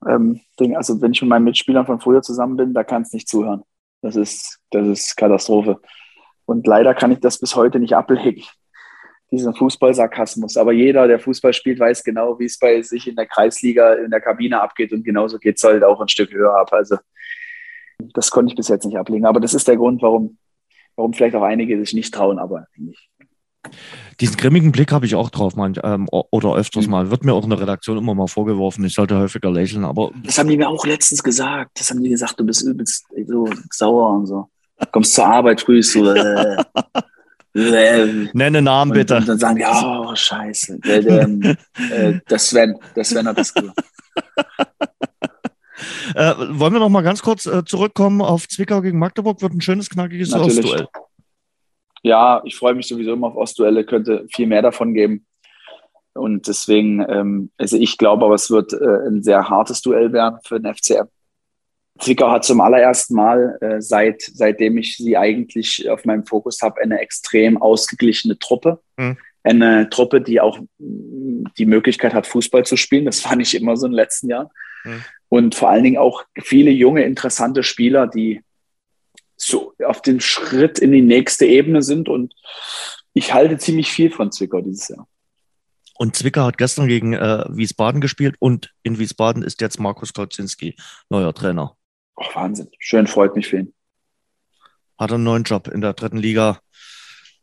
ähm, 0.05 0.41
Ding. 0.59 0.75
Also 0.75 1.01
wenn 1.01 1.13
ich 1.13 1.21
mit 1.21 1.29
meinen 1.29 1.45
Mitspielern 1.45 1.85
von 1.85 1.99
früher 1.99 2.21
zusammen 2.21 2.57
bin, 2.57 2.73
da 2.73 2.83
kann 2.83 3.01
es 3.01 3.13
nicht 3.13 3.27
zuhören. 3.27 3.63
Das 4.01 4.15
ist, 4.15 4.59
das 4.71 4.87
ist 4.87 5.15
Katastrophe. 5.17 5.79
Und 6.45 6.67
leider 6.67 6.93
kann 6.93 7.11
ich 7.11 7.19
das 7.19 7.39
bis 7.39 7.55
heute 7.55 7.79
nicht 7.79 7.95
ablegen, 7.95 8.43
diesen 9.31 9.53
Fußballsarkasmus. 9.53 10.57
Aber 10.57 10.71
jeder, 10.71 11.07
der 11.07 11.19
Fußball 11.19 11.53
spielt, 11.53 11.79
weiß 11.79 12.03
genau, 12.03 12.39
wie 12.39 12.45
es 12.45 12.59
bei 12.59 12.81
sich 12.81 13.07
in 13.07 13.15
der 13.15 13.25
Kreisliga, 13.25 13.93
in 13.93 14.11
der 14.11 14.21
Kabine 14.21 14.61
abgeht. 14.61 14.93
Und 14.93 15.03
genauso 15.03 15.39
geht 15.39 15.57
es 15.57 15.63
halt 15.63 15.83
auch 15.83 15.99
ein 15.99 16.07
Stück 16.07 16.31
höher 16.31 16.55
ab. 16.55 16.71
Also 16.71 16.97
das 18.13 18.31
konnte 18.31 18.51
ich 18.51 18.55
bis 18.55 18.67
jetzt 18.67 18.85
nicht 18.85 18.97
ablegen. 18.97 19.25
Aber 19.25 19.39
das 19.39 19.53
ist 19.53 19.67
der 19.67 19.77
Grund, 19.77 20.01
warum, 20.01 20.37
warum 20.95 21.13
vielleicht 21.13 21.35
auch 21.35 21.43
einige 21.43 21.77
sich 21.79 21.93
nicht 21.93 22.13
trauen, 22.13 22.39
aber 22.39 22.67
nicht. 22.77 23.09
Diesen 24.19 24.37
grimmigen 24.37 24.71
Blick 24.71 24.91
habe 24.91 25.05
ich 25.05 25.15
auch 25.15 25.29
drauf, 25.29 25.55
man, 25.55 25.75
ähm, 25.83 26.07
oder 26.09 26.55
öfters 26.55 26.85
mhm. 26.85 26.91
mal. 26.91 27.11
Wird 27.11 27.23
mir 27.23 27.33
auch 27.33 27.43
in 27.43 27.49
der 27.49 27.59
Redaktion 27.59 27.97
immer 27.97 28.15
mal 28.15 28.27
vorgeworfen, 28.27 28.83
ich 28.85 28.93
sollte 28.93 29.17
häufiger 29.17 29.51
lächeln, 29.51 29.83
aber. 29.83 30.11
Das 30.23 30.37
haben 30.37 30.49
die 30.49 30.57
mir 30.57 30.67
auch 30.67 30.85
letztens 30.85 31.23
gesagt. 31.23 31.79
Das 31.79 31.89
haben 31.89 32.01
die 32.01 32.09
gesagt, 32.09 32.39
du 32.39 32.43
bist 32.43 32.63
übelst 32.63 33.05
so 33.27 33.47
sauer 33.71 34.11
und 34.11 34.25
so. 34.25 34.49
Kommst 34.91 35.13
zur 35.13 35.25
Arbeit 35.27 35.61
früh, 35.61 35.81
so. 35.81 36.13
Äh, 37.55 38.03
äh, 38.03 38.29
Nenne 38.33 38.61
Namen 38.61 38.91
und, 38.91 38.97
bitte. 38.97 39.17
Und 39.17 39.27
dann 39.27 39.39
sagen 39.39 39.55
die, 39.55 39.65
oh, 39.65 40.13
scheiße. 40.13 40.77
Der, 40.77 41.27
äh, 41.89 42.19
das 42.27 42.49
Sven, 42.49 42.75
der 42.95 43.03
Sven 43.03 43.27
hat 43.27 43.35
das 43.35 43.51
gesagt. 43.51 43.79
Äh, 46.13 46.35
wollen 46.49 46.73
wir 46.73 46.79
noch 46.79 46.89
mal 46.89 47.01
ganz 47.01 47.23
kurz 47.23 47.47
äh, 47.47 47.65
zurückkommen 47.65 48.21
auf 48.21 48.47
Zwickau 48.47 48.81
gegen 48.81 48.99
Magdeburg? 48.99 49.41
Wird 49.41 49.53
ein 49.53 49.61
schönes, 49.61 49.89
knackiges 49.89 50.33
Ostduell 50.33 50.87
ja, 52.07 52.41
ich 52.45 52.55
freue 52.55 52.73
mich 52.73 52.87
sowieso 52.87 53.13
immer 53.13 53.27
auf 53.27 53.35
Ostduelle, 53.35 53.85
könnte 53.85 54.25
viel 54.33 54.47
mehr 54.47 54.61
davon 54.61 54.93
geben. 54.93 55.25
Und 56.13 56.47
deswegen, 56.47 57.05
ähm, 57.07 57.51
also 57.57 57.77
ich 57.77 57.97
glaube 57.97 58.25
aber, 58.25 58.35
es 58.35 58.49
wird 58.49 58.73
äh, 58.73 59.07
ein 59.07 59.23
sehr 59.23 59.49
hartes 59.49 59.81
Duell 59.81 60.11
werden 60.13 60.39
für 60.43 60.59
den 60.59 60.73
FCM. 60.73 61.07
Zwickau 61.99 62.29
hat 62.29 62.43
zum 62.43 62.61
allerersten 62.61 63.15
Mal, 63.15 63.57
äh, 63.61 63.81
seit, 63.81 64.21
seitdem 64.21 64.77
ich 64.77 64.97
sie 64.97 65.17
eigentlich 65.17 65.89
auf 65.89 66.05
meinem 66.05 66.25
Fokus 66.25 66.61
habe, 66.61 66.81
eine 66.81 66.99
extrem 66.99 67.61
ausgeglichene 67.61 68.37
Truppe. 68.37 68.79
Mhm. 68.97 69.17
Eine 69.43 69.89
Truppe, 69.89 70.21
die 70.21 70.41
auch 70.41 70.59
die 70.77 71.65
Möglichkeit 71.65 72.13
hat, 72.13 72.27
Fußball 72.27 72.65
zu 72.65 72.75
spielen. 72.75 73.05
Das 73.05 73.23
war 73.25 73.35
nicht 73.35 73.53
immer 73.53 73.77
so 73.77 73.85
in 73.85 73.93
den 73.93 73.97
letzten 73.97 74.29
Jahren. 74.29 74.49
Mhm. 74.83 75.03
Und 75.29 75.55
vor 75.55 75.69
allen 75.69 75.83
Dingen 75.83 75.97
auch 75.97 76.23
viele 76.41 76.71
junge, 76.71 77.03
interessante 77.03 77.63
Spieler, 77.63 78.07
die 78.07 78.41
so 79.37 79.73
auf 79.85 80.01
den 80.01 80.19
Schritt 80.19 80.79
in 80.79 80.91
die 80.91 81.01
nächste 81.01 81.45
Ebene 81.45 81.81
sind. 81.81 82.09
Und 82.09 82.33
ich 83.13 83.33
halte 83.33 83.57
ziemlich 83.57 83.91
viel 83.91 84.11
von 84.11 84.31
Zwickau 84.31 84.61
dieses 84.61 84.89
Jahr. 84.89 85.07
Und 85.97 86.15
Zwickau 86.15 86.43
hat 86.43 86.57
gestern 86.57 86.87
gegen 86.87 87.13
äh, 87.13 87.45
Wiesbaden 87.49 88.01
gespielt 88.01 88.35
und 88.39 88.71
in 88.83 88.99
Wiesbaden 88.99 89.41
ist 89.41 89.61
jetzt 89.61 89.79
Markus 89.79 90.13
Kautzinski 90.13 90.75
neuer 91.09 91.33
Trainer. 91.33 91.75
Oh, 92.15 92.25
Wahnsinn. 92.33 92.69
Schön, 92.79 93.07
freut 93.07 93.35
mich 93.35 93.47
für 93.47 93.59
ihn. 93.59 93.73
Hat 94.99 95.11
einen 95.11 95.23
neuen 95.23 95.43
Job 95.43 95.67
in 95.67 95.81
der 95.81 95.93
dritten 95.93 96.17
Liga. 96.17 96.59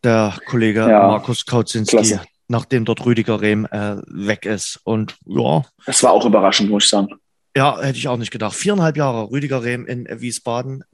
Der 0.05 0.39
Kollege 0.47 0.81
ja, 0.81 1.07
Markus 1.07 1.47
Kautzinski, 1.47 1.97
klasse. 1.97 2.21
nachdem 2.47 2.85
dort 2.85 3.05
Rüdiger 3.07 3.41
Rehm 3.41 3.65
äh, 3.67 3.97
weg 4.07 4.45
ist. 4.45 4.81
Und 4.85 5.17
ja. 5.25 5.65
Das 5.87 6.03
war 6.03 6.13
auch 6.13 6.25
überraschend, 6.25 6.71
muss 6.71 6.85
ich 6.85 6.91
sagen. 6.91 7.09
Ja, 7.57 7.81
hätte 7.81 7.99
ich 7.99 8.07
auch 8.07 8.17
nicht 8.19 8.31
gedacht. 8.31 8.55
Viereinhalb 8.55 8.97
Jahre 8.97 9.31
Rüdiger 9.31 9.63
Rehm 9.63 9.87
in 9.87 10.07
Wiesbaden 10.21 10.85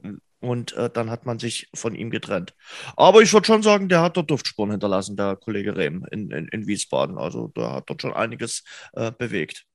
und 0.41 0.73
äh, 0.73 0.89
dann 0.89 1.09
hat 1.09 1.25
man 1.25 1.39
sich 1.39 1.69
von 1.73 1.95
ihm 1.95 2.09
getrennt. 2.09 2.53
Aber 2.97 3.21
ich 3.21 3.31
würde 3.31 3.47
schon 3.47 3.63
sagen, 3.63 3.87
der 3.87 4.01
hat 4.01 4.17
dort 4.17 4.29
Duftspuren 4.29 4.71
hinterlassen, 4.71 5.15
der 5.15 5.35
Kollege 5.35 5.77
Rehm 5.77 6.05
in, 6.11 6.31
in, 6.31 6.47
in 6.47 6.67
Wiesbaden. 6.67 7.17
Also 7.17 7.47
der 7.49 7.71
hat 7.71 7.89
dort 7.89 8.01
schon 8.01 8.13
einiges 8.13 8.63
äh, 8.93 9.11
bewegt. 9.11 9.65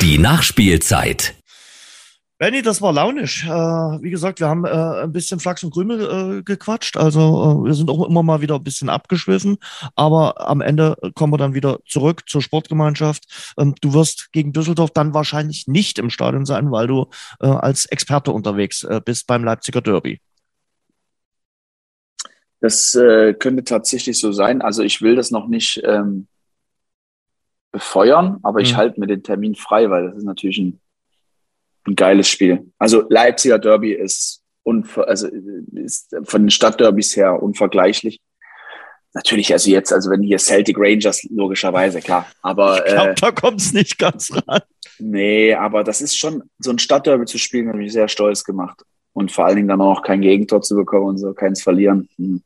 Die 0.00 0.18
Nachspielzeit. 0.18 1.34
Benny, 2.38 2.62
das 2.62 2.80
war 2.80 2.92
launisch. 2.92 3.44
Äh, 3.44 3.48
wie 3.50 4.10
gesagt, 4.10 4.38
wir 4.38 4.46
haben 4.46 4.64
äh, 4.64 4.68
ein 4.68 5.12
bisschen 5.12 5.40
Flachs 5.40 5.64
und 5.64 5.74
Krümel 5.74 6.38
äh, 6.38 6.42
gequatscht. 6.44 6.96
Also 6.96 7.20
äh, 7.20 7.66
wir 7.66 7.74
sind 7.74 7.90
auch 7.90 8.08
immer 8.08 8.22
mal 8.22 8.40
wieder 8.40 8.54
ein 8.54 8.62
bisschen 8.62 8.88
abgeschwiffen. 8.88 9.58
Aber 9.96 10.48
am 10.48 10.60
Ende 10.60 10.96
kommen 11.16 11.32
wir 11.32 11.36
dann 11.36 11.54
wieder 11.54 11.80
zurück 11.84 12.28
zur 12.28 12.40
Sportgemeinschaft. 12.40 13.54
Ähm, 13.58 13.74
du 13.80 13.92
wirst 13.92 14.30
gegen 14.30 14.52
Düsseldorf 14.52 14.92
dann 14.92 15.14
wahrscheinlich 15.14 15.66
nicht 15.66 15.98
im 15.98 16.10
Stadion 16.10 16.46
sein, 16.46 16.70
weil 16.70 16.86
du 16.86 17.06
äh, 17.40 17.48
als 17.48 17.86
Experte 17.86 18.30
unterwegs 18.30 18.84
äh, 18.84 19.00
bist 19.04 19.26
beim 19.26 19.42
Leipziger 19.42 19.80
Derby. 19.80 20.20
Das 22.60 22.90
könnte 22.92 23.62
tatsächlich 23.62 24.18
so 24.18 24.32
sein. 24.32 24.62
Also 24.62 24.82
ich 24.82 25.00
will 25.00 25.14
das 25.14 25.30
noch 25.30 25.46
nicht 25.46 25.80
ähm, 25.84 26.26
befeuern, 27.70 28.40
aber 28.42 28.58
ich 28.58 28.72
mhm. 28.72 28.76
halte 28.78 28.98
mir 28.98 29.06
den 29.06 29.22
Termin 29.22 29.54
frei, 29.54 29.88
weil 29.90 30.08
das 30.08 30.16
ist 30.16 30.24
natürlich 30.24 30.58
ein 30.58 30.80
ein 31.86 31.96
geiles 31.96 32.28
Spiel. 32.28 32.70
Also 32.78 33.04
Leipziger 33.08 33.58
Derby 33.58 33.92
ist, 33.92 34.42
also 34.64 35.28
ist 35.74 36.14
von 36.24 36.42
den 36.42 36.50
Stadtderbys 36.50 37.16
her 37.16 37.42
unvergleichlich. 37.42 38.20
Natürlich, 39.14 39.52
also 39.52 39.70
jetzt, 39.70 39.92
also 39.92 40.10
wenn 40.10 40.22
hier 40.22 40.38
Celtic 40.38 40.76
Rangers, 40.78 41.22
logischerweise, 41.30 42.00
klar. 42.00 42.26
Aber 42.42 42.86
ich 42.86 42.92
glaube, 42.92 43.10
äh, 43.10 43.14
da 43.14 43.32
kommt 43.32 43.60
es 43.60 43.72
nicht 43.72 43.98
ganz 43.98 44.30
ran. 44.46 44.60
Nee, 44.98 45.54
aber 45.54 45.82
das 45.82 46.00
ist 46.00 46.16
schon, 46.16 46.42
so 46.58 46.70
ein 46.70 46.78
Stadtderby 46.78 47.24
zu 47.24 47.38
spielen, 47.38 47.68
hat 47.68 47.76
mich 47.76 47.92
sehr 47.92 48.08
stolz 48.08 48.44
gemacht. 48.44 48.82
Und 49.14 49.32
vor 49.32 49.46
allen 49.46 49.56
Dingen 49.56 49.68
dann 49.68 49.80
auch 49.80 50.02
kein 50.02 50.20
Gegentor 50.20 50.60
zu 50.60 50.76
bekommen 50.76 51.06
und 51.06 51.18
so, 51.18 51.32
keins 51.32 51.62
verlieren. 51.62 52.08
Hm. 52.16 52.42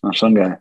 War 0.00 0.14
schon 0.14 0.34
geil. 0.34 0.58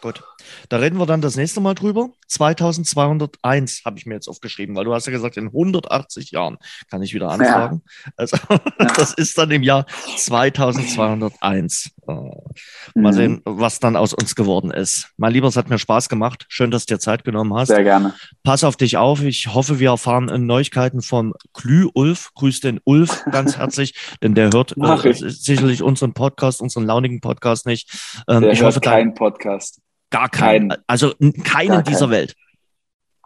Gut. 0.00 0.22
Da 0.68 0.78
reden 0.78 0.98
wir 0.98 1.06
dann 1.06 1.20
das 1.20 1.36
nächste 1.36 1.60
Mal 1.60 1.74
drüber. 1.74 2.10
2201 2.28 3.82
habe 3.84 3.98
ich 3.98 4.06
mir 4.06 4.14
jetzt 4.14 4.28
aufgeschrieben, 4.28 4.76
weil 4.76 4.84
du 4.84 4.94
hast 4.94 5.06
ja 5.06 5.12
gesagt, 5.12 5.36
in 5.36 5.46
180 5.46 6.30
Jahren 6.30 6.58
kann 6.90 7.02
ich 7.02 7.14
wieder 7.14 7.30
anfragen. 7.30 7.82
Ja. 7.84 8.12
Also 8.16 8.36
ja. 8.50 8.60
das 8.96 9.14
ist 9.14 9.36
dann 9.38 9.50
im 9.50 9.62
Jahr 9.62 9.86
2201. 10.16 11.90
Äh, 12.06 12.12
mal 12.12 13.12
mhm. 13.12 13.12
sehen, 13.12 13.42
was 13.44 13.80
dann 13.80 13.96
aus 13.96 14.14
uns 14.14 14.34
geworden 14.34 14.70
ist. 14.70 15.10
Mein 15.16 15.32
Lieber, 15.32 15.48
es 15.48 15.56
hat 15.56 15.70
mir 15.70 15.78
Spaß 15.78 16.08
gemacht. 16.08 16.46
Schön, 16.48 16.70
dass 16.70 16.86
du 16.86 16.94
dir 16.94 17.00
Zeit 17.00 17.24
genommen 17.24 17.54
hast. 17.54 17.68
Sehr 17.68 17.84
gerne. 17.84 18.14
Pass 18.42 18.64
auf 18.64 18.76
dich 18.76 18.96
auf. 18.96 19.22
Ich 19.22 19.48
hoffe, 19.48 19.78
wir 19.78 19.90
erfahren 19.90 20.46
Neuigkeiten 20.46 21.02
vom 21.02 21.34
Glü-Ulf. 21.54 22.30
Grüß 22.34 22.60
den 22.60 22.80
Ulf 22.84 23.24
ganz 23.30 23.56
herzlich, 23.56 23.94
denn 24.22 24.34
der 24.34 24.50
hört 24.52 24.76
äh, 24.76 25.12
sicherlich 25.12 25.82
unseren 25.82 26.12
Podcast, 26.12 26.60
unseren 26.60 26.84
launigen 26.84 27.20
Podcast 27.20 27.66
nicht. 27.66 27.90
Ähm, 28.28 28.42
der 28.42 28.52
ich 28.52 28.62
hoffe, 28.62 28.80
keinen 28.80 29.14
Podcast. 29.14 29.80
Gar 30.10 30.28
keinen. 30.28 30.70
Kein, 30.70 30.78
also 30.86 31.14
keinen 31.44 31.78
in 31.78 31.84
dieser 31.84 32.00
kein. 32.00 32.10
Welt. 32.10 32.36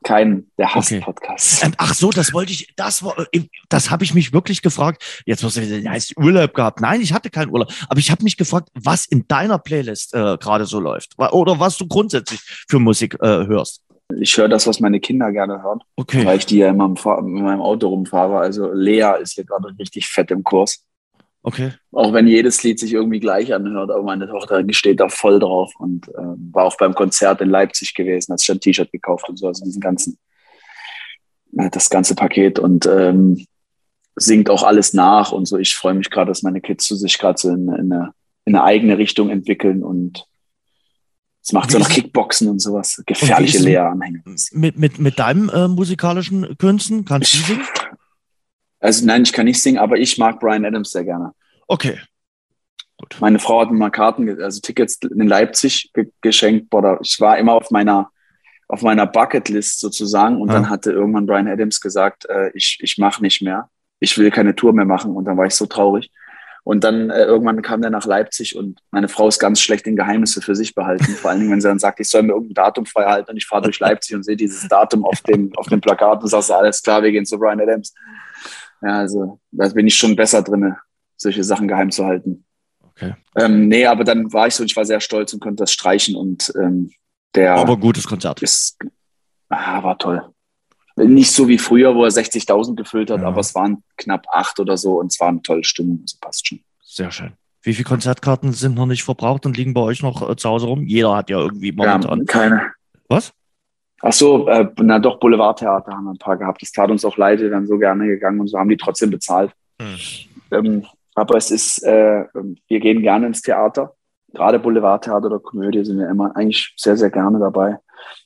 Keinen, 0.04 0.50
der 0.58 0.74
Hass-Podcast. 0.74 1.64
Okay. 1.64 1.74
Ach 1.78 1.94
so, 1.94 2.10
das 2.10 2.34
wollte 2.34 2.52
ich, 2.52 2.74
das 2.76 3.02
war, 3.02 3.18
äh, 3.32 3.44
das 3.70 3.90
habe 3.90 4.04
ich 4.04 4.12
mich 4.12 4.34
wirklich 4.34 4.60
gefragt. 4.60 5.02
Jetzt 5.24 5.42
muss 5.42 5.56
ich 5.56 5.66
sagen, 5.66 5.90
heißt 5.90 6.18
Urlaub 6.18 6.52
gehabt. 6.52 6.82
Nein, 6.82 7.00
ich 7.00 7.14
hatte 7.14 7.30
keinen 7.30 7.50
Urlaub. 7.50 7.72
Aber 7.88 7.98
ich 7.98 8.10
habe 8.10 8.22
mich 8.22 8.36
gefragt, 8.36 8.68
was 8.74 9.06
in 9.06 9.26
deiner 9.28 9.58
Playlist 9.58 10.12
äh, 10.12 10.36
gerade 10.36 10.66
so 10.66 10.78
läuft. 10.78 11.18
Oder 11.18 11.58
was 11.58 11.78
du 11.78 11.86
grundsätzlich 11.88 12.40
für 12.68 12.78
Musik 12.78 13.16
äh, 13.22 13.46
hörst. 13.46 13.82
Ich 14.20 14.36
höre 14.36 14.48
das, 14.48 14.66
was 14.66 14.78
meine 14.78 15.00
Kinder 15.00 15.32
gerne 15.32 15.62
hören. 15.62 15.80
Okay. 15.96 16.26
Weil 16.26 16.36
ich 16.36 16.44
die 16.44 16.58
ja 16.58 16.68
immer 16.68 16.84
in 16.84 17.42
meinem 17.42 17.62
Auto 17.62 17.88
rumfahre. 17.88 18.38
Also 18.38 18.70
Lea 18.72 19.14
ist 19.22 19.32
hier 19.32 19.44
gerade 19.44 19.74
richtig 19.78 20.06
fett 20.06 20.30
im 20.30 20.44
Kurs. 20.44 20.84
Okay. 21.46 21.72
Auch 21.92 22.14
wenn 22.14 22.26
jedes 22.26 22.62
Lied 22.62 22.80
sich 22.80 22.94
irgendwie 22.94 23.20
gleich 23.20 23.52
anhört, 23.52 23.90
aber 23.90 24.02
meine 24.02 24.26
Tochter 24.26 24.64
steht 24.70 24.98
da 24.98 25.10
voll 25.10 25.38
drauf 25.38 25.74
und 25.78 26.08
äh, 26.08 26.34
war 26.52 26.64
auch 26.64 26.78
beim 26.78 26.94
Konzert 26.94 27.42
in 27.42 27.50
Leipzig 27.50 27.94
gewesen, 27.94 28.32
hat 28.32 28.40
sich 28.40 28.50
ein 28.50 28.60
T-Shirt 28.60 28.90
gekauft 28.90 29.28
und 29.28 29.36
so, 29.36 29.46
also 29.46 29.62
diesen 29.62 29.82
ganzen, 29.82 30.16
äh, 31.58 31.68
das 31.68 31.90
ganze 31.90 32.14
Paket 32.14 32.58
und 32.58 32.86
ähm, 32.86 33.46
singt 34.16 34.48
auch 34.48 34.62
alles 34.62 34.94
nach 34.94 35.32
und 35.32 35.44
so. 35.44 35.58
Ich 35.58 35.74
freue 35.74 35.92
mich 35.92 36.08
gerade, 36.08 36.30
dass 36.30 36.42
meine 36.42 36.62
Kids 36.62 36.88
so 36.88 36.96
sich 36.96 37.18
gerade 37.18 37.38
so 37.38 37.50
in, 37.50 37.68
in, 37.68 37.92
eine, 37.92 38.14
in 38.46 38.54
eine 38.54 38.64
eigene 38.64 38.96
Richtung 38.96 39.28
entwickeln 39.28 39.82
und 39.82 40.24
es 41.42 41.52
macht 41.52 41.70
so 41.70 41.78
noch 41.78 41.90
Kickboxen 41.90 42.48
und 42.48 42.60
sowas. 42.60 43.02
Gefährliche 43.04 43.58
Lehranhänger. 43.58 44.20
Mit, 44.52 44.78
mit, 44.78 44.98
mit 44.98 45.18
deinem 45.18 45.50
äh, 45.50 45.68
musikalischen 45.68 46.56
Künsten 46.56 47.04
kannst 47.04 47.34
du 47.34 47.38
singen? 47.38 47.64
Also 48.84 49.06
nein, 49.06 49.22
ich 49.22 49.32
kann 49.32 49.46
nicht 49.46 49.62
singen, 49.62 49.78
aber 49.78 49.96
ich 49.96 50.18
mag 50.18 50.38
Brian 50.38 50.66
Adams 50.66 50.90
sehr 50.90 51.04
gerne. 51.04 51.32
Okay. 51.68 51.98
Gut. 52.98 53.16
Meine 53.18 53.38
Frau 53.38 53.62
hat 53.62 53.70
mir 53.70 53.78
mal 53.78 53.88
Karten, 53.88 54.42
also 54.42 54.60
Tickets 54.60 54.98
in 55.02 55.26
Leipzig 55.26 55.90
ge 55.94 56.10
geschenkt. 56.20 56.68
Boah, 56.68 56.98
ich 57.02 57.18
war 57.18 57.38
immer 57.38 57.54
auf 57.54 57.70
meiner 57.70 58.10
auf 58.68 58.82
meiner 58.82 59.06
Bucketlist 59.06 59.80
sozusagen 59.80 60.38
und 60.40 60.48
ja. 60.48 60.54
dann 60.54 60.68
hatte 60.68 60.92
irgendwann 60.92 61.24
Brian 61.24 61.48
Adams 61.48 61.80
gesagt, 61.80 62.28
äh, 62.28 62.50
ich, 62.54 62.78
ich 62.80 62.98
mache 62.98 63.22
nicht 63.22 63.40
mehr, 63.40 63.70
ich 64.00 64.18
will 64.18 64.30
keine 64.30 64.54
Tour 64.54 64.74
mehr 64.74 64.84
machen 64.84 65.16
und 65.16 65.24
dann 65.24 65.38
war 65.38 65.46
ich 65.46 65.54
so 65.54 65.64
traurig. 65.64 66.10
Und 66.62 66.84
dann 66.84 67.08
äh, 67.10 67.24
irgendwann 67.24 67.62
kam 67.62 67.80
der 67.80 67.90
nach 67.90 68.06
Leipzig 68.06 68.56
und 68.56 68.80
meine 68.90 69.08
Frau 69.08 69.28
ist 69.28 69.38
ganz 69.38 69.60
schlecht 69.60 69.86
in 69.86 69.96
Geheimnisse 69.96 70.42
für 70.42 70.54
sich 70.54 70.74
behalten. 70.74 71.04
Vor 71.04 71.30
allen 71.30 71.40
Dingen, 71.40 71.52
wenn 71.52 71.60
sie 71.60 71.68
dann 71.68 71.78
sagt, 71.78 72.00
ich 72.00 72.08
soll 72.08 72.22
mir 72.22 72.32
irgendein 72.32 72.54
Datum 72.54 72.84
frei 72.86 73.04
halten 73.04 73.30
und 73.30 73.36
ich 73.38 73.46
fahre 73.46 73.62
durch 73.62 73.80
Leipzig 73.80 74.14
und 74.14 74.24
sehe 74.24 74.36
dieses 74.36 74.68
Datum 74.68 75.04
auf 75.04 75.20
dem, 75.22 75.52
auf 75.56 75.68
dem 75.68 75.80
Plakat 75.80 76.22
und 76.22 76.28
sagst, 76.28 76.50
alles 76.50 76.82
klar, 76.82 77.02
wir 77.02 77.12
gehen 77.12 77.26
zu 77.26 77.38
Brian 77.38 77.60
Adams. 77.60 77.94
Ja, 78.84 78.98
also 78.98 79.40
da 79.50 79.68
bin 79.68 79.86
ich 79.86 79.96
schon 79.96 80.14
besser 80.14 80.42
drin, 80.42 80.74
solche 81.16 81.42
Sachen 81.42 81.68
geheim 81.68 81.90
zu 81.90 82.04
halten. 82.04 82.44
Okay. 82.82 83.14
Ähm, 83.36 83.68
nee, 83.68 83.86
aber 83.86 84.04
dann 84.04 84.32
war 84.32 84.46
ich 84.46 84.54
so, 84.54 84.62
ich 84.62 84.76
war 84.76 84.84
sehr 84.84 85.00
stolz 85.00 85.32
und 85.32 85.40
konnte 85.40 85.62
das 85.62 85.72
streichen 85.72 86.14
und 86.14 86.52
ähm, 86.60 86.92
der. 87.34 87.54
Aber 87.54 87.76
gutes 87.76 88.06
Konzert. 88.06 88.42
Ist, 88.42 88.78
ah, 89.48 89.82
war 89.82 89.98
toll. 89.98 90.22
Nicht 90.96 91.32
so 91.32 91.48
wie 91.48 91.58
früher, 91.58 91.94
wo 91.94 92.04
er 92.04 92.10
60.000 92.10 92.76
gefüllt 92.76 93.10
hat, 93.10 93.20
ja. 93.20 93.26
aber 93.26 93.40
es 93.40 93.54
waren 93.54 93.82
knapp 93.96 94.26
acht 94.30 94.60
oder 94.60 94.76
so 94.76 95.00
und 95.00 95.10
es 95.10 95.18
war 95.18 95.28
eine 95.28 95.42
tolle 95.42 95.64
Stimmung. 95.64 96.02
Das 96.02 96.14
passt 96.14 96.46
schon. 96.46 96.60
Sehr 96.84 97.10
schön. 97.10 97.32
Wie 97.62 97.74
viele 97.74 97.88
Konzertkarten 97.88 98.52
sind 98.52 98.76
noch 98.76 98.86
nicht 98.86 99.02
verbraucht 99.02 99.46
und 99.46 99.56
liegen 99.56 99.74
bei 99.74 99.80
euch 99.80 100.02
noch 100.02 100.28
äh, 100.28 100.36
zu 100.36 100.48
Hause 100.48 100.66
rum? 100.66 100.86
Jeder 100.86 101.16
hat 101.16 101.30
ja 101.30 101.38
irgendwie 101.38 101.72
momentan. 101.72 102.18
Ja, 102.20 102.24
keine. 102.26 102.72
Was? 103.08 103.32
Ach 104.06 104.12
so, 104.12 104.46
äh, 104.48 104.68
na 104.82 104.98
doch, 104.98 105.18
Boulevardtheater 105.18 105.90
haben 105.90 106.04
wir 106.04 106.10
ein 106.10 106.18
paar 106.18 106.36
gehabt. 106.36 106.60
Das 106.60 106.72
tat 106.72 106.90
uns 106.90 107.06
auch 107.06 107.16
leid, 107.16 107.40
wir 107.40 107.50
wären 107.50 107.66
so 107.66 107.78
gerne 107.78 108.06
gegangen 108.06 108.38
und 108.38 108.48
so 108.48 108.58
haben 108.58 108.68
die 108.68 108.76
trotzdem 108.76 109.10
bezahlt. 109.10 109.50
Mhm. 109.80 109.96
Ähm, 110.50 110.86
aber 111.14 111.38
es 111.38 111.50
ist, 111.50 111.82
äh, 111.84 112.26
wir 112.68 112.80
gehen 112.80 113.00
gerne 113.00 113.28
ins 113.28 113.40
Theater. 113.40 113.94
Gerade 114.34 114.58
Boulevardtheater 114.58 115.28
oder 115.28 115.38
Komödie 115.38 115.86
sind 115.86 115.98
wir 115.98 116.10
immer 116.10 116.36
eigentlich 116.36 116.74
sehr, 116.76 116.98
sehr 116.98 117.08
gerne 117.08 117.38
dabei. 117.38 117.78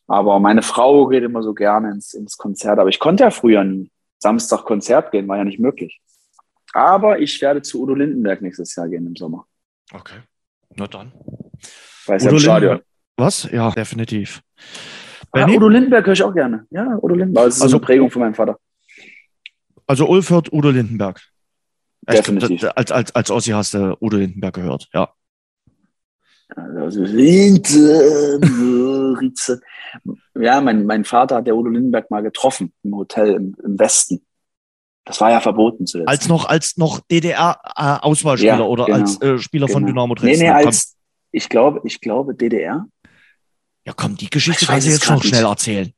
Aber 0.08 0.40
meine 0.40 0.62
Frau 0.62 1.06
geht 1.06 1.22
immer 1.22 1.44
so 1.44 1.54
gerne 1.54 1.92
ins, 1.92 2.12
ins 2.12 2.36
Konzert. 2.36 2.80
Aber 2.80 2.88
ich 2.88 2.98
konnte 2.98 3.22
ja 3.22 3.30
früher 3.30 3.60
ein 3.60 3.88
Samstag 4.18 4.64
Konzert 4.64 5.12
gehen, 5.12 5.28
war 5.28 5.36
ja 5.36 5.44
nicht 5.44 5.60
möglich. 5.60 6.00
Aber 6.72 7.20
ich 7.20 7.40
werde 7.40 7.62
zu 7.62 7.80
Udo 7.82 7.94
Lindenberg 7.94 8.42
nächstes 8.42 8.74
Jahr 8.74 8.88
gehen 8.88 9.06
im 9.06 9.14
Sommer. 9.14 9.46
Okay, 9.92 10.18
na 10.74 10.88
dann. 10.88 11.12
Weiß 12.06 12.26
Udo 12.26 12.40
Stadion. 12.40 12.80
Was? 13.16 13.48
Ja, 13.52 13.70
definitiv. 13.70 14.42
Ah, 15.32 15.46
Udo 15.46 15.68
Lindenberg 15.68 16.06
höre 16.06 16.14
ich 16.14 16.22
auch 16.22 16.34
gerne. 16.34 16.66
Ja, 16.70 16.98
Udo 17.02 17.14
Lindenberg. 17.14 17.46
Das 17.46 17.56
ist 17.56 17.62
also, 17.62 17.76
eine 17.76 17.84
Prägung 17.84 18.10
von 18.10 18.20
meinem 18.20 18.34
Vater. 18.34 18.58
Also 19.86 20.08
Ulf 20.08 20.30
hört 20.30 20.52
Udo 20.52 20.70
Lindenberg. 20.70 21.20
Definitiv. 22.02 22.62
Echt, 22.62 22.76
als, 22.76 22.92
als, 22.92 23.14
als 23.14 23.30
Ossi 23.30 23.50
hast 23.50 23.74
du 23.74 23.96
Udo 24.00 24.16
Lindenberg 24.16 24.54
gehört, 24.54 24.88
ja. 24.94 25.10
Also, 26.56 27.04
ja, 30.34 30.60
mein, 30.62 30.86
mein 30.86 31.04
Vater 31.04 31.36
hat 31.36 31.46
der 31.46 31.56
Udo 31.56 31.68
Lindenberg 31.68 32.10
mal 32.10 32.22
getroffen 32.22 32.72
im 32.82 32.96
Hotel 32.96 33.34
im, 33.34 33.54
im 33.62 33.78
Westen. 33.78 34.24
Das 35.04 35.20
war 35.20 35.30
ja 35.30 35.40
verboten 35.40 35.86
zuletzt. 35.86 36.08
Als 36.08 36.28
noch, 36.28 36.46
als 36.46 36.76
noch 36.76 37.00
DDR-Auswahlspieler 37.00 38.54
äh, 38.54 38.58
ja, 38.58 38.64
oder 38.64 38.86
genau, 38.86 38.98
als 38.98 39.20
äh, 39.22 39.38
Spieler 39.38 39.66
genau. 39.66 39.78
von 39.78 39.86
Dynamo 39.86 40.14
Dresden? 40.14 40.42
Nee, 40.42 40.50
nee, 40.50 40.54
als, 40.54 40.96
ich 41.32 41.48
glaube, 41.48 41.80
ich 41.84 42.00
glaube 42.00 42.34
DDR. 42.34 42.86
Ja, 43.89 43.95
komm, 43.97 44.18
die 44.18 44.28
Geschichte 44.28 44.66
kannst 44.66 44.86
du 44.86 44.91
jetzt 44.91 45.09
noch 45.09 45.24
schnell 45.24 45.47
erzählen. 45.47 45.95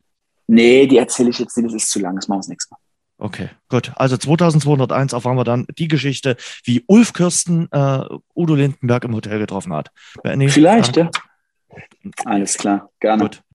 Nee, 0.46 0.86
die 0.86 0.98
erzähle 0.98 1.30
ich 1.30 1.40
jetzt 1.40 1.56
nicht, 1.56 1.66
das 1.66 1.74
ist 1.74 1.90
zu 1.90 1.98
lang, 1.98 2.14
das 2.14 2.28
machen 2.28 2.36
wir 2.36 2.42
das 2.42 2.48
nächste 2.48 2.72
Mal. 2.72 2.78
Okay, 3.18 3.48
gut. 3.68 3.90
Also 3.96 4.16
2201 4.16 5.12
erfahren 5.12 5.36
wir 5.36 5.42
dann 5.42 5.66
die 5.76 5.88
Geschichte, 5.88 6.36
wie 6.62 6.84
Ulf 6.86 7.12
Kirsten 7.12 7.66
äh, 7.72 8.04
Udo 8.36 8.54
Lindenberg 8.54 9.02
im 9.02 9.16
Hotel 9.16 9.40
getroffen 9.40 9.72
hat. 9.72 9.90
Benny, 10.22 10.48
Vielleicht, 10.48 10.98
ja. 10.98 11.10
Alles 12.24 12.56
klar, 12.56 12.90
gerne. 13.00 13.24
Gut. 13.24 13.42